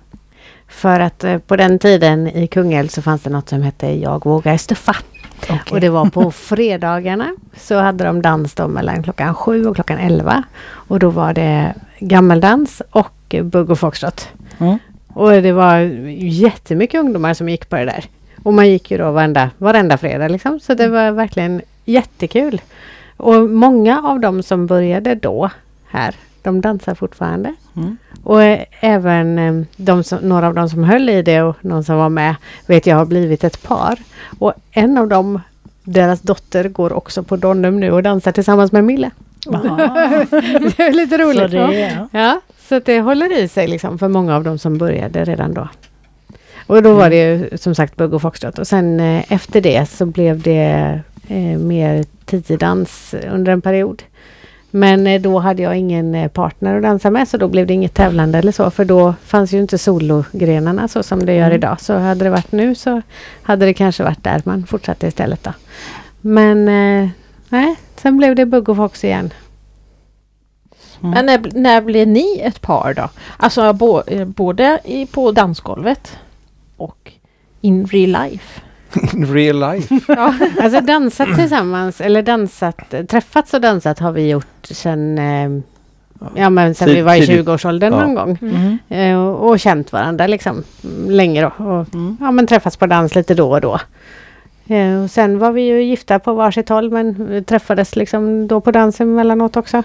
För 0.68 1.00
att 1.00 1.24
eh, 1.24 1.38
på 1.38 1.56
den 1.56 1.78
tiden 1.78 2.28
i 2.28 2.46
Kungälv 2.46 2.88
så 2.88 3.02
fanns 3.02 3.22
det 3.22 3.30
något 3.30 3.48
som 3.48 3.62
hette 3.62 3.86
Jag 3.86 4.24
vågar 4.24 4.56
stuffa. 4.56 4.96
Okej. 5.42 5.60
Och 5.70 5.80
det 5.80 5.88
var 5.88 6.06
på 6.10 6.30
fredagarna. 6.30 7.36
Så 7.56 7.78
hade 7.78 8.04
de 8.04 8.22
dans 8.22 8.54
då 8.54 8.68
mellan 8.68 9.02
klockan 9.02 9.34
sju 9.34 9.66
och 9.66 9.74
klockan 9.74 9.98
elva. 9.98 10.42
Och 10.70 10.98
då 10.98 11.10
var 11.10 11.32
det 11.32 11.74
gammeldans 11.98 12.82
och 12.90 13.34
bugg 13.42 13.70
och 13.70 13.78
foxtrot. 13.78 14.28
Mm. 14.58 14.78
Och 15.12 15.30
det 15.30 15.52
var 15.52 15.78
jättemycket 16.18 17.00
ungdomar 17.00 17.34
som 17.34 17.48
gick 17.48 17.68
på 17.68 17.76
det 17.76 17.84
där. 17.84 18.04
Och 18.42 18.54
man 18.54 18.68
gick 18.68 18.90
ju 18.90 18.98
då 18.98 19.10
varenda, 19.10 19.50
varenda 19.58 19.98
fredag 19.98 20.28
liksom. 20.28 20.60
Så 20.60 20.74
det 20.74 20.88
var 20.88 21.10
verkligen 21.10 21.62
jättekul. 21.84 22.60
Och 23.16 23.50
många 23.50 24.02
av 24.02 24.20
dem 24.20 24.42
som 24.42 24.66
började 24.66 25.14
då 25.14 25.50
här, 25.90 26.14
de 26.48 26.60
dansar 26.60 26.94
fortfarande. 26.94 27.54
Mm. 27.76 27.96
Och 28.22 28.42
eh, 28.42 28.64
även 28.80 29.38
eh, 29.38 29.64
de 29.76 30.04
som, 30.04 30.18
några 30.18 30.46
av 30.46 30.54
dem 30.54 30.68
som 30.68 30.84
höll 30.84 31.08
i 31.08 31.22
det 31.22 31.42
och 31.42 31.56
någon 31.60 31.84
som 31.84 31.96
var 31.96 32.08
med 32.08 32.34
vet 32.66 32.86
jag 32.86 32.96
har 32.96 33.06
blivit 33.06 33.44
ett 33.44 33.62
par. 33.62 33.98
Och 34.38 34.52
en 34.70 34.98
av 34.98 35.08
dem, 35.08 35.40
deras 35.84 36.20
dotter 36.20 36.68
går 36.68 36.92
också 36.92 37.22
på 37.22 37.36
Donnum 37.36 37.80
nu 37.80 37.90
och 37.90 38.02
dansar 38.02 38.32
tillsammans 38.32 38.72
med 38.72 38.84
Mille. 38.84 39.10
Det 40.76 40.82
är 40.82 40.92
lite 40.92 41.18
roligt. 41.18 41.50
Så 41.50 41.56
det, 41.56 41.80
ja. 41.94 42.08
Ja, 42.20 42.40
så 42.68 42.78
det 42.78 43.00
håller 43.00 43.38
i 43.38 43.48
sig 43.48 43.68
liksom 43.68 43.98
för 43.98 44.08
många 44.08 44.36
av 44.36 44.44
dem 44.44 44.58
som 44.58 44.78
började 44.78 45.24
redan 45.24 45.54
då. 45.54 45.68
Och 46.66 46.82
då 46.82 46.94
var 46.94 47.10
det 47.10 47.16
ju 47.16 47.58
som 47.58 47.74
sagt 47.74 47.96
bugg 47.96 48.14
och 48.14 48.22
foxtrot 48.22 48.58
och 48.58 48.66
sen 48.66 49.00
eh, 49.00 49.32
efter 49.32 49.60
det 49.60 49.90
så 49.90 50.06
blev 50.06 50.42
det 50.42 51.00
eh, 51.28 51.58
mer 51.58 52.04
tiodans 52.24 53.14
under 53.32 53.52
en 53.52 53.60
period. 53.60 54.02
Men 54.70 55.06
eh, 55.06 55.20
då 55.20 55.38
hade 55.38 55.62
jag 55.62 55.76
ingen 55.76 56.14
eh, 56.14 56.28
partner 56.28 56.76
att 56.76 56.82
dansa 56.82 57.10
med 57.10 57.28
så 57.28 57.36
då 57.36 57.48
blev 57.48 57.66
det 57.66 57.74
inget 57.74 57.94
tävlande 57.94 58.38
eller 58.38 58.52
så 58.52 58.70
för 58.70 58.84
då 58.84 59.14
fanns 59.24 59.52
ju 59.54 59.58
inte 59.58 59.78
sologrenarna 59.78 60.88
så 60.88 61.02
som 61.02 61.26
det 61.26 61.34
gör 61.34 61.46
Mm. 61.46 61.56
idag. 61.58 61.80
Så 61.80 61.94
hade 61.94 62.24
det 62.24 62.30
varit 62.30 62.52
nu 62.52 62.74
så 62.74 63.02
hade 63.42 63.66
det 63.66 63.74
kanske 63.74 64.02
varit 64.04 64.24
där 64.24 64.42
man 64.44 64.66
fortsatte 64.66 65.06
istället 65.06 65.44
då. 65.44 65.52
Men 66.20 66.68
eh, 66.68 67.08
nej, 67.48 67.76
sen 67.96 68.16
blev 68.16 68.34
det 68.34 68.46
bugg 68.46 68.68
och 68.68 68.76
fox 68.76 69.04
igen. 69.04 69.32
Mm. 71.02 71.10
Men 71.10 71.26
när, 71.26 71.50
när 71.60 71.80
blev 71.80 72.08
ni 72.08 72.40
ett 72.44 72.60
par 72.60 72.94
då? 72.94 73.08
Alltså 73.36 73.72
bo, 73.72 74.02
både 74.26 74.80
i, 74.84 75.06
på 75.06 75.32
dansgolvet 75.32 76.16
och 76.76 77.12
in 77.60 77.86
real 77.86 78.10
life? 78.30 78.60
In 79.14 79.26
real 79.34 79.60
life. 79.72 79.94
Ja. 80.08 80.34
Alltså 80.62 80.80
dansat 80.80 81.28
tillsammans 81.34 82.00
eller 82.00 82.22
dansat, 82.22 82.94
träffats 83.08 83.54
och 83.54 83.60
dansat 83.60 83.98
har 83.98 84.12
vi 84.12 84.30
gjort 84.30 84.46
sen, 84.70 85.18
eh, 85.18 85.50
ja 86.34 86.50
men 86.50 86.74
sen 86.74 86.88
Tid- 86.88 86.96
vi 86.96 87.02
var 87.02 87.14
i 87.14 87.26
tidigt. 87.26 87.46
20-årsåldern 87.46 87.92
Ja. 87.92 88.00
någon 88.00 88.14
gång. 88.14 88.38
Mm. 88.42 88.78
Eh, 88.88 89.18
och, 89.26 89.48
och 89.50 89.60
känt 89.60 89.92
varandra 89.92 90.26
liksom 90.26 90.62
mm, 90.84 91.10
länge 91.10 91.42
då. 91.42 91.64
Och, 91.64 91.94
Mm. 91.94 92.16
ja 92.20 92.30
men 92.30 92.46
träffats 92.46 92.76
på 92.76 92.86
dans 92.86 93.14
lite 93.14 93.34
då 93.34 93.50
och 93.50 93.60
då. 93.60 93.80
Eh, 94.74 95.02
och 95.02 95.10
sen 95.10 95.38
var 95.38 95.52
vi 95.52 95.62
ju 95.62 95.82
gifta 95.82 96.18
på 96.18 96.32
varsitt 96.32 96.68
håll 96.68 96.90
men 96.90 97.44
träffades 97.44 97.96
liksom 97.96 98.48
då 98.48 98.60
på 98.60 98.70
dansen 98.70 99.08
emellanåt 99.08 99.56
också. 99.56 99.82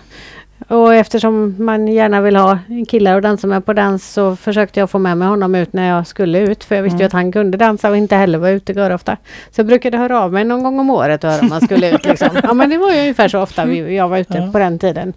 Och 0.67 0.95
eftersom 0.95 1.55
man 1.59 1.87
gärna 1.87 2.21
vill 2.21 2.35
ha 2.35 2.57
killar 2.87 3.17
att 3.17 3.23
dansa 3.23 3.47
med 3.47 3.65
på 3.65 3.73
dans 3.73 4.13
så 4.13 4.35
försökte 4.35 4.79
jag 4.79 4.89
få 4.89 4.99
med 4.99 5.17
mig 5.17 5.27
honom 5.27 5.55
ut 5.55 5.73
när 5.73 5.89
jag 5.89 6.07
skulle 6.07 6.39
ut. 6.39 6.63
För 6.63 6.75
jag 6.75 6.83
visste 6.83 6.97
ju 6.97 7.01
Mm. 7.01 7.07
att 7.07 7.13
han 7.13 7.31
kunde 7.31 7.57
dansa 7.57 7.89
och 7.89 7.97
inte 7.97 8.15
heller 8.15 8.37
var 8.39 8.49
ute 8.49 8.93
ofta. 8.93 9.17
Så 9.51 9.59
jag 9.59 9.67
brukade 9.67 9.97
höra 9.97 10.19
av 10.21 10.33
mig 10.33 10.43
någon 10.43 10.63
gång 10.63 10.79
om 10.79 10.89
året 10.89 11.23
och 11.23 11.29
höra 11.29 11.41
om 11.41 11.51
han 11.51 11.61
skulle 11.61 11.95
ut. 11.95 12.05
Liksom. 12.05 12.29
Ja 12.43 12.53
men 12.53 12.69
det 12.69 12.77
var 12.77 12.91
ju 12.93 12.99
ungefär 12.99 13.27
så 13.27 13.41
ofta 13.41 13.65
vi, 13.65 13.95
jag 13.95 14.09
var 14.09 14.17
ute 14.17 14.37
Ja. 14.37 14.51
på 14.51 14.59
den 14.59 14.79
tiden. 14.79 15.13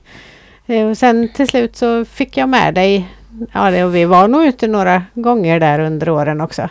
Eh, 0.67 0.87
Och 0.89 0.99
sen 0.99 1.29
till 1.35 1.49
slut 1.49 1.77
så 1.77 2.05
fick 2.05 2.37
jag 2.37 2.49
med 2.49 2.75
dig. 2.75 3.09
Ja 3.53 3.71
det, 3.71 3.85
och 3.85 3.95
vi 3.95 4.05
var 4.05 4.29
nog 4.29 4.45
ute 4.45 4.67
några 4.69 5.03
gånger 5.15 5.61
där 5.61 5.79
under 5.79 6.09
åren 6.09 6.41
också. 6.41 6.69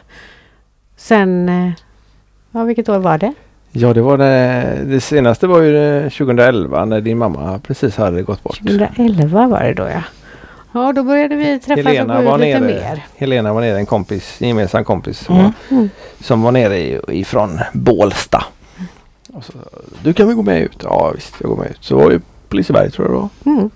Sen, 0.97 1.49
eh, 1.49 1.71
ja 2.51 2.63
vilket 2.63 2.89
år 2.89 2.99
var 2.99 3.17
det? 3.17 3.33
Ja, 3.77 3.93
det 3.93 4.01
var 4.01 4.17
det. 4.17 4.79
Det 4.85 5.01
senaste 5.01 5.47
var 5.47 5.61
ju 5.61 5.73
det 5.73 6.09
2011 6.09 6.85
när 6.85 7.01
din 7.01 7.17
mamma 7.17 7.59
precis 7.59 7.97
hade 7.97 8.21
gått 8.23 8.43
bort. 8.43 8.57
2011 8.57 9.47
var 9.47 9.59
det 9.63 9.73
då 9.73 9.83
ja. 9.83 10.01
Ja 10.73 10.93
då 10.93 11.03
började 11.03 11.35
vi 11.35 11.59
träffas 11.59 11.85
Helena 11.85 12.17
och 12.17 12.23
gå 12.23 12.29
var 12.29 12.37
ut 12.37 12.45
lite 12.45 12.59
nere. 12.59 12.73
mer. 12.81 13.05
Helena 13.15 13.53
var 13.53 13.61
nere, 13.61 13.77
en 13.77 13.85
kompis, 13.85 14.37
en 14.41 14.47
gemensam 14.47 14.83
kompis 14.83 15.19
som, 15.19 15.35
Mm. 15.35 15.51
var, 15.69 15.77
Mm. 15.77 15.89
som 16.21 16.41
var 16.41 16.51
nere 16.51 16.77
i, 16.77 16.99
ifrån 17.07 17.59
Bålsta. 17.73 18.43
Och 19.33 19.43
så, 19.43 19.53
du 20.03 20.13
kan 20.13 20.27
väl 20.27 20.35
gå 20.35 20.41
med 20.41 20.61
ut? 20.61 20.77
Ja 20.83 21.11
visst, 21.15 21.33
jag 21.39 21.49
går 21.49 21.57
med 21.57 21.69
ut. 21.69 21.77
Så 21.81 21.95
var 21.97 22.09
det 22.09 22.19
på 22.49 22.55
Liseberg 22.55 22.91
tror 22.91 23.07
jag 23.07 23.15
det 23.15 23.19
var. 23.19 23.29
Mm. 23.57 23.69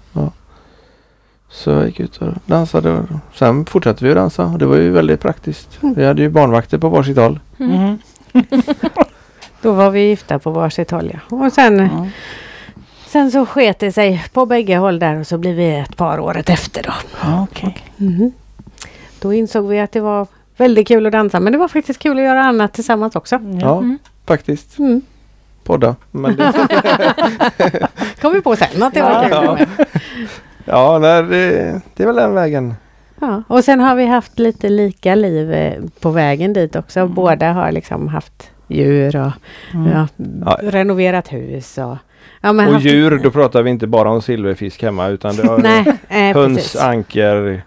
Så 1.52 1.70
jag 1.72 1.86
gick 1.86 2.00
ut 2.00 2.18
och 2.18 2.28
dansade. 2.45 2.91
Och 2.93 3.06
sen 3.36 3.66
fortsatte 3.66 4.04
vi 4.06 4.10
att 4.12 4.16
dansa 4.18 4.45
och 4.45 4.60
det 4.60 4.66
var 4.66 4.76
ju 4.76 4.89
väldigt 4.91 5.20
praktiskt. 5.22 5.80
Mm. 5.84 5.95
Vi 5.95 6.06
hade 6.06 6.22
ju 6.22 6.30
barnvakter 6.30 6.78
på 6.78 6.89
varsitt 6.89 7.18
håll. 7.18 7.39
Mm. 9.62 9.76
Då 9.78 9.84
var 9.84 9.89
vi 9.91 9.99
gifta 10.01 10.39
på 10.39 10.51
varsitt 10.51 10.91
håll 10.91 11.12
ja. 11.14 11.38
Och 11.38 11.51
sen, 11.53 11.80
Mm. 11.80 12.07
sen 13.07 13.32
så 13.32 13.45
sket 13.45 13.80
det 13.80 13.91
sig 13.91 14.24
på 14.34 14.45
bägge 14.45 14.78
håll 14.78 14.99
där 14.99 15.20
och 15.20 15.28
så 15.28 15.38
blev 15.38 15.55
vi 15.55 15.76
ett 15.76 15.97
par 15.97 16.20
året 16.20 16.49
efter 16.49 16.84
då. 16.84 16.93
Ja, 17.24 17.47
Okej. 17.51 17.78
Mhm. 17.97 18.32
Då 19.22 19.34
insåg 19.34 19.68
vi 19.68 19.80
att 19.80 19.91
det 19.91 19.99
var 19.99 20.28
väldigt 20.57 20.88
kul 20.88 21.05
att 21.05 21.12
dansa 21.12 21.39
men 21.39 21.53
det 21.53 21.60
var 21.60 21.68
faktiskt 21.68 21.99
kul 21.99 22.18
att 22.18 22.24
göra 22.24 22.43
annat 22.43 22.74
tillsammans 22.74 23.16
också. 23.16 23.36
Ja, 23.62 23.78
Mm. 23.78 23.97
faktiskt. 24.26 24.80
Mm. 24.80 25.01
Podda. 25.64 25.95
Men 26.12 26.36
det, 26.36 26.53
kom 28.22 28.34
vi 28.34 28.41
på 28.41 28.55
sen 28.55 28.84
att 28.84 28.93
det 28.93 29.01
var 29.01 29.28
Ja. 29.30 29.55
kul. 29.57 29.68
Ja. 29.78 29.86
ja, 30.66 30.99
nej, 30.99 31.24
det, 31.24 31.82
det 31.95 32.03
är 32.03 32.07
väl 32.07 32.16
den 32.16 32.34
vägen. 32.34 32.76
Ja, 33.22 33.43
och 33.47 33.64
sen 33.64 33.80
har 33.80 33.95
vi 33.95 34.05
haft 34.05 34.39
lite 34.39 34.70
lika 34.70 35.16
liv 35.16 35.53
eh, 35.53 35.74
på 35.99 36.10
vägen 36.10 36.53
dit 36.53 36.76
också. 36.76 37.07
Båda 37.07 37.51
har 37.51 37.72
liksom 37.72 38.07
haft 38.07 38.51
djur 38.70 39.15
och 39.15 39.32
Mm. 39.74 39.91
ja, 39.91 40.07
Ja. 40.45 40.57
renoverat 40.63 41.34
hus 41.34 41.78
och 41.78 41.97
Ja, 42.41 42.53
men 42.53 42.67
Och 42.67 42.74
haft- 42.74 42.86
djur, 42.86 43.20
då 43.24 43.32
pratar 43.32 43.63
vi 43.63 43.70
inte 43.70 43.88
bara 43.88 44.09
om 44.09 44.22
silverfisk 44.22 44.82
hemma 44.84 45.07
utan 45.07 45.36
det 45.36 45.43
har 45.47 45.57
Nej, 45.57 45.84
eh, 46.09 46.38
höns, 46.38 46.55
precis. 46.57 46.82
anker. 46.82 47.61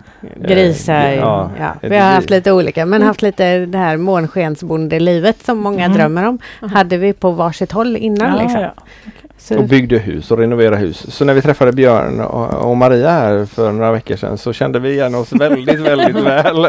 Grisar. 0.49 0.95
eh, 1.05 1.15
Ja, 1.15 1.51
ja, 1.59 1.75
Vi 1.89 1.97
har 1.99 2.11
haft 2.11 2.31
lite 2.31 2.53
olika 2.53 2.87
men 2.87 3.03
haft 3.03 3.23
lite 3.23 3.67
det 3.67 3.79
här 3.79 3.97
månskensbondelivet 3.97 5.43
som 5.43 5.59
många 5.59 5.85
Mm. 5.85 5.97
drömmer 5.99 6.29
om. 6.29 6.39
Hade 6.61 6.97
vi 6.97 7.13
på 7.13 7.31
varsitt 7.31 7.73
håll 7.73 7.97
innan 7.97 8.37
Ja, 8.37 8.43
liksom. 8.43 8.65
Så, 9.45 9.59
Och 9.59 9.65
byggde 9.65 9.99
hus 9.99 10.31
och 10.31 10.39
renoverade 10.39 10.77
hus. 10.77 11.07
Så 11.15 11.25
när 11.25 11.35
vi 11.35 11.43
träffade 11.43 11.73
Björn 11.73 12.21
och, 12.21 12.71
och 12.71 12.77
Maria 12.77 13.11
här 13.11 13.45
för 13.47 13.73
några 13.73 13.93
veckor 13.93 14.17
sedan 14.17 14.39
så 14.39 14.53
kände 14.53 14.79
vi 14.79 14.91
igen 14.93 15.15
oss 15.15 15.33
väldigt, 15.33 15.81
väldigt 15.81 16.17
väl. 16.17 16.69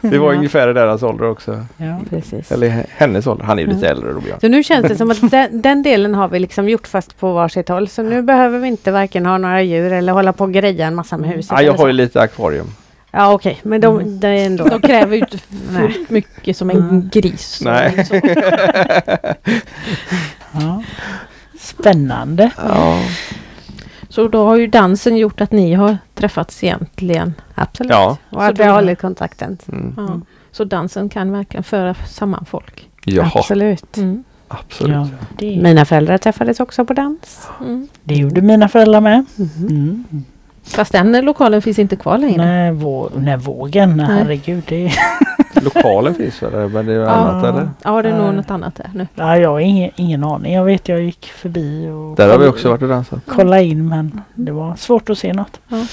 Vi 0.00 0.18
var 0.18 0.32
Ja. 0.32 0.36
ungefär 0.38 0.70
i 0.70 0.72
deras 0.72 1.02
ålder 1.02 1.30
också. 1.30 1.64
Ja. 1.76 2.00
precis. 2.10 2.52
Eller 2.52 2.68
he- 2.68 2.86
hennes 2.88 3.26
ålder. 3.26 3.44
Han 3.44 3.58
är 3.58 3.62
ju 3.62 3.68
lite 3.68 3.86
Mm. 3.86 3.90
äldre 3.98 4.12
då 4.12 4.20
Björn. 4.20 4.40
Så 4.40 4.48
nu 4.48 4.62
känns 4.62 4.88
det 4.88 4.96
som 4.96 5.10
att 5.10 5.30
den, 5.30 5.62
den 5.62 5.82
delen 5.82 6.14
har 6.14 6.28
vi 6.28 6.38
liksom 6.38 6.68
gjort 6.68 6.86
fast 6.88 7.18
på 7.20 7.32
varsitt 7.32 7.68
håll. 7.68 7.88
Så 7.88 8.02
nu 8.02 8.22
behöver 8.22 8.58
vi 8.58 8.68
inte 8.68 8.90
varken 8.92 9.26
ha 9.26 9.38
några 9.38 9.62
djur 9.62 9.92
eller 9.92 10.12
hålla 10.12 10.32
på 10.32 10.44
och 10.44 10.52
greja 10.52 10.86
en 10.86 10.94
massa 10.94 11.16
med 11.16 11.30
huset. 11.30 11.52
Ja, 11.54 11.62
jag 11.62 11.72
har 11.72 11.86
ju 11.86 11.92
lite 11.92 12.20
akvarium. 12.20 12.66
Ja 13.10 13.32
okej, 13.32 13.58
men 13.62 13.80
de, 13.80 13.96
Mm. 14.00 14.20
det 14.20 14.28
är 14.28 14.46
ändå... 14.46 14.64
De 14.64 14.80
kräver 14.80 15.16
ju 15.16 15.20
inte 15.20 15.38
fullt 15.78 16.10
mycket 16.10 16.56
som 16.56 16.70
en 16.70 16.76
Mm. 16.78 17.08
gris. 17.12 17.60
Nej. 17.64 18.06
Ja. 20.52 20.82
Spännande. 21.68 22.50
Ja. 22.56 22.98
så 24.08 24.28
då 24.28 24.44
har 24.44 24.56
ju 24.56 24.66
dansen 24.66 25.16
gjort 25.16 25.40
att 25.40 25.52
ni 25.52 25.74
har 25.74 25.98
träffats 26.14 26.64
egentligen. 26.64 27.34
Absolut. 27.54 27.90
Ja. 27.92 28.16
Och 28.30 28.44
att 28.44 28.56
Så 28.56 28.62
vi 28.62 28.68
har 28.68 28.74
hållit 28.74 29.00
kontakten. 29.00 29.58
Mm. 29.72 29.94
Ja. 29.96 30.02
Mm. 30.02 30.24
Så 30.52 30.64
dansen 30.64 31.08
kan 31.08 31.32
verkligen 31.32 31.64
föra 31.64 31.94
samman 31.94 32.44
folk. 32.44 32.88
Jaha, 33.04 33.30
Absolut. 33.34 33.96
Mm. 33.96 34.24
absolut. 34.48 34.94
Ja, 34.96 35.08
det, 35.38 35.56
Mina 35.62 35.84
föräldrar 35.84 36.18
träffades 36.18 36.60
också 36.60 36.84
på 36.84 36.92
dans. 36.94 37.48
Mm. 37.60 37.88
det 38.04 38.14
gjorde 38.14 38.40
mina 38.40 38.68
föräldrar 38.68 39.00
med. 39.00 39.24
Mhm. 39.36 39.66
Mm. 39.68 40.24
Fast 40.68 40.92
den 40.92 41.24
lokalen 41.24 41.62
finns 41.62 41.78
inte 41.78 41.96
kvar 41.96 42.18
längre. 42.18 42.44
Nej, 42.44 42.72
vå, 42.72 43.10
nej, 43.16 43.36
vågen. 43.36 43.96
Nej. 43.96 44.06
Nej. 44.08 44.16
Herregud. 44.18 44.62
Det, 44.68 44.92
Lokalen 45.62 46.14
finns 46.14 46.42
väl, 46.42 46.68
men 46.68 46.86
det 46.86 46.92
är 46.92 46.96
ju 46.96 47.02
Ja. 47.02 47.08
annat 47.10 47.44
eller? 47.44 47.70
Ja, 47.84 48.02
det 48.02 48.08
är 48.08 48.12
nog 48.16 48.26
Nej. 48.26 48.36
något 48.36 48.50
annat 48.50 48.74
där 48.74 48.90
nu. 48.94 49.06
ja, 49.14 49.36
jag 49.38 49.50
har 49.50 49.60
ingen, 49.60 49.90
ingen 49.96 50.24
aning. 50.24 50.54
Jag 50.54 50.64
vet 50.64 50.88
jag 50.88 51.02
gick 51.02 51.26
förbi 51.26 51.88
och 51.88 52.16
Där 52.16 52.28
har 52.30 52.38
vi 52.38 52.46
också 52.46 52.68
varit 52.68 52.82
och 52.82 52.88
dansat. 52.88 53.18
kolla 53.26 53.60
in 53.60 53.88
men 53.88 54.20
det 54.34 54.52
var 54.52 54.76
svårt 54.76 55.10
att 55.10 55.18
se 55.18 55.32
något. 55.32 55.60
Ja. 55.68 55.86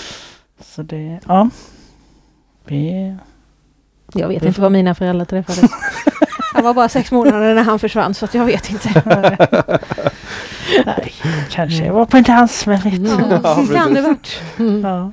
Så 0.62 0.82
det, 0.82 1.20
ja. 1.28 1.50
Vi, 2.66 3.16
Jag 4.14 4.28
vet 4.28 4.42
Det 4.42 4.48
inte 4.48 4.62
var 4.62 4.70
mina 4.70 4.96
föräldrar 4.96 5.26
träffades. 5.26 5.72
Jag 6.56 6.64
var 6.64 6.74
bara 6.74 6.90
sex 6.90 7.12
månader 7.12 7.56
när 7.56 7.64
han 7.64 7.80
försvann 7.80 8.14
så 8.14 8.26
att 8.26 8.34
jag 8.34 8.46
vet 8.46 8.70
inte. 8.70 8.90
nej, 10.86 11.14
kanske 11.52 11.86
jag 11.86 11.94
var 11.94 12.06
på 12.06 12.18
en 12.18 12.24
dans 12.24 12.68
Mm. 12.68 12.80
inte. 12.88 13.40
Ja, 13.44 13.66
kan 13.76 13.94
det 13.94 14.02
varit. 14.02 14.42
Mm. 14.60 14.82
Ja. 14.82 15.12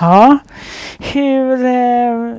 ja. 0.00 0.38
Hur... 0.98 1.64
Eh, 1.66 2.34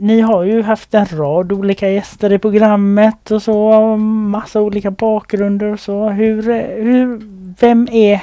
ni 0.00 0.20
har 0.20 0.42
ju 0.44 0.62
haft 0.62 0.94
en 0.94 1.06
rad 1.06 1.52
olika 1.52 1.90
gäster 1.90 2.32
i 2.32 2.38
programmet 2.38 3.30
och 3.30 3.42
så. 3.42 3.96
Massa 3.96 4.60
olika 4.60 4.90
bakgrunder 4.90 5.66
och 5.66 5.80
så. 5.80 6.08
Hur, 6.08 6.50
eh, 6.50 6.56
hur, 6.84 7.20
vem 7.60 7.88
är, 7.92 8.20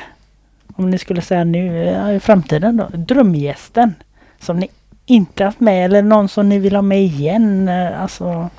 om 0.76 0.90
ni 0.90 0.98
skulle 0.98 1.22
säga 1.22 1.44
nu 1.44 1.88
eh, 1.88 2.16
i 2.16 2.20
framtiden 2.20 2.78
då, 2.78 2.88
drömgästen? 2.98 3.94
Som 4.40 4.60
ni 4.60 4.68
inte 5.06 5.44
haft 5.44 5.60
med 5.60 5.86
eller 5.86 6.02
någon 6.02 6.30
som 6.30 6.50
ni 6.50 6.60
vill 6.60 6.76
ha 6.76 6.82
med 6.82 7.02
igen? 7.04 7.68
Eh, 7.70 8.02
Alltså, 8.02 8.50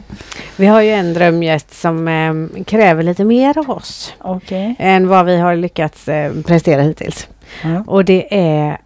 Vi 0.59 0.67
har 0.67 0.83
ju 0.83 0.91
en 0.91 1.15
drömgäst 1.15 1.75
som 1.75 2.09
eh, 2.09 2.65
kräver 2.65 3.03
lite 3.03 3.25
mer 3.25 3.59
av 3.59 3.71
oss 3.71 4.15
okej. 4.21 4.75
än 4.79 5.09
vad 5.09 5.27
vi 5.27 5.37
har 5.39 5.57
lyckats 5.57 6.09
eh, 6.09 6.33
prestera 6.47 6.83
hittills. 6.83 7.29
Ja. 7.65 7.85
Och 7.87 8.05
det 8.05 8.35
är, 8.39 8.79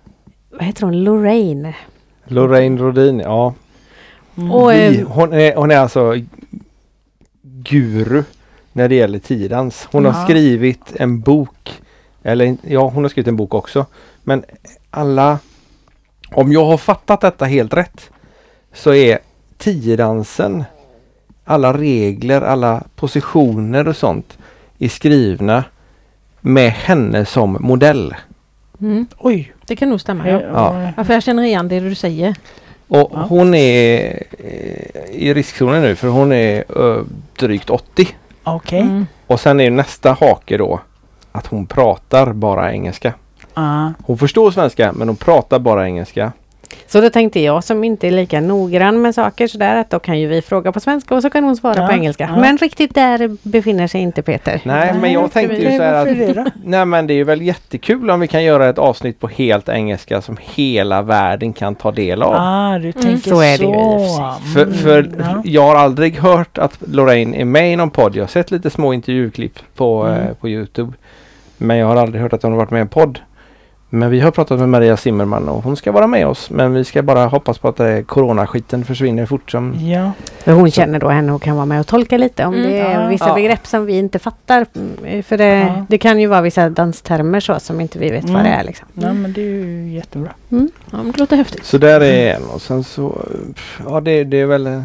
vad 0.50 0.62
heter 0.62 0.82
hon, 0.82 1.04
Lorraine. 1.04 1.72
Lorraine 2.24 2.78
Rodin, 2.78 3.20
ja. 3.20 3.54
Mm. 4.36 4.52
Och, 4.52 4.70
Vi, 4.72 5.04
hon, 5.08 5.32
är, 5.32 5.54
hon 5.56 5.70
är 5.70 5.76
alltså 5.78 6.14
guru 7.42 8.22
när 8.72 8.88
det 8.88 8.94
gäller 8.94 9.18
tiodans. 9.18 9.88
Hon 9.92 10.04
Ja. 10.04 10.10
har 10.10 10.24
skrivit 10.24 10.92
en 10.96 11.20
bok. 11.20 11.80
Eller 12.22 12.56
ja, 12.62 12.88
hon 12.88 13.04
har 13.04 13.08
skrivit 13.08 13.28
en 13.28 13.36
bok 13.36 13.54
också. 13.54 13.86
Men 14.22 14.44
alla, 14.90 15.38
om 16.32 16.52
jag 16.52 16.64
har 16.64 16.78
fattat 16.78 17.20
detta 17.20 17.44
helt 17.44 17.74
rätt, 17.74 18.10
så 18.72 18.94
är 18.94 19.18
tiodansen, 19.58 20.64
alla 21.50 21.72
regler, 21.72 22.40
alla 22.42 22.82
positioner 22.96 23.88
och 23.88 23.96
sånt 23.96 24.38
är 24.78 24.88
skrivna 24.88 25.64
med 26.40 26.70
henne 26.70 27.24
som 27.24 27.56
modell. 27.60 28.14
Mm. 28.80 29.06
Oj. 29.18 29.52
Det 29.66 29.76
kan 29.76 29.88
nog 29.88 30.00
stämma. 30.00 30.28
Ja. 30.28 30.40
Ja. 30.40 30.90
Ja, 30.96 31.04
för 31.04 31.14
jag 31.14 31.22
känner 31.22 31.42
igen 31.42 31.68
det 31.68 31.80
du 31.80 31.94
säger. 31.94 32.34
Och 32.88 33.10
Ja. 33.14 33.26
hon 33.28 33.54
är 33.54 34.22
eh, 34.38 35.10
i 35.10 35.34
riskzonen 35.34 35.82
nu 35.82 35.96
för 35.96 36.08
hon 36.08 36.32
är 36.32 36.64
ö, 36.78 37.02
drygt 37.38 37.70
80. 37.70 38.08
Okej. 38.44 38.80
Mm. 38.80 39.06
Och 39.26 39.40
sen 39.40 39.60
är 39.60 39.70
nästa 39.70 40.12
hake 40.12 40.56
då 40.56 40.80
att 41.32 41.46
hon 41.46 41.66
pratar 41.66 42.32
bara 42.32 42.72
engelska. 42.72 43.12
Ah. 43.54 43.88
Hon 44.04 44.18
förstår 44.18 44.50
svenska 44.50 44.92
men 44.92 45.08
hon 45.08 45.16
pratar 45.16 45.58
bara 45.58 45.84
engelska. 45.86 46.32
Så 46.86 47.00
då 47.00 47.10
tänkte 47.10 47.40
jag 47.40 47.64
som 47.64 47.84
inte 47.84 48.06
är 48.06 48.10
lika 48.10 48.40
noggrann 48.40 49.02
med 49.02 49.14
saker 49.14 49.46
sådär 49.46 49.76
att 49.76 49.90
då 49.90 49.98
kan 49.98 50.20
ju 50.20 50.26
vi 50.28 50.42
fråga 50.42 50.72
på 50.72 50.80
svenska 50.80 51.14
och 51.14 51.22
så 51.22 51.30
kan 51.30 51.44
hon 51.44 51.56
svara 51.56 51.74
Ja, 51.80 51.86
på 51.86 51.92
engelska. 51.92 52.30
ja. 52.34 52.40
Men 52.40 52.58
riktigt 52.58 52.94
där 52.94 53.36
befinner 53.48 53.86
sig 53.86 54.00
inte 54.00 54.22
Peter. 54.22 54.60
Nej 54.64 54.94
men 55.00 55.12
jag 55.12 55.32
tänkte 55.32 55.56
ju 55.56 55.76
så 55.76 55.82
här 55.82 55.94
att? 56.38 56.52
Nej 56.64 56.84
men 56.84 57.06
det 57.06 57.14
är 57.14 57.24
väl 57.24 57.42
jättekul 57.42 58.10
om 58.10 58.20
vi 58.20 58.28
kan 58.28 58.44
göra 58.44 58.68
ett 58.68 58.78
avsnitt 58.78 59.20
på 59.20 59.28
helt 59.28 59.68
engelska 59.68 60.20
som 60.20 60.36
hela 60.40 61.02
världen 61.02 61.52
kan 61.52 61.74
ta 61.74 61.90
del 61.92 62.22
av. 62.22 62.34
Ah, 62.36 62.78
du 62.78 62.92
tänker 62.92 63.30
så 63.30 63.40
är 63.40 63.58
det 63.58 63.64
ju 63.64 63.70
i 63.70 63.74
och 63.74 64.00
för 64.00 64.34
sig. 64.40 64.52
För, 64.54 64.62
Mm, 64.62 64.74
för 64.78 65.10
ja. 65.18 65.42
jag 65.44 65.62
har 65.62 65.76
aldrig 65.76 66.18
hört 66.18 66.58
att 66.58 66.78
Lorraine 66.92 67.34
är 67.34 67.44
med 67.44 67.72
i 67.72 67.76
någon 67.76 67.90
podd. 67.90 68.16
Jag 68.16 68.22
har 68.22 68.28
sett 68.28 68.50
lite 68.50 68.70
små 68.70 68.92
intervjuklipp 68.92 69.58
på, 69.74 70.02
Mm. 70.04 70.20
eh, 70.28 70.34
på 70.34 70.48
Youtube. 70.48 70.92
Men 71.58 71.76
jag 71.76 71.86
har 71.86 71.96
aldrig 71.96 72.22
hört 72.22 72.32
att 72.32 72.42
hon 72.42 72.52
har 72.52 72.58
varit 72.58 72.70
med 72.70 72.78
i 72.78 72.80
en 72.80 72.88
podd. 72.88 73.18
Men 73.92 74.10
vi 74.10 74.20
har 74.20 74.30
pratat 74.30 74.58
med 74.58 74.68
Maria 74.68 74.96
Zimmerman 74.96 75.48
och 75.48 75.62
hon 75.64 75.76
ska 75.76 75.92
vara 75.92 76.06
med 76.06 76.26
oss. 76.26 76.50
Men 76.50 76.74
vi 76.74 76.84
ska 76.84 77.02
bara 77.02 77.26
hoppas 77.26 77.58
på 77.58 77.68
att 77.68 77.76
det 77.76 77.88
är 77.88 78.02
coronaskiten 78.02 78.84
försvinner 78.84 79.26
fort 79.26 79.50
som... 79.50 79.74
Ja, 79.88 80.12
För 80.44 80.52
hon 80.52 80.70
känner 80.70 80.98
då 80.98 81.08
henne 81.08 81.32
och 81.32 81.42
kan 81.42 81.56
vara 81.56 81.66
med 81.66 81.80
och 81.80 81.86
tolka 81.86 82.16
lite 82.18 82.44
om 82.44 82.54
Mm. 82.54 82.70
det 82.70 82.78
är 82.78 83.02
Ja. 83.02 83.08
vissa 83.08 83.28
Ja. 83.28 83.34
begrepp 83.34 83.66
som 83.66 83.86
vi 83.86 83.98
inte 83.98 84.18
fattar. 84.18 84.66
Mm, 84.76 85.22
För 85.22 85.36
det, 85.38 85.44
Ja. 85.58 85.86
det 85.88 85.98
kan 85.98 86.20
ju 86.20 86.26
vara 86.26 86.40
vissa 86.40 86.68
danstermer 86.70 87.40
så 87.40 87.60
som 87.60 87.80
inte 87.80 87.98
vi 87.98 88.10
vet 88.10 88.22
vad 88.24 88.30
Mm. 88.30 88.44
det 88.44 88.50
är. 88.50 88.64
Liksom. 88.64 88.88
nej, 88.92 89.14
men 89.14 89.32
det 89.32 89.40
är 89.40 89.44
ju 89.44 89.88
jättebra. 89.94 90.30
Ja, 90.48 90.56
men 90.90 91.12
det 91.12 91.18
låter 91.18 91.36
häftigt. 91.36 91.64
Så 91.64 91.78
där 91.78 92.00
är 92.00 92.34
en 92.34 92.42
och 92.54 92.62
sen 92.62 92.84
så... 92.84 93.18
Ja 93.88 94.00
det, 94.00 94.24
det 94.24 94.40
är 94.40 94.46
väl... 94.46 94.82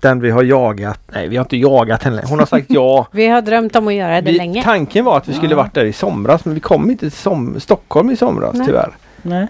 Den 0.00 0.20
vi 0.20 0.30
har 0.30 0.42
jagat. 0.42 1.00
Nej 1.12 1.28
vi 1.28 1.36
har 1.36 1.44
inte 1.44 1.56
jagat 1.56 2.02
henne. 2.02 2.22
Hon 2.26 2.38
har 2.38 2.46
sagt 2.46 2.66
ja. 2.68 3.06
Vi 3.12 3.26
har 3.26 3.42
drömt 3.42 3.76
om 3.76 3.88
att 3.88 3.94
göra 3.94 4.20
det 4.20 4.30
Vi, 4.30 4.38
länge. 4.38 4.62
tanken 4.64 5.04
var 5.04 5.16
att 5.16 5.28
vi 5.28 5.32
skulle 5.32 5.50
Ja. 5.50 5.56
varit 5.56 5.74
där 5.74 5.84
i 5.84 5.92
somras 5.92 6.44
men 6.44 6.54
vi 6.54 6.60
kom 6.60 6.90
inte 6.90 7.00
till 7.00 7.12
som, 7.18 7.60
Stockholm 7.60 8.10
i 8.10 8.16
somras 8.16 8.54
Nej. 8.54 8.66
tyvärr. 8.66 8.96
Nej. 9.22 9.46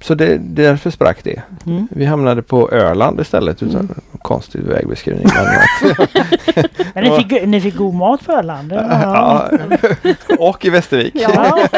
Så 0.00 0.14
det, 0.14 0.36
därför 0.40 0.90
sprack 0.90 1.24
det. 1.24 1.42
Mm. 1.66 1.88
Vi 1.90 2.04
hamnade 2.04 2.42
på 2.42 2.70
Öland 2.70 3.20
istället 3.20 3.62
utan 3.62 3.80
Mm. 3.80 3.94
konstig 4.22 4.60
vägbeskrivning. 4.62 5.26
Men 6.94 7.04
ni 7.04 7.10
fick, 7.16 7.46
ni 7.46 7.60
fick 7.60 7.76
god 7.76 7.94
mat 7.94 8.26
på 8.26 8.32
Öland? 8.32 8.72
ja, 8.72 9.48
och 10.38 10.64
i 10.64 10.70
Västervik. 10.70 11.14
Ja. 11.14 11.58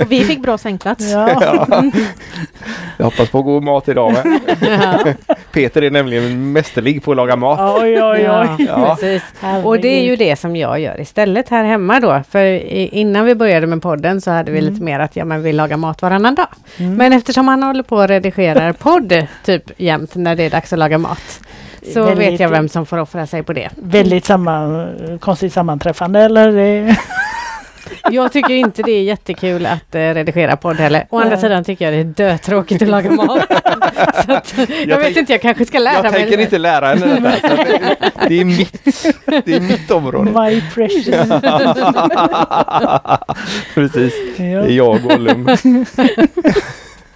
Och 0.00 0.12
vi 0.12 0.24
fick 0.24 0.42
bra 0.42 0.58
sängplats. 0.58 1.10
ja. 1.12 1.30
Ja. 1.40 1.82
Jag 2.96 3.04
hoppas 3.04 3.28
på 3.30 3.42
god 3.42 3.62
mat 3.62 3.88
idag 3.88 4.12
med. 4.12 4.40
Ja. 4.60 5.12
Peter 5.52 5.82
är 5.82 5.90
nämligen 5.90 6.52
mästerlig 6.52 7.02
på 7.04 7.10
att 7.10 7.16
laga 7.16 7.36
mat. 7.36 7.80
Oj, 7.82 8.02
oj, 8.02 8.30
oj. 8.30 8.66
Ja. 8.68 8.96
Och 9.64 9.80
det 9.80 9.88
är 9.88 10.02
ju 10.02 10.16
det 10.16 10.36
som 10.36 10.56
jag 10.56 10.80
gör 10.80 11.00
istället 11.00 11.48
här 11.48 11.64
hemma 11.64 12.00
då. 12.00 12.22
För 12.30 12.44
innan 12.94 13.24
vi 13.24 13.34
började 13.34 13.66
med 13.66 13.82
podden 13.82 14.20
så 14.20 14.30
hade 14.30 14.52
vi 14.52 14.58
Mm. 14.60 14.72
lite 14.72 14.84
mer 14.84 15.00
att 15.00 15.16
ja, 15.16 15.24
men 15.24 15.42
vi 15.42 15.52
lagar 15.52 15.76
mat 15.76 16.02
varannan 16.02 16.34
dag. 16.34 16.46
Mm. 16.76 16.94
Men 16.94 17.12
eftersom 17.12 17.48
han 17.48 17.62
håller 17.62 17.82
på 17.82 17.96
och 17.96 18.08
redigerar 18.08 18.72
podd 18.72 19.26
typ 19.44 19.70
jämt 19.76 20.14
när 20.14 20.36
det 20.36 20.42
är 20.42 20.50
dags 20.50 20.72
att 20.72 20.78
laga 20.78 20.98
mat. 20.98 21.40
Så 21.94 22.02
Väldigt- 22.04 22.32
vet 22.32 22.40
jag 22.40 22.48
vem 22.48 22.68
som 22.68 22.86
får 22.86 22.98
offra 22.98 23.26
sig 23.26 23.42
på 23.42 23.52
det. 23.52 23.68
Väldigt 23.76 24.24
samma, 24.24 24.88
konstigt 25.20 25.52
sammanträffande 25.52 26.20
eller? 26.20 26.96
Jag 28.10 28.32
tycker 28.32 28.54
inte 28.54 28.82
det 28.82 28.92
är 28.92 29.02
jättekul 29.02 29.66
att 29.66 29.94
eh, 29.94 29.98
redigera 29.98 30.56
podd 30.56 30.76
heller. 30.76 31.06
Å 31.10 31.20
andra 31.20 31.36
sidan 31.36 31.64
tycker 31.64 31.84
jag 31.84 31.94
det 31.94 31.98
är 32.24 32.28
dötråkigt 32.30 32.82
att 32.82 32.88
laga 32.88 33.10
mat. 33.10 33.46
så 34.26 34.32
att, 34.32 34.54
jag, 34.86 34.96
vet 34.96 35.04
tänk- 35.04 35.16
inte, 35.16 35.32
jag 35.32 35.42
kanske 35.42 35.66
ska 35.66 35.78
lära 35.78 35.94
Jag 35.94 36.02
mig. 36.02 36.12
tänker 36.12 36.30
lite. 36.30 36.42
inte 36.42 36.58
lära 36.58 36.86
henne 36.86 37.20
detta. 37.20 37.56
Det, 37.56 37.96
det, 38.28 38.40
är 38.40 38.44
mitt, 38.44 38.82
det 39.26 39.48
är 39.56 39.60
mitt 39.60 39.90
område. 39.90 40.30
My 40.30 40.62
precious. 40.74 41.16
Precis. 43.74 44.14
Det 44.36 44.42
är 44.44 44.68
jag 44.68 44.88
och 44.88 45.02
Gollum. 45.02 45.48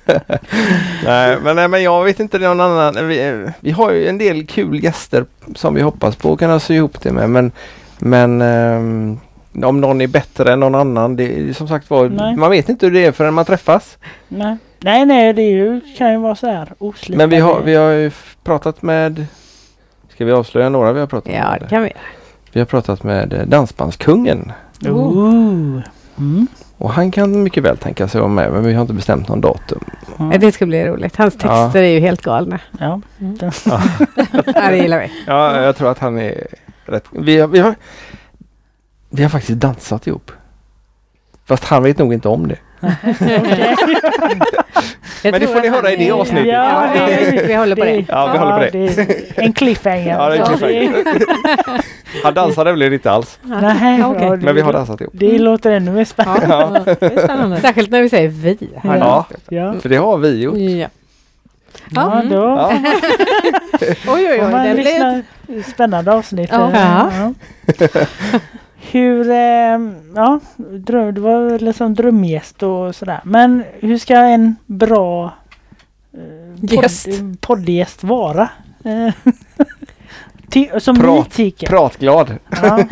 nej, 1.05 1.39
men, 1.43 1.57
nej, 1.57 1.69
men 1.69 1.83
jag 1.83 2.05
vet 2.05 2.21
inte 2.21 2.39
någon 2.39 2.61
annan. 2.61 3.09
Vi, 3.09 3.47
vi 3.61 3.71
har 3.71 3.93
ju 3.93 4.09
en 4.09 4.19
del 4.19 4.47
kul 4.47 4.85
gäster 4.85 5.25
som 5.55 5.75
vi 5.75 5.83
hoppas 5.83 6.17
på 6.17 6.33
att 6.33 6.39
kunna 6.39 6.61
sy 6.61 6.75
ihop 6.75 7.01
det 7.03 7.13
med. 7.13 7.31
Men 7.31 7.53
Men 7.99 8.41
ehm, 8.43 9.19
om 9.65 9.81
någon 9.81 10.01
är 10.01 10.07
bättre 10.07 10.53
än 10.53 10.61
någon 10.61 10.75
annan, 10.75 11.17
det 11.17 11.25
är 11.39 11.53
som 11.53 11.69
sagt 11.69 11.91
var, 11.91 12.09
Nej. 12.09 12.37
man 12.37 12.51
vet 12.51 12.69
inte 12.69 12.87
hur 12.87 12.93
det 12.93 13.05
är 13.05 13.13
förrän 13.13 13.35
man 13.35 13.45
träffas. 13.45 13.99
Nej, 14.29 14.57
nej, 14.81 15.07
nej 15.07 15.33
det 15.33 15.43
är 15.43 15.51
ju, 15.51 15.81
kan 15.99 16.13
ju 16.13 16.19
vara 16.19 16.35
så 16.35 16.47
här 16.47 16.69
oslipade. 16.79 17.17
Men 17.17 17.31
vi 17.31 17.37
har, 17.37 17.61
vi 17.61 17.75
har 17.75 17.91
ju 17.91 18.11
pratat 18.45 18.83
med, 18.83 19.27
ska 20.15 20.25
vi 20.25 20.33
avslöja 20.33 20.69
några 20.69 20.93
vi 20.93 21.01
har 21.01 21.07
pratat 21.07 21.33
Ja, 21.33 21.51
med? 21.51 21.61
det 21.61 21.67
kan 21.69 21.83
vi. 21.83 21.93
Vi 22.53 22.61
har 22.61 22.67
pratat 22.67 23.03
med 23.03 23.45
Dansbandskungen 23.47 24.53
Ooh. 24.89 25.81
Mm. 26.19 26.47
och 26.79 26.91
han 26.93 27.11
kan 27.11 27.43
mycket 27.43 27.63
väl 27.63 27.77
tänka 27.77 28.09
sig 28.09 28.19
att 28.19 28.23
vara 28.23 28.33
med 28.33 28.53
men 28.53 28.65
vi 28.65 28.73
har 28.75 28.81
inte 28.83 28.95
bestämt 28.95 29.29
någon 29.29 29.41
datum. 29.41 29.81
Ja. 30.19 30.33
Det 30.39 30.53
ska 30.53 30.67
bli 30.67 30.85
roligt. 30.87 31.17
Hans 31.17 31.35
texter 31.35 31.49
Ja. 31.75 31.79
är 31.79 31.83
ju 31.91 32.01
helt 32.01 32.23
galna. 32.23 32.59
Ja. 32.79 33.01
Ja. 33.41 33.51
Ja, 34.55 34.71
det 34.71 34.77
gillar 34.77 34.99
vi. 35.01 35.11
Ja, 35.27 35.61
jag 35.63 35.77
tror 35.77 35.91
att 35.91 35.99
han 35.99 36.19
är 36.19 36.47
rätt. 36.85 37.05
Vi 37.11 37.39
har, 37.41 37.49
vi 37.49 37.59
har, 37.59 37.75
vi 39.11 39.23
har 39.23 39.31
faktiskt 39.31 39.61
dansat 39.61 40.07
ihop. 40.07 40.31
Fast 41.45 41.65
han 41.65 41.83
vet 41.83 41.99
nog 41.99 42.13
inte 42.15 42.29
om 42.29 42.49
det. 42.49 42.57
Men 45.23 45.41
det 45.41 45.47
får 45.47 45.61
ni 45.61 45.69
höra 45.69 45.91
i 45.93 45.97
det 45.97 46.11
avsnittet. 46.11 46.47
Ja, 46.47 46.89
det, 46.95 47.45
vi 47.47 47.55
håller 47.55 47.77
på 47.77 47.85
det. 47.85 48.05
Ja, 48.09 48.31
vi 48.33 48.39
håller 48.39 48.71
på 48.71 48.77
det. 48.77 49.43
en 49.45 49.53
cliffhanger. 49.53 50.11
Ja, 50.19 50.29
det 50.29 50.37
är 50.37 50.41
en 50.41 50.47
cliffhanger. 50.47 51.05
Han 52.25 52.35
dansade 52.35 52.73
väl 52.73 52.93
inte 52.93 53.11
alls. 53.11 53.39
Nej, 53.43 53.99
det, 54.19 54.37
Men 54.37 54.55
vi 54.55 54.61
har 54.61 54.73
dansat 54.73 55.01
ihop. 55.01 55.13
Det 55.17 55.39
låter 55.39 55.71
ännu 55.71 55.91
mer 55.91 56.05
spännande. 56.05 56.47
Ja. 56.49 56.95
spännande. 57.25 57.61
Särskilt 57.61 57.91
när 57.91 58.03
vi 58.03 58.09
säger 58.09 58.29
vi. 58.29 58.59
Ja. 58.83 59.27
Ja. 59.49 59.75
För 59.81 59.89
det 59.89 59.97
har 59.97 60.17
vi 60.19 60.43
gjort. 60.43 60.57
Ja. 60.57 60.89
Ja, 61.95 62.13
Mm. 62.13 62.29
då 62.29 62.37
Ja. 62.37 62.73
Oj, 64.09 64.29
oj, 64.31 64.41
oj. 64.43 64.69
Det 64.69 64.75
blev... 64.75 65.23
Spännande 65.65 66.13
avsnitt. 66.13 66.51
Ja. 66.53 66.71
Ja. 66.75 67.33
Hur, 68.93 69.31
eh, 69.31 69.79
ja, 70.15 70.41
dröm, 70.71 71.15
du 71.15 71.21
var 71.21 71.59
liksom 71.59 71.95
drömgäst 71.95 72.63
och 72.63 72.95
sådär. 72.95 73.21
Men 73.25 73.65
hur 73.81 73.99
ska 73.99 74.15
en 74.15 74.57
bra 74.67 75.33
eh, 76.15 76.75
Gäst. 76.75 77.07
podd, 77.07 77.41
poddgäst 77.41 78.05
vara? 78.05 78.49
Eh, 78.85 79.15
som 80.79 80.97
Prat- 80.97 81.19
ni 81.19 81.31
tycker. 81.31 81.67
Pratglad. 81.67 82.33
Ja. 82.63 82.79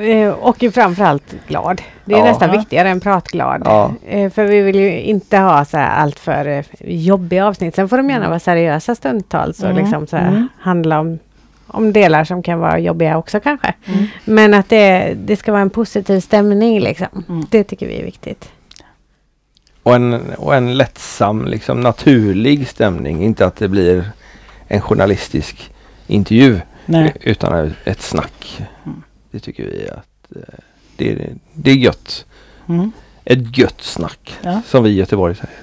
Mm, 0.00 0.32
och 0.34 0.64
framförallt 0.74 1.34
glad. 1.48 1.82
Det 2.04 2.14
är 2.14 2.18
Ja. 2.18 2.24
nästan 2.24 2.50
viktigare 2.50 2.88
än 2.88 3.00
pratglad. 3.00 3.62
Ja. 3.64 3.90
För 4.30 4.44
vi 4.44 4.60
vill 4.60 4.76
ju 4.76 5.00
inte 5.00 5.38
ha 5.38 5.64
så 5.64 5.76
här 5.76 5.90
allt 6.02 6.18
för 6.18 6.64
jobbiga 6.80 7.46
avsnitt. 7.46 7.74
Sen 7.74 7.88
får 7.88 7.96
de 7.96 8.10
gärna 8.10 8.28
vara 8.28 8.38
seriösa 8.38 8.94
stundtals 8.94 9.58
och 9.62 9.70
Mm. 9.70 9.76
liksom 9.82 10.06
så 10.06 10.16
här 10.16 10.28
Mm. 10.28 10.48
handla 10.60 11.00
om, 11.00 11.18
om 11.72 11.92
delar 11.92 12.24
som 12.24 12.42
kan 12.42 12.58
vara 12.58 12.78
jobbiga 12.78 13.16
också 13.18 13.40
kanske. 13.40 13.74
Mm. 13.84 14.06
Men 14.24 14.54
att 14.54 14.68
det, 14.68 15.14
det 15.24 15.36
ska 15.36 15.52
vara 15.52 15.62
en 15.62 15.70
positiv 15.70 16.20
stämning 16.20 16.80
liksom. 16.80 17.24
Mm. 17.28 17.46
Det 17.50 17.64
tycker 17.64 17.86
vi 17.86 17.98
är 18.00 18.04
viktigt. 18.04 18.50
Och 19.82 19.94
en, 19.94 20.20
och 20.34 20.54
en 20.54 20.76
lättsam, 20.78 21.44
liksom 21.46 21.80
naturlig 21.80 22.68
stämning. 22.68 23.24
Inte 23.24 23.46
att 23.46 23.56
det 23.56 23.68
blir 23.68 24.10
en 24.68 24.80
journalistisk 24.80 25.70
intervju. 26.06 26.60
Nej. 26.86 27.12
Utan 27.20 27.74
ett 27.84 28.00
snack. 28.02 28.62
Mm. 28.86 29.02
Det 29.30 29.38
tycker 29.40 29.62
vi 29.64 29.88
att 29.90 30.36
eh, 30.36 30.54
det, 30.96 31.12
är- 31.12 31.28
det 31.52 31.70
är 31.70 31.74
gött. 31.76 32.24
Mm. 32.68 32.92
Ett 33.24 33.58
gött 33.58 33.82
snack. 33.82 34.38
Ja. 34.42 34.62
Som 34.66 34.84
vi 34.84 34.90
i 34.90 34.94
Göteborg 34.94 35.34
säger. 35.34 35.56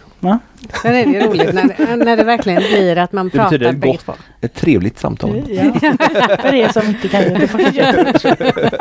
Sen 0.81 0.95
är 0.95 1.06
det 1.06 1.11
ju 1.11 1.19
roligt 1.19 1.53
när, 1.53 1.95
när 1.95 2.18
det 2.18 2.23
verkligen 2.23 2.61
blir 2.61 2.98
att 2.98 3.11
man 3.11 3.26
Det 3.26 3.31
pratar 3.31 3.49
betyder 3.52 3.73
bägge 3.73 3.98
gott. 4.06 4.18
Ett 4.41 4.53
trevligt 4.53 4.99
samtal. 4.99 5.44
Ja. 5.49 5.64
För 6.41 6.53
er 6.53 6.69
som 6.69 6.88
inte 6.88 7.07
kan 7.07 7.23
Göteborg. 7.23 8.69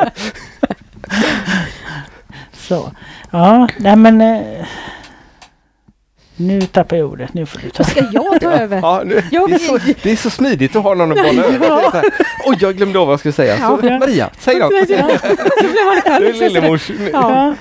Så. 2.53 2.91
Ja, 3.31 3.67
nej 3.77 3.95
men. 3.95 4.21
Eh, 4.21 4.65
nu 6.39 6.61
tappar 6.61 6.97
jag 6.97 7.09
ordet. 7.09 7.33
Nu 7.33 7.45
får 7.45 7.59
du 7.59 7.69
ta. 7.69 7.83
Ska 7.83 8.05
jag 8.11 8.41
ta 8.41 8.51
över? 8.51 8.77
Ja, 8.77 9.01
nu, 9.05 9.21
Jag 9.31 9.49
det, 9.49 9.55
är 9.55 9.59
så, 9.59 9.79
det 10.03 10.11
är 10.11 10.15
så 10.15 10.29
smidigt 10.29 10.75
att 10.75 10.83
ha 10.83 10.93
någon 10.93 11.11
att 11.11 11.17
bolla 11.17 11.43
över. 11.43 11.67
Ja. 11.67 12.01
Oj, 12.45 12.57
jag 12.59 12.77
glömde 12.77 12.99
av 12.99 13.07
vad 13.07 13.13
jag 13.13 13.19
skulle 13.19 13.33
säga. 13.33 13.57
Så, 13.57 13.79
Ja. 13.83 13.99
Maria, 13.99 14.29
säg 14.39 14.59
något. 14.59 14.71
Nu 14.71 16.27
är 16.29 16.39
Lillemors. 16.39 16.91
Ja. 17.13 17.55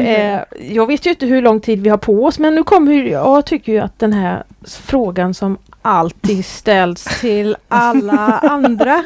Eh, 0.00 0.40
jag 0.60 0.86
vet 0.86 1.06
ju 1.06 1.10
inte 1.10 1.26
hur 1.26 1.42
lång 1.42 1.60
tid 1.60 1.80
vi 1.80 1.88
har 1.88 1.96
på 1.96 2.24
oss 2.24 2.38
men 2.38 2.54
nu 2.54 2.62
kommer 2.64 2.92
ju, 2.92 3.08
jag 3.08 3.46
tycker 3.46 3.72
ju 3.72 3.78
att 3.78 3.98
den 3.98 4.12
här 4.12 4.42
frågan 4.66 5.34
som 5.34 5.58
alltid 5.82 6.44
ställs 6.44 7.20
till 7.20 7.56
alla 7.68 8.38
andra 8.42 9.04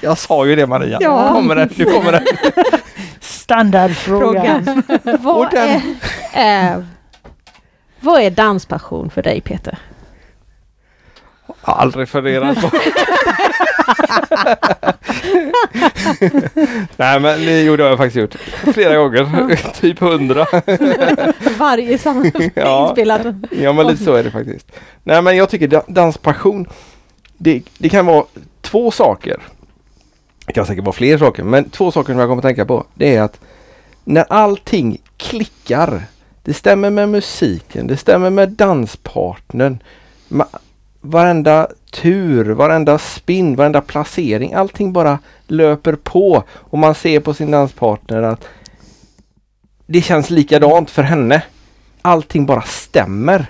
Jag 0.00 0.18
sa 0.18 0.46
ju 0.46 0.56
det 0.56 0.66
Maria. 0.66 0.98
Ja. 1.00 1.28
Nu 1.28 1.34
kommer 1.34 1.56
den. 1.56 1.68
Nu 1.76 1.84
kommer 1.84 2.12
den. 2.12 2.22
Standardfråga. 3.20 4.62
frågan. 4.64 4.82
vad, 5.20 5.54
är, 5.54 5.82
eh, 6.32 6.82
vad 8.00 8.20
är 8.20 8.30
danspassion 8.30 9.10
för 9.10 9.22
dig 9.22 9.40
Peter? 9.40 9.78
Jag 11.64 11.72
har 11.72 11.82
aldrig 11.82 12.08
funderat 12.08 12.60
på. 12.60 12.70
Nej 16.96 17.20
men 17.20 17.40
det 17.46 17.62
gjorde 17.62 17.82
jag 17.88 17.98
faktiskt 17.98 18.16
gjort. 18.16 18.34
Flera 18.74 18.96
gånger. 18.96 19.72
typ 19.80 19.98
hundra. 19.98 20.46
Varje 21.58 21.98
Ja. 22.54 22.86
inspelad. 22.88 23.46
Ja 23.50 23.72
men 23.72 23.86
lite 23.86 24.04
så 24.04 24.14
är 24.14 24.24
det 24.24 24.30
faktiskt. 24.30 24.72
Nej 25.02 25.22
men 25.22 25.36
jag 25.36 25.48
tycker 25.48 25.68
da- 25.68 25.84
danspassion 25.88 26.66
det, 27.38 27.62
det 27.78 27.88
kan 27.88 28.06
vara 28.06 28.24
två 28.60 28.90
saker. 28.90 29.36
Det 30.46 30.52
kan 30.52 30.66
säkert 30.66 30.84
vara 30.84 30.92
fler 30.92 31.18
saker 31.18 31.42
men 31.42 31.70
två 31.70 31.90
saker 31.92 32.12
som 32.12 32.18
jag 32.20 32.28
kommer 32.28 32.40
att 32.40 32.44
tänka 32.46 32.64
på. 32.66 32.84
Det 32.94 33.16
är 33.16 33.22
att 33.22 33.40
när 34.04 34.24
allting 34.28 34.98
klickar. 35.16 36.02
Det 36.44 36.54
stämmer 36.54 36.90
med 36.90 37.08
musiken, 37.08 37.86
det 37.86 37.96
stämmer 37.96 38.30
med 38.30 38.50
danspartnern. 38.50 39.82
Ma- 40.28 40.58
varenda 41.02 41.68
tur, 41.90 42.50
varenda 42.50 42.98
spinn, 42.98 43.56
varenda 43.56 43.80
placering. 43.80 44.52
Allting 44.52 44.92
bara 44.92 45.18
löper 45.46 45.96
på 45.96 46.44
och 46.50 46.78
man 46.78 46.94
ser 46.94 47.20
på 47.20 47.34
sin 47.34 47.50
danspartner 47.50 48.22
att 48.22 48.48
det 49.86 50.02
känns 50.02 50.30
likadant 50.30 50.90
för 50.90 51.02
henne 51.02 51.42
allting 52.02 52.46
bara 52.46 52.62
stämmer. 52.62 53.46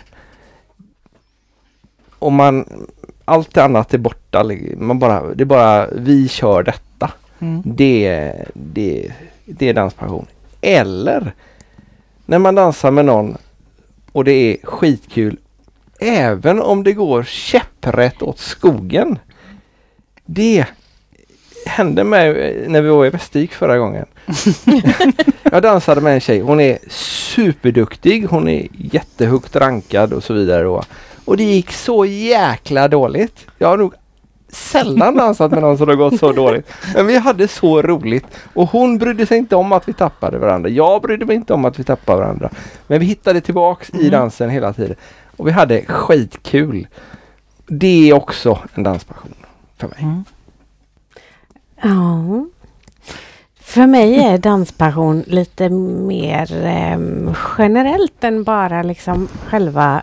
Och 2.19 2.33
man, 2.33 2.87
allt 3.25 3.57
annat 3.57 3.95
är 3.95 3.99
borta. 3.99 4.45
Man 4.77 4.99
bara, 4.99 5.35
det 5.35 5.43
är 5.43 5.47
bara, 5.47 5.87
vi 5.87 6.29
kör 6.29 6.63
detta. 6.63 7.11
Mm. 7.39 7.63
Det, 7.65 8.33
det, 8.55 9.13
det 9.45 9.69
är 9.69 9.75
danspassion. 9.75 10.27
Eller 10.61 11.33
när 12.27 12.39
man 12.39 12.55
dansar 12.55 12.91
med 12.91 13.05
någon 13.05 13.37
och 14.13 14.25
det 14.25 14.33
är 14.33 14.67
skitkul. 14.67 15.39
Även 16.03 16.61
om 16.63 16.85
det 16.85 16.93
går 16.93 17.23
käpprätt 17.23 18.23
åt 18.23 18.39
skogen. 18.39 19.19
Det 20.25 20.67
hände 21.67 22.05
mig 22.05 22.57
när 22.69 22.83
vi 22.83 22.89
var 22.89 23.07
i 23.07 23.11
Västervik 23.11 23.53
förra 23.53 23.79
gången. 23.79 24.07
Jag 25.43 25.63
dansade 25.63 26.01
med 26.01 26.15
en 26.15 26.21
tjej. 26.21 26.41
Hon 26.41 26.61
är 26.61 26.79
superduktig. 26.91 28.27
Hon 28.31 28.49
är 28.49 28.69
jättehögt 28.73 29.57
rankad 29.57 30.13
och 30.13 30.25
så 30.25 30.35
vidare. 30.35 30.63
Då. 30.63 30.83
Och 31.25 31.37
det 31.37 31.45
gick 31.45 31.73
så 31.73 32.05
jäkla 32.05 32.89
dåligt. 32.89 33.47
Jag 33.59 33.69
har 33.69 33.77
nog 33.77 33.95
sällan 34.49 35.17
dansat 35.17 35.51
med 35.51 35.61
någon 35.63 35.79
som 35.79 35.89
har 35.89 35.95
gått 35.95 36.19
så 36.19 36.33
dåligt. 36.33 36.73
Men 36.95 37.07
vi 37.07 37.19
hade 37.19 37.49
så 37.49 37.83
roligt. 37.83 38.25
Och 38.55 38.69
hon 38.71 38.99
brydde 38.99 39.27
sig 39.27 39.39
inte 39.39 39.57
om 39.57 39.73
att 39.73 39.89
vi 39.89 39.93
tappade 39.93 40.39
varandra. 40.39 40.71
Jag 40.71 41.03
brydde 41.03 41.25
mig 41.25 41.37
inte 41.37 41.55
om 41.55 41.65
att 41.65 41.79
vi 41.79 41.85
tappade 41.85 42.19
varandra. 42.19 42.51
Men 42.87 43.01
vi 43.01 43.07
hittade 43.07 43.41
tillbaks 43.41 43.91
i 43.91 43.97
Mm. 43.97 44.11
dansen 44.11 44.51
hela 44.51 44.73
tiden. 44.73 44.97
Och 45.43 45.49
vi 45.49 45.53
hade 45.53 45.85
skitkul. 45.85 46.89
Det 47.67 48.11
är 48.11 48.13
också 48.13 48.59
en 48.75 48.83
danspassion 48.83 49.35
för 49.77 49.89
mig. 49.89 49.99
Mm. 50.03 50.25
Ja. 51.83 52.47
För 53.61 53.87
mig 53.87 54.15
är 54.15 54.39
danspassion 54.39 55.25
lite 55.27 55.69
mer 55.69 56.67
em, 56.67 57.35
generellt 57.59 58.25
än 58.25 58.45
bara 58.45 58.83
liksom 58.83 59.29
själva 59.47 60.03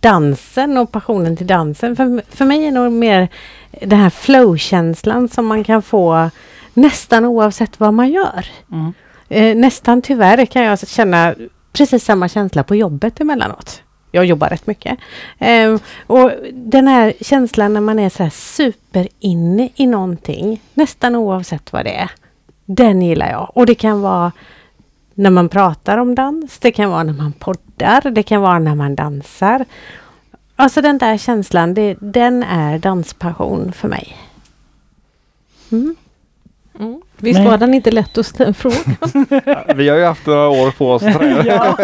dansen 0.00 0.78
och 0.78 0.92
passionen 0.92 1.36
till 1.36 1.46
dansen. 1.46 1.96
För, 1.96 2.36
för 2.36 2.44
mig 2.44 2.66
är 2.66 2.72
nog 2.72 2.92
mer 2.92 3.28
den 3.80 3.98
här 3.98 4.10
flow-känslan 4.10 5.28
som 5.28 5.46
man 5.46 5.64
kan 5.64 5.82
få 5.82 6.30
nästan 6.74 7.24
oavsett 7.24 7.80
vad 7.80 7.94
man 7.94 8.10
gör. 8.10 8.46
Mm. 8.72 8.92
Eh, 9.28 9.56
nästan 9.56 10.02
tyvärr 10.02 10.46
kan 10.46 10.62
jag 10.62 10.88
känna 10.88 11.34
precis 11.72 12.04
samma 12.04 12.28
känsla 12.28 12.62
på 12.62 12.76
jobbet 12.76 13.20
emellanåt. 13.20 13.82
Jag 14.16 14.24
jobbar 14.24 14.48
rätt 14.48 14.66
mycket. 14.66 14.98
Eh, 15.38 15.76
och 16.06 16.30
den 16.52 16.88
här 16.88 17.12
känslan 17.20 17.74
när 17.74 17.80
man 17.80 17.98
är 17.98 18.08
så 18.08 18.22
här 18.22 18.30
super 18.30 19.08
inne 19.18 19.68
i 19.74 19.86
någonting, 19.86 20.62
nästan 20.74 21.16
oavsett 21.16 21.72
vad 21.72 21.84
det 21.84 21.94
är. 21.94 22.10
Den 22.64 23.02
gillar 23.02 23.30
jag. 23.30 23.50
Och 23.54 23.66
det 23.66 23.74
kan 23.74 24.02
vara 24.02 24.32
när 25.14 25.30
man 25.30 25.48
pratar 25.48 25.98
om 25.98 26.14
dans, 26.14 26.58
det 26.58 26.72
kan 26.72 26.90
vara 26.90 27.02
när 27.02 27.12
man 27.12 27.32
poddar, 27.32 28.10
det 28.10 28.22
kan 28.22 28.40
vara 28.40 28.58
när 28.58 28.74
man 28.74 28.94
dansar. 28.94 29.64
Alltså 30.56 30.82
den 30.82 30.98
där 30.98 31.18
känslan, 31.18 31.74
det, 31.74 31.96
den 32.00 32.42
är 32.42 32.78
danspassion 32.78 33.72
för 33.72 33.88
mig. 33.88 34.16
Mm. 35.72 35.96
Mm. 36.80 37.00
Visst 37.16 37.40
var 37.40 37.58
den 37.58 37.74
inte 37.74 37.90
lätt 37.90 38.18
att 38.18 38.26
ställa 38.26 38.52
fråga? 38.54 38.76
Vi 39.74 39.88
har 39.88 39.96
ju 39.96 40.04
haft 40.04 40.26
några 40.26 40.48
år 40.48 40.70
på 40.70 40.90
oss. 40.92 41.02
Ja. 41.46 41.76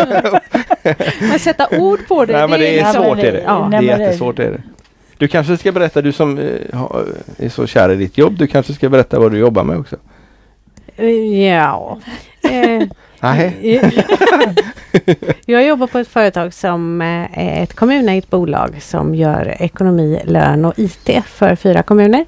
Men 1.21 1.39
sätta 1.39 1.69
ord 1.79 2.01
på 2.09 2.25
det, 2.25 2.33
Nej 2.33 2.49
men 2.49 2.61
det 2.61 2.79
är 2.81 2.85
liksom- 2.85 3.05
svårt. 3.05 3.19
Är 3.19 3.33
det. 3.33 3.43
Ja, 3.47 3.69
det 3.71 3.77
är 3.77 3.81
det- 3.81 3.87
jättesvårt. 3.87 4.39
Är 4.39 4.51
det. 4.51 4.63
Du 5.19 5.29
kanske 5.29 5.57
ska 5.57 5.73
berätta, 5.73 6.03
du 6.03 6.13
som 6.13 6.39
eh, 6.39 6.79
har- 6.79 7.05
är 7.39 7.49
så 7.49 7.67
kär 7.67 7.91
i 7.93 7.97
ditt 7.97 8.19
jobb, 8.19 8.35
du 8.39 8.47
kanske 8.47 8.73
ska 8.75 8.89
berätta 8.89 9.19
vad 9.19 9.33
du 9.33 9.39
jobbar 9.39 9.65
med 9.65 9.79
också. 9.79 9.97
Ja. 11.51 11.99
Eh, 12.51 12.83
Nej. 13.21 13.81
Jag 15.47 15.65
jobbar 15.67 15.87
på 15.87 15.99
ett 15.99 16.09
företag 16.09 16.55
som 16.55 17.01
eh, 17.01 17.39
är 17.39 17.63
ett 17.63 17.75
kommunägt 17.75 18.31
bolag 18.31 18.83
som 18.83 19.15
gör 19.15 19.55
ekonomi, 19.63 20.21
lön 20.25 20.65
och 20.65 20.73
IT 20.77 21.11
för 21.27 21.57
fyra 21.57 21.83
kommuner. 21.83 22.25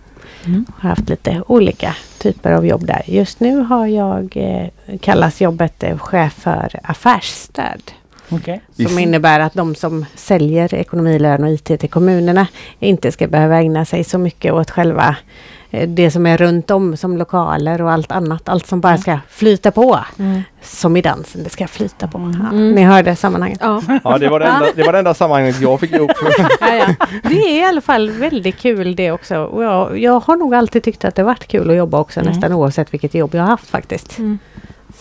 Mm. 0.47 0.67
Har 0.79 0.89
haft 0.89 1.09
lite 1.09 1.43
olika 1.47 1.97
typer 2.19 2.53
av 2.53 2.67
jobb 2.67 2.87
där. 2.87 3.03
Just 3.07 3.41
nu 3.41 3.59
har 3.59 3.87
jag, 3.87 4.37
eh, 4.37 4.99
kallas 5.01 5.41
jobbet 5.41 5.83
eh, 5.83 5.99
chef 5.99 6.33
för 6.33 6.81
affärsstöd. 6.83 7.93
Okej. 8.29 8.61
Som 8.77 8.99
innebär 8.99 9.41
att 9.41 9.55
de 9.55 9.75
som 9.75 10.05
säljer 10.15 10.75
ekonomi, 10.75 11.19
lön 11.19 11.45
och 11.45 11.51
IT 11.51 11.65
till 11.65 11.91
kommunerna 11.91 12.47
inte 12.79 13.13
ska 13.13 13.27
behöva 13.27 13.59
ägna 13.59 13.85
sig 13.85 14.05
så 14.05 14.19
mycket 14.19 14.53
åt 14.53 14.71
själva 14.71 15.17
det 15.89 16.11
som 16.11 16.27
är 16.27 16.37
runt 16.37 16.71
om 16.71 16.97
som 16.97 17.17
lokaler 17.17 17.83
och 17.83 17.93
allt 17.93 18.13
annat. 18.13 18.49
Allt 18.49 18.67
som 18.67 18.81
bara 18.81 18.99
ska 18.99 19.19
flyta 19.29 19.71
på. 19.71 20.01
Mm. 20.19 20.43
Som 20.63 20.97
i 20.97 21.03
dansen, 21.03 21.43
det 21.45 21.51
ska 21.51 21.67
flyta 21.69 22.09
på. 22.09 22.19
Ja, 22.19 22.49
Mm. 22.49 22.73
Ni 22.73 22.83
hörde 22.83 23.17
sammanhanget. 23.17 23.59
Ja. 23.63 23.83
Ja, 24.05 24.19
det 24.19 24.29
var 24.29 24.41
det 24.41 24.47
enda, 24.47 24.67
det 24.77 24.83
var 24.83 24.93
det 24.93 24.99
enda 24.99 25.15
sammanhanget 25.15 25.61
jag 25.61 25.81
fick 25.81 25.93
ihop. 25.93 26.11
Ja, 26.61 26.75
ja. 26.75 26.87
Det 27.23 27.35
är 27.35 27.61
i 27.61 27.65
alla 27.65 27.81
fall 27.81 28.11
väldigt 28.11 28.57
kul 28.59 28.97
det 28.97 29.11
också. 29.13 29.35
Jag, 29.35 29.99
jag 29.99 30.21
har 30.21 30.37
nog 30.37 30.55
alltid 30.55 30.83
tyckt 30.83 31.05
att 31.05 31.15
det 31.15 31.23
varit 31.23 31.47
kul 31.47 31.71
att 31.71 31.77
jobba 31.77 31.99
också 31.99 32.21
Mm. 32.21 32.33
nästan 32.33 32.53
oavsett 32.53 32.93
vilket 32.95 33.15
jobb 33.15 33.35
jag 33.35 33.43
har 33.43 33.49
haft 33.49 33.67
faktiskt. 33.71 34.19
Mm. 34.19 34.39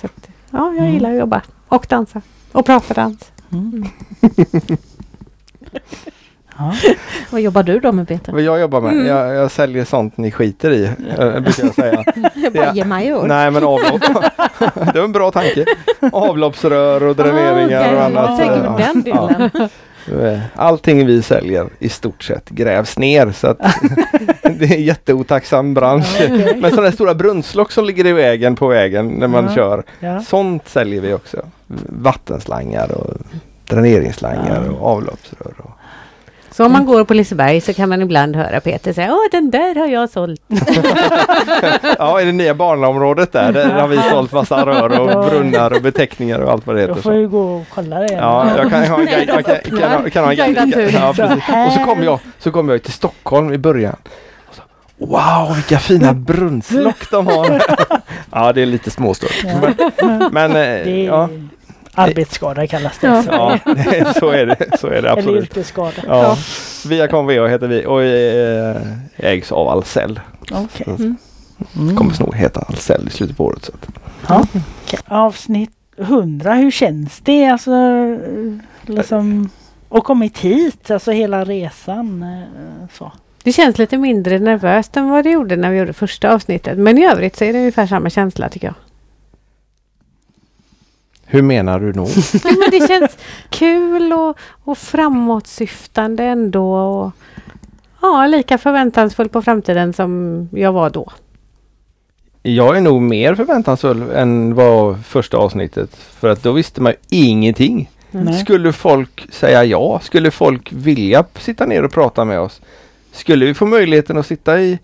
Så 0.02 0.06
att, 0.06 0.28
ja, 0.52 0.60
jag 0.68 0.78
Mm. 0.78 0.94
gillar 0.94 1.12
att 1.12 1.20
jobba 1.20 1.42
och 1.68 1.86
dansa 1.90 2.22
och 2.52 2.66
prata 2.66 2.94
dans. 2.94 3.32
Ja. 6.58 6.74
Vad 7.30 7.42
jobbar 7.42 7.64
du 7.64 7.80
då 7.80 7.92
med 7.92 8.08
Peter? 8.08 8.32
Vad 8.32 8.42
jag 8.42 8.60
jobbar 8.60 8.82
med? 8.82 8.94
Mm. 8.94 9.06
Jag, 9.08 9.36
jag 9.36 9.52
säljer 9.52 9.86
sånt 9.86 10.18
ni 10.18 10.32
skiter 10.32 10.72
i, 10.72 10.84
eh, 10.86 11.40
brukar 11.40 11.64
jag 11.64 11.76
säga. 11.76 12.04
Bara 12.54 12.74
ge 12.74 12.86
mig 12.86 13.14
ord. 13.16 13.28
Nej 13.28 13.52
men 13.52 13.64
avlopp. 13.64 14.02
det 14.94 15.00
var 15.00 15.04
en 15.06 15.12
bra 15.12 15.32
tanke. 15.32 15.66
Avloppsrör 16.12 17.04
och 17.04 17.16
dräneringar 17.16 17.82
Ah, 17.82 18.34
okej. 18.34 18.50
och 18.50 18.50
annat. 18.60 18.68
Ja. 18.68 18.78
den 18.78 19.02
delen. 19.04 19.50
Ja. 19.56 19.70
Allting 20.56 21.06
vi 21.06 21.22
säljer 21.22 21.68
i 21.80 21.90
stort 21.90 22.24
sett 22.24 22.50
grävs 22.50 22.98
ner 22.98 23.32
så 23.32 23.48
att 23.48 23.58
det 24.42 24.66
är 24.66 24.74
en 24.76 24.84
jätteotacksam 24.84 25.74
bransch. 25.74 26.18
Ja, 26.20 26.26
okej. 26.26 26.58
Men 26.62 26.72
sådana 26.72 26.92
stora 26.92 27.14
brunnslock 27.16 27.72
som 27.72 27.86
ligger 27.86 28.06
i 28.06 28.14
vägen 28.14 28.56
på 28.56 28.68
vägen 28.68 29.08
när 29.08 29.28
man 29.28 29.44
Ja. 29.46 29.56
kör. 29.56 29.84
Ja. 30.00 30.22
Sånt 30.22 30.70
säljer 30.70 31.02
vi 31.02 31.14
också. 31.14 31.38
Vattenslangar 31.90 32.92
och 32.92 33.14
dräneringsslangar 33.70 34.64
Ja. 34.66 34.72
och 34.72 34.88
avloppsrör. 34.92 35.54
Och. 35.58 35.72
Så 36.54 36.66
om 36.66 36.72
man 36.72 36.86
går 36.86 37.04
på 37.04 37.14
Liseberg 37.14 37.62
så 37.62 37.74
kan 37.74 37.90
man 37.90 38.02
ibland 38.02 38.36
höra 38.36 38.60
Peter 38.60 38.94
säga 38.94 39.12
Åh 39.14 39.20
den 39.32 39.52
där 39.52 39.76
har 39.76 39.88
jag 39.88 40.10
sålt. 40.10 40.42
Ja, 42.00 42.22
i 42.22 42.26
det 42.26 42.32
nya 42.32 42.54
barnområdet 42.54 43.32
där, 43.32 43.52
där 43.54 43.70
har 43.70 43.88
vi 43.88 43.98
sålt 44.12 44.32
massa 44.32 44.66
rör 44.66 45.00
och 45.00 45.30
brunnar 45.30 45.74
och 45.74 45.82
beteckningar 45.82 46.40
och 46.40 46.52
allt 46.52 46.68
vad 46.68 46.76
det 46.76 46.82
Då 46.82 46.88
heter. 46.88 47.02
får 47.02 47.12
Så. 47.12 47.18
jag 47.20 47.32
gå 47.32 47.56
och 47.56 47.64
kolla 47.74 48.00
det. 48.00 48.14
Ja, 48.14 48.58
jag 48.58 48.70
kan 48.70 48.84
ha 48.88 49.00
en 49.00 49.06
guide. 49.06 49.30
Jag 49.30 49.46
kan, 49.46 49.80
kan, 49.80 49.92
ha- 49.92 50.10
kan 50.10 50.24
ha 50.24 50.32
en 50.34 50.54
guide. 50.54 50.94
Ja, 50.94 51.14
precis. 51.16 51.44
Och 51.68 51.74
så 51.74 51.80
kom 51.86 52.04
jag, 52.04 52.20
så 52.40 52.52
kom 52.52 52.70
jag 52.70 52.84
till 52.84 52.94
Stockholm 52.94 53.54
i 53.54 53.58
början. 53.58 53.96
Wow, 54.98 55.56
vilka 55.56 55.78
fina 55.80 56.14
brunnslock 56.30 57.12
de 57.12 57.28
har! 57.28 57.62
Ja, 58.32 58.54
det 58.54 58.62
är 58.62 58.66
lite 58.66 58.92
småstört. 58.92 59.46
Men, 60.02 60.30
men 60.32 60.52
eh, 60.52 60.86
Det 60.86 61.04
ja, 61.04 61.30
arbetsskada 61.96 62.68
kallas 62.68 62.98
det. 63.00 63.08
Ja. 63.08 63.24
Så. 63.24 63.32
ja, 64.00 64.14
så 64.14 64.30
är 64.30 64.46
det. 64.46 64.78
Så 64.80 64.88
är 64.88 64.92
det 64.92 64.98
Eller 64.98 65.10
absolut. 65.10 65.44
yrkesskada. 65.44 65.92
Ja. 66.08 66.38
Viacom 66.86 67.26
VA 67.28 67.48
heter 67.48 67.68
vi 67.68 67.86
och 67.86 68.04
eh, 68.04 68.82
ägs 69.18 69.52
av 69.52 69.68
Ahlsell. 69.68 70.20
Okej. 70.52 70.86
Mm. 70.88 71.16
Mm. 71.78 71.96
Kommer 71.96 72.20
nog 72.20 72.36
heta 72.36 72.60
Ahlsell 72.60 73.08
i 73.08 73.10
slutet 73.10 73.38
på 73.38 73.46
året. 73.46 73.66
Så. 73.66 73.72
Ja. 74.28 74.44
Okej. 74.86 75.00
Avsnitt 75.08 75.72
100, 75.98 76.54
hur 76.54 76.72
känns 76.72 77.20
det? 77.20 77.46
Alltså, 77.46 77.72
eh, 77.72 78.96
liksom, 78.96 79.50
och 79.90 80.04
kommit 80.04 80.38
hit, 80.38 80.92
alltså 80.92 81.12
hela 81.12 81.44
resan. 81.46 82.24
eh, 82.24 82.88
Så. 82.94 83.12
Det 83.44 83.52
känns 83.52 83.78
lite 83.78 83.98
mindre 83.98 84.40
nervöst 84.40 84.98
än 84.98 85.10
vad 85.10 85.24
det 85.24 85.30
gjorde 85.32 85.56
när 85.56 85.72
vi 85.72 85.78
gjorde 85.78 85.94
första 85.94 86.34
avsnittet. 86.34 86.78
Men 86.78 86.98
i 86.98 87.06
övrigt 87.06 87.36
så 87.36 87.44
är 87.44 87.54
det 87.54 87.60
ungefär 87.60 87.88
samma 87.88 88.10
känsla 88.10 88.50
tycker 88.50 88.68
jag. 88.68 88.76
Hur 91.34 91.42
menar 91.42 91.80
du 91.80 91.94
nog? 91.94 92.08
Ja, 92.44 92.52
men 92.60 92.80
det 92.80 92.88
känns 92.88 93.18
kul 93.50 94.14
och, 94.14 94.38
och 94.64 94.78
framåtsyftande 94.78 96.24
ändå. 96.24 96.76
Och, 96.76 97.12
ja, 98.02 98.26
lika 98.26 98.58
förväntansfull 98.58 99.30
på 99.30 99.42
framtiden 99.42 99.94
som 99.94 100.50
jag 100.52 100.72
var 100.72 100.90
då. 100.90 101.12
Jag 102.44 102.78
är 102.78 102.82
nog 102.82 103.02
mer 103.02 103.36
förväntansfull 103.36 104.02
än 104.02 104.56
vad 104.56 105.06
första 105.06 105.38
avsnittet. 105.38 105.96
För 105.96 106.30
att 106.30 106.44
då 106.44 106.52
visste 106.52 106.82
man 106.82 106.92
ju 106.92 107.18
ingenting. 107.18 107.90
Nej. 108.12 108.34
Skulle 108.34 108.74
folk 108.74 109.28
säga 109.32 109.64
ja? 109.64 110.00
Skulle 110.04 110.32
folk 110.32 110.72
vilja 110.72 111.26
sitta 111.36 111.66
ner 111.66 111.84
och 111.84 111.92
prata 111.92 112.26
med 112.26 112.40
oss? 112.40 112.62
Skulle 113.12 113.46
vi 113.46 113.54
få 113.54 113.66
möjligheten 113.66 114.18
att 114.18 114.26
sitta 114.26 114.62
i 114.62 114.80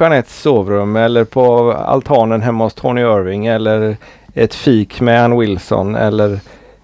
Jeanettes 0.00 0.42
sovrum 0.42 0.96
eller 0.96 1.24
på 1.24 1.72
altanen 1.72 2.42
hemma 2.42 2.64
hos 2.64 2.74
Tony 2.74 3.00
Irving 3.00 3.46
eller 3.46 3.96
ett 4.34 4.54
fik 4.54 5.00
med 5.00 5.24
Ann 5.24 5.38
Wilson 5.38 5.94
eller 5.94 6.32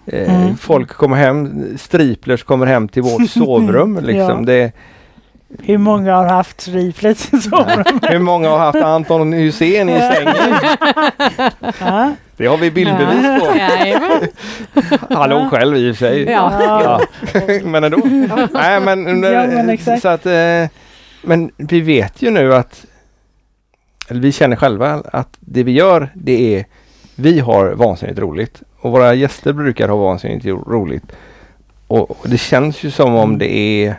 eh, 0.06 0.34
Mm. 0.42 0.56
folk 0.56 0.88
kommer 0.88 1.16
hem, 1.16 1.64
striplers 1.78 2.42
kommer 2.44 2.66
hem 2.66 2.88
till 2.88 3.02
vårt 3.02 3.30
sovrum. 3.30 3.98
liksom. 4.02 4.38
Ja. 4.38 4.44
det, 4.46 4.72
Hur 5.62 5.78
många 5.78 6.14
har 6.14 6.24
haft 6.26 6.56
triplets 6.56 7.32
i 7.34 7.38
sovrummet? 7.38 7.86
hur 8.12 8.18
många 8.18 8.48
har 8.50 8.58
haft 8.58 8.78
Anton 8.82 9.32
Hussein 9.32 9.88
i 9.88 9.98
sängen? 10.00 10.54
Ja. 11.80 12.12
Det 12.36 12.46
har 12.46 12.56
vi 12.56 12.70
bildbevis 12.70 13.40
på. 13.40 13.54
Han 15.14 15.30
låg 15.30 15.50
själv 15.50 15.76
i 15.76 15.90
och 15.92 15.96
för 15.96 16.06
sig. 16.06 16.22
Ja. 16.30 17.00
Ja. 17.34 17.40
men 17.64 17.84
ändå. 17.84 17.96
Nej, 18.52 18.80
men, 18.80 19.22
Ja, 19.22 19.46
men 19.46 19.70
exakt. 19.70 20.02
så 20.02 20.08
att, 20.08 20.26
eh, 20.26 20.64
men 21.22 21.50
vi 21.56 21.80
vet 21.80 22.22
ju 22.22 22.30
nu 22.30 22.54
att 22.54 22.84
eller 24.08 24.20
vi 24.20 24.32
känner 24.32 24.56
själva 24.56 25.02
att 25.12 25.28
det 25.40 25.62
vi 25.62 25.72
gör 25.72 26.08
det 26.14 26.56
är 26.58 26.64
vi 27.20 27.40
har 27.40 27.72
vansinnigt 27.72 28.18
roligt 28.18 28.62
och 28.80 28.90
våra 28.92 29.14
gäster 29.14 29.52
brukar 29.52 29.88
ha 29.88 29.96
vansinnigt 29.96 30.46
ro- 30.46 30.64
roligt. 30.68 31.12
Och, 31.86 32.10
och 32.10 32.28
det 32.28 32.38
känns 32.38 32.82
ju 32.84 32.90
som 32.90 33.14
om 33.14 33.38
det 33.38 33.52
är, 33.84 33.94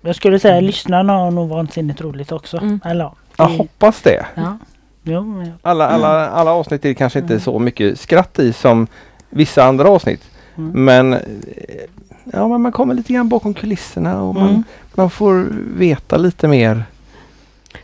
Jag 0.00 0.16
skulle 0.16 0.38
säga 0.38 0.60
lyssnarna 0.60 1.12
har 1.12 1.30
nog 1.30 1.48
vansinnigt 1.48 2.00
roligt 2.00 2.32
också. 2.32 2.56
Mm. 2.56 2.80
Eller 2.84 3.04
ja. 3.04 3.14
jag 3.36 3.48
hoppas 3.48 4.02
det. 4.02 4.26
ja. 4.34 4.58
Jo, 5.02 5.24
men, 5.24 5.52
Alla, 5.62 5.88
alla, 5.88 6.28
alla 6.28 6.50
avsnitt 6.50 6.84
är 6.84 6.94
kanske 6.94 7.18
inte 7.18 7.40
så 7.40 7.58
mycket 7.58 8.00
skratt 8.00 8.38
i 8.38 8.52
som 8.52 8.86
vissa 9.30 9.64
andra 9.64 9.88
avsnitt. 9.88 10.22
Mm. 10.56 10.84
Men, 10.84 11.12
eh, 11.12 11.20
ja, 12.24 12.48
men 12.48 12.60
man 12.62 12.72
kommer 12.72 12.94
lite 12.94 13.12
grann 13.12 13.28
bakom 13.28 13.54
kulisserna 13.54 14.22
och 14.22 14.34
man, 14.34 14.48
Mm. 14.48 14.62
man 14.94 15.10
får 15.10 15.46
veta 15.78 16.16
lite 16.16 16.48
mer. 16.48 16.82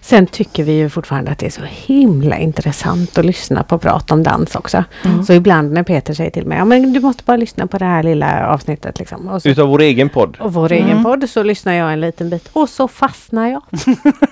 Sen 0.01 0.27
tycker 0.27 0.65
vi 0.65 0.73
ju 0.73 0.89
fortfarande 0.89 1.31
att 1.31 1.39
det 1.39 1.47
är 1.47 1.51
så 1.51 1.63
himla 1.65 2.39
intressant 2.39 3.19
att 3.19 3.25
lyssna 3.25 3.63
på 3.63 3.79
prat 3.79 4.11
om 4.11 4.23
dans 4.23 4.55
också. 4.55 4.85
Mm. 5.05 5.25
Så 5.25 5.33
ibland 5.33 5.73
när 5.73 5.83
Peter 5.83 6.15
säger 6.15 6.31
till 6.31 6.47
mig, 6.47 6.59
ja 6.59 6.65
men 6.65 6.93
du 6.93 7.01
måste 7.01 7.23
bara 7.25 7.37
lyssna 7.37 7.67
på 7.67 7.79
det 7.79 7.85
här 7.85 8.03
lilla 8.03 8.47
avsnittet 8.49 8.99
liksom. 8.99 9.29
Och, 9.29 9.43
så, 9.43 9.49
Utav 9.49 9.69
vår 9.69 9.81
egen 9.81 10.09
podd. 10.09 10.37
och 10.41 10.53
vår 10.53 10.73
Mm. 10.73 10.85
egen 10.87 11.05
podd 11.05 11.31
så 11.31 11.43
lyssnar 11.43 11.73
jag 11.73 11.93
en 11.93 12.01
liten 12.01 12.31
bit 12.31 12.49
och 12.53 12.69
så 12.69 12.89
fastnar 12.89 13.49
jag. 13.49 13.63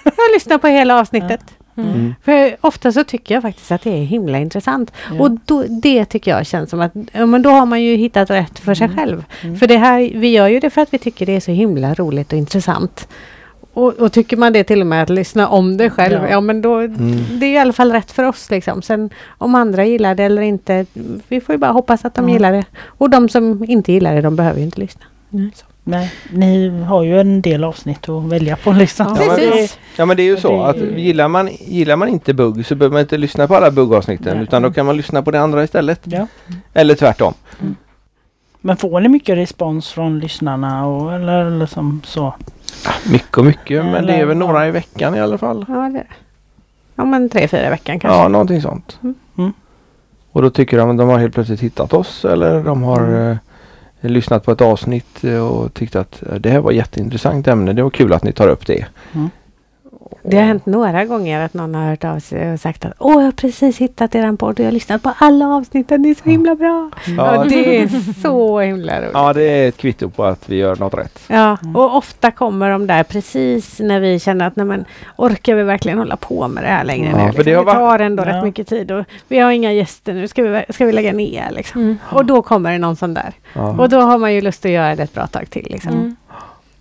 jag 0.05 0.33
lyssnar 0.35 0.59
på 0.59 0.67
hela 0.67 1.01
avsnittet. 1.01 1.41
Mm. 1.77 2.15
För 2.25 2.57
ofta 2.61 2.93
så 2.93 3.05
tycker 3.05 3.35
jag 3.35 3.43
faktiskt 3.43 3.73
att 3.73 3.83
det 3.83 3.91
är 3.91 4.05
himla 4.05 4.39
intressant. 4.39 4.93
Ja. 5.15 5.21
Och 5.23 5.31
då, 5.45 5.65
det 5.83 6.05
tycker 6.05 6.31
jag 6.31 6.47
känns 6.47 6.71
som 6.71 6.81
att 6.81 6.93
ja, 7.13 7.27
men 7.27 7.43
då 7.43 7.51
har 7.51 7.67
man 7.67 7.83
ju 7.83 7.97
hittat 7.97 8.31
rätt 8.31 8.59
för 8.59 8.75
sig 8.75 8.85
Mm. 8.85 8.97
själv. 8.99 9.25
Mm. 9.43 9.57
För 9.59 9.67
det 9.67 9.77
här, 9.77 10.13
vi 10.15 10.29
gör 10.29 10.49
ju 10.49 10.61
det 10.61 10.71
för 10.71 10.81
att 10.81 10.95
vi 10.95 10.99
tycker 10.99 11.27
det 11.27 11.37
är 11.37 11.41
så 11.41 11.51
himla 11.51 11.95
roligt 11.95 12.33
och 12.33 12.39
intressant. 12.39 13.09
Och, 13.75 13.93
och 13.95 14.13
tycker 14.13 14.37
man 14.37 14.53
det 14.53 14.65
till 14.65 14.81
och 14.81 14.87
med 14.87 15.03
att 15.03 15.11
lyssna 15.11 15.49
om 15.49 15.77
det 15.77 15.91
själv, 15.91 16.15
Ja. 16.23 16.29
ja, 16.31 16.41
men 16.41 16.63
då, 16.63 16.75
Mm. 16.79 17.39
det 17.41 17.47
är 17.47 17.53
i 17.55 17.59
alla 17.59 17.73
fall 17.73 17.93
rätt 17.93 18.11
för 18.11 18.25
oss 18.25 18.51
liksom. 18.51 18.83
Sen 18.83 19.11
om 19.39 19.55
andra 19.55 19.85
gillar 19.85 20.15
det 20.15 20.23
eller 20.25 20.43
inte, 20.43 20.87
vi 21.29 21.41
får 21.41 21.53
ju 21.55 21.59
bara 21.59 21.73
hoppas 21.73 22.05
att 22.05 22.15
de 22.15 22.21
Mm. 22.21 22.33
gillar 22.33 22.53
det. 22.53 22.65
Och 22.87 23.11
de 23.11 23.29
som 23.29 23.65
inte 23.69 23.93
gillar 23.93 24.15
det, 24.15 24.21
de 24.21 24.37
behöver 24.37 24.59
ju 24.59 24.65
inte 24.65 24.81
lyssna. 24.81 25.03
Så. 25.31 25.65
Nej, 25.85 26.13
ni 26.33 26.69
har 26.69 27.03
ju 27.03 27.21
en 27.21 27.43
del 27.43 27.65
avsnitt 27.65 28.09
att 28.09 28.25
välja 28.25 28.57
på 28.57 28.73
liksom. 28.73 29.07
Ja, 29.21 29.27
men- 29.27 29.37
det- 29.41 29.79
Ja 29.97 30.07
men 30.07 30.17
det 30.17 30.23
är 30.23 30.25
ju 30.25 30.37
så 30.37 30.63
att 30.63 30.77
gillar 30.77 31.29
man, 31.29 31.49
gillar 31.61 31.97
man 31.97 32.09
inte 32.09 32.35
bugg 32.35 32.67
så 32.67 32.75
behöver 32.75 32.93
man 32.93 33.01
inte 33.01 33.17
lyssna 33.19 33.49
på 33.49 33.55
alla 33.57 33.71
buggavsnitten 33.71 34.35
Nej. 34.37 34.43
utan 34.43 34.63
då 34.63 34.73
kan 34.73 34.87
man 34.87 34.97
lyssna 34.97 35.23
på 35.23 35.31
det 35.31 35.41
andra 35.41 35.65
istället. 35.65 36.01
Ja. 36.05 36.27
Eller 36.75 36.95
tvärtom. 36.95 37.35
Men 38.61 38.77
får 38.77 39.01
ni 39.01 39.09
mycket 39.09 39.37
respons 39.37 39.89
från 39.91 40.19
lyssnarna 40.19 40.87
och 40.87 41.13
eller 41.15 41.51
liksom 41.59 42.01
så? 42.05 42.35
Mycket 43.11 43.39
och 43.39 43.45
mycket 43.45 43.85
men 43.85 44.07
det 44.07 44.13
är 44.13 44.25
väl 44.25 44.37
Eller- 44.37 44.47
några 44.47 44.69
i 44.69 44.71
veckan 44.71 45.15
i 45.15 45.21
alla 45.21 45.39
fall. 45.39 45.65
Ja, 45.69 45.75
det. 45.75 46.05
ja, 46.97 47.05
men 47.05 47.29
tre, 47.29 47.49
fyra 47.49 47.67
i 47.67 47.71
veckan 47.71 47.99
kanske. 48.01 48.19
Ja, 48.19 48.29
någonting 48.29 48.63
sånt. 48.63 48.99
Mm. 49.03 49.15
Mm. 49.39 49.53
Och 50.33 50.43
då 50.43 50.51
tycker 50.51 50.79
de 50.79 50.91
att 50.91 50.99
de 50.99 51.09
har 51.09 51.19
helt 51.19 51.35
plötsligt 51.35 51.61
hittat 51.61 51.93
oss 51.93 52.25
eller 52.25 52.65
de 52.65 52.83
har 52.83 53.01
Mm. 53.01 53.31
eh, 54.01 54.11
lyssnat 54.11 54.45
på 54.45 54.53
ett 54.53 54.61
avsnitt 54.61 55.25
eh, 55.25 55.47
och 55.49 55.75
tyckt 55.75 55.97
att 55.97 56.23
eh, 56.23 56.35
det 56.35 56.51
här 56.51 56.61
var 56.61 56.73
jätteintressant 56.73 57.49
ämne. 57.49 57.73
Det 57.73 57.83
var 57.83 57.91
kul 57.91 58.13
att 58.13 58.25
ni 58.25 58.33
tar 58.33 58.49
upp 58.49 58.67
det. 58.67 58.87
Det 60.23 60.37
har 60.37 60.45
hänt 60.45 60.67
några 60.67 61.05
gånger 61.05 61.41
att 61.41 61.55
någon 61.55 61.75
har 61.75 61.89
hört 61.91 62.05
av 62.05 62.19
sig 62.21 62.53
och 62.53 62.61
sagt 62.61 62.85
att 62.85 62.93
Åh, 62.99 63.13
jag 63.15 63.21
har 63.21 63.33
precis 63.33 63.79
hittat 63.79 64.15
er 64.15 64.37
podd 64.37 64.51
och 64.51 64.61
jag 64.61 64.65
har 64.65 64.73
lyssnat 64.73 65.03
på 65.03 65.13
alla 65.19 65.47
avsnitten. 65.49 66.03
Det 66.03 66.11
är 66.11 66.15
så 66.15 66.29
himla 66.31 66.55
bra. 66.55 66.91
Ja. 67.07 67.35
Ja, 67.37 67.45
det 67.45 67.83
är 67.83 67.89
så 68.23 68.61
himla 68.61 69.01
roligt. 69.01 69.11
Ja, 69.15 69.33
det 69.33 69.43
är 69.43 69.69
ett 69.69 69.77
kvitto 69.77 70.11
på 70.11 70.25
att 70.25 70.49
vi 70.49 70.57
gör 70.57 70.77
något 70.77 70.95
rätt. 70.95 71.19
Ja, 71.27 71.57
Mm. 71.63 71.77
och 71.77 71.97
ofta 71.97 72.31
kommer 72.31 72.71
de 72.71 72.87
där 72.87 73.03
precis 73.03 73.81
när 73.81 74.01
vi 74.01 74.19
känner 74.21 74.47
att 74.47 74.57
nej 74.57 74.67
men, 74.67 74.85
orkar 75.17 75.55
vi 75.55 75.63
verkligen 75.63 75.99
hålla 75.99 76.17
på 76.17 76.49
med 76.49 76.65
det 76.65 76.69
här 76.69 76.85
längre 76.85 77.11
Ja, 77.11 77.17
nu? 77.27 77.33
för 77.33 77.45
Liksom. 77.45 77.45
det 77.45 77.55
har 77.55 77.65
det 77.65 77.73
tar 77.73 77.99
ändå 77.99 78.23
Ja. 78.27 78.37
rätt 78.37 78.45
mycket 78.45 78.69
tid 78.69 78.91
och 78.93 79.05
vi 79.29 79.39
har 79.39 79.51
inga 79.51 79.73
gäster 79.73 80.15
nu. 80.15 80.29
Ska 80.29 80.43
vi, 80.43 80.65
ska 80.69 80.87
vi 80.87 80.93
lägga 80.93 81.13
ner 81.13 81.51
liksom? 81.51 81.81
Mm. 81.83 81.99
Och 82.13 82.25
då 82.25 82.43
kommer 82.43 82.73
det 82.73 82.79
någon 82.79 82.97
sån 82.97 83.15
där. 83.15 83.33
Ja. 83.55 83.69
Och 83.79 83.89
då 83.89 84.01
har 84.01 84.19
man 84.19 84.35
ju 84.35 84.41
lust 84.41 84.65
att 84.65 84.71
göra 84.71 84.97
det 84.97 85.03
ett 85.03 85.15
bra 85.15 85.27
tag 85.27 85.51
till. 85.51 85.67
Liksom. 85.71 85.93
Mm. 85.93 86.17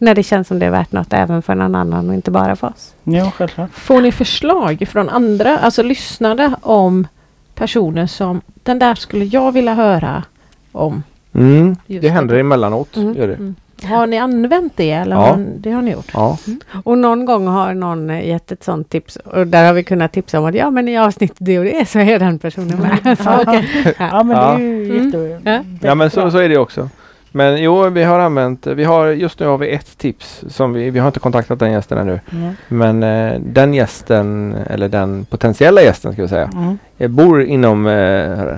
När 0.01 0.15
det 0.15 0.23
känns 0.23 0.47
som 0.47 0.59
det 0.59 0.65
är 0.65 0.69
värt 0.71 0.91
något 0.91 1.13
även 1.13 1.41
för 1.41 1.55
någon 1.55 1.75
annan 1.75 2.09
och 2.09 2.15
inte 2.15 2.31
bara 2.31 2.55
för 2.55 2.67
oss. 2.67 2.93
Ja, 3.03 3.31
självklart. 3.37 3.69
Får 3.73 4.01
ni 4.01 4.11
förslag 4.11 4.85
från 4.91 5.09
andra, 5.09 5.57
alltså 5.57 5.83
lyssnare 5.83 6.53
om 6.61 7.07
personer 7.55 8.07
som 8.07 8.41
den 8.63 8.79
där 8.79 8.95
skulle 8.95 9.25
jag 9.25 9.51
vilja 9.51 9.73
höra 9.73 10.23
om? 10.71 11.03
Mm, 11.33 11.75
det 11.87 12.09
händer 12.09 12.33
det. 12.35 12.39
emellanåt. 12.41 12.97
Mm. 12.97 13.13
Gör 13.13 13.27
det. 13.27 13.33
Mm. 13.35 13.55
Har 13.83 14.07
ni 14.07 14.17
använt 14.17 14.73
det 14.75 14.91
eller 14.91 15.15
Ja. 15.15 15.21
har, 15.21 15.45
det 15.57 15.71
har 15.71 15.81
ni 15.81 15.91
gjort? 15.91 16.11
Ja. 16.13 16.37
Och 16.83 16.97
någon 16.97 17.25
gång 17.25 17.47
har 17.47 17.73
någon 17.73 18.09
eh, 18.09 18.27
gett 18.27 18.51
ett 18.51 18.63
sånt 18.63 18.89
tips 18.89 19.15
och 19.15 19.47
där 19.47 19.65
har 19.65 19.73
vi 19.73 19.83
kunnat 19.83 20.11
tipsa 20.13 20.39
om 20.39 20.45
att 20.45 20.55
ja 20.55 20.69
men 20.71 20.87
i 20.87 20.97
avsnitt 20.97 21.33
det 21.37 21.59
och 21.59 21.65
det 21.65 21.89
så 21.89 21.99
är 21.99 22.19
den 22.19 22.39
personen 22.39 22.79
med. 23.03 23.17
Så, 23.17 23.23
Ja. 23.29 23.61
Ja, 23.97 24.23
men 24.23 24.37
det 24.37 24.43
är 24.43 24.57
ju 24.59 25.37
Mm. 25.45 25.79
ja, 25.81 25.95
men 25.95 26.09
så, 26.11 26.31
så 26.31 26.37
är 26.37 26.49
det 26.49 26.57
också. 26.57 26.89
Men 27.31 27.63
jo, 27.63 27.89
vi 27.89 28.03
har 28.03 28.19
använt, 28.19 28.67
vi 28.67 28.83
har, 28.83 29.07
just 29.07 29.39
nu 29.39 29.45
har 29.45 29.57
vi 29.57 29.69
ett 29.69 29.97
tips 29.97 30.43
som 30.47 30.73
vi, 30.73 30.89
vi 30.89 30.99
har 30.99 31.07
inte 31.07 31.19
kontaktat 31.19 31.59
den 31.59 31.71
gästen 31.71 31.97
ännu. 31.97 32.19
Mm. 32.31 32.55
Men 32.67 33.03
eh, 33.03 33.39
den 33.39 33.73
gästen, 33.73 34.55
eller 34.67 34.89
den 34.89 35.25
potentiella 35.25 35.81
gästen 35.81 36.13
ska 36.13 36.21
vi 36.21 36.27
säga, 36.27 36.49
Mm. 36.53 36.77
Eh, 37.01 37.07
bor 37.07 37.43
inom 37.43 37.87
eh, 37.87 38.55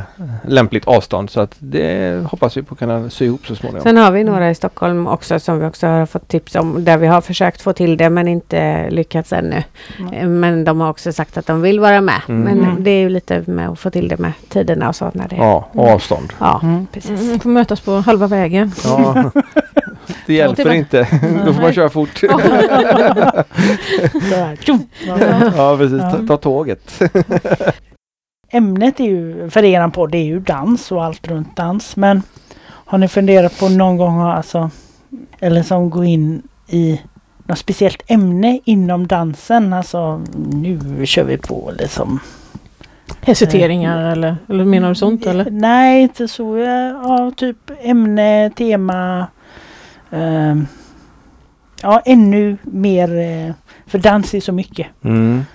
lämpligt 0.48 0.88
avstånd 0.88 1.30
så 1.30 1.42
att 1.42 1.56
det 1.60 2.24
hoppas 2.32 2.58
vi 2.58 2.62
på 2.64 2.76
kunna 2.76 3.10
sy 3.10 3.26
ihop 3.26 3.48
så 3.48 3.56
småningom. 3.56 3.84
Sen 3.84 3.98
har 3.98 4.12
vi 4.12 4.24
några 4.24 4.50
i 4.50 4.56
Stockholm 4.56 5.08
också 5.08 5.40
som 5.40 5.60
vi 5.60 5.66
också 5.66 5.88
har 5.88 6.06
fått 6.06 6.28
tips 6.28 6.56
om 6.56 6.84
där 6.86 6.98
vi 6.98 7.08
har 7.08 7.22
försökt 7.22 7.62
få 7.62 7.74
till 7.74 7.98
det 7.98 8.10
men 8.10 8.28
inte 8.28 8.90
lyckats 8.90 9.34
ännu. 9.34 9.64
Mm. 10.00 10.40
Men 10.40 10.64
de 10.64 10.82
har 10.82 10.90
också 10.90 11.14
sagt 11.14 11.38
att 11.38 11.48
de 11.48 11.62
vill 11.62 11.80
vara 11.80 12.02
med. 12.02 12.22
Mm. 12.28 12.42
Men 12.42 12.60
Mm. 12.70 12.84
det 12.84 12.92
är 12.92 13.00
ju 13.00 13.10
lite 13.10 13.44
med 13.46 13.70
att 13.70 13.80
få 13.80 13.90
till 13.90 14.08
det 14.08 14.18
med 14.20 14.32
tiderna 14.50 14.90
och 14.90 14.96
så. 14.96 15.12
När 15.14 15.28
det, 15.28 15.36
Ja, 15.36 15.70
och 15.72 15.90
avstånd. 15.90 16.34
ja 16.40 16.60
Mm. 16.64 16.88
precis. 16.94 17.22
Mm, 17.22 17.40
får 17.40 17.50
mötas 17.50 17.80
på 17.82 17.92
halva 18.00 18.28
vägen. 18.28 18.72
Ja. 18.84 19.32
Det 20.26 20.34
hjälper 20.34 20.66
det- 20.66 20.76
inte. 20.76 21.08
Då 21.46 21.54
får 21.54 21.62
man 21.62 21.74
köra 21.74 21.90
fort. 21.90 22.24
Ja. 25.58 25.78
Precis. 25.78 26.00
Ta, 26.02 26.20
ta 26.28 26.38
tåget. 26.38 27.02
Ämnet 28.54 29.00
är 29.00 29.04
ju, 29.04 29.50
för 29.50 29.64
eran 29.64 29.92
podd 29.92 30.16
är 30.16 30.24
ju 30.24 30.40
dans 30.40 30.92
och 30.92 31.04
allt 31.04 31.28
runt 31.28 31.56
dans. 31.56 31.96
Men 31.96 32.22
har 32.64 32.98
ni 32.98 33.08
funderat 33.08 33.60
på 33.60 33.70
någon 33.70 33.98
gång 33.98 34.20
alltså, 34.22 34.70
eller 35.40 35.64
som 35.64 35.90
gå 35.90 36.04
in 36.04 36.42
i 36.68 37.02
något 37.48 37.58
speciellt 37.58 38.02
ämne 38.08 38.60
inom 38.66 39.08
dansen? 39.08 39.74
Alltså 39.74 40.22
nu 40.52 41.06
kör 41.06 41.24
vi 41.24 41.38
på 41.38 41.72
liksom. 41.80 42.20
Hesiteringar 43.22 44.12
eller, 44.12 44.38
eller 44.50 44.66
menar 44.66 44.90
du 44.90 44.96
sånt 44.96 45.26
eller? 45.26 45.50
Nej, 45.52 46.02
inte 46.02 46.28
så. 46.28 46.58
Ja, 46.58 47.32
typ 47.38 47.72
ämne, 47.82 48.50
tema. 48.56 49.28
ehm, 50.12 50.68
ja, 51.82 52.02
ännu 52.06 52.58
mer. 52.64 53.18
eh, 53.20 53.54
För 53.88 54.00
dans 54.00 54.34
är 54.34 54.40
så 54.40 54.52
mycket. 54.52 54.88
Mm. 55.04 55.46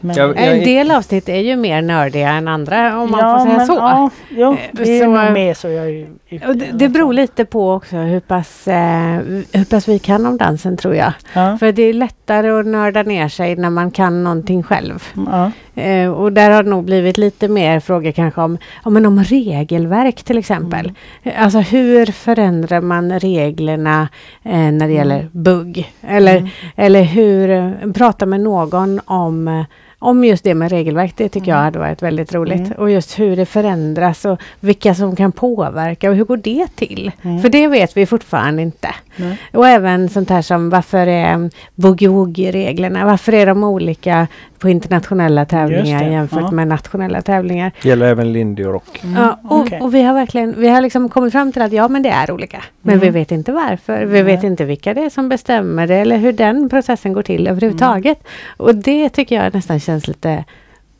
Men, 0.00 0.16
Jag- 0.16 0.36
En 0.36 0.58
del 0.64 0.90
avsnitt 0.90 1.28
är 1.28 1.40
ju 1.40 1.56
mer 1.56 1.82
nördiga 1.82 2.28
än 2.30 2.48
andra 2.48 3.00
om 3.00 3.10
man 3.10 3.20
ja, 3.20 3.38
får 3.38 3.44
säga 3.46 3.56
men, 3.58 3.66
så. 3.66 3.72
Ja, 3.74 4.10
jo, 4.30 4.52
Eh, 4.52 4.58
det 4.72 5.00
är 5.00 5.06
nog 5.06 5.32
med 5.32 5.56
så 5.56 5.68
jag 5.68 5.88
är 5.90 6.08
Och 6.48 6.56
det, 6.56 6.66
det 6.72 6.88
beror 6.88 7.12
lite 7.12 7.44
på 7.44 7.72
också 7.72 7.96
hur 7.96 8.20
pass, 8.20 8.68
eh, 8.68 9.14
hur 9.52 9.64
pass 9.64 9.88
vi 9.88 9.98
kan 9.98 10.26
om 10.26 10.36
dansen 10.36 10.76
tror 10.76 10.94
jag. 10.94 11.12
Ja, 11.32 11.56
För 11.58 11.72
det 11.72 11.82
är 11.82 11.92
lättare 11.92 12.50
att 12.50 12.66
nörda 12.66 13.02
ner 13.02 13.28
sig 13.28 13.56
när 13.56 13.70
man 13.70 13.90
kan 13.90 14.24
någonting 14.24 14.62
själv. 14.62 15.04
ja, 15.30 15.50
Eh, 15.74 16.10
och 16.10 16.32
där 16.32 16.50
har 16.50 16.62
det 16.62 16.70
nog 16.70 16.84
blivit 16.84 17.18
lite 17.18 17.48
mer 17.48 17.80
frågor 17.80 18.12
kanske 18.12 18.40
om, 18.40 18.58
ja, 18.84 18.90
men 18.90 19.06
om 19.06 19.24
regelverk 19.24 20.22
till 20.22 20.38
exempel. 20.38 20.92
Eh, 21.22 21.44
Alltså 21.44 21.58
hur 21.58 22.06
förändrar 22.06 22.80
man 22.80 23.18
reglerna 23.20 24.08
eh, 24.42 24.50
när 24.52 24.70
det 24.70 24.84
Mm. 24.84 24.96
gäller 24.96 25.28
bugg? 25.32 25.92
Eller, 26.08 26.36
Mm. 26.36 26.48
eller 26.76 27.02
hur, 27.02 27.50
eh, 27.50 27.70
prata 27.94 28.26
med 28.26 28.40
någon 28.40 29.00
om 29.04 29.48
eh, 29.48 29.64
om 30.02 30.24
just 30.24 30.44
det 30.44 30.54
med 30.54 30.70
regelverk, 30.70 31.12
det 31.16 31.28
tycker 31.28 31.48
jag 31.48 31.56
Mm. 31.58 31.64
hade 31.64 31.78
varit 31.78 32.02
väldigt 32.02 32.34
roligt. 32.34 32.60
Mm. 32.66 32.72
Och 32.72 32.90
just 32.90 33.18
hur 33.18 33.36
det 33.36 33.46
förändras 33.46 34.24
och 34.24 34.40
vilka 34.60 34.94
som 34.94 35.16
kan 35.16 35.32
påverka 35.32 36.10
och 36.10 36.16
hur 36.16 36.24
går 36.24 36.36
det 36.36 36.66
till? 36.76 37.12
Mm. 37.22 37.42
För 37.42 37.48
det 37.48 37.66
vet 37.68 37.96
vi 37.96 38.06
fortfarande 38.06 38.62
inte. 38.62 38.88
Och 39.52 39.68
även 39.68 40.08
sånt 40.08 40.30
här 40.30 40.42
som 40.42 40.70
varför 40.70 41.06
är 41.06 41.50
boogie-woogie-reglerna, 41.74 43.04
varför 43.04 43.32
är 43.34 43.46
de 43.46 43.64
olika 43.64 44.26
på 44.58 44.68
internationella 44.68 45.44
tävlingar 45.44 46.02
jämfört 46.10 46.40
ja. 46.42 46.50
med 46.50 46.68
nationella 46.68 47.22
tävlingar? 47.22 47.72
Gäller 47.82 48.06
även 48.06 48.32
lindy 48.32 48.64
och 48.64 48.72
rock. 48.72 49.00
Mm, 49.04 49.22
Ja, 49.22 49.38
och, 49.48 49.60
okej. 49.60 49.80
och 49.80 49.94
vi 49.94 50.02
har 50.02 50.14
verkligen 50.14 50.54
vi 50.58 50.68
har 50.68 50.80
liksom 50.80 51.08
kommit 51.08 51.32
fram 51.32 51.52
till 51.52 51.62
att 51.62 51.72
ja 51.72 51.88
men 51.88 52.02
det 52.02 52.08
är 52.08 52.30
olika. 52.30 52.62
Men 52.82 52.94
Mm. 52.94 53.04
vi 53.06 53.10
vet 53.18 53.32
inte 53.32 53.52
varför. 53.52 54.04
Vi 54.04 54.22
vet 54.22 54.44
inte 54.44 54.64
vilka 54.64 54.94
det 54.94 55.00
är 55.04 55.10
som 55.10 55.28
bestämmer 55.28 55.86
det 55.86 55.94
eller 55.94 56.16
hur 56.16 56.32
den 56.32 56.68
processen 56.68 57.12
går 57.12 57.22
till 57.22 57.46
överhuvudtaget. 57.46 58.18
Och 58.56 58.74
det 58.74 59.08
tycker 59.08 59.42
jag 59.42 59.54
nästan 59.54 59.80
känns 59.80 59.89
lite 59.98 60.44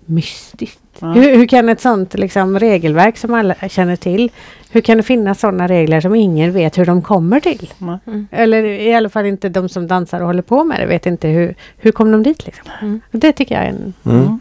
mystiskt. 0.07 0.79
Ja. 0.99 1.13
Hur, 1.13 1.37
hur 1.37 1.47
kan 1.47 1.69
ett 1.69 1.81
sånt 1.81 2.15
liksom, 2.15 2.59
regelverk 2.59 3.17
som 3.19 3.35
alla 3.35 3.55
känner 3.69 3.97
till, 3.97 4.31
hur 4.71 4.81
kan 4.81 4.97
det 4.97 5.03
finnas 5.03 5.41
sådana 5.41 5.69
regler 5.69 6.01
som 6.01 6.15
ingen 6.15 6.53
vet 6.53 6.79
hur 6.79 6.87
de 6.87 7.03
kommer 7.03 7.41
till? 7.41 7.73
Mm. 8.07 8.29
Eller 8.31 8.65
i 8.65 8.95
alla 8.95 9.09
fall 9.09 9.27
inte 9.27 9.49
de 9.49 9.69
som 9.69 9.87
dansar 9.87 10.21
och 10.21 10.27
håller 10.27 10.43
på 10.43 10.65
med 10.65 10.81
det 10.81 10.87
vet 10.87 11.07
inte 11.07 11.29
hur, 11.29 11.55
hur 11.77 11.93
kom 11.93 12.13
de 12.13 12.23
dit 12.23 12.47
liksom. 12.47 12.67
Mm. 12.83 13.01
Det 13.11 13.33
tycker 13.33 13.55
jag 13.55 13.65
är 13.65 13.69
en 13.69 13.93
Mm. 14.05 14.41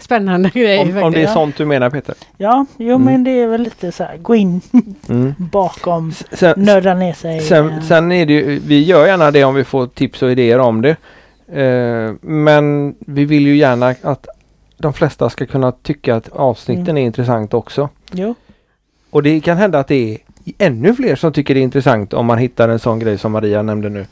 spännande 0.00 0.48
grej. 0.54 0.78
Om, 0.78 1.02
om 1.02 1.12
det 1.12 1.22
är 1.22 1.26
sånt 1.26 1.56
du 1.56 1.64
menar 1.64 1.90
Peter? 1.90 2.14
Ja, 2.36 2.66
jo 2.76 2.94
Mm. 2.94 3.02
men 3.04 3.24
det 3.24 3.30
är 3.30 3.46
väl 3.46 3.62
lite 3.62 3.92
så 3.92 4.04
här, 4.04 4.16
gå 4.16 4.34
in 4.34 4.60
Mm. 5.08 5.34
bakom, 5.52 6.12
Sen, 6.32 6.54
nörda 6.56 6.94
ner 6.94 7.12
sig. 7.12 7.40
sen, 7.40 7.82
sen 7.82 8.12
är 8.12 8.26
det 8.26 8.32
ju, 8.32 8.60
vi 8.66 8.84
gör 8.84 9.06
gärna 9.06 9.30
det 9.30 9.44
om 9.44 9.54
vi 9.54 9.64
får 9.64 9.86
tips 9.86 10.22
och 10.22 10.30
idéer 10.32 10.58
om 10.58 10.82
det. 10.82 10.96
Eh, 11.52 12.12
men 12.20 12.94
vi 12.98 13.24
vill 13.24 13.46
ju 13.46 13.56
gärna 13.56 13.94
att 14.02 14.26
de 14.78 14.92
flesta 14.92 15.30
ska 15.30 15.46
kunna 15.46 15.72
tycka 15.72 16.14
att 16.16 16.28
avsnitten 16.28 16.82
Mm. 16.88 16.96
är 16.96 17.02
intressant 17.02 17.54
också. 17.54 17.88
Jo, 18.12 18.34
Och 19.10 19.22
det 19.22 19.40
kan 19.40 19.56
hända 19.56 19.78
att 19.78 19.88
det 19.88 19.94
är 20.12 20.18
ännu 20.58 20.94
fler 20.94 21.16
som 21.16 21.32
tycker 21.32 21.54
det 21.54 21.60
är 21.60 21.62
intressant 21.62 22.14
om 22.14 22.26
man 22.26 22.38
hittar 22.38 22.68
en 22.68 22.78
sån 22.78 22.98
grej 22.98 23.18
som 23.18 23.32
Maria 23.32 23.62
nämnde 23.62 23.88
nu. 23.88 24.06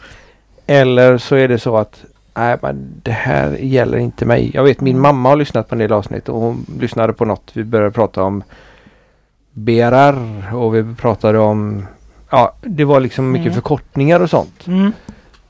Eller 0.66 1.18
så 1.18 1.34
är 1.36 1.48
det 1.48 1.58
så 1.58 1.76
att 1.76 2.04
nej, 2.34 2.56
men 2.62 2.88
det 3.02 3.10
här 3.10 3.56
gäller 3.60 3.98
inte 3.98 4.24
mig. 4.26 4.50
Jag 4.54 4.64
vet 4.64 4.80
min 4.80 4.96
Mm. 4.96 5.02
mamma 5.02 5.28
har 5.28 5.36
lyssnat 5.36 5.68
på 5.68 5.74
en 5.74 5.78
del 5.78 5.92
avsnitt 5.92 6.28
och 6.28 6.40
hon 6.40 6.66
lyssnade 6.80 7.12
på 7.12 7.24
något. 7.24 7.50
Vi 7.52 7.64
började 7.64 7.90
prata 7.90 8.22
om 8.22 8.42
BRR 9.52 10.54
och 10.54 10.74
vi 10.74 10.94
pratade 10.94 11.38
om 11.38 11.86
Ja, 12.30 12.52
det 12.62 12.84
var 12.84 13.00
liksom 13.00 13.30
mycket 13.32 13.46
Mm. 13.46 13.54
förkortningar 13.54 14.20
och 14.20 14.30
sånt. 14.30 14.66
mm. 14.66 14.92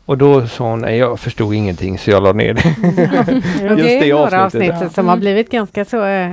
Och 0.08 0.18
då 0.18 0.46
sa 0.46 0.70
hon, 0.70 0.78
nej 0.80 0.98
jag 0.98 1.20
förstod 1.20 1.54
ingenting 1.54 1.98
så 1.98 2.10
jag 2.10 2.22
la 2.22 2.32
ner 2.32 2.54
det. 2.54 2.62
Och 3.72 3.78
Just 3.78 3.82
det 3.82 3.98
är 3.98 4.00
det 4.00 4.14
några 4.14 4.44
avsnittet. 4.44 4.74
avsnitt 4.74 4.92
som 4.92 5.08
har 5.08 5.16
blivit 5.16 5.50
ganska 5.50 5.84
så 5.84 6.04
eh, 6.04 6.30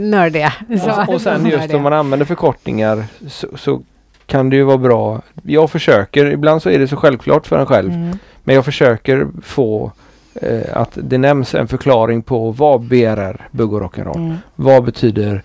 nördiga. 0.00 0.52
Så, 0.84 1.02
Och, 1.02 1.14
och 1.14 1.20
sen 1.20 1.46
just 1.46 1.74
om 1.74 1.82
man 1.82 1.92
använder 1.92 2.26
förkortningar 2.26 3.04
så, 3.28 3.46
så 3.56 3.82
kan 4.26 4.50
det 4.50 4.56
ju 4.56 4.62
vara 4.62 4.78
bra. 4.78 5.22
Jag 5.42 5.70
försöker, 5.70 6.26
ibland 6.26 6.62
så 6.62 6.70
är 6.70 6.78
det 6.78 6.88
så 6.88 6.96
självklart 6.96 7.46
för 7.46 7.58
en 7.58 7.66
själv. 7.66 7.92
Mm. 7.92 8.18
Men 8.44 8.54
jag 8.54 8.64
försöker 8.64 9.26
få 9.42 9.92
eh, 10.34 10.60
att 10.76 10.90
det 10.94 11.18
nämns 11.18 11.54
en 11.54 11.68
förklaring 11.68 12.22
på 12.22 12.50
vad 12.50 12.80
BRR, 12.80 13.48
bugg 13.50 13.72
och 13.72 13.80
rock'n'roll, 13.82 14.16
Mm. 14.16 14.36
vad 14.56 14.84
betyder, 14.84 15.42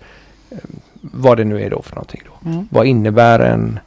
eh, 0.50 0.56
vad 1.00 1.36
det 1.36 1.44
nu 1.44 1.62
är 1.62 1.70
då 1.70 1.82
för 1.82 1.94
någonting. 1.94 2.20
Då. 2.42 2.50
Mm. 2.50 2.68
Vad 2.70 2.86
innebär 2.86 3.38
en 3.40 3.78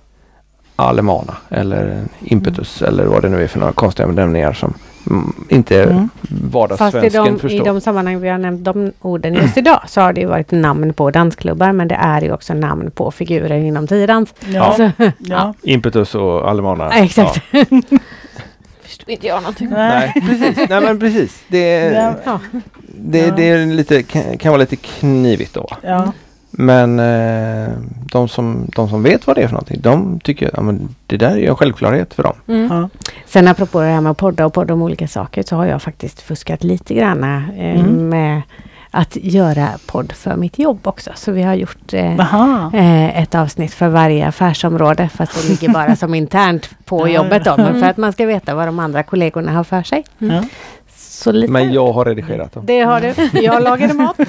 alemana 0.80 1.38
eller 1.50 2.02
impetus 2.24 2.82
eller 2.82 3.06
vad 3.06 3.22
det 3.22 3.30
nu 3.30 3.44
är 3.44 3.48
för 3.48 3.60
några 3.60 3.74
konstiga 3.74 4.08
benämningar 4.08 4.54
som 4.54 4.74
mm, 5.10 5.34
inte 5.50 5.84
Mm. 5.84 6.10
Fast 6.20 6.32
i 6.32 6.36
vardagssvensken 6.52 7.24
de, 7.24 7.36
i 7.36 7.40
förstår. 7.40 7.66
de 7.66 7.82
sammanhang 7.82 8.20
vi 8.20 8.30
har 8.30 8.38
nämnt 8.38 8.64
de 8.64 8.92
orden 9.02 9.34
just 9.34 9.58
idag 9.58 9.80
så 9.88 10.02
har 10.02 10.14
det 10.14 10.22
ju 10.22 10.28
varit 10.28 10.52
namn 10.52 10.94
på 10.94 11.12
dansklubbar 11.12 11.72
men 11.72 11.88
det 11.88 11.96
är 11.96 12.22
ju 12.22 12.34
också 12.34 12.54
namn 12.54 12.92
på 12.92 13.12
figurer 13.12 13.58
inom 13.58 13.88
tiodans. 13.88 14.34
Ja, 14.54 14.74
Så, 14.78 14.92
ja. 15.18 15.54
Impetus 15.64 16.16
och 16.16 16.50
alemana. 16.50 16.90
Ja, 16.92 17.04
exakt. 17.04 17.42
förstår 18.84 19.10
inte 19.10 19.28
jag 19.28 19.42
någonting. 19.42 19.70
Nej, 19.70 20.14
precis. 20.28 20.70
Nej 20.70 20.82
men 20.82 21.00
precis. 21.00 21.40
Det, 21.48 21.92
Ja. 21.94 22.14
Ja. 22.26 22.40
det, 23.00 23.20
Ja. 23.28 23.34
det 23.38 23.50
är 23.50 23.66
lite, 23.66 24.04
kan, 24.04 24.38
kan 24.38 24.52
vara 24.52 24.60
lite 24.60 24.76
knivigt 24.76 25.54
då. 25.54 25.70
Ja. 25.82 26.12
Men 26.60 27.00
eh, 27.00 27.74
de, 28.12 28.28
som, 28.28 28.68
de 28.76 28.90
som 28.90 29.04
vet 29.04 29.28
vad 29.28 29.36
det 29.36 29.42
är 29.44 29.48
för 29.48 29.54
någonting, 29.54 29.82
de 29.82 30.20
tycker 30.20 30.60
att 30.70 30.76
det 31.08 31.18
där 31.18 31.38
är 31.38 31.50
en 31.50 31.56
självklarhet 31.56 32.14
för 32.14 32.24
dem. 32.24 32.36
Mm. 32.48 32.68
Ja. 32.72 32.90
Sen 33.26 33.48
apropå 33.48 33.80
det 33.82 33.88
här 33.88 34.02
med 34.02 34.12
att 34.12 34.18
podda 34.18 34.46
och 34.46 34.54
podda 34.54 34.74
om 34.74 34.82
olika 34.82 35.08
saker 35.08 35.44
så 35.44 35.56
har 35.56 35.66
jag 35.66 35.82
faktiskt 35.82 36.22
fuskat 36.22 36.64
lite 36.64 36.94
grann 36.94 37.24
eh, 37.24 37.80
Mm. 37.80 38.10
med 38.10 38.42
att 38.92 39.16
göra 39.22 39.68
podd 39.88 40.12
för 40.12 40.36
mitt 40.36 40.60
jobb 40.60 40.80
också. 40.88 41.12
Så 41.16 41.32
vi 41.32 41.44
har 41.44 41.54
gjort 41.54 41.94
eh, 41.94 42.20
eh, 42.74 43.22
ett 43.22 43.36
avsnitt 43.36 43.74
för 43.74 43.88
varje 43.88 44.28
affärsområde 44.28 45.10
fast 45.10 45.42
det 45.44 45.50
ligger 45.50 45.70
bara 45.74 45.96
som 46.04 46.14
internt 46.14 46.70
på 46.86 47.08
Ja, 47.08 47.14
jobbet 47.14 47.44
då. 47.46 47.54
Men 47.58 47.66
Mm. 47.68 47.82
för 47.82 47.90
att 47.90 47.98
man 47.98 48.14
ska 48.14 48.26
veta 48.26 48.56
vad 48.56 48.68
de 48.68 48.80
andra 48.80 49.04
kollegorna 49.04 49.52
har 49.52 49.64
för 49.64 49.84
sig. 49.84 50.04
Ja. 50.18 50.44
Så 51.18 51.32
lite. 51.32 51.52
Men 51.52 51.74
jag 51.74 51.92
har 51.94 52.06
redigerat 52.06 52.52
dem. 52.52 52.64
Det 52.66 52.80
har 52.82 53.02
du. 53.02 53.40
Jag 53.42 53.64
lagade 53.64 53.94
mat. 53.94 54.18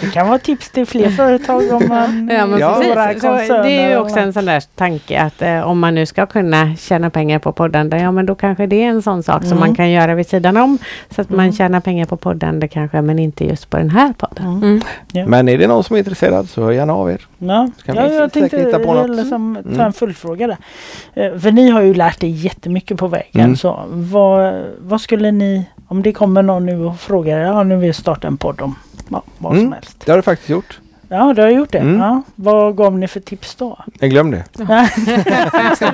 Det 0.00 0.06
kan 0.12 0.28
vara 0.28 0.38
tips 0.38 0.70
till 0.70 0.86
fler 0.86 1.10
företag 1.10 1.62
om 1.72 1.88
man 1.88 2.28
Ja, 2.32 2.46
men 2.46 2.60
Ja. 2.60 2.74
stora 2.82 3.06
precis. 3.06 3.22
Så 3.48 3.62
det 3.62 3.70
är 3.70 3.90
ju 3.90 3.96
också 3.96 4.18
en 4.18 4.32
sån 4.32 4.44
där 4.44 4.62
tanke 4.74 5.20
att 5.20 5.42
eh, 5.42 5.60
om 5.60 5.78
man 5.78 5.94
nu 5.94 6.06
ska 6.06 6.26
kunna 6.26 6.76
tjäna 6.76 7.10
pengar 7.10 7.38
på 7.38 7.52
poddande, 7.52 7.96
ja 7.98 8.10
men 8.12 8.26
då 8.26 8.34
kanske 8.34 8.66
det 8.66 8.84
är 8.84 8.88
en 8.88 9.02
sån 9.02 9.22
sak 9.22 9.42
som 9.42 9.52
Mm. 9.52 9.60
man 9.60 9.74
kan 9.74 9.90
göra 9.90 10.14
vid 10.14 10.26
sidan 10.26 10.56
om. 10.56 10.78
Så 11.10 11.20
att 11.20 11.30
man 11.30 11.40
Mm. 11.40 11.52
tjänar 11.52 11.80
pengar 11.80 12.04
på 12.06 12.16
poddande 12.16 12.68
kanske, 12.68 13.00
men 13.02 13.18
inte 13.18 13.44
just 13.44 13.70
på 13.70 13.76
den 13.76 13.90
här 13.90 14.12
podden. 14.12 14.46
Mm. 14.46 14.62
Mm. 14.62 14.80
Ja. 15.12 15.26
Men 15.26 15.48
är 15.48 15.58
det 15.58 15.66
någon 15.66 15.84
som 15.84 15.94
är 15.96 15.98
intresserad 15.98 16.48
så 16.48 16.62
hör 16.62 16.72
gärna 16.72 16.94
av 16.94 17.10
er. 17.10 17.20
Ja, 17.38 17.70
kan 17.86 17.94
ja 17.96 18.02
vi 18.08 18.16
jag 18.16 18.30
säkert 18.30 18.32
tänkte 18.32 18.58
hitta 18.68 18.78
på 18.78 18.94
något. 18.94 19.10
liksom, 19.16 19.58
ta 19.64 19.68
Mm. 19.70 19.80
en 19.80 19.92
fullfråga 19.92 20.46
där. 20.46 20.56
Eh, 21.14 21.38
För 21.38 21.50
ni 21.52 21.70
har 21.70 21.80
ju 21.80 21.94
lärt 21.94 22.22
er 22.24 22.28
jättemycket 22.28 22.96
på 22.98 23.06
vägen. 23.06 23.40
Mm. 23.44 23.56
Så 23.56 23.80
vad, 23.88 24.54
vad 24.78 24.93
skulle 25.00 25.32
ni, 25.32 25.64
om 25.88 26.02
det 26.02 26.12
kommer 26.12 26.42
någon 26.42 26.66
nu 26.66 26.84
och 26.84 27.00
frågar, 27.00 27.38
ja 27.40 27.62
nu 27.62 27.76
vill 27.76 27.86
jag 27.86 27.96
starta 27.96 28.26
en 28.28 28.36
podd 28.36 28.60
om 28.60 28.74
ja, 29.08 29.22
vad 29.38 29.52
som 29.52 29.58
Mm. 29.60 29.72
helst. 29.72 30.02
Det 30.04 30.12
har 30.12 30.16
du 30.18 30.22
faktiskt 30.22 30.50
gjort. 30.50 30.80
Ja, 31.08 31.32
du 31.36 31.42
har 31.42 31.50
gjort 31.50 31.72
det. 31.72 31.78
Mm. 31.78 32.00
Ja. 32.00 32.22
Vad 32.34 32.76
gav 32.76 32.98
ni 32.98 33.08
för 33.08 33.20
tips 33.20 33.54
då? 33.54 33.78
Jag 34.00 34.10
glömde 34.10 34.44
så 34.56 34.62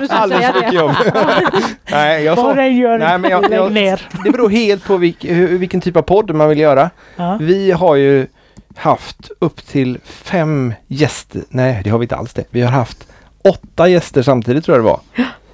Alldeles 0.09 0.45
för 0.45 0.53
mycket 0.53 0.71
det? 0.71 0.75
jobb. 0.75 0.91
Nej, 1.91 2.23
jag 2.23 2.37
sa, 2.37 2.43
Vad 2.43 2.55
den 2.55 2.75
gör, 2.77 2.97
Nej, 2.99 3.17
men 3.17 3.31
jag- 3.31 3.51
jag- 3.51 3.71
ner. 3.71 4.01
det 4.23 4.31
beror 4.31 4.49
helt 4.49 4.83
på 4.85 4.97
vilk, 4.97 5.25
vilken 5.49 5.81
typ 5.81 5.97
av 5.97 6.01
podd 6.01 6.35
man 6.35 6.49
vill 6.49 6.59
göra. 6.59 6.89
Ja. 7.15 7.37
Vi 7.41 7.71
har 7.71 7.95
ju 7.95 8.27
haft 8.75 9.31
upp 9.39 9.67
till 9.67 9.97
fem 10.03 10.73
gäster. 10.87 11.41
Nej, 11.49 11.81
det 11.83 11.89
har 11.89 11.97
vi 11.97 12.03
inte 12.05 12.15
alls 12.15 12.33
det. 12.33 12.43
Vi 12.49 12.61
har 12.61 12.71
haft 12.71 13.07
åtta 13.43 13.87
gäster 13.87 14.21
samtidigt 14.21 14.65
tror 14.65 14.77
jag 14.77 14.85
det 14.85 14.89
var. 14.89 14.99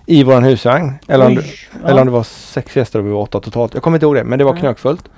I 0.10 0.24
våran 0.24 0.44
husvagn. 0.44 0.94
Eller 1.08 1.26
om, 1.26 1.38
Oj, 1.38 1.54
ja. 1.84 1.90
eller 1.90 2.02
om 2.02 2.08
det 2.08 2.14
var 2.14 2.24
sex 2.24 2.76
gäster 2.76 3.00
och 3.00 3.06
vi 3.06 3.10
var 3.10 3.22
åtta 3.22 3.40
totalt. 3.40 3.74
Jag 3.74 3.84
kommer 3.84 3.98
inte 3.98 4.06
ihåg 4.06 4.16
det, 4.16 4.24
men 4.24 4.40
det 4.40 4.46
var 4.46 4.54
Ja. 4.56 4.60
knökfullt. 4.60 5.10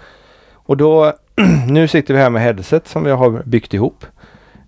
Och 0.54 0.78
då, 0.78 1.14
nu 1.68 1.88
sitter 1.88 2.14
vi 2.14 2.20
här 2.20 2.30
med 2.30 2.42
headset 2.42 2.88
som 2.88 3.04
vi 3.04 3.12
har 3.12 3.44
byggt 3.46 3.74
ihop. 3.74 4.06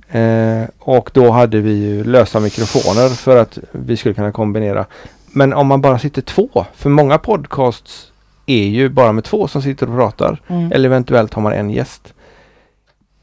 Eh, 0.09 0.63
och 0.79 1.11
då 1.13 1.31
hade 1.31 1.59
vi 1.61 1.71
ju 1.73 2.03
lösa 2.03 2.39
mikrofoner 2.39 3.09
för 3.09 3.37
att 3.37 3.57
vi 3.71 3.97
skulle 3.97 4.13
kunna 4.15 4.31
kombinera. 4.31 4.85
Men 5.25 5.53
om 5.53 5.67
man 5.67 5.81
bara 5.81 5.99
sitter 5.99 6.21
två, 6.21 6.65
för 6.75 6.89
många 6.89 7.17
podcasts 7.17 8.11
är 8.45 8.63
ju 8.67 8.89
bara 8.89 9.11
med 9.11 9.23
två 9.23 9.47
som 9.47 9.61
sitter 9.61 9.89
och 9.89 9.97
pratar. 9.97 10.41
Mm. 10.47 10.71
Eller 10.71 10.85
eventuellt 10.89 11.33
har 11.33 11.41
man 11.41 11.53
en 11.53 11.69
gäst. 11.69 12.13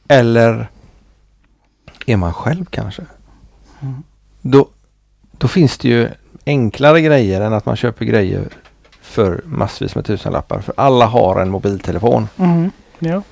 Eller 0.08 0.68
är 2.06 2.16
man 2.16 2.32
själv 2.32 2.64
kanske? 2.70 3.02
Mm. 3.80 4.02
Då, 4.42 4.68
då 5.38 5.48
finns 5.48 5.78
det 5.78 5.88
ju 5.88 6.08
enklare 6.48 7.00
grejer 7.00 7.40
än 7.40 7.52
att 7.52 7.66
man 7.66 7.76
köper 7.76 8.04
grejer 8.04 8.48
för 9.00 9.40
massvis 9.44 9.94
med 9.94 10.04
tusenlappar. 10.04 10.60
För 10.60 10.74
alla 10.76 11.06
har 11.06 11.40
en 11.40 11.50
mobiltelefon. 11.50 12.28
Mm. 12.36 12.70
Ja. 12.98 13.22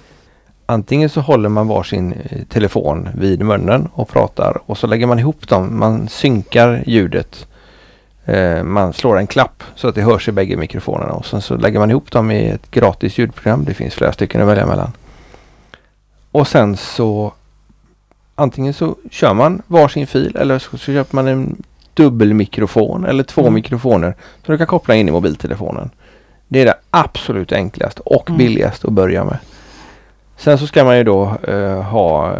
Antingen 0.66 1.08
så 1.08 1.20
håller 1.20 1.48
man 1.48 1.68
varsin 1.68 2.12
eh, 2.12 2.42
telefon 2.44 3.08
vid 3.14 3.42
munnen 3.42 3.88
och 3.92 4.08
pratar 4.08 4.60
och 4.66 4.78
så 4.78 4.86
lägger 4.86 5.06
man 5.06 5.18
ihop 5.18 5.48
dem. 5.48 5.78
Man 5.78 6.08
synkar 6.08 6.82
ljudet. 6.86 7.46
Eh, 8.24 8.62
man 8.62 8.92
slår 8.92 9.18
en 9.18 9.26
klapp 9.26 9.62
så 9.74 9.88
att 9.88 9.94
det 9.94 10.02
hörs 10.02 10.28
i 10.28 10.32
bägge 10.32 10.56
mikrofonerna 10.56 11.12
och 11.12 11.26
sen 11.26 11.42
så 11.42 11.56
lägger 11.56 11.78
man 11.78 11.90
ihop 11.90 12.10
dem 12.10 12.30
i 12.30 12.48
ett 12.48 12.70
gratis 12.70 13.18
ljudprogram. 13.18 13.64
Det 13.64 13.74
finns 13.74 13.94
flera 13.94 14.12
stycken 14.12 14.40
att 14.42 14.48
välja 14.48 14.66
mellan. 14.66 14.92
Och 16.30 16.48
sen 16.48 16.76
så 16.76 17.32
antingen 18.34 18.74
så 18.74 18.96
kör 19.10 19.34
man 19.34 19.62
varsin 19.66 20.06
fil 20.06 20.36
eller 20.36 20.58
så, 20.58 20.78
så 20.78 20.92
köper 20.92 21.14
man 21.14 21.28
en 21.28 21.62
dubbelmikrofon 21.96 23.04
eller 23.04 23.22
två 23.24 23.40
Mm. 23.40 23.54
mikrofoner 23.54 24.14
som 24.46 24.52
du 24.52 24.58
kan 24.58 24.66
koppla 24.66 24.94
in 24.94 25.08
i 25.08 25.12
mobiltelefonen. 25.12 25.90
Det 26.48 26.60
är 26.60 26.64
det 26.66 26.74
absolut 26.90 27.52
enklaste 27.52 28.00
och 28.04 28.28
Mm. 28.30 28.38
billigaste 28.38 28.86
att 28.86 28.92
börja 28.92 29.24
med. 29.24 29.38
Sen 30.36 30.58
så 30.58 30.66
ska 30.66 30.84
man 30.84 30.96
ju 30.98 31.04
då 31.04 31.32
eh, 31.48 31.82
ha 31.82 32.36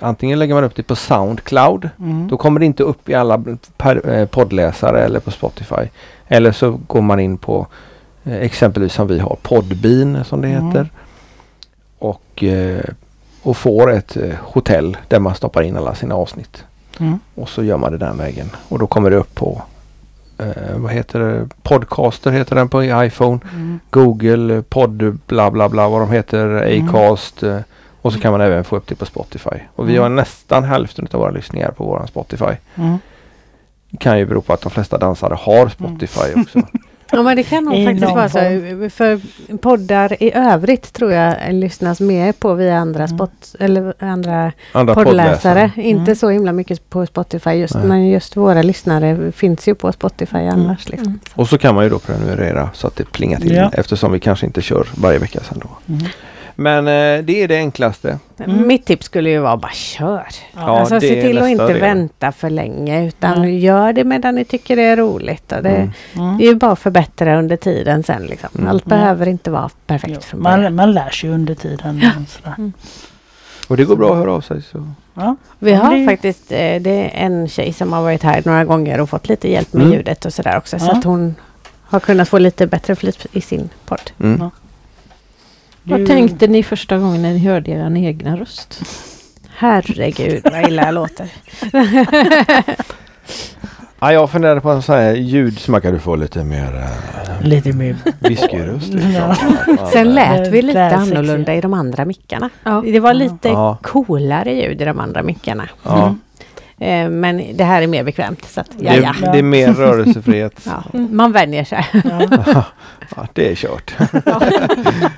antingen 0.00 0.38
lägger 0.38 0.54
man 0.54 0.64
upp 0.64 0.74
det 0.76 0.82
på 0.82 0.96
Soundcloud. 0.96 1.88
Mm. 1.98 2.28
Då 2.28 2.36
kommer 2.36 2.60
det 2.60 2.66
inte 2.66 2.82
upp 2.82 3.08
i 3.08 3.14
alla 3.14 3.42
per, 3.76 4.10
eh, 4.10 4.26
poddläsare 4.26 5.04
eller 5.04 5.20
på 5.20 5.30
Spotify. 5.30 5.88
Eller 6.28 6.52
så 6.52 6.70
går 6.86 7.00
man 7.00 7.20
in 7.20 7.38
på 7.38 7.66
eh, 8.24 8.34
exempelvis 8.36 8.92
som 8.92 9.06
vi 9.06 9.18
har 9.18 9.36
Podbean 9.42 10.24
som 10.24 10.40
det 10.40 10.48
Mm. 10.48 10.66
heter. 10.66 10.88
Och, 11.98 12.44
eh, 12.44 12.84
och 13.42 13.56
får 13.56 13.92
ett 13.92 14.16
eh, 14.16 14.34
hotell 14.42 14.96
där 15.08 15.18
man 15.18 15.34
stoppar 15.34 15.62
in 15.62 15.76
alla 15.76 15.94
sina 15.94 16.14
avsnitt. 16.14 16.64
Mm. 17.00 17.18
Och 17.34 17.48
så 17.48 17.62
gör 17.64 17.76
man 17.76 17.92
det 17.92 17.98
den 17.98 18.16
vägen. 18.18 18.50
Och 18.68 18.78
då 18.78 18.86
kommer 18.86 19.10
det 19.10 19.16
upp 19.16 19.34
på 19.34 19.62
eh, 20.38 20.46
vad 20.76 20.92
heter 20.92 21.18
det? 21.20 21.48
Podcaster 21.62 22.30
heter 22.30 22.56
den 22.56 22.68
på 22.68 22.84
iPhone. 22.84 23.38
Mm. 23.52 23.80
Google, 23.90 24.62
Podd, 24.68 25.18
bla 25.26 25.50
bla 25.50 25.68
bla 25.68 25.88
vad 25.88 26.00
de 26.00 26.10
heter, 26.10 26.46
Mm. 26.62 26.88
Acast. 26.88 27.42
eh, 27.42 27.58
Och 28.02 28.12
så 28.12 28.20
kan 28.20 28.32
man 28.32 28.40
även 28.40 28.64
få 28.64 28.76
upp 28.76 28.86
det 28.86 28.94
på 28.94 29.06
Spotify. 29.06 29.56
Och 29.76 29.88
vi 29.88 29.92
Mm. 29.92 30.02
har 30.02 30.08
nästan 30.08 30.64
hälften 30.64 31.08
av 31.12 31.20
våra 31.20 31.30
lyssningar 31.30 31.70
på 31.70 31.84
våran 31.84 32.08
Spotify. 32.08 32.52
Mm. 32.74 32.98
Det 33.90 33.96
kan 33.96 34.18
ju 34.18 34.26
bero 34.26 34.40
på 34.40 34.52
att 34.52 34.60
de 34.60 34.70
flesta 34.70 34.98
dansare 34.98 35.34
har 35.34 35.68
Spotify 35.68 36.40
också. 36.42 36.58
Ja 37.12 37.22
men 37.22 37.36
det 37.36 37.42
kan 37.42 37.64
nog 37.64 37.84
faktiskt 37.86 38.14
vara 38.14 38.28
så. 38.28 38.38
För 38.90 39.20
poddar 39.58 40.22
i 40.22 40.32
övrigt 40.34 40.92
tror 40.92 41.12
jag 41.12 41.34
lyssnas 41.54 42.00
mer 42.00 42.32
på 42.32 42.54
via 42.54 42.76
andra, 42.78 43.04
Mm. 43.04 43.16
spot, 43.16 43.54
eller 43.60 43.94
andra 43.98 44.52
Andra 44.72 44.94
poddläsare. 44.94 45.70
Inte 45.76 46.02
Mm. 46.02 46.16
så 46.16 46.28
himla 46.30 46.52
mycket 46.52 46.90
på 46.90 47.06
Spotify 47.06 47.50
just, 47.50 47.74
Nej. 47.74 47.84
men 47.84 48.08
just 48.08 48.36
våra 48.36 48.62
lyssnare 48.62 49.32
finns 49.32 49.68
ju 49.68 49.74
på 49.74 49.92
Spotify 49.92 50.38
annars. 50.38 50.88
Liksom. 50.88 51.06
Mm. 51.06 51.20
Och 51.34 51.48
så 51.48 51.58
kan 51.58 51.74
man 51.74 51.84
ju 51.84 51.90
då 51.90 51.98
prenumerera 51.98 52.70
så 52.74 52.86
att 52.86 52.96
det 52.96 53.04
plingar 53.12 53.40
till 53.40 53.54
Ja. 53.54 53.70
eftersom 53.74 54.12
vi 54.12 54.20
kanske 54.20 54.46
inte 54.46 54.62
kör 54.62 54.86
varje 54.96 55.18
vecka 55.18 55.40
sen 55.48 55.58
då. 55.62 55.94
Mm. 56.60 56.84
Men 56.84 57.18
eh, 57.18 57.24
det 57.24 57.42
är 57.42 57.48
det 57.48 57.56
enklaste. 57.56 58.18
Mm. 58.38 58.66
Mitt 58.66 58.86
tips 58.86 59.06
skulle 59.06 59.30
ju 59.30 59.38
vara 59.38 59.56
bara 59.56 59.72
kör. 59.72 60.26
Ja, 60.54 60.60
alltså 60.80 61.00
se 61.00 61.22
till 61.22 61.38
att 61.38 61.48
inte 61.48 61.66
del. 61.66 61.80
vänta 61.80 62.32
för 62.32 62.50
länge 62.50 63.06
utan 63.06 63.36
Mm. 63.36 63.58
gör 63.58 63.92
det 63.92 64.04
medan 64.04 64.34
ni 64.34 64.44
tycker 64.44 64.76
det 64.76 64.82
är 64.82 64.96
roligt. 64.96 65.52
Och 65.52 65.62
det, 65.62 65.68
Mm. 65.70 65.90
Mm. 66.16 66.38
det 66.38 66.44
är 66.44 66.48
ju 66.48 66.54
bara 66.54 66.72
att 66.72 66.78
förbättra 66.78 67.38
under 67.38 67.56
tiden 67.56 68.02
sen. 68.02 68.22
Liksom. 68.26 68.48
Mm. 68.58 68.68
Allt 68.68 68.86
Mm. 68.86 68.98
behöver 68.98 69.28
inte 69.28 69.50
vara 69.50 69.70
perfekt 69.86 70.14
Ja, 70.14 70.20
från 70.20 70.42
början. 70.42 70.62
man, 70.62 70.74
man 70.74 70.92
lär 70.92 71.10
sig 71.10 71.30
under 71.30 71.54
tiden. 71.54 72.02
och 72.22 72.28
Sådär. 72.28 72.72
Och 73.68 73.76
det 73.76 73.84
går 73.84 73.96
bra 73.96 74.10
att 74.10 74.16
höra 74.16 74.32
av 74.32 74.40
sig. 74.40 74.62
Så. 74.62 74.88
Ja. 75.14 75.36
Vi 75.58 75.70
Ja, 75.70 75.78
har 75.78 75.96
det- 75.98 76.04
faktiskt, 76.06 76.52
eh, 76.52 76.56
det 76.80 76.90
är 76.90 77.10
en 77.14 77.48
tjej 77.48 77.72
som 77.72 77.92
har 77.92 78.02
varit 78.02 78.22
här 78.22 78.42
några 78.44 78.64
gånger 78.64 79.00
och 79.00 79.10
fått 79.10 79.28
lite 79.28 79.50
hjälp 79.50 79.72
med 79.72 79.82
Mm. 79.82 79.94
ljudet 79.96 80.24
och 80.24 80.32
sådär 80.34 80.56
också. 80.56 80.78
Så 80.78 80.86
Ja. 80.86 80.92
att 80.98 81.04
hon 81.04 81.34
har 81.82 82.00
kunnat 82.00 82.28
få 82.28 82.38
lite 82.38 82.66
bättre 82.66 82.94
flyt 82.96 83.26
i 83.32 83.40
sin 83.40 83.68
podd. 83.86 84.10
Ja. 85.84 85.98
Vad 85.98 86.06
tänkte 86.06 86.46
ni 86.46 86.62
första 86.62 86.98
gången 86.98 87.22
när 87.22 87.32
ni 87.32 87.38
hörde 87.38 87.70
er 87.70 87.96
egna 87.96 88.36
röst? 88.36 88.80
Herregud 89.56 90.42
vad 90.52 90.68
illa 90.68 90.82
jag 90.84 90.94
låter. 90.94 91.28
Ja, 94.02 94.12
jag 94.12 94.30
funderade 94.30 94.60
på 94.60 94.70
en 94.70 94.82
sån 94.82 94.94
här 94.94 95.14
ljud 95.14 95.58
som 95.58 95.72
man 95.72 95.80
kan 95.80 96.00
få 96.00 96.16
lite 96.16 96.44
mer 96.44 96.74
uh, 96.74 97.46
Lite 97.48 97.72
mer. 97.72 97.96
whiskyröst. 98.18 98.92
Liksom. 98.92 99.12
Ja. 99.12 99.36
Sen 99.92 100.14
lät 100.14 100.48
vi 100.52 100.62
lite 100.62 100.78
där 100.78 100.94
annorlunda 100.94 101.54
i 101.54 101.60
de 101.60 101.74
andra 101.74 102.04
mickarna. 102.04 102.50
Ja. 102.64 102.82
Det 102.86 103.00
var 103.00 103.14
lite 103.14 103.48
Ja. 103.48 103.78
coolare 103.82 104.52
ljud 104.54 104.82
i 104.82 104.84
de 104.84 104.98
andra 105.00 105.22
mickarna. 105.22 105.68
Ja. 105.82 106.14
Mm. 106.78 107.06
Eh, 107.06 107.10
Men 107.10 107.56
det 107.56 107.64
här 107.64 107.82
är 107.82 107.86
mer 107.86 108.04
bekvämt. 108.04 108.44
Så 108.44 108.60
att, 108.60 108.70
ja, 108.78 108.92
Det, 108.92 108.98
ja. 109.22 109.32
det 109.32 109.38
är 109.38 109.42
mer 109.42 109.72
rörelsefrihet. 109.78 110.60
Ja, 110.66 110.84
man 110.92 111.32
vänjer 111.32 111.64
sig. 111.64 111.86
Ja. 112.04 112.64
Ja, 113.16 113.26
det 113.32 113.50
är 113.50 113.54
kört. 113.54 113.94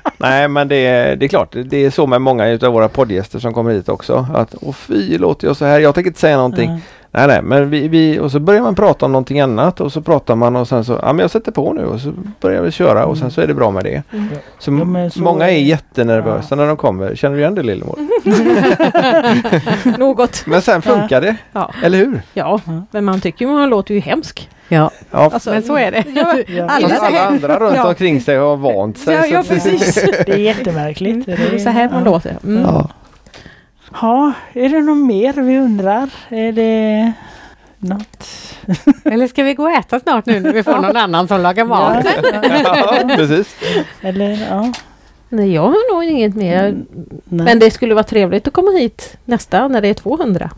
Nej 0.17 0.47
men 0.47 0.67
det 0.67 0.75
är, 0.75 1.15
det 1.15 1.25
är 1.25 1.27
klart, 1.27 1.55
det 1.65 1.77
är 1.77 1.89
så 1.89 2.07
med 2.07 2.21
många 2.21 2.47
utav 2.47 2.73
våra 2.73 2.89
poddgäster 2.89 3.39
som 3.39 3.53
kommer 3.53 3.71
hit 3.71 3.89
också. 3.89 4.27
Att 4.35 4.55
åh 4.61 4.73
fy 4.73 5.17
låter 5.17 5.47
jag 5.47 5.57
så 5.57 5.65
här. 5.65 5.79
Jag 5.79 5.95
tänker 5.95 6.09
inte 6.09 6.19
säga 6.19 6.37
någonting. 6.37 6.69
Ja. 6.69 6.79
Nej 7.15 7.27
nej 7.27 7.41
men 7.43 7.69
vi, 7.69 7.87
vi 7.87 8.19
och 8.19 8.31
så 8.31 8.39
börjar 8.39 8.61
man 8.61 8.75
prata 8.75 9.05
om 9.05 9.11
någonting 9.11 9.39
annat 9.39 9.81
och 9.81 9.91
så 9.91 10.01
pratar 10.01 10.35
man 10.35 10.55
och 10.55 10.67
sen 10.67 10.83
så 10.85 10.99
ja 11.01 11.13
men 11.13 11.19
jag 11.19 11.31
sätter 11.31 11.51
på 11.51 11.73
nu 11.73 11.85
och 11.85 11.99
så 11.99 12.13
börjar 12.41 12.61
vi 12.61 12.71
köra 12.71 13.05
och 13.05 13.17
sen 13.17 13.31
så 13.31 13.41
är 13.41 13.47
det 13.47 13.53
bra 13.53 13.71
med 13.71 13.83
det. 13.83 14.03
Mm. 14.13 14.27
Så, 14.59 14.71
Ja, 15.03 15.09
så- 15.09 15.21
många 15.21 15.49
är 15.49 15.57
jättenervösa 15.57 16.55
när 16.55 16.67
de 16.67 16.77
kommer. 16.77 17.15
Känner 17.15 17.35
du 17.35 17.41
igen 17.41 17.55
det 17.55 17.63
Lillemor? 17.63 17.99
Något. 19.97 20.43
Men 20.47 20.61
sen 20.61 20.81
funkar 20.81 21.21
det. 21.21 21.35
Ja. 21.51 21.71
Eller 21.83 21.97
hur? 21.97 22.21
ja, 22.33 22.59
men 22.91 23.05
man 23.05 23.21
tycker 23.21 23.47
man 23.47 23.69
låter 23.69 23.93
ju 23.93 23.99
hemsk. 23.99 24.49
Ja, 24.67 24.91
Ja. 25.11 25.29
Alltså, 25.33 25.49
men 25.49 25.63
så 25.63 25.75
är 25.77 25.91
det. 25.91 26.03
Ja, 26.15 26.35
Ja. 26.47 26.65
alla 26.69 26.95
alla 26.97 27.25
andra 27.25 27.59
runt 27.59 27.75
Ja. 27.75 27.87
omkring 27.87 28.21
sig 28.21 28.37
har 28.37 28.57
vant 28.57 28.97
sig. 28.97 29.15
Ja, 29.15 29.25
ja 29.25 29.43
precis. 29.47 29.95
Det 30.25 30.31
är 30.33 30.37
jättemärkligt. 30.37 31.25
Det 31.25 31.31
är 31.31 31.59
så 31.59 31.69
här 31.69 31.89
man 31.89 32.03
ja. 32.05 32.11
låter. 32.11 32.37
Mm. 32.43 32.61
Ja. 32.63 32.89
Ja, 34.01 34.33
är 34.53 34.69
det 34.69 34.81
något 34.81 35.07
mer 35.07 35.33
vi 35.33 35.57
undrar? 35.57 36.09
Är 36.29 36.51
det 36.51 37.13
något? 37.77 38.27
Eller 39.03 39.27
ska 39.27 39.43
vi 39.43 39.53
gå 39.53 39.63
och 39.63 39.71
äta 39.71 39.99
snart 39.99 40.25
nu 40.25 40.39
när 40.39 40.53
vi 40.53 40.63
får 40.63 40.77
någon 40.77 40.97
annan 40.97 41.27
som 41.27 41.41
lagar 41.41 41.65
mat? 41.65 42.05
ja, 42.63 43.15
precis. 43.15 43.55
Eller 44.01 44.47
ja. 44.49 44.73
Nej, 45.29 45.53
jag 45.53 45.61
har 45.61 45.93
nog 45.93 46.03
inget 46.03 46.35
mer. 46.35 46.63
Mm. 46.63 46.85
Men 47.27 47.59
det 47.59 47.71
skulle 47.71 47.93
vara 47.93 48.03
trevligt 48.03 48.47
att 48.47 48.53
komma 48.53 48.71
hit 48.71 49.17
nästa 49.25 49.67
när 49.67 49.81
det 49.81 49.87
är 49.87 49.93
200. 49.93 50.49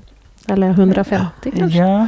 Eller 0.48 0.70
150 0.70 1.52
kanske. 1.58 1.80
Ja. 1.80 2.08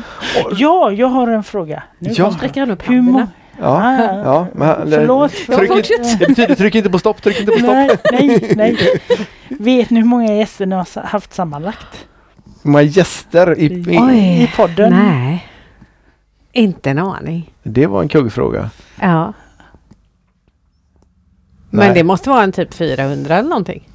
ja, 0.51 0.91
jag 0.91 1.07
har 1.07 1.27
en 1.27 1.43
fråga. 1.43 1.83
Nu 1.99 2.09
Ja. 2.13 2.31
Sträcker 2.31 2.61
han 2.61 2.71
upp 2.71 2.89
Hur 2.89 2.95
händerna. 2.95 3.27
Ja, 3.59 3.67
Ah, 3.84 4.21
ja 4.23 4.47
men, 4.53 4.89
Förlåt. 4.91 5.31
Tryck, 5.31 5.69
Ja, 5.69 5.77
inte, 5.77 6.15
det 6.19 6.27
betyder 6.27 6.55
tryck 6.55 6.75
inte 6.75 6.89
på 6.89 6.99
stopp, 6.99 7.21
tryck 7.21 7.39
inte 7.39 7.51
på 7.51 7.57
stopp. 7.57 7.71
Nej, 7.71 7.89
nej, 8.11 8.53
nej. 8.55 8.77
Vet 9.49 9.89
ni 9.89 9.99
hur 9.99 10.07
många 10.07 10.34
gäster 10.35 10.65
ni 10.65 10.75
har 10.75 11.05
haft 11.05 11.34
sammanlagt? 11.34 12.07
Hur 12.63 12.71
många 12.71 12.81
gäster 12.81 13.59
i, 13.59 13.65
i, 13.65 13.99
Oj. 14.01 14.43
I 14.43 14.51
podden? 14.55 14.89
Nej, 14.93 15.47
inte 16.51 16.89
en 16.89 16.97
aning. 16.99 17.53
Det 17.63 17.88
var 17.88 18.01
en 18.01 18.07
kuggfråga. 18.07 18.69
Ja. 19.01 19.34
Nej. 21.69 21.88
Men 21.88 21.93
det 21.93 22.03
måste 22.03 22.29
vara 22.29 22.43
en 22.43 22.51
typ 22.51 22.73
400 22.73 23.38
eller 23.38 23.49
någonting. 23.49 23.89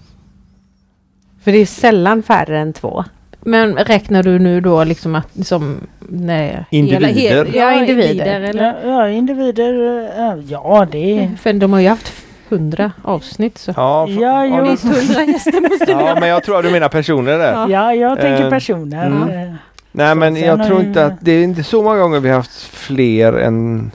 För 1.42 1.52
det 1.52 1.58
är 1.58 1.66
sällan 1.66 2.22
färre 2.22 2.58
än 2.60 2.72
två. 2.72 3.04
Men 3.44 3.76
räknar 3.76 4.22
du 4.22 4.38
nu 4.38 4.60
då 4.60 4.84
liksom 4.84 5.14
att 5.14 5.28
liksom, 5.32 5.76
nej, 6.08 6.64
Individer. 6.70 7.06
Hela, 7.08 7.44
hela, 7.44 7.56
Ja, 7.58 7.80
individer. 7.80 8.40
eller? 8.40 8.64
Ja, 8.64 8.74
ja, 8.84 9.08
individer. 9.08 9.98
eh, 10.20 10.44
Ja, 10.48 10.86
det 10.92 11.18
är... 11.18 11.30
För 11.42 11.52
de 11.52 11.72
har 11.72 11.80
ju 11.80 11.88
haft 11.88 12.12
100 12.48 12.92
avsnitt 13.02 13.58
så. 13.58 13.72
Ja, 13.76 14.08
Ja, 14.08 14.46
jo. 14.46 14.62
Minst 14.62 14.84
100 14.84 15.24
gäster 15.24 15.60
måste 15.70 15.90
ja, 15.90 16.16
men 16.20 16.28
jag 16.28 16.42
tror 16.44 16.58
att 16.58 16.64
du 16.64 16.70
menar 16.70 16.88
personer 16.88 17.38
där. 17.38 17.52
Ja. 17.52 17.68
Ja, 17.68 17.94
jag 17.94 18.20
tänker 18.20 18.44
Eh, 18.44 18.50
personer. 18.50 19.06
mm. 19.06 19.54
Nej, 19.92 20.14
men 20.14 20.36
jag 20.36 20.66
tror 20.66 20.80
inte 20.80 21.06
att 21.06 21.14
det 21.20 21.32
är 21.32 21.42
inte 21.44 21.64
så 21.64 21.82
många 21.82 21.98
gånger 21.98 22.20
vi 22.20 22.28
har 22.28 22.36
haft 22.36 22.62
fler 22.62 23.32
än 23.32 23.90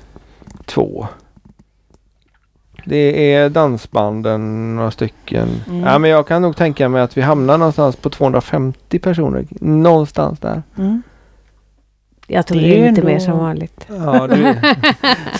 två. 0.65 1.07
Det 2.89 3.33
är 3.33 3.49
dansbanden, 3.49 4.75
några 4.75 4.91
stycken. 4.91 5.47
Mm. 5.67 5.79
Ja, 5.83 5.99
men 5.99 6.09
jag 6.09 6.27
kan 6.27 6.41
nog 6.41 6.55
tänka 6.55 6.89
mig 6.89 7.01
att 7.01 7.17
vi 7.17 7.21
hamnar 7.21 7.57
någonstans 7.57 7.95
på 7.95 8.09
250 8.09 8.99
personer. 8.99 9.45
Någonstans 9.61 10.39
där. 10.39 10.63
Mm. 10.77 11.01
Jag 12.27 12.45
tror 12.47 12.61
Det 12.61 12.67
det 12.67 12.73
är 12.73 12.89
lite 12.89 13.01
ändå- 13.01 13.11
mer 13.11 13.19
som 13.19 13.37
vanligt. 13.37 13.87
Ja, 13.89 14.27
du, 14.27 14.55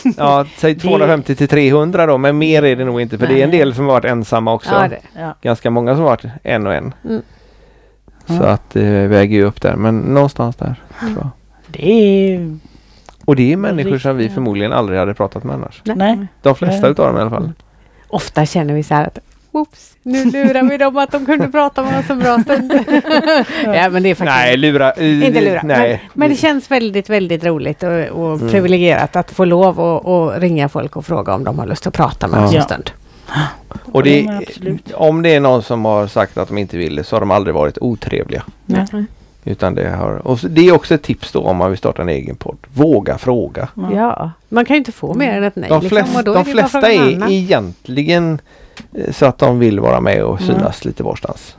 ja 0.18 0.46
säg 0.58 0.76
250 0.80 1.36
till 1.36 1.48
300 1.48 2.06
då, 2.06 2.18
men 2.18 2.38
mer 2.38 2.64
är 2.64 2.76
det 2.76 2.86
nog 2.86 3.02
inte. 3.02 3.18
För 3.18 3.28
det 3.28 3.40
är 3.40 3.44
en 3.44 3.50
Nej. 3.50 3.60
del 3.60 3.76
som 3.76 3.86
har 3.86 3.94
varit 3.94 4.06
ensamma 4.06 4.54
också. 4.54 4.74
Ja, 4.74 4.88
det. 4.88 5.00
Ja. 5.22 5.36
Ganska 5.42 5.70
många 5.70 5.94
som 5.96 6.04
har 6.04 6.10
varit 6.10 6.26
en 6.44 6.68
och 6.68 6.74
en. 6.74 6.94
Mm. 7.10 7.22
Så 8.28 8.44
att 8.44 8.70
det 8.74 9.08
väger 9.08 9.38
ju 9.38 9.44
upp 9.44 9.62
där. 9.62 9.76
Men 9.76 10.00
någonstans 10.00 10.56
där. 10.56 10.76
Tror 11.00 11.12
jag. 11.16 11.30
Det 11.68 11.92
är... 11.92 12.58
Och 13.28 13.36
det 13.36 13.54
är 13.54 13.58
människor 13.58 13.98
som 13.98 14.18
vi 14.18 14.30
förmodligen 14.30 14.74
aldrig 14.74 15.00
hade 15.00 15.14
pratat 15.14 15.44
med 15.44 15.56
annars. 15.56 15.82
Nej. 15.86 16.28
De 16.42 16.56
flesta 16.56 16.82
Nej. 16.82 16.92
utav 16.92 17.08
dem 17.08 17.18
i 17.18 17.22
alla 17.22 17.30
fall. 17.30 17.52
Ofta 18.08 18.46
känner 18.46 18.74
vi 18.74 18.84
så 18.84 18.94
här 18.94 19.06
att 19.08 19.20
Oops, 19.52 19.94
nu 20.04 20.26
lurar 20.26 20.64
vi 20.64 20.78
dem 20.78 20.98
att 20.98 21.12
de 21.12 21.26
kunde 21.26 21.48
prata 21.48 21.84
med 21.84 22.00
oss 22.00 22.10
en 22.10 22.20
bra 22.20 22.40
stund. 22.40 22.74
ja, 23.66 23.90
men 23.90 24.04
det 24.04 24.10
är 24.10 24.16
faktiskt 24.16 24.20
Nej, 24.38 24.58
lura. 24.58 24.92
eh, 24.92 25.26
inte 25.28 25.42
lura. 25.42 25.62
Nej. 25.64 25.90
Men, 25.90 26.00
men 26.14 26.30
det 26.30 26.36
känns 26.36 26.72
väldigt, 26.72 27.10
väldigt 27.10 27.44
roligt 27.44 27.84
och, 27.84 27.90
och 27.92 28.36
Mm. 28.38 28.50
privilegierat 28.50 29.16
att 29.16 29.32
få 29.32 29.46
lov 29.46 29.80
att 30.10 30.42
ringa 30.42 30.70
folk 30.70 30.96
och 30.96 31.06
fråga 31.06 31.34
om 31.36 31.44
de 31.44 31.60
har 31.60 31.66
lust 31.66 31.88
att 31.88 31.94
prata 31.94 32.28
med 32.28 32.40
Ja. 32.40 32.46
oss 32.46 32.54
Ja. 32.54 32.60
en 32.60 32.64
stund. 32.66 32.92
Och 33.92 34.04
det, 34.04 34.28
om 34.94 35.22
det 35.22 35.36
är 35.36 35.40
någon 35.40 35.64
som 35.64 35.86
har 35.86 36.08
sagt 36.08 36.38
att 36.38 36.48
de 36.48 36.58
inte 36.58 36.78
ville 36.78 37.04
så 37.04 37.16
har 37.16 37.20
de 37.20 37.32
aldrig 37.32 37.56
varit 37.56 37.78
otrevliga. 37.82 38.44
Nej. 38.66 38.86
Utan 39.48 39.76
det 39.76 39.90
har, 39.90 40.28
och 40.28 40.40
det 40.50 40.68
är 40.68 40.72
också 40.76 40.94
ett 40.96 41.04
tips 41.04 41.32
då 41.32 41.40
om 41.42 41.58
man 41.58 41.70
vill 41.70 41.78
starta 41.78 42.02
en 42.02 42.10
egen 42.10 42.36
podd. 42.36 42.58
Våga 42.74 43.18
fråga. 43.18 43.68
Ja. 43.76 43.92
Ja, 43.96 44.32
man 44.50 44.66
kan 44.66 44.74
ju 44.74 44.78
inte 44.78 44.92
få 44.92 45.14
mer 45.14 45.34
än 45.38 45.44
ett 45.44 45.56
nej. 45.56 45.70
De, 45.70 45.82
liksom, 45.82 45.90
flest, 45.90 46.18
och 46.18 46.24
då 46.24 46.34
de 46.34 46.40
är 46.40 46.44
flesta 46.44 46.92
är 46.92 47.16
annan. 47.16 47.32
egentligen 47.32 48.40
eh, 48.94 49.12
så 49.14 49.26
att 49.26 49.38
de 49.38 49.60
vill 49.60 49.80
vara 49.80 50.02
med 50.02 50.24
och 50.24 50.42
Mm. 50.42 50.56
synas 50.56 50.86
lite 50.86 51.04
varstans. 51.04 51.56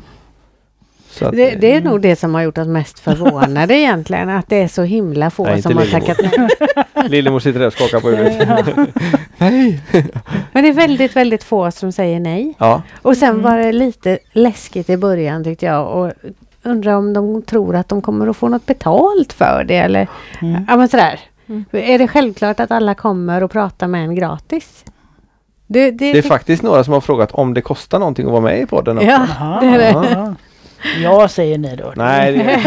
Så 1.11 1.25
att, 1.27 1.33
Det, 1.37 1.51
det 1.51 1.75
är 1.75 1.81
nog 1.81 2.01
det 2.01 2.17
som 2.17 2.35
har 2.35 2.43
gjort 2.43 2.59
oss 2.59 2.67
mest 2.69 2.99
förvånade 2.99 3.75
egentligen. 3.79 4.29
Att 4.29 4.49
det 4.49 4.57
är 4.57 4.69
så 4.69 4.83
himla 4.83 5.31
få 5.31 5.45
Nej, 5.45 5.63
som 5.63 5.77
har 5.77 5.85
Lillemor. 5.85 6.07
tackat 6.07 6.31
nej. 6.95 7.09
Lillemor 7.09 7.41
sitter 7.41 7.61
där 7.61 7.67
och 7.67 7.73
skakar 7.73 8.01
på 8.01 8.09
huvudet. 8.09 8.89
Nej! 9.39 9.81
Men 10.53 10.63
det 10.65 10.69
är 10.69 10.73
väldigt, 10.73 11.17
väldigt 11.17 11.45
få 11.45 11.71
som 11.71 11.93
säger 11.93 12.21
nej. 12.21 12.55
Ja, 12.59 12.83
Och 13.03 13.17
sen 13.17 13.29
Mm. 13.31 13.43
var 13.43 13.59
det 13.59 13.73
lite 13.73 14.19
läskigt 14.33 14.91
i 14.91 14.97
början 14.97 15.45
tyckte 15.45 15.67
jag. 15.67 15.87
Och 15.89 16.13
undrar 16.63 16.93
om 16.95 17.13
de 17.13 17.43
tror 17.43 17.77
att 17.77 17.89
de 17.89 18.03
kommer 18.03 18.27
att 18.29 18.37
få 18.37 18.49
något 18.49 18.67
betalt 18.67 19.33
för 19.33 19.65
det 19.69 19.77
eller 19.77 20.09
Mm. 20.43 20.65
ja 20.69 20.77
men 20.77 20.89
sådär. 20.89 21.21
Mm. 21.49 21.65
Är 21.73 21.99
det 21.99 22.09
självklart 22.09 22.61
att 22.61 22.71
alla 22.71 22.95
kommer 22.95 23.43
och 23.43 23.51
pratar 23.51 23.87
med 23.89 24.05
en 24.05 24.15
gratis? 24.15 24.85
Det, 25.67 25.91
det, 25.91 26.13
det 26.13 26.19
är 26.19 26.23
faktiskt 26.23 26.63
några 26.63 26.85
som 26.85 26.93
har 26.93 27.01
frågat 27.01 27.33
om 27.33 27.55
det 27.55 27.61
kostar 27.61 27.99
någonting 27.99 28.27
att 28.27 28.33
vara 28.33 28.41
med 28.43 28.61
i 28.61 28.67
podden. 28.67 28.97
också. 28.99 29.09
Ja, 29.41 29.59
det 29.61 29.67
är 29.67 29.79
det. 29.79 30.09
ja. 30.13 30.35
Jag 31.03 31.31
säger 31.31 31.59
nej 31.59 31.77
då. 31.77 31.93
Nej, 31.97 32.33
det, 32.33 32.61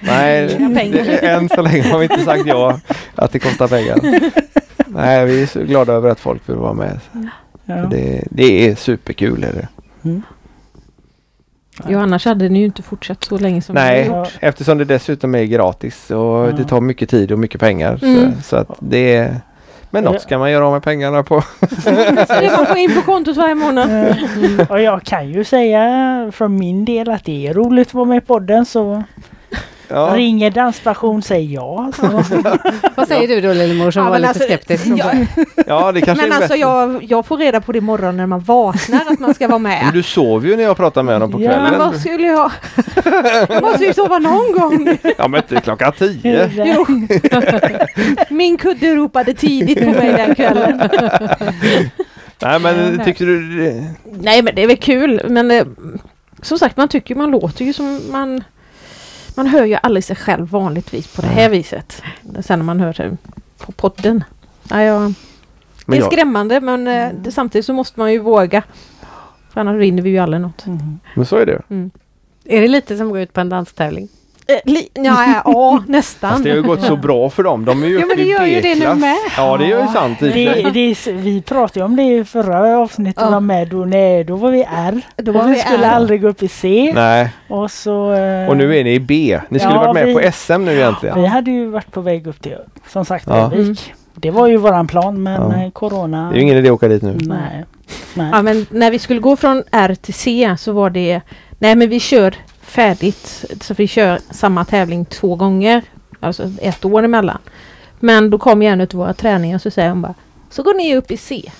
nej 0.00 0.90
det, 0.90 1.26
än 1.28 1.48
så 1.48 1.62
länge 1.62 1.82
har 1.82 1.98
vi 1.98 2.04
inte 2.04 2.24
sagt 2.24 2.46
ja 2.46 2.80
att 3.14 3.32
det 3.32 3.38
kostar 3.38 3.68
pengar. 3.68 3.98
Nej, 4.86 5.26
vi 5.26 5.42
är 5.42 5.46
så 5.46 5.60
glada 5.60 5.92
över 5.92 6.10
att 6.10 6.20
folk 6.20 6.48
vill 6.48 6.56
vara 6.56 6.72
med. 6.72 7.00
Ja. 7.64 7.74
Det, 7.74 8.24
det 8.30 8.68
är 8.68 8.74
superkul. 8.74 9.44
Är 9.44 9.52
det. 9.52 9.68
Mm. 10.04 10.22
Jo, 11.88 11.98
annars 11.98 12.24
hade 12.24 12.48
ni 12.48 12.58
ju 12.58 12.64
inte 12.64 12.82
fortsatt 12.82 13.24
så 13.24 13.38
länge 13.38 13.62
som 13.62 13.74
Nej, 13.74 14.02
ni 14.02 14.08
har 14.08 14.18
gjort. 14.18 14.32
eftersom 14.40 14.78
det 14.78 14.84
dessutom 14.84 15.34
är 15.34 15.44
gratis 15.44 16.10
och 16.10 16.16
Ja. 16.18 16.52
det 16.56 16.64
tar 16.64 16.80
mycket 16.80 17.08
tid 17.10 17.32
och 17.32 17.38
mycket 17.38 17.60
pengar. 17.60 17.98
Mm. 18.02 18.32
Så, 18.36 18.42
så 18.42 18.56
att 18.56 18.68
det 18.80 19.14
är, 19.16 19.36
men 19.90 20.04
något 20.04 20.22
ska 20.22 20.38
man 20.38 20.50
göra 20.50 20.66
av 20.66 20.72
med 20.72 20.82
pengarna 20.82 21.22
på. 21.22 21.42
Det 21.84 22.52
man 22.56 22.66
får 22.66 22.76
in 22.76 22.94
på 22.94 23.00
kontot 23.02 23.36
varje 23.36 23.54
månad. 23.54 23.90
Eh, 24.08 24.70
Och 24.70 24.80
jag 24.80 25.02
kan 25.02 25.28
ju 25.28 25.44
säga 25.44 26.30
från 26.34 26.56
min 26.58 26.84
del 26.84 27.08
att 27.10 27.24
det 27.24 27.46
är 27.46 27.54
roligt 27.54 27.88
att 27.88 27.94
vara 27.94 28.04
med 28.04 28.16
i 28.18 28.20
podden 28.26 28.64
så 28.66 29.02
Ja. 29.88 30.12
ringer 30.14 30.50
dansstation 30.50 31.22
säger 31.22 31.54
ja. 31.54 31.90
Vad 32.94 33.08
säger 33.08 33.28
du 33.28 33.40
då 33.40 33.52
Lillemor 33.52 33.90
som 33.90 34.00
Ja, 34.00 34.04
var 34.04 34.12
men 34.12 34.20
lite 34.20 34.28
alltså, 34.28 34.44
skeptisk? 34.44 34.86
ja. 34.96 35.12
ja, 35.66 35.92
det 35.92 36.00
kanske 36.00 36.24
Men 36.24 36.32
är 36.32 36.36
alltså 36.36 36.48
bättre. 36.48 36.56
jag, 36.56 37.02
jag 37.04 37.26
får 37.26 37.36
reda 37.36 37.60
på 37.60 37.72
det 37.72 37.78
imorgon 37.78 38.16
när 38.16 38.26
man 38.26 38.40
vaknar 38.40 39.00
att 39.10 39.18
man 39.20 39.34
ska 39.34 39.48
vara 39.48 39.58
Men 39.58 39.84
med. 39.84 39.92
du 39.94 40.02
sover 40.02 40.48
ju 40.48 40.56
när 40.56 40.62
jag 40.64 40.76
pratar 40.76 41.02
med 41.02 41.14
honom 41.14 41.32
på 41.32 41.42
Ja, 41.42 41.50
kvällen. 41.50 41.70
Men 41.70 41.78
vad 41.78 42.00
skulle 42.00 42.26
jag... 42.26 42.50
Jag 43.48 43.62
måste 43.62 43.84
ju 43.84 43.94
sova 43.94 44.18
någon 44.18 44.52
gång. 44.52 44.98
Ja 45.18 45.28
men 45.28 45.40
inte 45.42 45.60
klockan 45.60 45.92
tio. 45.98 46.50
Jo. 46.76 46.86
Min 48.30 48.56
kudde 48.58 48.94
ropade 48.94 49.34
tidigt 49.34 49.78
på 49.84 49.90
mig 49.90 50.12
den 50.12 50.34
kvällen. 50.34 50.82
Nej 52.42 52.58
men 52.60 53.04
tyckte 53.04 53.24
du 53.24 53.58
det- 53.64 53.84
Nej 54.20 54.42
men 54.42 54.54
det 54.54 54.62
är 54.62 54.66
väl 54.66 54.76
kul 54.76 55.20
men 55.28 55.50
eh, 55.50 55.64
som 56.42 56.58
sagt 56.58 56.76
man 56.76 56.88
tycker 56.88 57.14
man 57.14 57.30
låter 57.30 57.64
ju 57.64 57.72
som 57.72 58.00
man 58.10 58.44
man 59.34 59.46
hör 59.46 59.64
ju 59.64 59.78
aldrig 59.82 60.04
sig 60.04 60.16
själv 60.16 60.48
vanligtvis 60.50 61.16
på 61.16 61.22
det 61.22 61.28
här 61.28 61.48
viset. 61.48 62.02
Sen 62.40 62.58
när 62.58 62.66
man 62.66 62.80
hör 62.80 62.92
det 62.92 63.16
på 63.58 63.72
podden. 63.72 64.24
Ja, 64.70 64.82
ja. 64.82 65.12
Det 65.86 65.96
är 65.96 66.00
jag, 66.00 66.12
skrämmande 66.12 66.60
men 66.60 66.88
eh, 66.88 67.10
det, 67.22 67.32
samtidigt 67.32 67.66
så 67.66 67.72
måste 67.72 68.00
man 68.00 68.12
ju 68.12 68.18
våga. 68.18 68.62
För 69.52 69.60
annars 69.60 69.80
vinner 69.80 70.02
vi 70.02 70.10
ju 70.10 70.18
aldrig 70.18 70.40
något. 70.40 70.66
Mm. 70.66 71.00
men 71.14 71.26
så 71.26 71.36
är 71.36 71.46
det. 71.46 71.62
Är 72.44 72.60
det 72.60 72.68
lite 72.68 72.96
som 72.96 73.06
att 73.06 73.12
gå 73.12 73.18
ut 73.18 73.32
på 73.32 73.40
en 73.40 73.48
danstävling? 73.48 74.08
Eh, 74.54 74.60
li, 74.72 74.88
ja, 74.94 75.42
ja, 75.44 75.82
nästan. 75.88 76.30
Fast 76.30 76.44
det 76.44 76.50
har 76.50 76.56
ju 76.56 76.62
gått 76.62 76.82
så 76.82 76.96
bra 76.96 77.30
för 77.30 77.42
dem. 77.42 77.64
De 77.64 77.82
är 77.82 77.86
ju 77.86 78.00
Ja, 78.00 78.06
men 78.06 78.16
det 78.16 78.22
gör 78.22 78.44
ju 78.46 78.60
det 78.60 78.74
nu 78.74 78.94
med. 78.94 79.16
Ja 79.36 79.56
det 79.56 79.66
gör 79.66 79.82
ju 79.82 79.88
sant 79.88 80.18
Det, 80.20 80.28
det, 80.28 80.46
är- 80.46 81.12
vi 81.12 81.42
pratade 81.42 81.80
ju 81.80 81.84
om 81.84 81.96
det 81.96 82.02
i 82.02 82.24
förra 82.24 82.78
avsnittet 82.78 83.22
Ja. 83.26 83.30
var 83.30 83.40
med 83.40 83.68
då, 83.68 83.76
nej, 83.76 84.24
då 84.24 84.36
var 84.36 84.50
vi 84.50 84.66
R. 84.76 85.00
Då 85.16 85.32
var 85.32 85.44
vi 85.44 85.52
vi 85.54 85.58
skulle 85.60 85.86
R. 85.86 85.90
aldrig 85.92 86.22
gå 86.22 86.28
upp 86.28 86.42
i 86.42 86.48
C. 86.48 86.92
Nej, 86.94 87.28
Och 87.48 87.70
så... 87.70 88.12
eh, 88.12 88.48
och 88.48 88.56
nu 88.56 88.76
är 88.76 88.84
ni 88.84 88.94
i 88.94 89.00
B. 89.00 89.40
Ni 89.48 89.58
skulle 89.58 89.74
Ja, 89.74 89.80
varit 89.80 89.94
med 89.94 90.06
vi- 90.06 90.14
på 90.14 90.32
SM 90.32 90.64
nu 90.64 90.72
egentligen. 90.72 91.20
Vi 91.20 91.26
hade 91.26 91.50
ju 91.50 91.66
varit 91.66 91.92
på 91.92 92.00
väg 92.00 92.26
upp 92.26 92.42
till 92.42 92.56
som 92.88 93.04
sagt 93.04 93.26
Ja. 93.28 93.34
Örnsköldsvik. 93.36 93.92
Det 94.14 94.30
var 94.30 94.46
ju 94.46 94.56
våran 94.56 94.86
plan 94.86 95.22
men 95.22 95.32
Ja. 95.50 95.62
eh, 95.64 95.70
Corona... 95.70 96.28
Det 96.30 96.34
är 96.34 96.36
ju 96.36 96.42
ingen 96.42 96.56
idé 96.56 96.68
att 96.68 96.74
åka 96.74 96.88
dit 96.88 97.02
nu. 97.02 97.16
Nej. 97.20 97.64
Nej. 98.14 98.30
Ja, 98.32 98.42
men 98.42 98.66
när 98.70 98.90
vi 98.90 98.98
skulle 98.98 99.20
gå 99.20 99.36
från 99.36 99.62
R 99.72 99.96
till 100.02 100.14
C 100.14 100.54
så 100.58 100.72
var 100.72 100.90
det 100.90 101.20
Nej 101.58 101.74
men 101.74 101.88
vi 101.88 102.00
kör 102.00 102.34
färdigt. 102.72 103.44
Så 103.60 103.74
vi 103.74 103.86
kör 103.86 104.18
samma 104.30 104.64
tävling 104.64 105.04
två 105.04 105.34
gånger. 105.36 105.82
Alltså 106.20 106.50
ett 106.62 106.84
år 106.84 107.02
emellan. 107.02 107.38
Men 108.00 108.30
då 108.30 108.38
kommer 108.38 108.66
en 108.66 108.80
av 108.80 108.86
våra 108.92 109.12
träningar 109.14 109.56
och 109.56 109.62
så 109.62 109.70
säger 109.70 109.88
hon 109.90 110.02
bara 110.02 110.14
Så 110.50 110.62
går 110.62 110.74
ni 110.74 110.96
upp 110.96 111.10
i 111.10 111.16
C. 111.16 111.52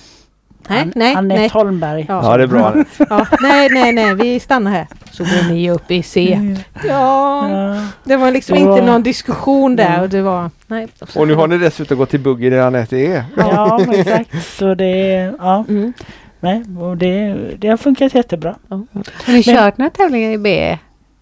Nej, 0.67 0.79
An- 0.81 0.91
nej, 0.95 1.15
Anette 1.15 1.39
nej. 1.41 1.49
Holmberg. 1.49 2.05
Ja. 2.09 2.21
Ja 2.31 2.37
det 2.37 2.43
är 2.43 2.47
bra. 2.47 2.75
Ja, 3.09 3.27
nej, 3.41 3.69
nej, 3.71 3.91
nej, 3.91 4.15
vi 4.15 4.39
stannar 4.39 4.71
här. 4.71 4.87
Så 5.11 5.23
går 5.23 5.49
ni 5.53 5.71
upp 5.71 5.91
i 5.91 6.03
C. 6.03 6.39
Ja, 6.83 7.49
Ja. 7.49 7.87
det 8.03 8.17
var 8.17 8.31
liksom 8.31 8.57
Det 8.59 8.65
var- 8.65 8.77
inte 8.77 8.91
någon 8.91 9.03
diskussion 9.03 9.75
där 9.75 10.01
och 10.01 10.09
det 10.09 10.21
var... 10.21 10.49
Nej. 10.67 10.87
Och 11.15 11.27
nu 11.27 11.35
har 11.35 11.47
ni 11.47 11.57
dessutom 11.57 11.97
gått 11.97 12.09
till 12.09 12.19
buggy 12.19 12.49
där 12.49 12.59
Anette 12.59 12.97
är. 12.97 13.23
ja, 13.37 13.79
men 13.87 13.99
exakt. 13.99 14.45
Så 14.57 14.75
det, 14.75 15.33
ja, 15.39 15.65
Mm. 15.69 15.93
nej, 16.39 16.63
och 16.79 16.97
det, 16.97 17.35
det 17.57 17.67
har 17.67 17.77
funkat 17.77 18.15
jättebra. 18.15 18.55
Har 18.69 19.33
ni 19.33 19.43
kört 19.43 19.77
några 19.77 19.89
tävlingar 19.89 20.31
i 20.31 20.37
B? 20.37 20.77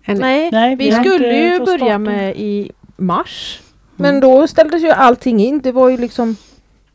Än? 0.05 0.17
Nej, 0.17 0.49
Nej, 0.51 0.75
vi 0.75 0.89
har 0.89 1.03
skulle 1.03 1.35
ju 1.35 1.59
börja 1.59 1.97
med 1.97 2.35
i 2.37 2.71
mars. 2.97 3.59
Men 3.95 4.09
Mm. 4.09 4.21
då 4.21 4.47
ställdes 4.47 4.83
ju 4.83 4.89
allting 4.89 5.39
in. 5.39 5.61
Det 5.61 5.71
var 5.71 5.89
ju 5.89 5.97
liksom 5.97 6.35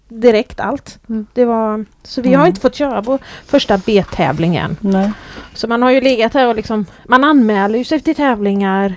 direkt 0.09 0.61
allt. 0.61 0.99
Mm. 1.09 1.27
Det 1.35 1.45
var, 1.45 1.85
så 2.03 2.23
vi 2.23 2.29
har 2.29 2.35
Mm. 2.37 2.47
inte 2.49 2.61
fått 2.61 2.75
köra 2.75 3.03
på 3.03 3.19
första 3.47 3.79
B-tävlingen. 3.87 4.77
Nej. 4.81 5.13
Så 5.55 5.69
man 5.69 5.83
har 5.83 5.91
ju 5.91 6.01
legat 6.01 6.35
här 6.35 6.49
och 6.49 6.57
liksom, 6.57 6.87
man 7.05 7.25
anmäler 7.25 7.79
ju 7.79 7.85
sig 7.85 8.01
till 8.01 8.15
tävlingar 8.15 8.95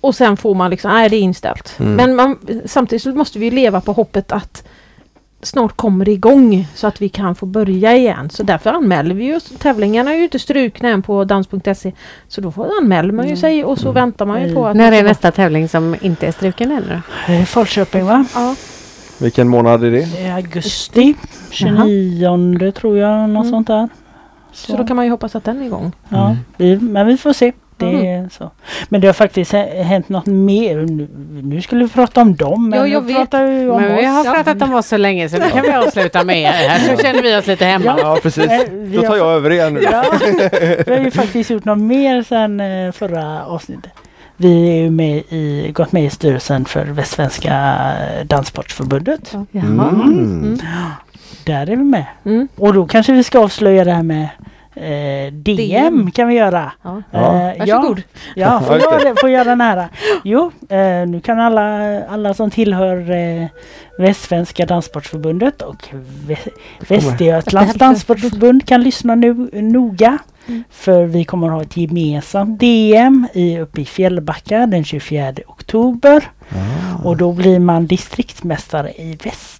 och 0.00 0.14
sen 0.14 0.36
får 0.36 0.54
man 0.54 0.70
liksom, 0.70 0.90
nej 0.90 1.08
det 1.08 1.16
är 1.16 1.20
inställt. 1.20 1.76
Mm. 1.78 1.94
Men 1.94 2.16
man, 2.16 2.38
samtidigt 2.64 3.02
så 3.02 3.10
måste 3.14 3.38
vi 3.38 3.44
ju 3.44 3.50
leva 3.50 3.80
på 3.80 3.92
hoppet 3.92 4.32
att 4.32 4.68
snart 5.42 5.76
kommer 5.76 6.04
det 6.04 6.10
igång 6.12 6.66
så 6.74 6.86
att 6.86 7.02
vi 7.02 7.08
kan 7.08 7.34
få 7.34 7.46
börja 7.46 7.96
igen. 7.96 8.30
Så 8.30 8.42
därför 8.42 8.70
anmäler 8.70 9.14
vi 9.14 9.34
oss. 9.36 9.52
Tävlingarna 9.58 10.12
är 10.12 10.16
ju 10.16 10.22
inte 10.24 10.38
strukna 10.38 10.88
än 10.88 11.02
på 11.02 11.24
dans.se. 11.24 11.92
Så 12.28 12.40
då 12.40 12.52
får, 12.52 12.68
anmäler 12.82 13.12
man 13.12 13.24
ju 13.24 13.28
Mm. 13.30 13.40
sig 13.40 13.64
och 13.64 13.78
så 13.78 13.92
väntar 13.92 14.26
man 14.26 14.42
ju 14.42 14.54
på 14.54 14.66
att... 14.66 14.76
När 14.76 14.84
man 14.84 14.94
är 14.94 15.02
nästa 15.02 15.30
tävling 15.30 15.68
som 15.68 15.96
inte 16.00 16.26
är 16.26 16.32
struken 16.32 16.70
ännu 16.70 17.00
då? 17.38 17.44
Falköping 17.46 18.04
va? 18.06 18.24
Ja. 18.34 18.54
Vilken 19.18 19.48
månad 19.48 19.84
är 19.84 19.90
det? 19.90 20.20
I 20.20 20.30
augusti 20.30 21.14
29 21.50 22.72
tror 22.72 22.98
jag, 22.98 23.30
något 23.30 23.40
Mm. 23.44 23.50
sånt 23.50 23.66
där. 23.66 23.88
Så 24.52 24.76
då 24.76 24.86
kan 24.86 24.96
man 24.96 25.04
ju 25.04 25.10
hoppas 25.10 25.36
att 25.36 25.44
den 25.44 25.60
är 25.62 25.66
igång. 25.66 25.92
Ja, 26.08 26.24
Mm. 26.26 26.36
vi, 26.56 26.76
men 26.80 27.06
vi 27.06 27.16
får 27.16 27.32
se. 27.32 27.52
Det 27.80 27.86
Mm. 27.86 28.24
är 28.24 28.28
så. 28.28 28.50
Men 28.88 29.00
det 29.00 29.06
har 29.06 29.12
faktiskt 29.14 29.52
hä- 29.52 29.82
hänt 29.82 30.08
något 30.08 30.26
mer. 30.26 30.76
Nu, 30.76 31.08
nu 31.42 31.60
skulle 31.62 31.84
vi 31.84 31.90
prata 31.90 32.20
om 32.20 32.36
dem. 32.36 32.68
Men 32.70 32.78
Jo, 32.80 32.86
jag 32.86 33.00
vet. 33.00 33.16
pratar 33.16 33.44
vi 33.46 33.68
om 33.68 33.82
Men 33.82 33.96
vi 33.96 34.02
oss. 34.02 34.06
har 34.06 34.34
pratat 34.34 34.62
om 34.62 34.74
oss 34.74 34.86
så 34.86 34.96
länge 34.96 35.28
så 35.28 35.38
nu 35.38 35.50
kan 35.50 35.62
vi 35.62 35.72
avsluta 35.72 36.24
med 36.24 36.38
er 36.42 36.46
här 36.52 36.78
så 36.96 37.02
känner 37.02 37.22
vi 37.22 37.36
oss 37.36 37.46
lite 37.46 37.64
hemma. 37.64 37.96
Ja 37.98 38.18
precis. 38.22 38.50
Vi 38.70 38.96
Då 38.96 39.02
tar 39.02 39.08
har- 39.08 39.16
jag 39.16 39.26
över 39.32 39.50
igen 39.52 39.74
nu. 39.74 39.80
Ja, 39.82 40.04
vi 40.86 40.92
har 40.96 41.04
ju 41.04 41.10
faktiskt 41.10 41.50
gjort 41.50 41.64
något 41.64 41.78
mer 41.78 42.22
sedan 42.22 42.60
eh, 42.60 42.92
förra 42.92 43.44
avsnittet. 43.44 43.92
Vi 44.36 44.70
är 44.70 44.76
ju 44.82 44.90
med 44.90 45.16
i, 45.28 45.70
gått 45.74 45.92
med 45.92 46.04
i 46.04 46.10
styrelsen 46.10 46.64
för 46.64 46.84
Västsvenska 46.84 47.76
Danssportförbundet. 48.24 49.32
Jaha. 49.50 49.64
Mm. 49.64 50.58
Där 51.44 51.62
är 51.70 51.76
vi 51.76 51.84
med. 51.84 52.04
Mm. 52.24 52.48
Och 52.56 52.74
då 52.74 52.86
kanske 52.86 53.12
vi 53.12 53.22
ska 53.24 53.38
avslöja 53.38 53.84
det 53.84 53.92
här 53.92 54.02
med 54.02 54.28
eh, 54.80 55.32
DM, 55.32 55.56
DM. 55.56 56.10
kan 56.10 56.28
vi 56.28 56.34
göra. 56.34 56.72
Ja. 56.82 57.02
Eh, 57.12 57.58
Varsågod. 57.58 58.02
Ja, 58.36 58.60
får 58.66 58.76
Ja, 58.78 58.82
göra, 58.90 58.98
det, 59.14 59.20
får 59.20 59.30
göra 59.30 59.44
den 59.44 59.60
här. 59.60 59.88
Jo, 60.24 60.50
eh, 60.68 61.06
nu 61.08 61.20
kan 61.24 61.40
alla, 61.40 62.00
alla 62.06 62.34
som 62.34 62.50
tillhör 62.50 63.10
eh, 63.10 63.46
Västsvenska 63.98 64.66
Danssportförbundet 64.66 65.62
och 65.62 65.88
Vä- 66.26 66.48
Västergötlands 66.88 67.74
Danssportförbund 67.78 68.66
kan 68.66 68.82
lyssna 68.82 69.14
nu 69.14 69.34
noga. 69.52 70.18
Mm. 70.48 70.64
För 70.70 71.04
vi 71.04 71.24
kommer 71.24 71.46
att 71.46 71.52
ha 71.52 71.62
ett 71.62 71.76
gemensamt 71.76 72.60
DM 72.60 73.26
i, 73.32 73.58
uppe 73.58 73.80
i 73.80 73.84
Fjällbacka 73.84 74.66
den 74.66 74.84
24 74.84 75.32
oktober. 75.46 76.30
Ah. 76.48 77.04
Och 77.08 77.16
då 77.16 77.32
blir 77.32 77.58
man 77.58 77.86
distriktsmästare 77.86 78.90
i 78.90 79.18
väst. 79.24 79.59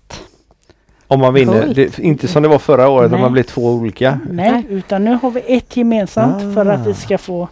Om 1.10 1.20
man 1.20 1.34
vinner, 1.34 1.72
det, 1.74 1.98
inte 1.98 2.28
som 2.28 2.42
det 2.42 2.48
var 2.48 2.58
förra 2.58 2.88
året, 2.88 3.12
om 3.12 3.20
man 3.20 3.32
blir 3.32 3.42
två 3.42 3.70
olika. 3.72 4.18
Nej, 4.30 4.66
utan 4.68 5.04
nu 5.04 5.18
har 5.22 5.30
vi 5.30 5.40
ett 5.46 5.76
gemensamt 5.76 6.54
för 6.54 6.66
att 6.66 6.80
Ah. 6.80 6.84
vi 6.86 6.94
ska 6.94 7.18
få 7.18 7.48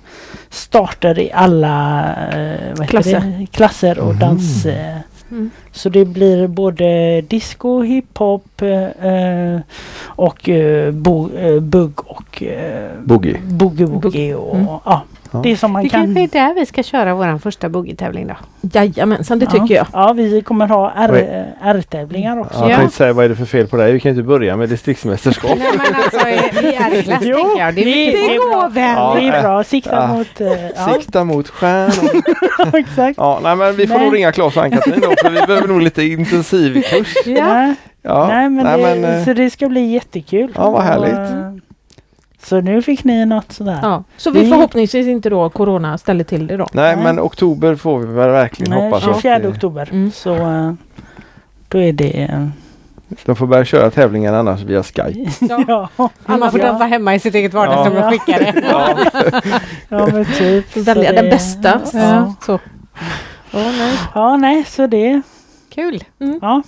starter 0.51 1.19
i 1.19 1.33
alla 1.33 2.05
eh, 2.33 2.85
Klasser. 2.87 3.47
Klasser 3.53 3.99
och 3.99 4.09
Mhm. 4.15 4.19
dans. 4.19 4.67
Eh. 4.67 4.97
Mm. 5.31 5.51
Så 5.73 5.89
det 5.89 6.05
blir 6.05 6.47
både 6.47 7.21
disco, 7.21 7.83
hiphop 7.83 8.63
eh, 8.63 9.61
och 10.07 10.49
eh, 10.49 10.91
bo, 10.93 11.31
eh, 11.37 11.61
bugg 11.61 12.01
och 12.07 12.43
eh, 12.43 12.91
Boogie. 13.05 13.37
boogie 13.49 13.87
woogie 13.87 14.35
och 14.35 14.55
Mm. 14.55 14.67
ja, 14.85 15.03
Ja. 15.31 15.41
det 15.43 15.57
som 15.57 15.73
man 15.73 15.83
Det 15.83 15.89
kan. 15.89 16.15
kanske 16.15 16.23
är 16.23 16.47
där 16.49 16.55
vi 16.55 16.67
ska 16.67 16.83
köra 16.83 17.15
vår 17.15 17.39
första 17.39 17.69
boogie-tävling 17.69 18.27
då. 18.27 18.35
Jajamensan, 18.73 19.39
det 19.39 19.47
tycker 19.47 19.75
ja. 19.75 19.87
jag. 19.93 20.09
Ja, 20.09 20.13
vi 20.13 20.43
kommer 20.43 20.67
ha 20.67 20.93
eh, 21.05 21.45
R-tävlingar 21.63 22.41
också. 22.41 22.55
Ja, 22.55 22.61
jag 22.63 22.71
Ja. 22.73 22.77
tänkte 22.77 22.97
säga 22.97 23.13
vad 23.13 23.25
är 23.25 23.29
det 23.29 23.37
för 23.37 23.45
fel 23.45 23.67
på 23.67 23.77
dig? 23.77 23.93
Vi 23.93 24.01
kan 24.01 24.11
inte 24.11 24.23
börja 24.23 24.57
med 24.57 24.69
distriktsmästerskap. 24.69 25.59
Nej 25.59 25.69
men 25.77 25.95
alltså 26.03 26.19
vi 26.63 26.75
är 26.75 26.95
i 26.95 27.03
klass 27.03 27.23
Jo, 27.23 27.37
tänker 27.37 27.61
jag. 27.65 27.75
Det 27.75 27.81
är 27.81 28.13
det- 28.13 28.29
det 28.29 28.37
går 28.37 28.69
väl. 28.69 28.95
Ja, 28.97 29.15
det 29.19 29.29
är 29.29 29.37
äh, 29.37 29.43
bra. 29.43 29.65
Sikta 29.65 29.95
ja. 29.95 30.07
mot... 30.07 30.41
eh, 30.41 30.47
ja, 30.77 30.95
Sikta 30.95 31.25
mot 31.25 31.49
stjärnor. 31.49 32.23
exakt. 32.79 33.19
Ja, 33.19 33.41
nej 33.43 33.57
men 33.57 33.77
vi 33.77 33.87
får 33.87 33.95
Nej. 33.95 34.05
nog 34.05 34.15
ringa 34.15 34.33
Claes 34.33 34.57
och 34.57 34.63
Ann-Katrin 34.65 35.01
då 35.01 35.09
för 35.23 35.31
vi 35.31 35.47
behöver 35.47 35.69
nog 35.69 35.83
lite 35.83 36.03
intensivkurs. 36.03 37.15
Ja. 37.27 37.75
Ja, 38.03 38.27
nej, 38.29 38.49
men, 38.49 38.65
nej, 38.65 38.77
det, 38.95 39.01
men, 39.01 39.19
eh, 39.19 39.25
så 39.25 39.33
det 39.33 39.51
ska 39.51 39.69
bli 39.69 39.87
jättekul. 39.87 40.53
Ja, 40.57 40.71
vad 40.71 40.83
härligt. 40.83 41.13
Och, 41.15 41.68
så 42.43 42.61
nu 42.61 42.83
fick 42.83 43.05
ni 43.05 43.27
något 43.27 43.53
sådär. 43.53 43.79
Ja. 43.83 44.05
Så 44.17 44.31
vi 44.31 44.41
Vi- 44.45 44.51
förhoppningsvis 44.51 45.07
inte 45.07 45.31
då 45.31 45.51
Corona 45.51 45.99
ställer 45.99 46.25
till 46.25 46.47
det 46.47 46.57
då. 46.57 46.67
nej 46.73 46.95
nej. 46.97 47.05
men 47.05 47.21
oktober 47.21 47.75
får 47.77 47.99
vi 47.99 48.07
väl 48.07 48.31
verkligen 48.31 48.71
Nej, 48.71 48.83
hoppas. 48.91 49.05
24 49.05 49.37
att, 49.37 49.45
oktober. 49.45 49.89
Mm. 49.93 50.11
Så 50.11 50.35
eh, 50.35 50.73
då 51.69 51.79
är 51.79 51.93
det... 51.93 52.23
eh, 52.23 52.49
De 53.25 53.37
får 53.37 53.47
börja 53.47 53.65
köra 53.65 53.91
tävlingar 53.91 54.33
annars 54.33 54.61
via 54.63 54.83
Skype. 54.83 55.31
ja, 55.69 55.89
Man 56.27 56.51
får 56.51 56.61
ja, 56.61 56.73
vara 56.73 56.87
hemma 56.87 57.15
i 57.15 57.19
sitt 57.21 57.35
eget 57.35 57.55
vardagsrum 57.55 57.97
Ja. 57.97 58.05
och 58.07 58.11
skicka 58.13 58.39
det. 58.39 58.63
Ja. 58.71 58.99
ja, 59.89 60.07
men 60.13 60.25
typ. 60.25 60.77
Välja 60.77 61.13
den 61.13 61.31
bästa. 61.31 61.81
Ja. 61.93 62.35
Så. 62.47 62.53
Ja, 63.51 63.59
nej. 63.79 63.99
ja, 64.15 64.37
nej, 64.37 64.65
så 64.65 64.87
det... 64.87 65.23
Kul. 65.75 66.05
Mm. 66.21 66.39
Ja, 66.43 66.63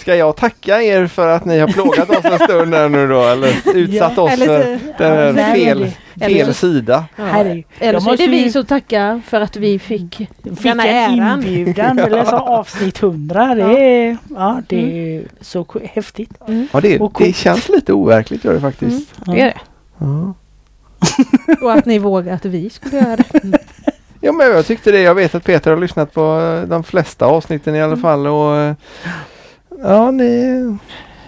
Ska 0.00 0.14
jag 0.16 0.36
tacka 0.36 0.82
er 0.82 1.06
för 1.06 1.28
att 1.28 1.44
ni 1.44 1.58
har 1.58 1.68
plågat 1.68 2.10
oss 2.10 2.24
en 2.24 2.38
stund 2.38 2.74
här 2.74 2.88
nu 2.88 3.08
då 3.08 3.22
eller 3.28 3.52
utsatt 3.74 4.18
oss 4.18 4.30
Eller, 4.32 4.46
för 4.46 4.62
så- 4.78 4.92
den 4.98 5.12
här 5.16 5.32
Nej, 5.32 5.54
fel, 5.64 5.92
eller 6.20 6.34
fel 6.34 6.46
så- 6.46 6.52
sida? 6.54 7.04
herregud. 7.16 7.64
eller 7.78 8.00
så 8.00 8.06
är 8.06 8.10
måste 8.10 8.24
det 8.26 8.30
vi 8.30 8.42
ju- 8.44 8.50
som 8.52 8.64
tackar 8.66 9.20
för 9.26 9.40
att 9.40 9.56
vi 9.56 9.78
fick 9.78 10.16
Fick 10.16 10.62
denna 10.62 10.86
en 10.86 11.20
äran. 11.20 11.44
inbjudan, 11.46 11.98
eller 12.06 12.24
så 12.24 12.36
avsnitt 12.36 13.02
100. 13.02 13.54
Det 13.54 13.60
Ja. 13.60 13.78
är, 13.78 14.16
ja, 14.30 14.62
det 14.68 15.16
är 15.16 15.22
så 15.40 15.64
k- 15.64 15.80
häftigt. 15.84 16.30
Ja 16.72 16.80
det, 16.80 17.00
Och 17.00 17.12
det 17.18 17.32
känns 17.36 17.68
lite 17.68 17.92
overkligt 17.92 18.44
gör 18.44 18.54
det 18.54 18.60
faktiskt. 18.60 19.12
Ja. 19.26 19.32
Det 19.32 19.40
är 19.40 19.44
det. 19.46 19.58
Ja. 19.98 20.34
Och 21.62 21.72
att 21.72 21.86
ni 21.86 21.98
vågar 21.98 22.34
att 22.34 22.44
vi 22.44 22.70
skulle 22.70 22.96
göra 22.96 23.16
det. 23.16 23.58
Ja 24.20 24.32
men 24.32 24.46
jag 24.50 24.66
tyckte 24.66 24.92
det. 24.92 25.00
Jag 25.00 25.14
vet 25.14 25.34
att 25.34 25.44
Peter 25.44 25.70
har 25.70 25.78
lyssnat 25.78 26.12
på 26.14 26.40
eh, 26.62 26.68
de 26.68 26.84
flesta 26.84 27.26
avsnitten 27.26 27.74
i 27.74 27.78
alla 27.82 27.86
Mm. 27.92 28.02
fall 28.02 28.26
och 28.26 28.56
eh, 28.56 28.74
ja 29.82 30.10
ni 30.10 30.24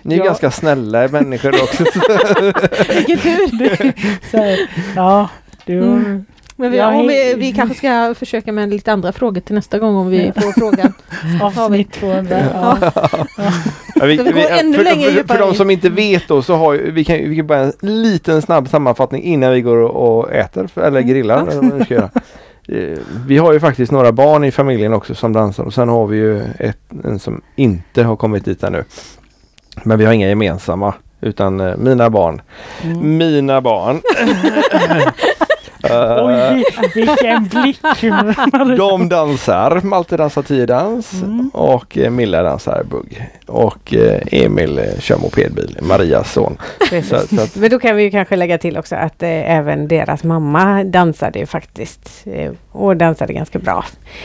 ni 0.02 0.14
är 0.14 0.18
Ja. 0.18 0.24
ganska 0.24 0.50
snälla 0.50 1.08
människor 1.08 1.54
också. 1.62 1.84
Vilken 2.94 3.18
tur! 3.18 3.92
Så, 4.30 4.36
här, 4.36 4.58
ja, 4.96 5.28
du, 5.66 5.78
Mm. 5.78 6.24
Men 6.56 6.70
vi, 6.70 6.76
Ja, 6.78 6.94
om 6.94 7.06
vi, 7.06 7.34
vi 7.34 7.52
kanske 7.52 7.76
ska 7.78 8.14
försöka 8.18 8.52
med 8.52 8.68
lite 8.70 8.92
andra 8.92 9.12
frågor 9.12 9.40
till 9.40 9.54
nästa 9.54 9.78
gång 9.78 9.96
om 9.96 10.08
vi 10.10 10.32
får 10.36 10.52
frågan. 10.52 10.92
avsnitt 11.42 11.92
200. 11.92 12.38
Ja. 12.54 12.76
Ja, 13.94 14.04
vi, 14.04 14.16
vi 14.16 14.32
för, 14.32 14.84
längre 14.84 15.10
för, 15.10 15.24
för 15.34 15.38
de 15.38 15.54
som 15.54 15.70
inte 15.70 15.88
vet 15.90 16.28
då 16.28 16.42
så 16.42 16.54
har 16.54 16.72
vi 16.74 17.04
kan 17.04 17.16
vi 17.16 17.36
kan 17.36 17.46
bara 17.46 17.58
en 17.58 17.72
liten 17.80 18.42
snabb 18.42 18.68
sammanfattning 18.68 19.22
innan 19.22 19.52
vi 19.52 19.60
går 19.60 19.76
och, 19.76 20.18
och 20.18 20.32
äter 20.32 20.66
för- 20.66 20.80
eller 20.82 21.00
grillar. 21.00 21.46
Eller 21.46 21.62
vad 21.62 21.72
vi 21.78 21.84
ska 21.84 21.94
göra. 21.94 22.10
Eh, 22.68 22.98
Vi 23.26 23.38
har 23.38 23.52
ju 23.52 23.60
faktiskt 23.60 23.92
några 23.92 24.12
barn 24.12 24.44
i 24.44 24.50
familjen 24.52 24.92
också 24.94 25.14
som 25.14 25.32
dansar 25.32 25.64
och 25.64 25.74
sen 25.74 25.88
har 25.88 26.06
vi 26.06 26.16
ju 26.16 26.42
ett, 26.58 26.78
en 27.04 27.18
som 27.18 27.40
inte 27.56 28.02
har 28.02 28.16
kommit 28.16 28.44
dit 28.44 28.62
ännu. 28.62 28.84
Men 29.82 29.98
vi 29.98 30.04
har 30.04 30.12
inga 30.12 30.28
gemensamma 30.28 30.94
utan 31.20 31.60
eh, 31.60 31.76
mina 31.76 32.10
barn. 32.10 32.42
Mm. 32.82 33.18
Mina 33.18 33.60
barn. 33.60 34.00
Eh, 35.82 36.24
Oj, 36.24 36.64
vilken 36.94 37.44
blick! 37.48 37.80
de 38.78 39.08
dansar, 39.08 39.80
Malte 39.82 40.16
dansar 40.16 40.42
tiodans 40.42 41.12
Mm. 41.22 41.50
och 41.54 41.98
eh, 41.98 42.10
Milla 42.10 42.42
dansar 42.42 42.84
bugg. 42.90 43.30
Och 43.46 43.94
eh, 43.94 44.20
Emil 44.32 44.80
kör 44.98 45.18
mopedbil, 45.18 45.78
Marias 45.82 46.32
son. 46.32 46.56
Så, 46.90 47.02
så 47.02 47.40
att, 47.40 47.56
Men 47.56 47.70
då 47.70 47.78
kan 47.78 47.96
vi 47.96 48.02
ju 48.02 48.10
kanske 48.10 48.36
lägga 48.36 48.58
till 48.58 48.76
också 48.78 48.96
att 48.96 49.22
eh, 49.22 49.28
även 49.56 49.88
deras 49.88 50.24
mamma 50.24 50.84
dansade 50.84 51.38
ju 51.38 51.46
faktiskt 51.46 52.22
eh, 52.26 52.52
och 52.72 52.96
dansade 52.96 53.32
ganska 53.32 53.58
bra. 53.58 53.84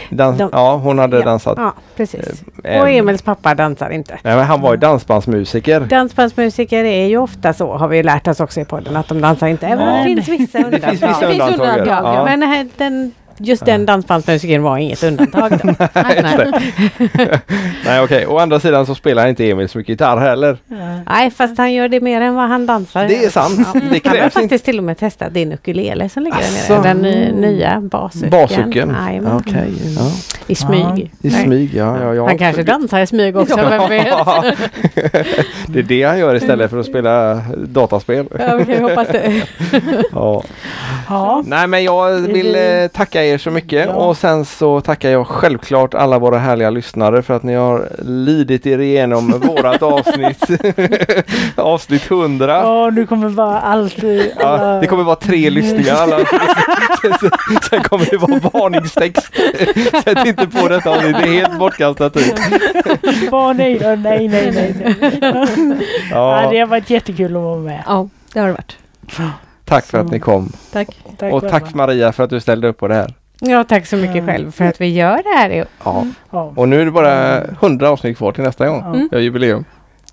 Dans, 0.09 0.37
De- 0.37 0.49
ja, 0.53 0.75
hon 0.75 0.99
hade 0.99 1.17
Ja. 1.19 1.25
dansat. 1.25 1.53
Ja, 1.57 1.73
precis. 1.95 2.43
Eh, 2.63 2.81
Och 2.81 2.89
Emils 2.89 3.21
pappa 3.21 3.55
dansar 3.55 3.89
inte. 3.89 4.19
Nej, 4.23 4.35
men 4.35 4.45
han 4.45 4.61
var 4.61 4.71
ju 4.71 4.77
dansbandsmusiker. 4.77 5.79
Dansbandsmusiker 5.79 6.83
är 6.83 7.05
ju 7.05 7.17
ofta 7.17 7.53
så, 7.53 7.73
har 7.77 7.87
vi 7.87 8.03
lärt 8.03 8.27
oss 8.27 8.39
också 8.39 8.59
i 8.61 8.65
podden, 8.65 8.95
att 8.95 9.07
de 9.07 9.21
dansar 9.21 9.47
inte. 9.47 9.67
Även 9.67 9.87
om 9.87 9.95
det 9.97 10.03
finns 10.23 10.27
vissa 10.41 10.57
undantag. 10.57 10.91
vissa 10.91 11.07
Det 11.07 11.13
finns 11.13 11.21
undantag. 11.41 11.79
undantag, 11.79 12.15
ja. 12.15 12.25
Men 12.25 12.43
här, 12.43 12.67
den, 12.77 13.11
just 13.39 13.65
den 13.65 13.85
dansbandsmusikern 13.85 14.63
var 14.63 14.77
inget 14.77 15.03
undantag. 15.03 15.51
Då. 15.63 15.73
Nej, 15.93 16.21
nej. 16.23 16.73
Nej 17.85 18.01
okej, 18.01 18.27
å 18.27 18.37
andra 18.37 18.59
sidan 18.59 18.85
så 18.85 18.95
spelar 18.95 19.27
inte 19.27 19.49
Emil 19.49 19.69
så 19.69 19.77
mycket 19.77 19.89
gitarr 19.89 20.17
heller. 20.17 20.57
Ja. 20.67 20.75
Nej, 21.09 21.31
fast 21.31 21.57
han 21.57 21.73
gör 21.73 21.87
det 21.87 22.01
mer 22.01 22.21
än 22.21 22.35
vad 22.35 22.47
han 22.47 22.65
dansar. 22.65 23.07
Det 23.07 23.25
är 23.25 23.29
sant. 23.29 23.57
Det 23.57 23.63
Han 23.65 23.81
har 23.89 23.99
krävs 23.99 24.23
inte. 24.25 24.29
faktiskt 24.29 24.65
till 24.65 24.77
och 24.77 24.83
med 24.83 24.97
testat 24.97 25.33
din 25.33 25.51
ukulele 25.51 26.09
som 26.09 26.23
ligger 26.23 26.37
där 26.37 26.75
nere. 26.75 26.83
Den 26.93 26.97
ny, 27.01 27.31
nya. 27.31 27.81
Basucken. 28.31 28.95
Jajamän. 29.07 29.37
Okej. 29.37 29.73
Ja. 29.97 30.11
I 30.47 30.55
smyg. 30.55 31.11
I 31.21 31.29
smyg, 31.29 31.73
ja. 31.73 31.97
ja, 32.01 32.13
ja. 32.13 32.27
Han 32.27 32.37
kanske 32.37 32.63
dansar 32.63 32.99
i 32.99 33.07
smyg 33.07 33.37
också, 33.37 33.55
vem 33.55 33.89
vet? 33.89 34.05
det 35.67 35.79
är 35.79 35.83
det 35.83 36.03
han 36.03 36.19
gör 36.19 36.35
istället 36.35 36.69
för 36.69 36.79
att 36.79 36.85
spela 36.85 37.41
dataspel. 37.67 38.25
Ja, 38.39 38.55
vi 38.55 38.73
kan 38.73 38.83
hoppas 38.83 39.07
det. 39.07 39.43
Ja. 40.11 40.43
Ja. 41.09 41.43
Nej 41.45 41.67
men 41.67 41.83
jag 41.83 42.11
vill 42.11 42.55
eh, 42.55 42.87
tacka 42.87 43.25
er 43.33 43.37
så 43.37 43.51
mycket 43.51 43.85
Ja. 43.87 43.93
och 43.93 44.17
sen 44.17 44.45
så 44.45 44.81
tackar 44.81 45.09
jag 45.09 45.27
självklart 45.27 45.93
alla 45.93 46.19
våra 46.19 46.37
härliga 46.37 46.69
lyssnare 46.69 47.21
för 47.21 47.33
att 47.33 47.43
ni 47.43 47.53
har 47.53 47.89
lidit 48.01 48.65
er 48.65 48.79
igenom 48.79 49.31
vårat 49.47 49.81
avsnitt. 49.83 50.43
avsnitt 51.55 52.11
100. 52.11 52.53
Ja, 52.57 52.89
nu 52.89 53.05
kommer 53.05 53.29
bara 53.29 53.59
allt... 53.59 54.03
eh, 54.03 54.09
Ja, 54.09 54.25
alla- 54.47 54.79
det 54.79 54.87
kommer 54.87 55.03
vara 55.03 55.15
tre 55.15 55.49
lyssningar. 55.49 55.95
Alla. 55.95 56.17
Sen 57.69 57.83
kommer 57.83 58.05
det 58.11 58.17
vara 58.17 58.39
varningstext. 58.53 59.33
Sätt 60.03 60.25
inte 60.27 60.47
på 60.47 60.67
detta 60.67 60.89
avsnitt, 60.89 61.15
det 61.17 61.23
är 61.27 61.33
helt 61.33 61.59
bortkastad 61.59 62.09
tid. 62.09 62.33
Bara 63.31 63.53
nej, 63.53 63.79
ja, 63.81 63.95
nej, 63.95 64.27
nej, 64.27 64.51
nej. 64.55 64.75
nej. 64.79 64.95
Ja. 66.11 66.41
Ja, 66.43 66.49
det 66.51 66.59
har 66.59 66.67
varit 66.67 66.89
jättekul 66.89 67.35
att 67.35 67.41
vara 67.43 67.57
med. 67.59 67.83
Ja, 67.87 68.09
det 68.33 68.39
har 68.39 68.47
det 68.47 68.53
varit. 68.53 68.77
Tack 69.67 69.85
för 69.85 69.97
att 69.99 70.11
ni 70.11 70.19
kom. 70.19 70.51
Tack. 70.73 70.87
Tack 71.17 71.33
Och 71.33 71.49
tack. 71.49 71.73
Maria 71.73 72.11
för 72.11 72.23
att 72.23 72.29
du 72.29 72.39
ställde 72.39 72.67
upp 72.67 72.77
på 72.77 72.87
det 72.87 72.95
här. 72.95 73.13
Ja, 73.39 73.63
tack 73.63 73.85
så 73.85 73.95
mycket 73.95 74.15
Mm. 74.15 74.27
själv 74.27 74.51
för 74.51 74.65
att 74.65 74.81
vi 74.81 74.87
gör 74.87 75.17
det 75.23 75.37
här. 75.37 75.65
Ja. 75.83 76.05
Ja. 76.31 76.53
Och 76.55 76.69
nu 76.69 76.81
är 76.81 76.85
det 76.85 76.91
bara 76.91 77.41
100 77.43 77.89
avsnitt 77.89 78.17
kvar 78.17 78.31
till 78.31 78.43
nästa 78.43 78.67
gång. 78.67 78.81
Mm. 78.85 79.07
Jag 79.11 79.17
har 79.17 79.23
jubileum. 79.23 79.65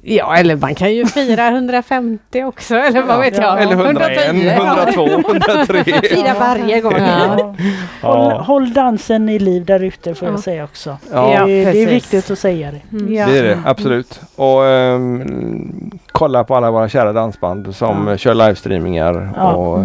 Ja, 0.07 0.37
eller 0.37 0.57
man 0.57 0.75
kan 0.75 0.95
ju 0.95 1.07
fira 1.07 1.49
150 1.49 2.43
också, 2.45 2.75
eller 2.75 3.03
vad 3.03 3.21
vet 3.21 3.37
jag. 3.39 3.63
Eller 3.63 3.73
101, 3.73 4.35
102, 4.59 5.07
103. 5.07 5.85
Fira 5.85 6.35
varje 6.41 6.81
gång. 6.81 6.95
Ja. 6.99 7.55
Ja. 8.03 8.09
Håll, 8.09 8.33
håll 8.33 8.73
dansen 8.73 9.29
i 9.29 9.39
liv 9.39 9.65
där 9.65 9.83
ute 9.83 10.15
får 10.15 10.29
Ja. 10.29 10.33
jag 10.35 10.41
säga 10.41 10.65
också. 10.65 10.97
Ja, 11.13 11.45
det, 11.47 11.65
det 11.65 11.83
är 11.83 11.87
viktigt 11.87 12.31
att 12.31 12.39
säga 12.39 12.71
det. 12.71 12.97
Mm. 12.97 13.15
Ja. 13.15 13.27
det 13.27 13.39
är 13.39 13.43
det 13.43 13.63
absolut. 13.65 14.21
Och 14.37 14.67
ehm, 14.67 15.91
kolla 16.13 16.45
på 16.45 16.57
alla 16.57 16.71
våra 16.71 16.89
kära 16.89 17.13
dansband 17.13 17.75
som 17.77 18.07
Ja. 18.09 18.17
kör 18.17 18.35
livestreamingar 18.35 19.31
Ja. 19.37 19.53
och, 19.53 19.85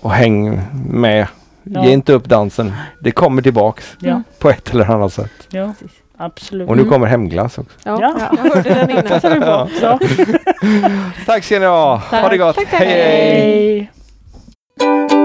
och 0.00 0.12
häng 0.12 0.60
med. 0.90 1.26
Ja. 1.62 1.84
Ge 1.84 1.92
inte 1.92 2.12
upp 2.12 2.24
dansen. 2.24 2.72
Det 3.00 3.10
kommer 3.10 3.42
tillbaks 3.42 3.96
Ja, 3.98 4.22
på 4.38 4.50
ett 4.50 4.70
eller 4.70 4.90
annat 4.90 5.12
sätt. 5.12 5.30
Absolut. 6.20 6.68
Och 6.68 6.76
nu 6.76 6.84
kommer 6.84 7.06
hemglass 7.06 7.58
också. 7.58 7.78
Ja, 7.84 7.98
ja. 8.00 8.30
jag 8.36 8.54
hörde 8.54 8.74
den 8.74 8.90
innan. 8.90 9.20
Så 9.20 9.40
bra. 9.40 9.68
Ja. 9.82 9.98
Tack 11.26 11.44
ska 11.44 11.58
ni 11.58 11.66
ha. 11.66 11.96
Ha 11.96 12.28
det 12.28 12.38
gott. 12.38 12.56
Tack, 12.56 12.70
tack. 12.70 12.80
hej. 12.80 13.90
hej. 14.78 15.17